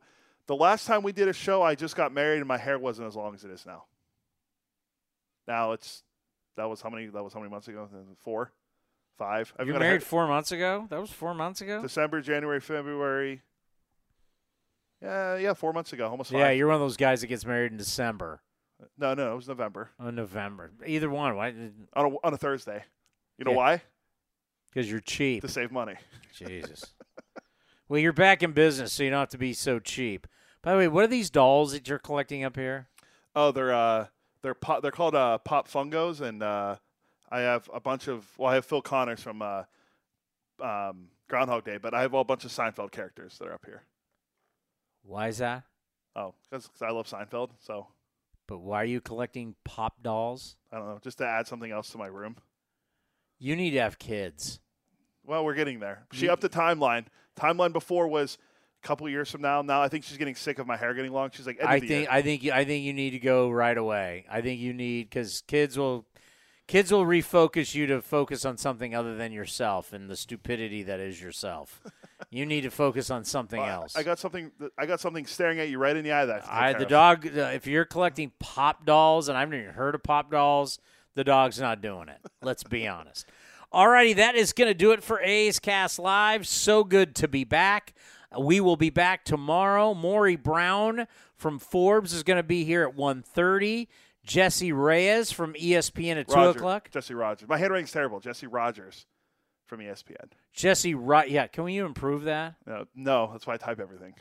the 0.47 0.55
last 0.55 0.85
time 0.85 1.03
we 1.03 1.11
did 1.11 1.27
a 1.27 1.33
show, 1.33 1.61
I 1.61 1.75
just 1.75 1.95
got 1.95 2.11
married 2.13 2.39
and 2.39 2.47
my 2.47 2.57
hair 2.57 2.77
wasn't 2.79 3.07
as 3.07 3.15
long 3.15 3.33
as 3.33 3.43
it 3.43 3.51
is 3.51 3.65
now. 3.65 3.85
Now 5.47 5.73
it's 5.73 6.03
that 6.57 6.65
was 6.65 6.81
how 6.81 6.89
many 6.89 7.07
that 7.07 7.23
was 7.23 7.33
how 7.33 7.39
many 7.39 7.51
months 7.51 7.67
ago? 7.67 7.87
Four, 8.23 8.51
five. 9.17 9.53
I've 9.59 9.67
You 9.67 9.73
were 9.73 9.79
married 9.79 10.01
hair- 10.01 10.07
four 10.09 10.27
months 10.27 10.51
ago? 10.51 10.87
That 10.89 10.99
was 11.01 11.11
four 11.11 11.33
months 11.33 11.61
ago? 11.61 11.81
December, 11.81 12.21
January, 12.21 12.59
February. 12.59 13.41
Yeah, 15.01 15.35
yeah, 15.37 15.53
four 15.53 15.73
months 15.73 15.93
ago, 15.93 16.07
almost 16.07 16.31
five. 16.31 16.39
Yeah, 16.39 16.49
you're 16.51 16.67
one 16.67 16.75
of 16.75 16.81
those 16.81 16.97
guys 16.97 17.21
that 17.21 17.27
gets 17.27 17.45
married 17.45 17.71
in 17.71 17.77
December 17.77 18.41
no, 18.97 19.13
no, 19.13 19.33
it 19.33 19.35
was 19.35 19.47
November 19.47 19.89
or 19.99 20.11
November. 20.11 20.71
Either 20.85 21.09
one. 21.09 21.35
Why? 21.35 21.49
on 21.95 22.05
a, 22.05 22.27
on 22.27 22.33
a 22.33 22.37
Thursday. 22.37 22.83
You 23.37 23.45
know 23.45 23.51
Yeah. 23.51 23.57
why? 23.57 23.81
Because 24.69 24.89
you're 24.91 24.99
cheap. 24.99 25.41
To 25.41 25.47
save 25.47 25.71
money. 25.71 25.95
Jesus. 26.33 26.93
well, 27.87 27.99
you're 27.99 28.13
back 28.13 28.43
in 28.43 28.51
business, 28.51 28.91
so 28.93 29.03
you 29.03 29.09
don't 29.09 29.19
have 29.19 29.29
to 29.29 29.37
be 29.37 29.53
so 29.53 29.79
cheap. 29.79 30.27
By 30.65 30.71
the 30.71 30.77
way, 30.79 30.87
what 30.87 31.03
are 31.03 31.07
these 31.07 31.29
dolls 31.29 31.73
that 31.73 31.87
you're 31.87 31.99
collecting 31.99 32.43
up 32.43 32.55
here? 32.55 32.87
Oh, 33.35 33.51
they're 33.51 33.71
uh, 33.71 34.07
they're 34.41 34.55
pop, 34.55 34.81
they're 34.81 34.89
called 34.89 35.13
uh, 35.13 35.37
pop 35.37 35.69
Funkos, 35.69 36.21
and 36.21 36.41
uh, 36.41 36.77
I 37.29 37.41
have 37.41 37.69
a 37.71 37.79
bunch 37.79 38.07
of. 38.07 38.25
Well, 38.35 38.49
I 38.49 38.55
have 38.55 38.65
Phil 38.65 38.81
Connors 38.81 39.21
from 39.21 39.43
uh, 39.43 39.63
um, 40.59 41.09
Groundhog 41.29 41.65
Day, 41.65 41.77
but 41.79 41.93
I 41.93 42.01
have 42.01 42.15
a 42.15 42.23
bunch 42.23 42.45
of 42.45 42.51
Seinfeld 42.51 42.89
characters 42.89 43.37
that 43.37 43.47
are 43.47 43.53
up 43.53 43.63
here. 43.63 43.83
Why 45.03 45.27
is 45.27 45.37
that? 45.37 45.65
Oh, 46.15 46.33
because 46.49 46.67
I 46.81 46.89
love 46.89 47.05
Seinfeld, 47.05 47.51
so 47.59 47.85
But 48.47 48.57
why 48.57 48.81
are 48.81 48.85
you 48.85 49.01
collecting 49.01 49.53
pop 49.65 50.01
dolls? 50.01 50.55
I 50.71 50.77
don't 50.77 50.87
know, 50.87 50.99
just 51.03 51.19
to 51.19 51.27
add 51.27 51.45
something 51.45 51.71
else 51.71 51.91
to 51.91 51.99
my 51.99 52.07
room. 52.07 52.37
You 53.37 53.55
need 53.55 53.71
to 53.71 53.81
have 53.81 53.99
kids. 53.99 54.59
Well, 55.23 55.45
we're 55.45 55.53
getting 55.53 55.79
there. 55.79 56.07
She 56.11 56.27
upped 56.27 56.41
the 56.41 56.49
timeline. 56.49 57.05
Timeline 57.39 57.73
before 57.73 58.07
was 58.07 58.39
couple 58.85 59.09
years 59.09 59.29
from 59.29 59.41
now. 59.41 59.61
Now 59.61 59.81
I 59.81 59.89
think 59.89 60.03
she's 60.05 60.17
getting 60.17 60.35
sick 60.35 60.59
of 60.59 60.67
my 60.67 60.77
hair 60.77 60.93
getting 60.93 61.11
long. 61.11 61.31
She's 61.33 61.47
like, 61.47 61.61
I 61.63 61.79
think. 61.79 62.07
I 62.09 62.21
think 62.21 62.43
you- 62.43 62.53
I 62.53 62.63
think 62.63 62.85
you 62.85 62.93
need 62.93 63.11
to 63.11 63.19
go 63.19 63.49
right 63.49 63.77
away. 63.77 64.25
I 64.29 64.41
think 64.41 64.59
you 64.61 64.73
need 64.73 65.09
because 65.09 65.41
kids 65.47 65.77
will 65.77 66.05
kids 66.67 66.91
will 66.91 67.05
refocus 67.05 67.75
you 67.75 67.87
to 67.87 68.01
focus 68.01 68.45
on 68.45 68.57
something 68.57 68.95
other 68.95 69.15
than 69.15 69.31
yourself 69.31 69.93
and 69.93 70.09
the 70.09 70.15
stupidity 70.15 70.83
that 70.83 70.99
is 70.99 71.21
yourself. 71.21 71.81
you 72.29 72.45
need 72.45 72.61
to 72.61 72.71
focus 72.71 73.09
on 73.09 73.23
something 73.23 73.59
Well, 73.59 73.83
else. 73.83 73.95
I 73.95 74.03
got 74.03 74.19
something. 74.19 74.51
I 74.77 74.85
got 74.85 74.99
something 74.99 75.25
staring 75.25 75.59
at 75.59 75.69
you 75.69 75.77
right 75.79 75.95
in 75.95 76.03
the 76.03 76.11
eye. 76.11 76.25
That 76.25 76.47
I 76.47 76.69
I, 76.69 76.73
the 76.73 76.85
dog. 76.85 77.25
Uh, 77.27 77.51
if 77.53 77.67
you're 77.67 77.85
collecting 77.85 78.31
pop 78.39 78.85
dolls, 78.85 79.29
and 79.29 79.37
I've 79.37 79.49
never 79.49 79.63
even 79.63 79.73
heard 79.73 79.95
of 79.95 80.03
pop 80.03 80.31
dolls, 80.31 80.79
the 81.15 81.23
dog's 81.23 81.59
not 81.59 81.81
doing 81.81 82.07
it. 82.09 82.19
Let's 82.41 82.63
be 82.63 82.87
honest. 82.97 83.25
Alrighty, 83.73 84.15
that 84.15 84.35
is 84.35 84.53
going 84.53 84.69
to 84.69 84.73
do 84.73 84.91
it 84.91 85.03
for 85.03 85.19
A's 85.19 85.59
Cast 85.59 85.99
Live. 85.99 86.47
So 86.47 86.85
good 86.85 87.13
to 87.15 87.27
be 87.27 87.43
back. 87.43 87.93
We 88.39 88.59
will 88.59 88.77
be 88.77 88.89
back 88.89 89.23
tomorrow. 89.25 89.93
Maury 89.93 90.35
Brown 90.35 91.07
from 91.35 91.59
Forbes 91.59 92.13
is 92.13 92.23
going 92.23 92.37
to 92.37 92.43
be 92.43 92.63
here 92.63 92.87
at 92.87 92.95
1.30. 92.95 93.87
Jesse 94.25 94.71
Reyes 94.71 95.31
from 95.31 95.53
ESPN 95.53 96.15
at 96.17 96.27
two 96.27 96.33
Roger, 96.35 96.57
o'clock. 96.57 96.89
Jesse 96.91 97.13
Rogers. 97.13 97.47
My 97.47 97.57
handwriting's 97.57 97.91
terrible. 97.91 98.19
Jesse 98.19 98.47
Rogers 98.47 99.05
from 99.67 99.79
ESPN. 99.81 100.31
Jesse, 100.51 100.95
right? 100.95 101.29
Yeah, 101.29 101.45
can 101.47 101.63
we 101.63 101.77
improve 101.77 102.23
that? 102.23 102.55
No, 102.65 102.85
no, 102.95 103.29
that's 103.31 103.45
why 103.45 103.53
I 103.53 103.57
type 103.57 103.79
everything. 103.79 104.15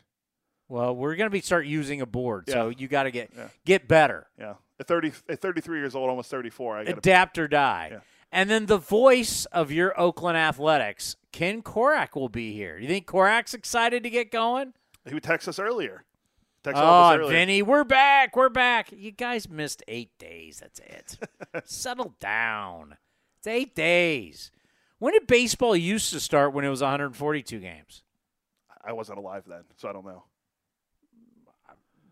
Well, 0.69 0.95
we're 0.95 1.15
going 1.17 1.27
to 1.27 1.31
be 1.33 1.41
start 1.41 1.67
using 1.67 2.01
a 2.01 2.07
board, 2.07 2.49
so 2.51 2.69
Yeah. 2.69 2.75
you 2.79 2.89
got 2.89 3.05
to 3.05 3.11
get 3.11 3.31
Yeah. 3.37 3.49
get 3.65 3.87
better. 3.89 4.27
Yeah, 4.39 4.55
at 4.81 4.87
thirty, 4.89 5.13
at 5.29 5.41
thirty-three 5.41 5.79
years 5.79 5.95
old, 5.95 6.09
almost 6.11 6.31
thirty-four. 6.31 6.79
I 6.79 6.85
got 6.85 6.99
adapt 6.99 7.39
or 7.39 7.49
die. 7.49 7.89
Yeah. 7.93 7.99
And 8.35 8.51
then 8.51 8.67
the 8.67 8.79
voice 8.79 9.45
of 9.53 9.71
your 9.71 9.99
Oakland 9.99 10.37
Athletics, 10.37 11.15
Ken 11.31 11.63
Korach, 11.63 12.17
will 12.17 12.29
be 12.29 12.53
here. 12.53 12.77
You 12.77 12.89
think 12.89 13.07
Korach's 13.07 13.55
excited 13.55 14.03
to 14.03 14.11
get 14.11 14.33
going? 14.33 14.73
He 15.07 15.15
would 15.15 15.23
text 15.23 15.47
us 15.47 15.61
earlier. 15.61 16.03
Text 16.65 16.83
Oh, 16.83 16.85
all 16.85 17.13
of 17.13 17.21
us 17.21 17.25
earlier. 17.27 17.39
Vinny, 17.39 17.63
we're 17.63 17.85
back. 17.85 18.35
We're 18.35 18.49
back. 18.49 18.91
You 18.91 19.13
guys 19.13 19.49
missed 19.49 19.85
eight 19.87 20.11
days. 20.19 20.59
That's 20.61 20.81
it. 20.81 21.17
Settle 21.65 22.17
down. 22.19 22.97
It's 23.39 23.47
eight 23.47 23.77
days. 23.77 24.51
When 24.99 25.13
did 25.13 25.29
baseball 25.29 25.77
used 25.77 26.13
to 26.13 26.19
start 26.19 26.53
when 26.53 26.65
it 26.65 26.71
was 26.71 26.81
142 26.81 27.61
games? 27.61 28.03
I 28.85 28.95
wasn't 28.95 29.19
alive 29.19 29.45
then, 29.47 29.63
so 29.77 29.89
I 29.89 29.93
don't 29.93 30.05
know. 30.05 30.25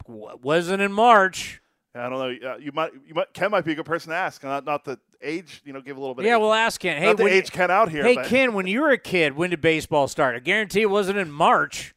W- 0.06 0.38
wasn't 0.40 0.82
in 0.82 0.92
March. 0.92 1.60
I 1.96 2.08
don't 2.08 2.12
know. 2.42 2.50
Uh, 2.50 2.56
you 2.58 2.70
might, 2.70 2.92
you 3.08 3.14
might. 3.14 3.32
Ken 3.34 3.50
might 3.50 3.64
be 3.64 3.72
a 3.72 3.74
good 3.74 3.86
person 3.86 4.10
to 4.10 4.16
ask. 4.16 4.44
Not, 4.44 4.64
not 4.64 4.84
the 4.84 4.98
age. 5.22 5.62
You 5.64 5.72
know, 5.72 5.80
give 5.80 5.96
a 5.96 6.00
little 6.00 6.14
bit. 6.14 6.24
Yeah, 6.24 6.36
of, 6.36 6.42
we'll 6.42 6.52
ask 6.52 6.80
Ken. 6.80 7.00
Hey, 7.00 7.06
not 7.06 7.18
when- 7.18 7.32
age 7.32 7.50
Ken 7.50 7.70
out 7.70 7.90
here. 7.90 8.02
Hey, 8.02 8.16
but 8.16 8.26
Ken, 8.26 8.54
when 8.54 8.66
you 8.66 8.80
were 8.80 8.90
a 8.90 8.98
kid, 8.98 9.36
when 9.36 9.50
did 9.50 9.60
baseball 9.60 10.08
start? 10.08 10.36
I 10.36 10.38
guarantee 10.40 10.82
it 10.82 10.90
wasn't 10.90 11.18
in 11.18 11.30
March, 11.30 11.94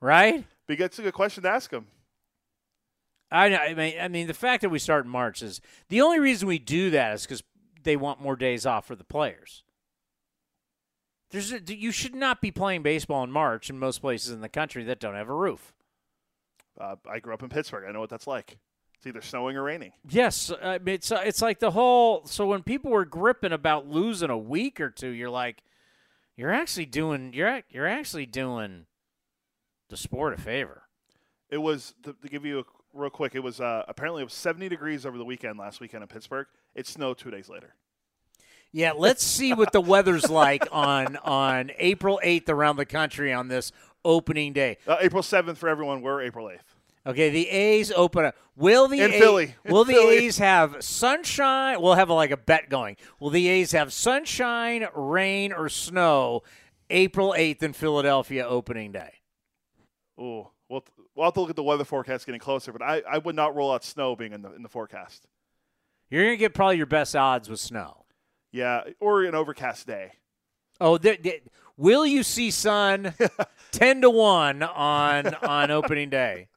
right? 0.00 0.44
But 0.66 0.80
it's 0.80 0.98
a 0.98 1.02
good 1.02 1.14
question 1.14 1.42
to 1.44 1.48
ask 1.48 1.70
him. 1.70 1.86
I 3.30 3.48
know. 3.48 3.56
I 3.56 3.74
mean, 3.74 3.94
I 4.00 4.08
mean, 4.08 4.26
the 4.26 4.34
fact 4.34 4.62
that 4.62 4.68
we 4.68 4.78
start 4.78 5.04
in 5.04 5.10
March 5.10 5.42
is 5.42 5.60
the 5.88 6.00
only 6.00 6.20
reason 6.20 6.46
we 6.46 6.58
do 6.58 6.90
that 6.90 7.14
is 7.14 7.22
because 7.22 7.42
they 7.82 7.96
want 7.96 8.20
more 8.20 8.36
days 8.36 8.66
off 8.66 8.86
for 8.86 8.94
the 8.94 9.04
players. 9.04 9.62
There's 11.30 11.52
a, 11.52 11.60
you 11.66 11.90
should 11.90 12.14
not 12.14 12.40
be 12.40 12.50
playing 12.50 12.82
baseball 12.82 13.24
in 13.24 13.32
March 13.32 13.68
in 13.68 13.78
most 13.78 14.00
places 14.00 14.30
in 14.30 14.40
the 14.40 14.48
country 14.48 14.84
that 14.84 15.00
don't 15.00 15.14
have 15.14 15.28
a 15.28 15.34
roof. 15.34 15.74
Uh, 16.80 16.96
I 17.10 17.18
grew 17.18 17.34
up 17.34 17.42
in 17.42 17.48
Pittsburgh. 17.48 17.84
I 17.88 17.92
know 17.92 18.00
what 18.00 18.10
that's 18.10 18.26
like. 18.26 18.58
It's 18.98 19.06
either 19.06 19.20
snowing 19.20 19.56
or 19.56 19.62
raining. 19.62 19.92
Yes, 20.08 20.50
I 20.62 20.78
mean, 20.78 20.94
it's 20.94 21.12
uh, 21.12 21.22
it's 21.24 21.42
like 21.42 21.58
the 21.58 21.70
whole. 21.70 22.24
So 22.26 22.46
when 22.46 22.62
people 22.62 22.90
were 22.90 23.04
gripping 23.04 23.52
about 23.52 23.86
losing 23.86 24.30
a 24.30 24.38
week 24.38 24.80
or 24.80 24.90
two, 24.90 25.10
you're 25.10 25.30
like, 25.30 25.62
you're 26.36 26.52
actually 26.52 26.86
doing 26.86 27.32
you're 27.34 27.62
you're 27.70 27.86
actually 27.86 28.26
doing 28.26 28.86
the 29.88 29.96
sport 29.96 30.32
a 30.32 30.40
favor. 30.40 30.82
It 31.50 31.58
was 31.58 31.94
to, 32.02 32.14
to 32.14 32.28
give 32.28 32.44
you 32.44 32.60
a 32.60 32.64
real 32.92 33.10
quick. 33.10 33.34
It 33.34 33.42
was 33.42 33.60
uh, 33.60 33.84
apparently 33.86 34.22
it 34.22 34.24
was 34.24 34.34
70 34.34 34.68
degrees 34.68 35.06
over 35.06 35.18
the 35.18 35.24
weekend 35.24 35.58
last 35.58 35.80
weekend 35.80 36.02
in 36.02 36.08
Pittsburgh. 36.08 36.46
It 36.74 36.86
snowed 36.86 37.18
two 37.18 37.30
days 37.30 37.48
later. 37.48 37.74
Yeah, 38.72 38.92
let's 38.92 39.24
see 39.24 39.54
what 39.54 39.72
the 39.72 39.80
weather's 39.80 40.28
like 40.28 40.66
on 40.72 41.16
on 41.18 41.70
April 41.78 42.20
8th 42.24 42.48
around 42.48 42.76
the 42.76 42.86
country 42.86 43.32
on 43.32 43.48
this 43.48 43.72
opening 44.04 44.52
day. 44.52 44.78
Uh, 44.86 44.96
April 45.00 45.22
7th 45.22 45.56
for 45.56 45.68
everyone. 45.68 46.02
We're 46.02 46.22
April 46.22 46.46
8th. 46.46 46.60
Okay, 47.06 47.30
the 47.30 47.48
A's 47.48 47.92
open 47.92 48.24
up. 48.24 48.34
Will 48.56 48.88
the 48.88 49.00
In 49.00 49.12
A- 49.12 49.18
Philly. 49.18 49.54
In 49.64 49.72
the 49.74 49.84
Philly. 49.84 50.16
A's 50.26 50.38
have 50.38 50.82
sunshine? 50.82 51.80
We'll 51.80 51.94
have 51.94 52.10
like 52.10 52.32
a 52.32 52.36
bet 52.36 52.68
going. 52.68 52.96
Will 53.20 53.30
the 53.30 53.46
A's 53.48 53.72
have 53.72 53.92
sunshine, 53.92 54.86
rain, 54.94 55.52
or 55.52 55.68
snow? 55.68 56.42
April 56.90 57.34
8th 57.36 57.62
in 57.62 57.72
Philadelphia 57.72 58.46
opening 58.46 58.92
day. 58.92 59.12
Ooh, 60.20 60.48
we'll, 60.68 60.84
we'll 61.14 61.24
have 61.26 61.34
to 61.34 61.40
look 61.40 61.50
at 61.50 61.56
the 61.56 61.62
weather 61.62 61.84
forecast 61.84 62.26
getting 62.26 62.40
closer, 62.40 62.72
but 62.72 62.82
I, 62.82 63.02
I 63.08 63.18
would 63.18 63.34
not 63.36 63.54
roll 63.54 63.72
out 63.72 63.84
snow 63.84 64.16
being 64.16 64.32
in 64.32 64.42
the 64.42 64.52
in 64.54 64.62
the 64.62 64.68
forecast. 64.68 65.26
You're 66.10 66.24
gonna 66.24 66.36
get 66.36 66.54
probably 66.54 66.76
your 66.76 66.86
best 66.86 67.14
odds 67.14 67.48
with 67.48 67.60
snow. 67.60 68.04
Yeah, 68.52 68.82
or 69.00 69.24
an 69.24 69.34
overcast 69.34 69.86
day. 69.86 70.12
Oh, 70.80 70.96
th- 70.96 71.22
th- 71.22 71.42
will 71.76 72.06
you 72.06 72.22
see 72.22 72.50
sun? 72.50 73.12
Ten 73.72 74.00
to 74.02 74.10
one 74.10 74.62
on 74.62 75.34
on 75.34 75.70
opening 75.70 76.08
day. 76.10 76.48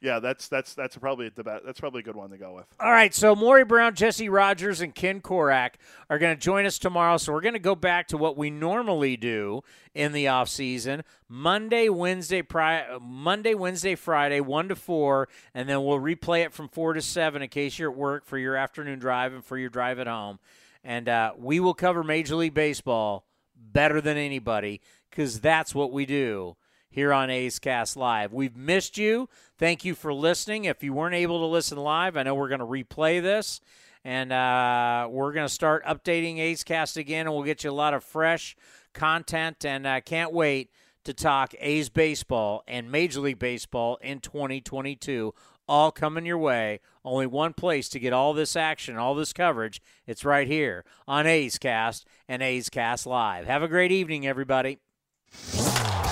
Yeah, 0.00 0.20
that's 0.20 0.48
that's 0.48 0.74
that's 0.74 0.96
probably 0.96 1.30
the 1.30 1.42
best. 1.42 1.64
That's 1.64 1.80
probably 1.80 2.00
a 2.00 2.02
good 2.02 2.16
one 2.16 2.28
to 2.30 2.36
go 2.36 2.54
with. 2.54 2.66
All 2.78 2.90
right, 2.92 3.14
so 3.14 3.34
Maury 3.34 3.64
Brown, 3.64 3.94
Jesse 3.94 4.28
Rogers, 4.28 4.82
and 4.82 4.94
Ken 4.94 5.22
Korach 5.22 5.74
are 6.10 6.18
going 6.18 6.36
to 6.36 6.40
join 6.40 6.66
us 6.66 6.78
tomorrow. 6.78 7.16
So 7.16 7.32
we're 7.32 7.40
going 7.40 7.54
to 7.54 7.58
go 7.58 7.74
back 7.74 8.08
to 8.08 8.18
what 8.18 8.36
we 8.36 8.50
normally 8.50 9.16
do 9.16 9.62
in 9.94 10.12
the 10.12 10.28
off 10.28 10.50
season: 10.50 11.02
Monday, 11.30 11.88
Wednesday, 11.88 12.42
pri- 12.42 12.98
Monday, 13.00 13.54
Wednesday, 13.54 13.94
Friday, 13.94 14.40
one 14.40 14.68
to 14.68 14.76
four, 14.76 15.28
and 15.54 15.66
then 15.66 15.82
we'll 15.82 15.98
replay 15.98 16.44
it 16.44 16.52
from 16.52 16.68
four 16.68 16.92
to 16.92 17.00
seven 17.00 17.40
in 17.40 17.48
case 17.48 17.78
you're 17.78 17.90
at 17.90 17.96
work 17.96 18.26
for 18.26 18.36
your 18.36 18.54
afternoon 18.54 18.98
drive 18.98 19.32
and 19.32 19.44
for 19.44 19.56
your 19.56 19.70
drive 19.70 19.98
at 19.98 20.06
home. 20.06 20.38
And 20.84 21.08
uh, 21.08 21.32
we 21.38 21.58
will 21.58 21.74
cover 21.74 22.04
Major 22.04 22.36
League 22.36 22.54
Baseball 22.54 23.24
better 23.56 24.02
than 24.02 24.18
anybody 24.18 24.82
because 25.10 25.40
that's 25.40 25.74
what 25.74 25.90
we 25.90 26.04
do 26.04 26.56
here 26.90 27.12
on 27.12 27.30
A's 27.30 27.58
Cast 27.58 27.96
Live. 27.96 28.32
We've 28.32 28.56
missed 28.56 28.96
you. 28.96 29.28
Thank 29.58 29.84
you 29.84 29.94
for 29.94 30.12
listening. 30.12 30.64
If 30.64 30.82
you 30.82 30.92
weren't 30.92 31.14
able 31.14 31.40
to 31.40 31.46
listen 31.46 31.78
live, 31.78 32.16
I 32.16 32.22
know 32.22 32.34
we're 32.34 32.48
going 32.48 32.60
to 32.60 32.66
replay 32.66 33.22
this. 33.22 33.60
And 34.04 34.32
uh, 34.32 35.08
we're 35.10 35.32
going 35.32 35.48
to 35.48 35.52
start 35.52 35.84
updating 35.84 36.38
A's 36.38 36.62
Cast 36.62 36.96
again, 36.96 37.26
and 37.26 37.34
we'll 37.34 37.42
get 37.42 37.64
you 37.64 37.70
a 37.70 37.72
lot 37.72 37.92
of 37.92 38.04
fresh 38.04 38.56
content. 38.94 39.64
And 39.64 39.86
I 39.86 40.00
can't 40.00 40.32
wait 40.32 40.70
to 41.04 41.12
talk 41.12 41.54
A's 41.58 41.88
baseball 41.88 42.62
and 42.68 42.90
Major 42.90 43.20
League 43.20 43.38
Baseball 43.38 43.96
in 44.00 44.20
2022. 44.20 45.34
All 45.68 45.90
coming 45.90 46.24
your 46.24 46.38
way. 46.38 46.78
Only 47.04 47.26
one 47.26 47.52
place 47.52 47.88
to 47.88 47.98
get 47.98 48.12
all 48.12 48.32
this 48.32 48.54
action, 48.54 48.96
all 48.96 49.16
this 49.16 49.32
coverage. 49.32 49.82
It's 50.06 50.24
right 50.24 50.46
here 50.46 50.84
on 51.08 51.26
A's 51.26 51.58
Cast 51.58 52.06
and 52.28 52.42
A's 52.42 52.68
Cast 52.68 53.06
Live. 53.06 53.46
Have 53.46 53.64
a 53.64 53.68
great 53.68 53.90
evening, 53.90 54.26
everybody. 54.26 54.78